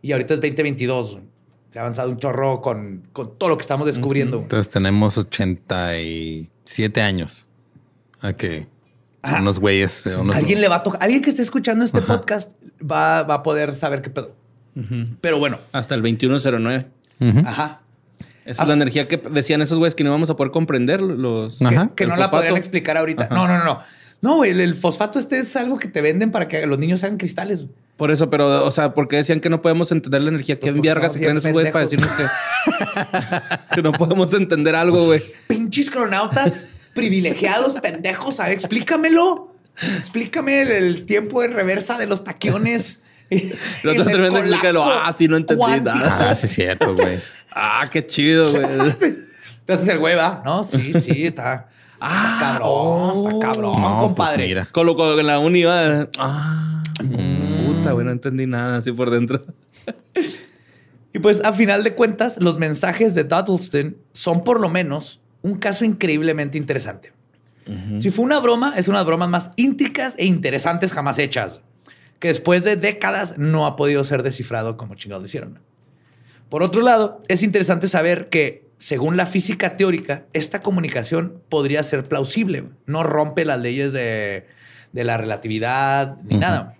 y 0.00 0.12
ahorita 0.12 0.32
es 0.34 0.40
2022. 0.40 1.18
Se 1.70 1.78
ha 1.78 1.82
avanzado 1.82 2.10
un 2.10 2.16
chorro 2.16 2.60
con, 2.60 3.06
con 3.12 3.38
todo 3.38 3.48
lo 3.50 3.56
que 3.56 3.62
estamos 3.62 3.86
descubriendo. 3.86 4.38
Entonces 4.38 4.68
tenemos 4.70 5.16
87 5.18 7.00
años 7.02 7.46
a 8.20 8.32
que 8.32 8.68
unos 9.38 9.58
güeyes, 9.58 10.06
unos- 10.06 10.36
Alguien 10.36 10.60
le 10.60 10.68
va 10.68 10.76
a 10.76 10.82
tocar, 10.82 11.02
alguien 11.02 11.22
que 11.22 11.30
esté 11.30 11.42
escuchando 11.42 11.84
este 11.84 12.00
podcast 12.02 12.52
va, 12.82 13.22
va 13.22 13.34
a 13.34 13.42
poder 13.42 13.74
saber 13.74 14.02
qué 14.02 14.10
pedo. 14.10 14.34
Pero 15.20 15.38
bueno, 15.38 15.58
Hasta 15.72 15.94
el 15.94 16.02
2109. 16.02 16.86
Ujú. 17.20 17.38
ajá. 17.46 17.82
Esa 18.46 18.62
es 18.62 18.68
la 18.68 18.74
energía 18.74 19.06
que 19.06 19.18
decían 19.18 19.60
esos 19.62 19.78
güeyes 19.78 19.94
que 19.94 20.02
no 20.02 20.10
íbamos 20.10 20.30
a 20.30 20.34
poder 20.36 20.50
comprender 20.50 21.00
los... 21.02 21.58
que- 21.58 21.66
Ajá. 21.66 21.90
que, 21.94 22.04
El 22.04 22.10
no 22.10 22.16
la 22.16 22.30
podrían 22.30 22.56
explicar 22.56 22.96
ahorita. 22.96 23.28
No, 23.30 23.46
no, 23.46 23.58
no, 23.58 23.64
no. 23.64 23.80
No, 24.22 24.36
güey, 24.36 24.50
el, 24.50 24.60
el 24.60 24.74
fosfato 24.74 25.18
este 25.18 25.38
es 25.38 25.56
algo 25.56 25.78
que 25.78 25.88
te 25.88 26.02
venden 26.02 26.30
para 26.30 26.46
que 26.48 26.66
los 26.66 26.78
niños 26.78 27.02
hagan 27.04 27.16
cristales. 27.16 27.64
Por 27.96 28.10
eso, 28.10 28.30
pero, 28.30 28.64
o 28.66 28.70
sea, 28.70 28.94
porque 28.94 29.16
decían 29.16 29.40
que 29.40 29.50
no 29.50 29.60
podemos 29.62 29.92
entender 29.92 30.22
la 30.22 30.30
energía. 30.30 30.58
¿Qué 30.58 30.72
porque 30.72 30.88
vergas 30.88 31.12
se 31.12 31.20
creen 31.20 31.36
esos 31.36 31.52
güeyes 31.52 31.72
para 31.72 31.84
decirnos 31.84 32.10
que, 32.12 32.24
que 33.74 33.82
no 33.82 33.92
podemos 33.92 34.32
entender 34.34 34.74
algo, 34.74 35.04
güey? 35.06 35.22
Pinches 35.48 35.90
cronautas 35.90 36.66
privilegiados, 36.94 37.74
pendejos. 37.80 38.40
A 38.40 38.44
ver, 38.44 38.52
explícamelo. 38.52 39.54
Explícame 39.98 40.62
el, 40.62 40.70
el 40.70 41.06
tiempo 41.06 41.42
en 41.42 41.52
reversa 41.52 41.98
de 41.98 42.06
los 42.06 42.24
taquiones. 42.24 43.00
Lo 43.82 43.92
otro 43.92 44.04
tremendo 44.04 44.38
explicarlo. 44.38 44.82
colapso 44.82 45.02
Ah, 45.04 45.14
sí, 45.16 45.28
no 45.28 45.36
entendí 45.36 45.60
cuántico. 45.60 45.96
nada. 45.96 46.30
Ah, 46.30 46.34
sí, 46.34 46.46
es 46.46 46.52
cierto, 46.52 46.94
güey. 46.94 47.20
Ah, 47.52 47.88
qué 47.90 48.04
chido, 48.06 48.50
güey. 48.50 48.64
Entonces 49.60 49.88
el 49.88 49.98
güey 49.98 50.16
va, 50.16 50.42
¿no? 50.44 50.64
Sí, 50.64 50.92
sí, 50.94 51.26
está. 51.26 51.68
Ah, 52.00 52.38
cabrón, 52.40 53.26
está 53.34 53.38
cabrón, 53.52 53.80
No, 53.80 53.98
compadre. 54.00 54.36
pues 54.36 54.48
mira. 54.48 54.68
Con 54.72 54.86
lo 54.86 54.96
con 54.96 55.26
la 55.26 55.38
uni 55.38 55.60
iba. 55.60 56.08
Ah, 56.18 56.82
puta, 57.66 57.92
güey, 57.92 58.04
no 58.06 58.12
entendí 58.12 58.46
nada 58.46 58.78
así 58.78 58.92
por 58.92 59.10
dentro. 59.10 59.44
Y 61.12 61.18
pues 61.18 61.42
a 61.44 61.52
final 61.52 61.82
de 61.82 61.94
cuentas, 61.94 62.40
los 62.40 62.58
mensajes 62.60 63.16
de 63.16 63.24
Duddleston 63.24 63.96
son 64.12 64.44
por 64.44 64.60
lo 64.60 64.68
menos 64.68 65.20
un 65.42 65.56
caso 65.56 65.84
increíblemente 65.84 66.56
interesante. 66.56 67.12
Si 67.98 68.10
fue 68.10 68.24
una 68.24 68.40
broma, 68.40 68.74
es 68.76 68.88
una 68.88 68.98
de 68.98 69.02
las 69.02 69.06
bromas 69.06 69.28
más 69.28 69.50
íntricas 69.56 70.14
e 70.18 70.24
interesantes 70.26 70.92
jamás 70.92 71.18
hechas, 71.18 71.60
que 72.18 72.28
después 72.28 72.64
de 72.64 72.74
décadas 72.76 73.38
no 73.38 73.64
ha 73.66 73.76
podido 73.76 74.02
ser 74.02 74.22
descifrado 74.24 74.76
como 74.76 74.96
chingados 74.96 75.22
lo 75.22 75.26
hicieron. 75.26 75.58
Por 76.48 76.62
otro 76.64 76.80
lado, 76.80 77.22
es 77.28 77.42
interesante 77.44 77.86
saber 77.86 78.28
que, 78.28 78.68
según 78.80 79.18
la 79.18 79.26
física 79.26 79.76
teórica, 79.76 80.24
esta 80.32 80.62
comunicación 80.62 81.42
podría 81.50 81.82
ser 81.82 82.08
plausible. 82.08 82.64
No 82.86 83.02
rompe 83.02 83.44
las 83.44 83.60
leyes 83.60 83.92
de, 83.92 84.46
de 84.92 85.04
la 85.04 85.18
relatividad 85.18 86.16
ni 86.24 86.38
nada. 86.38 86.76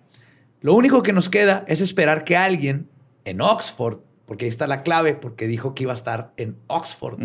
Lo 0.62 0.72
único 0.72 1.02
que 1.02 1.12
nos 1.12 1.28
queda 1.28 1.62
es 1.68 1.82
esperar 1.82 2.24
que 2.24 2.38
alguien 2.38 2.88
en 3.26 3.42
Oxford, 3.42 3.98
porque 4.24 4.46
ahí 4.46 4.48
está 4.48 4.66
la 4.66 4.82
clave, 4.82 5.12
porque 5.12 5.46
dijo 5.46 5.74
que 5.74 5.82
iba 5.82 5.92
a 5.92 5.94
estar 5.94 6.32
en 6.38 6.56
Oxford, 6.68 7.18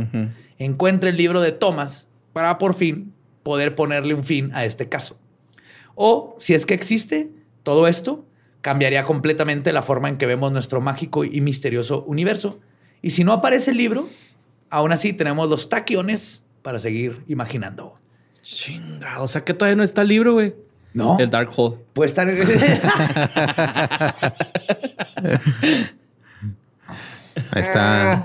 encuentre 0.58 1.12
el 1.12 1.18
libro 1.18 1.40
de 1.40 1.54
Thomas 1.54 2.10
para 2.34 2.58
por 2.58 2.74
fin 2.74 3.14
poder 3.44 3.76
ponerle 3.76 4.14
un 4.14 4.26
fin 4.26 4.52
a 4.54 4.66
este 4.66 4.90
caso. 4.90 5.18
O, 5.96 6.36
si 6.38 6.54
es 6.54 6.66
que 6.66 6.74
existe, 6.74 7.32
todo 7.64 7.88
esto 7.88 8.26
cambiaría 8.60 9.06
completamente 9.06 9.72
la 9.72 9.84
forma 9.84 10.10
en 10.10 10.18
que 10.18 10.26
vemos 10.26 10.52
nuestro 10.52 10.82
mágico 10.82 11.24
y 11.24 11.40
misterioso 11.40 12.04
universo. 12.04 12.60
Y 13.02 13.12
si 13.12 13.24
no 13.24 13.32
aparece 13.32 13.72
el 13.72 13.78
libro, 13.78 14.10
aún 14.70 14.92
así 14.92 15.14
tenemos 15.14 15.50
los 15.50 15.70
taquiones 15.70 16.44
para 16.62 16.80
seguir 16.80 17.24
imaginando. 17.28 17.98
Chinga, 18.42 19.22
o 19.22 19.28
sea 19.28 19.44
que 19.44 19.54
todavía 19.54 19.76
no 19.76 19.84
está 19.84 20.02
el 20.04 20.08
libro, 20.10 20.34
güey. 20.34 20.56
No, 20.94 21.18
El 21.20 21.30
Dark 21.30 21.50
Hole. 21.56 21.78
puede 21.94 22.08
estar. 22.08 22.28
Ahí 27.52 27.62
está. 27.62 28.24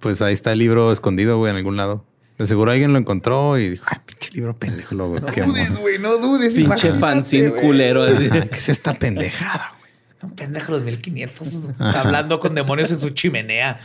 Pues 0.00 0.22
ahí 0.22 0.34
está 0.34 0.52
el 0.52 0.58
libro 0.58 0.92
escondido, 0.92 1.38
güey, 1.38 1.50
en 1.50 1.56
algún 1.56 1.76
lado. 1.76 2.04
De 2.38 2.46
seguro 2.46 2.70
alguien 2.70 2.92
lo 2.92 2.98
encontró 2.98 3.58
y 3.58 3.70
dijo, 3.70 3.86
ay, 3.88 3.98
pinche 4.04 4.30
libro 4.32 4.56
pendejo, 4.58 4.94
lo 4.94 5.08
no 5.08 5.30
dudes, 5.30 5.78
güey, 5.78 5.98
no 5.98 6.18
dudes. 6.18 6.54
Pinche 6.54 6.92
fanzine 6.92 7.48
güey. 7.48 7.62
culero. 7.62 8.02
así. 8.02 8.28
Ay, 8.30 8.48
¿Qué 8.50 8.58
es 8.58 8.68
esta 8.68 8.92
pendejada, 8.94 9.70
güey? 9.70 9.75
Un 10.22 10.30
pendejo 10.34 10.72
los 10.72 10.82
1500 10.82 11.48
hablando 11.78 12.38
con 12.38 12.54
demonios 12.54 12.90
en 12.90 13.00
su 13.00 13.10
chimenea. 13.10 13.78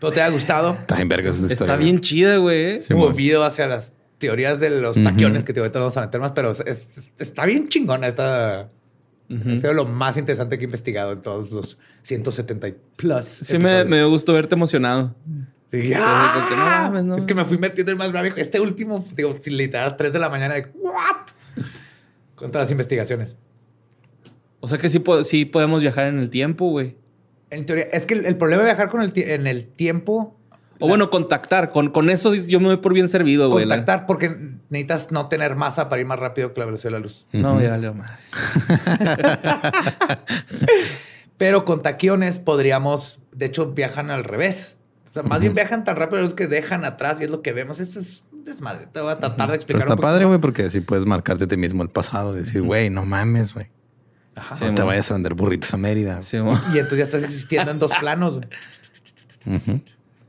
¿Pero 0.00 0.12
te 0.12 0.22
ha 0.22 0.28
gustado? 0.30 0.72
Está 0.80 1.00
en 1.00 1.08
vergas 1.08 1.40
esta 1.40 1.52
Está 1.54 1.76
bien 1.76 2.00
chida, 2.00 2.36
güey. 2.38 2.64
¿eh? 2.76 2.80
Sí, 2.82 2.94
movido 2.94 3.44
hacia 3.44 3.66
las 3.66 3.92
teorías 4.18 4.58
de 4.60 4.70
los 4.80 4.96
taquiones 5.02 5.44
que 5.44 5.52
te 5.52 5.60
vamos 5.60 5.96
a 5.96 6.00
meter 6.02 6.20
más, 6.20 6.32
pero 6.32 6.50
es- 6.50 6.62
es- 6.66 7.10
está 7.18 7.44
bien 7.46 7.68
chingona 7.68 8.06
esta. 8.08 8.60
Ha 8.62 9.60
sido 9.60 9.72
lo 9.74 9.84
más 9.86 10.16
interesante 10.16 10.58
que 10.58 10.64
he 10.64 10.66
investigado 10.66 11.12
en 11.12 11.22
todos 11.22 11.52
los 11.52 11.78
170 12.02 12.66
y 12.68 12.76
plus. 12.96 13.24
Sí, 13.26 13.58
me, 13.58 13.84
me 13.84 13.96
dio 13.98 14.10
gusto 14.10 14.32
verte 14.32 14.56
emocionado. 14.56 15.14
Sí, 15.70 15.80
Sí, 15.82 15.92
¡ah! 15.96 16.92
que 16.92 17.02
no. 17.04 17.14
Es 17.16 17.26
que 17.26 17.34
me 17.34 17.44
fui 17.44 17.56
metiendo 17.56 17.92
en 17.92 17.98
más 17.98 18.10
bravo. 18.10 18.26
Este 18.36 18.58
último, 18.58 19.04
digo, 19.14 19.32
si 19.40 19.50
literal, 19.50 19.96
3 19.96 20.12
de 20.12 20.18
la 20.18 20.28
mañana, 20.28 20.54
de, 20.54 20.66
¿what? 20.74 21.29
Con 22.40 22.50
todas 22.50 22.64
las 22.66 22.72
investigaciones. 22.72 23.36
O 24.58 24.66
sea 24.66 24.78
que 24.78 24.88
sí, 24.88 24.98
po- 24.98 25.22
sí 25.24 25.44
podemos 25.44 25.80
viajar 25.80 26.06
en 26.06 26.18
el 26.18 26.28
tiempo, 26.30 26.68
güey. 26.70 26.96
En 27.50 27.64
teoría, 27.66 27.84
es 27.92 28.06
que 28.06 28.14
el, 28.14 28.26
el 28.26 28.36
problema 28.36 28.62
de 28.62 28.66
viajar 28.70 28.88
con 28.88 29.02
el, 29.02 29.12
en 29.16 29.46
el 29.46 29.66
tiempo 29.68 30.36
O 30.78 30.88
bueno, 30.88 31.10
contactar. 31.10 31.70
Con, 31.72 31.90
con 31.90 32.08
eso 32.10 32.34
yo 32.34 32.58
me 32.60 32.68
doy 32.68 32.76
por 32.78 32.92
bien 32.94 33.08
servido, 33.08 33.50
güey. 33.50 33.64
la- 33.66 33.76
contactar 33.76 34.06
porque 34.06 34.36
necesitas 34.70 35.12
no 35.12 35.28
tener 35.28 35.54
masa 35.56 35.88
para 35.88 36.00
ir 36.00 36.06
más 36.06 36.18
rápido 36.18 36.52
que 36.54 36.60
la 36.60 36.66
velocidad 36.66 36.88
de 36.88 36.92
la 36.92 36.98
luz. 37.00 37.26
No, 37.32 37.60
ya 37.60 37.70
valió 37.70 37.94
madre. 37.94 38.16
Pero 41.36 41.64
con 41.64 41.82
taquiones 41.82 42.38
podríamos, 42.38 43.20
de 43.32 43.46
hecho, 43.46 43.72
viajan 43.72 44.10
al 44.10 44.24
revés. 44.24 44.76
O 45.10 45.14
sea, 45.14 45.22
más 45.22 45.40
bien 45.40 45.54
viajan 45.54 45.84
tan 45.84 45.96
rápido 45.96 46.20
los 46.22 46.34
que 46.34 46.46
dejan 46.46 46.84
atrás 46.84 47.20
y 47.20 47.24
es 47.24 47.30
lo 47.30 47.42
que 47.42 47.52
vemos. 47.52 47.80
Esto 47.80 47.98
es 48.00 48.24
desmadre. 48.44 48.86
Te 48.92 49.00
voy 49.00 49.12
a 49.12 49.18
tratar 49.18 49.36
de 49.36 49.44
Pero 49.46 49.54
explicar. 49.54 49.80
está 49.80 49.92
un 49.92 49.96
poquito 49.96 50.06
padre, 50.08 50.24
güey, 50.26 50.38
porque 50.40 50.62
así 50.64 50.80
puedes 50.80 51.06
marcarte 51.06 51.44
a 51.44 51.48
ti 51.48 51.56
mismo 51.56 51.82
el 51.82 51.90
pasado. 51.90 52.32
Decir, 52.32 52.62
güey, 52.62 52.90
no 52.90 53.04
mames, 53.04 53.54
güey. 53.54 53.68
Ajá. 54.36 54.56
Sí, 54.56 54.64
no 54.64 54.74
te 54.74 54.82
vayas 54.82 55.10
a 55.10 55.14
vender 55.14 55.34
burritos 55.34 55.72
a 55.74 55.76
Mérida. 55.76 56.22
Simón, 56.22 56.60
Y 56.72 56.78
entonces 56.78 56.98
ya 56.98 57.04
estás 57.04 57.22
existiendo 57.22 57.70
en 57.70 57.78
dos 57.78 57.92
planos. 58.00 58.36
güey. 58.36 58.48
Ujú. 59.56 59.80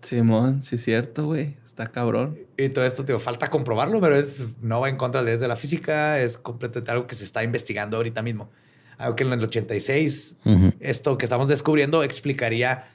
Simón, 0.02 0.64
sí 0.64 0.76
es 0.76 0.84
cierto, 0.84 1.26
güey. 1.26 1.56
Está 1.64 1.88
cabrón. 1.88 2.38
Y 2.58 2.70
todo 2.70 2.86
esto, 2.86 3.06
te 3.06 3.18
falta 3.20 3.48
comprobarlo, 3.48 4.02
pero 4.02 4.16
es 4.18 4.46
no 4.62 4.82
va 4.82 4.90
en 4.90 4.98
contra 4.98 5.22
de 5.22 5.26
leyes 5.26 5.42
de 5.42 5.48
la 5.48 5.56
física. 5.56 6.20
Es 6.20 6.38
completamente 6.38 6.92
algo 6.92 7.08
que 7.08 7.16
se 7.16 7.24
está 7.24 7.44
investigando 7.44 7.98
ahorita 7.98 8.22
mismo. 8.22 8.50
Algo 8.98 9.16
que 9.16 9.24
en 9.24 9.34
el 9.34 9.42
86, 9.44 10.36
Ujú. 10.46 10.74
esto 10.80 11.18
que 11.18 11.26
estamos 11.26 11.48
descubriendo 11.48 12.04
explicaría, 12.04 12.86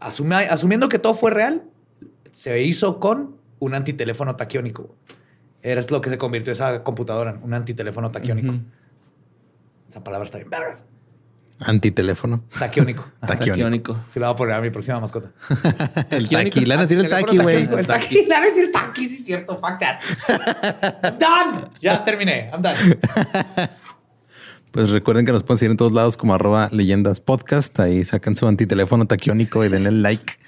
asumi- 0.00 0.46
asumiendo 0.48 0.88
que 0.88 0.98
todo 0.98 1.14
fue 1.14 1.30
real, 1.30 1.62
se 2.32 2.62
hizo 2.62 3.00
con 3.00 3.36
un 3.62 3.74
antiteléfono 3.74 4.34
taquiónico. 4.34 4.96
Era 5.62 5.80
lo 5.88 6.00
que 6.00 6.10
se 6.10 6.18
convirtió 6.18 6.52
esa 6.52 6.82
computadora, 6.82 7.38
un 7.42 7.54
antiteléfono 7.54 8.10
taquiónico. 8.10 8.54
Esa 9.88 10.02
palabra 10.02 10.24
está 10.24 10.38
bien 10.38 10.50
vergas. 10.50 10.82
Antiteléfono. 11.60 12.42
Taquiónico. 12.58 13.06
Taquiónico. 13.24 13.96
Se 14.08 14.18
lo 14.18 14.26
voy 14.26 14.34
a 14.34 14.36
poner 14.36 14.54
a 14.56 14.60
mi 14.60 14.70
próxima 14.70 14.98
mascota. 14.98 15.30
El 16.10 16.28
taqui. 16.28 16.64
Le 16.64 16.74
van 16.74 16.80
a 16.80 16.82
decir 16.82 16.98
el 16.98 17.08
taqui, 17.08 17.38
güey. 17.38 17.62
El 17.62 17.86
taqui. 17.86 18.22
Le 18.22 18.28
van 18.28 18.42
a 18.42 18.46
decir 18.46 18.72
taqui, 18.72 19.08
sí 19.08 19.16
es 19.16 19.24
cierto. 19.26 19.56
Fuck 19.56 19.78
that. 19.78 20.00
I'm 21.04 21.18
done. 21.20 21.68
Ya 21.80 22.02
terminé. 22.04 22.50
I'm 22.52 22.62
done. 22.62 22.76
Pues 24.72 24.88
recuerden 24.88 25.26
que 25.26 25.32
nos 25.32 25.42
pueden 25.42 25.58
seguir 25.58 25.70
en 25.70 25.76
todos 25.76 25.92
lados 25.92 26.16
como 26.16 26.34
arroba 26.34 26.70
leyendas 26.72 27.20
podcast. 27.20 27.78
Ahí 27.78 28.04
sacan 28.04 28.34
su 28.34 28.46
antiteléfono 28.46 29.06
taquiónico 29.06 29.62
y 29.66 29.68
denle 29.68 29.90
like. 29.90 30.38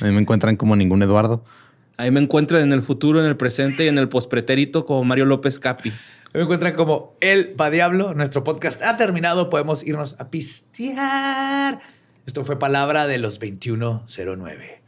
A 0.00 0.04
mí 0.04 0.10
me 0.10 0.20
encuentran 0.20 0.56
como 0.56 0.74
ningún 0.74 1.00
Eduardo. 1.00 1.44
Ahí 1.98 2.12
me 2.12 2.20
encuentro 2.20 2.60
en 2.60 2.72
el 2.72 2.80
futuro, 2.80 3.18
en 3.20 3.26
el 3.26 3.36
presente 3.36 3.84
y 3.84 3.88
en 3.88 3.98
el 3.98 4.08
pospretérito 4.08 4.86
como 4.86 5.02
Mario 5.02 5.24
López 5.24 5.58
Capi. 5.58 5.92
Me 6.32 6.42
encuentran 6.42 6.74
como 6.74 7.16
El 7.20 7.60
Va 7.60 7.70
Diablo. 7.70 8.14
Nuestro 8.14 8.44
podcast 8.44 8.82
ha 8.82 8.96
terminado. 8.96 9.50
Podemos 9.50 9.84
irnos 9.84 10.14
a 10.20 10.30
pistear. 10.30 11.80
Esto 12.24 12.44
fue 12.44 12.56
palabra 12.56 13.08
de 13.08 13.18
los 13.18 13.40
2109. 13.40 14.80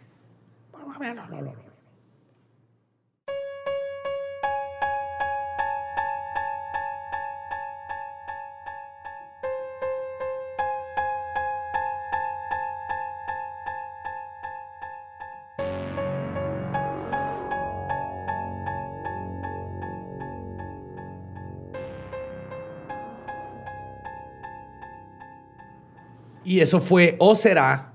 Y 26.51 26.61
eso 26.63 26.81
fue 26.81 27.15
o 27.21 27.37
será 27.37 27.93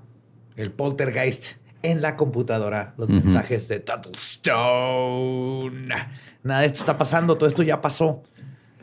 el 0.56 0.72
poltergeist 0.72 1.56
en 1.82 2.00
la 2.00 2.16
computadora, 2.16 2.94
los 2.96 3.10
mensajes 3.10 3.68
de 3.68 3.80
Tattlestone. 3.80 5.94
Nada 6.42 6.60
de 6.60 6.66
esto 6.66 6.78
está 6.78 6.96
pasando, 6.96 7.36
todo 7.36 7.50
esto 7.50 7.62
ya 7.62 7.82
pasó. 7.82 8.22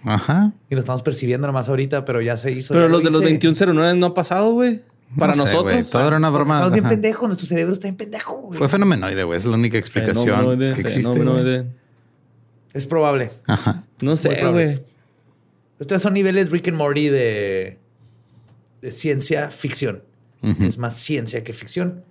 Ajá. 0.03 0.51
Y 0.69 0.75
lo 0.75 0.81
estamos 0.81 1.01
percibiendo 1.01 1.47
nomás 1.47 1.69
ahorita, 1.69 2.05
pero 2.05 2.21
ya 2.21 2.37
se 2.37 2.51
hizo. 2.51 2.71
Pero 2.71 2.87
los 2.87 3.01
lo 3.03 3.09
de 3.09 3.13
los 3.13 3.21
hice. 3.23 3.33
2109 3.33 3.95
no 3.97 4.05
ha 4.05 4.13
pasado, 4.13 4.51
güey. 4.53 4.81
Para 5.17 5.33
No 5.33 5.47
sé, 5.47 5.57
güey. 5.57 5.77
nosotros. 5.77 5.89
Todo 5.89 6.07
era 6.07 6.17
una 6.17 6.29
broma. 6.29 6.53
Estamos 6.57 6.73
bien 6.73 6.87
pendejos, 6.89 7.27
nuestro 7.27 7.47
cerebro 7.47 7.73
está 7.73 7.87
bien 7.87 7.97
pendejo. 7.97 8.35
güey. 8.35 8.59
Fue 8.59 8.69
fenomenoide, 8.69 9.23
güey. 9.23 9.37
Es 9.37 9.45
la 9.45 9.55
única 9.55 9.79
explicación 9.79 10.23
Fenomenoide, 10.25 10.75
que 10.75 10.81
existe. 10.81 11.11
fenomenoide. 11.13 11.61
güey. 11.61 11.71
Es 12.75 12.85
probable. 12.85 13.31
Ajá. 13.47 13.85
No 14.03 14.15
sé, 14.17 14.39
güey. 14.51 14.83
Estos 15.79 15.99
son 16.03 16.13
niveles 16.13 16.51
Rick 16.51 16.67
and 16.67 16.77
Morty 16.77 17.09
de, 17.09 17.79
de 18.83 18.91
ciencia 18.91 19.49
ficción. 19.49 20.03
Es 20.59 20.77
más 20.77 20.97
ciencia 20.97 21.41
que 21.41 21.53
ficción. 21.53 22.03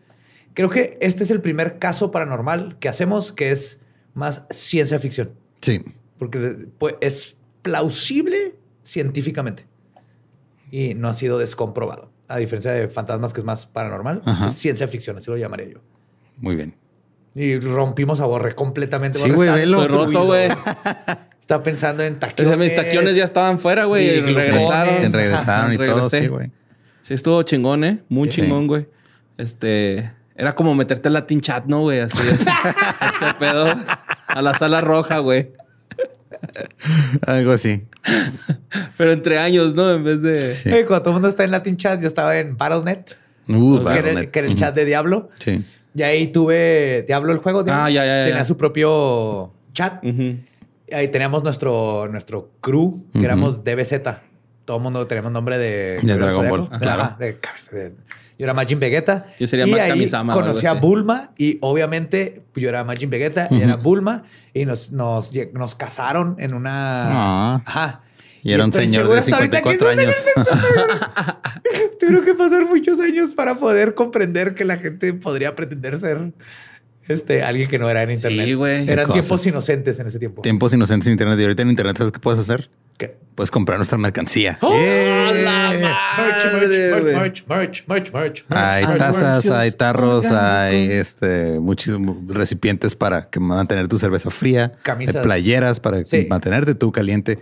Creo 0.55 0.71
que 0.71 0.97
este 1.03 1.23
es 1.23 1.31
el 1.31 1.43
primer 1.43 1.79
caso 1.79 2.11
paranormal 2.11 2.79
que 2.81 2.89
hacemos 2.89 3.31
que 3.31 3.51
es 3.51 3.79
más 4.15 4.45
ciencia 4.49 4.99
ficción. 4.99 5.33
Sí. 5.61 5.85
Porque 6.19 6.67
pues, 6.79 6.95
es 7.03 7.37
plausible 7.61 8.57
científicamente 8.83 9.67
y 10.71 10.95
no 10.95 11.09
ha 11.09 11.13
sido 11.13 11.39
descomprobado. 11.39 12.11
A 12.27 12.39
diferencia 12.39 12.73
de 12.73 12.89
fantasmas, 12.89 13.35
que 13.35 13.41
es 13.41 13.45
más 13.45 13.67
paranormal, 13.67 14.23
es 14.49 14.55
ciencia 14.55 14.89
ficción, 14.89 15.19
así 15.19 15.31
lo 15.31 15.37
llamaría 15.37 15.69
yo. 15.69 15.79
Muy 16.39 16.57
bien. 16.57 16.75
Y 17.35 17.59
rompimos 17.59 18.21
a 18.21 18.25
Borre 18.25 18.55
completamente. 18.55 19.19
Sí, 19.19 19.31
güey, 19.31 19.51
velo. 19.51 19.87
Roto, 19.89 20.25
güey. 20.25 20.49
Está 21.41 21.63
pensando 21.63 22.03
en 22.03 22.19
taquiones. 22.19 22.51
sea, 22.51 22.57
mis 22.57 22.75
taquiones 22.75 23.17
ya 23.17 23.25
estaban 23.25 23.59
fuera, 23.59 23.85
güey. 23.85 24.07
Y 24.07 24.21
regresaron. 24.21 25.13
Regresaron 25.13 25.73
y 25.75 25.77
todo, 25.77 26.09
sí, 26.09 26.29
güey. 26.29 26.51
Sí, 27.03 27.15
estuvo 27.15 27.43
chingón, 27.43 27.85
¿eh? 27.85 28.01
Muy 28.09 28.29
Sí. 28.29 28.41
chingón, 28.43 28.67
güey. 28.67 28.87
Este... 29.39 30.13
Era 30.35 30.55
como 30.55 30.75
meterte 30.75 31.09
al 31.09 31.15
Latin 31.15 31.41
Chat, 31.41 31.67
¿no, 31.67 31.81
güey? 31.83 32.01
Así. 32.01 32.17
este 32.29 33.35
pedo. 33.39 33.67
A 34.29 34.41
la 34.43 34.57
sala 34.59 34.81
roja, 34.81 35.19
güey. 35.19 35.51
Algo 37.27 37.53
así. 37.53 37.85
Pero 38.97 39.13
entre 39.13 39.39
años, 39.39 39.75
¿no? 39.75 39.93
En 39.93 40.05
vez 40.05 40.23
de... 40.23 40.53
Sí. 40.53 40.71
Cuando 40.71 41.01
todo 41.01 41.11
el 41.11 41.15
mundo 41.15 41.29
está 41.29 41.45
en 41.45 41.51
Latin 41.51 41.77
Chat, 41.77 42.01
yo 42.01 42.07
estaba 42.07 42.37
en 42.39 42.57
Battle.net, 42.57 42.99
Uh, 43.49 43.85
que, 43.85 43.99
era 43.99 43.99
el, 43.99 44.03
Battle.net. 44.05 44.31
que 44.31 44.39
era 44.39 44.49
el 44.49 44.55
chat 44.55 44.75
de 44.75 44.85
Diablo. 44.85 45.29
Sí. 45.41 45.65
Y 45.95 46.03
ahí 46.03 46.29
tuve 46.29 47.05
Diablo 47.07 47.33
el 47.33 47.39
juego. 47.39 47.65
Diablo. 47.65 47.83
Ah, 47.85 47.91
ya, 47.91 48.05
ya, 48.07 48.19
ya. 48.21 48.25
Tenía 48.29 48.45
su 48.45 48.57
propio 48.57 49.53
chat. 49.75 50.03
Y 50.05 50.95
ahí 50.95 51.09
teníamos 51.09 51.43
nuestro, 51.43 52.09
nuestro 52.09 52.51
crew, 52.61 53.05
que 53.13 53.25
éramos 53.25 53.65
DBZ. 53.65 53.95
Todo 54.65 54.77
el 54.79 54.83
mundo 54.83 55.07
teníamos 55.07 55.33
nombre 55.33 55.59
de... 55.59 55.99
De 56.03 56.15
Dragon. 56.15 56.49
Ball, 56.49 56.69
claro. 56.81 57.17
de- 57.19 57.33
de- 57.73 57.95
yo 58.39 58.47
era 58.47 58.55
Majin 58.55 58.81
Vegeta. 58.81 59.27
Yo 59.39 59.47
sería 59.47 59.67
y 59.69 59.75
ahí 59.75 60.11
conocí 60.11 60.67
a. 60.67 60.73
Bulma 60.73 61.31
y 61.39 61.59
obviamente 61.61 62.43
yo 62.57 62.69
era 62.69 62.83
Majin 62.83 63.11
Vegeta 63.11 63.47
y 63.51 63.61
era 63.61 63.77
Bulma 63.77 64.25
y 64.53 64.65
nos, 64.65 64.91
nos, 64.91 65.33
nos 65.53 65.75
casaron 65.75 66.37
en 66.39 66.55
una... 66.55 67.55
Ah. 67.55 67.63
Ajá. 67.65 68.01
Y 68.43 68.53
era 68.53 68.65
un 68.65 68.73
señor 68.73 69.09
de 69.09 69.19
hasta 69.21 69.37
ahorita 69.37 69.63
que 69.63 69.71
54 69.71 70.11
esos 70.11 70.37
años. 70.37 71.37
Tuvieron 72.01 72.25
que 72.25 72.35
pasar 72.35 72.67
muchos 72.67 72.99
años 72.99 73.31
para 73.33 73.57
poder 73.59 73.95
comprender 73.95 74.55
que 74.55 74.65
la 74.65 74.79
gente 74.79 75.13
podría 75.15 75.55
pretender 75.55 75.99
ser 76.01 76.33
este, 77.07 77.43
alguien 77.45 77.69
que 77.69 77.79
no 77.79 77.89
era 77.89 78.03
en 78.03 78.11
internet. 78.11 78.47
Sí, 78.47 78.55
güey. 78.55 78.89
Eran 78.91 79.13
tiempos 79.13 79.47
inocentes 79.47 80.01
en 80.01 80.07
ese 80.09 80.19
tiempo. 80.19 80.43
Tiempos 80.43 80.75
inocentes 80.75 81.07
en 81.07 81.13
internet. 81.13 81.39
Y 81.39 81.43
ahorita 81.43 81.63
en 81.63 81.71
internet, 81.71 81.99
¿sabes 81.99 82.13
qué 82.13 82.19
puedes 82.19 82.41
hacer? 82.41 82.69
¿Qué? 83.09 83.17
Puedes 83.35 83.51
comprar 83.51 83.79
nuestra 83.79 83.99
mercancía. 83.99 84.59
¡Oh! 84.61 84.73
¡Eh! 84.75 85.45
Merch, 85.45 86.53
merch, 86.53 86.55
merch, 86.55 87.15
merch, 87.15 87.47
merch, 87.49 87.85
merch, 87.89 88.13
merch. 88.13 88.45
Hay 88.51 88.87
merch, 88.87 88.99
tazas, 88.99 89.45
merch. 89.47 89.59
hay 89.59 89.73
tarros, 89.73 90.27
hay 90.27 90.91
este 90.93 91.59
muchísimos 91.59 92.17
recipientes 92.29 92.95
para 92.95 93.29
que 93.31 93.41
mantener 93.41 93.89
tu 93.89 93.99
cerveza 93.99 94.31
fría, 94.31 94.73
Camisas. 94.83 95.17
hay 95.17 95.23
playeras 95.23 95.81
para 95.81 96.05
Sí. 96.05 96.27
mantenerte 96.29 96.75
tú 96.75 96.93
caliente, 96.93 97.39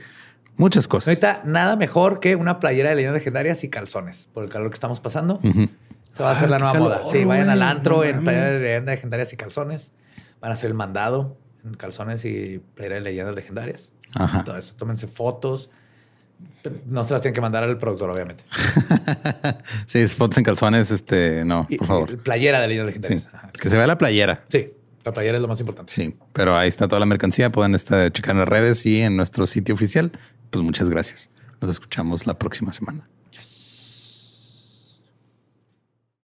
muchas 0.57 0.87
cosas. 0.89 1.09
Ahorita 1.09 1.43
nada 1.45 1.77
mejor 1.77 2.21
que 2.21 2.37
una 2.37 2.59
playera 2.61 2.91
de 2.91 2.97
leyendas 2.97 3.21
legendarias 3.21 3.63
y 3.65 3.69
calzones 3.69 4.29
por 4.33 4.45
el 4.45 4.51
calor 4.51 4.71
que 4.71 4.75
estamos 4.75 5.01
pasando. 5.01 5.41
Ujú. 5.43 5.69
Se 6.11 6.23
va 6.23 6.31
a 6.31 6.33
hacer 6.33 6.49
Ah, 6.49 6.51
la 6.53 6.57
qué 6.57 6.63
nueva 6.63 6.73
calor, 6.73 6.89
moda. 7.03 7.13
Sí, 7.13 7.25
vayan 7.25 7.51
al 7.51 7.63
antro 7.63 7.97
no 7.99 8.05
en 8.05 8.25
playera 8.25 8.51
de 8.51 8.61
leyendas 8.61 8.95
legendarias 8.95 9.33
y 9.33 9.37
calzones. 9.37 9.93
Van 10.41 10.51
a 10.51 10.55
hacer 10.55 10.69
el 10.69 10.75
mandado 10.75 11.37
en 11.65 11.75
calzones 11.75 12.25
y 12.25 12.61
playera 12.75 12.95
de 12.97 13.01
leyendas 13.03 13.35
legendarias. 13.37 13.93
Ajá. 14.15 14.45
Todo 14.45 14.57
eso. 14.57 14.75
Tómense 14.77 15.07
fotos. 15.07 15.71
No 16.87 17.05
se 17.05 17.13
las 17.13 17.23
tienen 17.23 17.35
que 17.35 17.41
mandar 17.41 17.63
al 17.65 17.77
productor, 17.79 18.11
obviamente. 18.11 18.45
sí, 19.87 20.07
fotos 20.09 20.39
en 20.39 20.45
calzones, 20.45 20.91
este, 20.91 21.45
no, 21.45 21.67
Y- 21.69 21.77
por 21.77 21.87
favor. 21.87 22.19
Playera 22.19 22.61
de 22.61 22.69
Sí. 22.69 22.83
legendarias. 22.83 23.29
Ajá. 23.33 23.51
Que 23.51 23.69
se 23.69 23.77
vea 23.77 23.87
la 23.87 23.99
playera. 23.99 24.45
Sí, 24.49 24.71
la 25.05 25.13
playera 25.13 25.37
es 25.37 25.43
lo 25.43 25.49
más 25.49 25.61
importante. 25.61 25.93
Sí, 25.93 26.17
pero 26.33 26.57
ahí 26.57 26.69
está 26.69 26.89
toda 26.89 27.01
la 27.01 27.07
mercancía. 27.07 27.51
Pueden 27.53 27.75
estar, 27.75 28.11
checar 28.13 28.33
en 28.33 28.39
las 28.41 28.49
redes 28.49 28.85
y 28.87 29.01
en 29.03 29.17
nuestro 29.17 29.47
sitio 29.47 29.75
oficial. 29.75 30.13
Pues 30.51 30.65
muchas 30.65 30.89
gracias. 30.91 31.31
Nos 31.61 31.71
escuchamos 31.73 32.27
la 32.27 32.39
próxima 32.39 32.73
semana. 32.73 33.07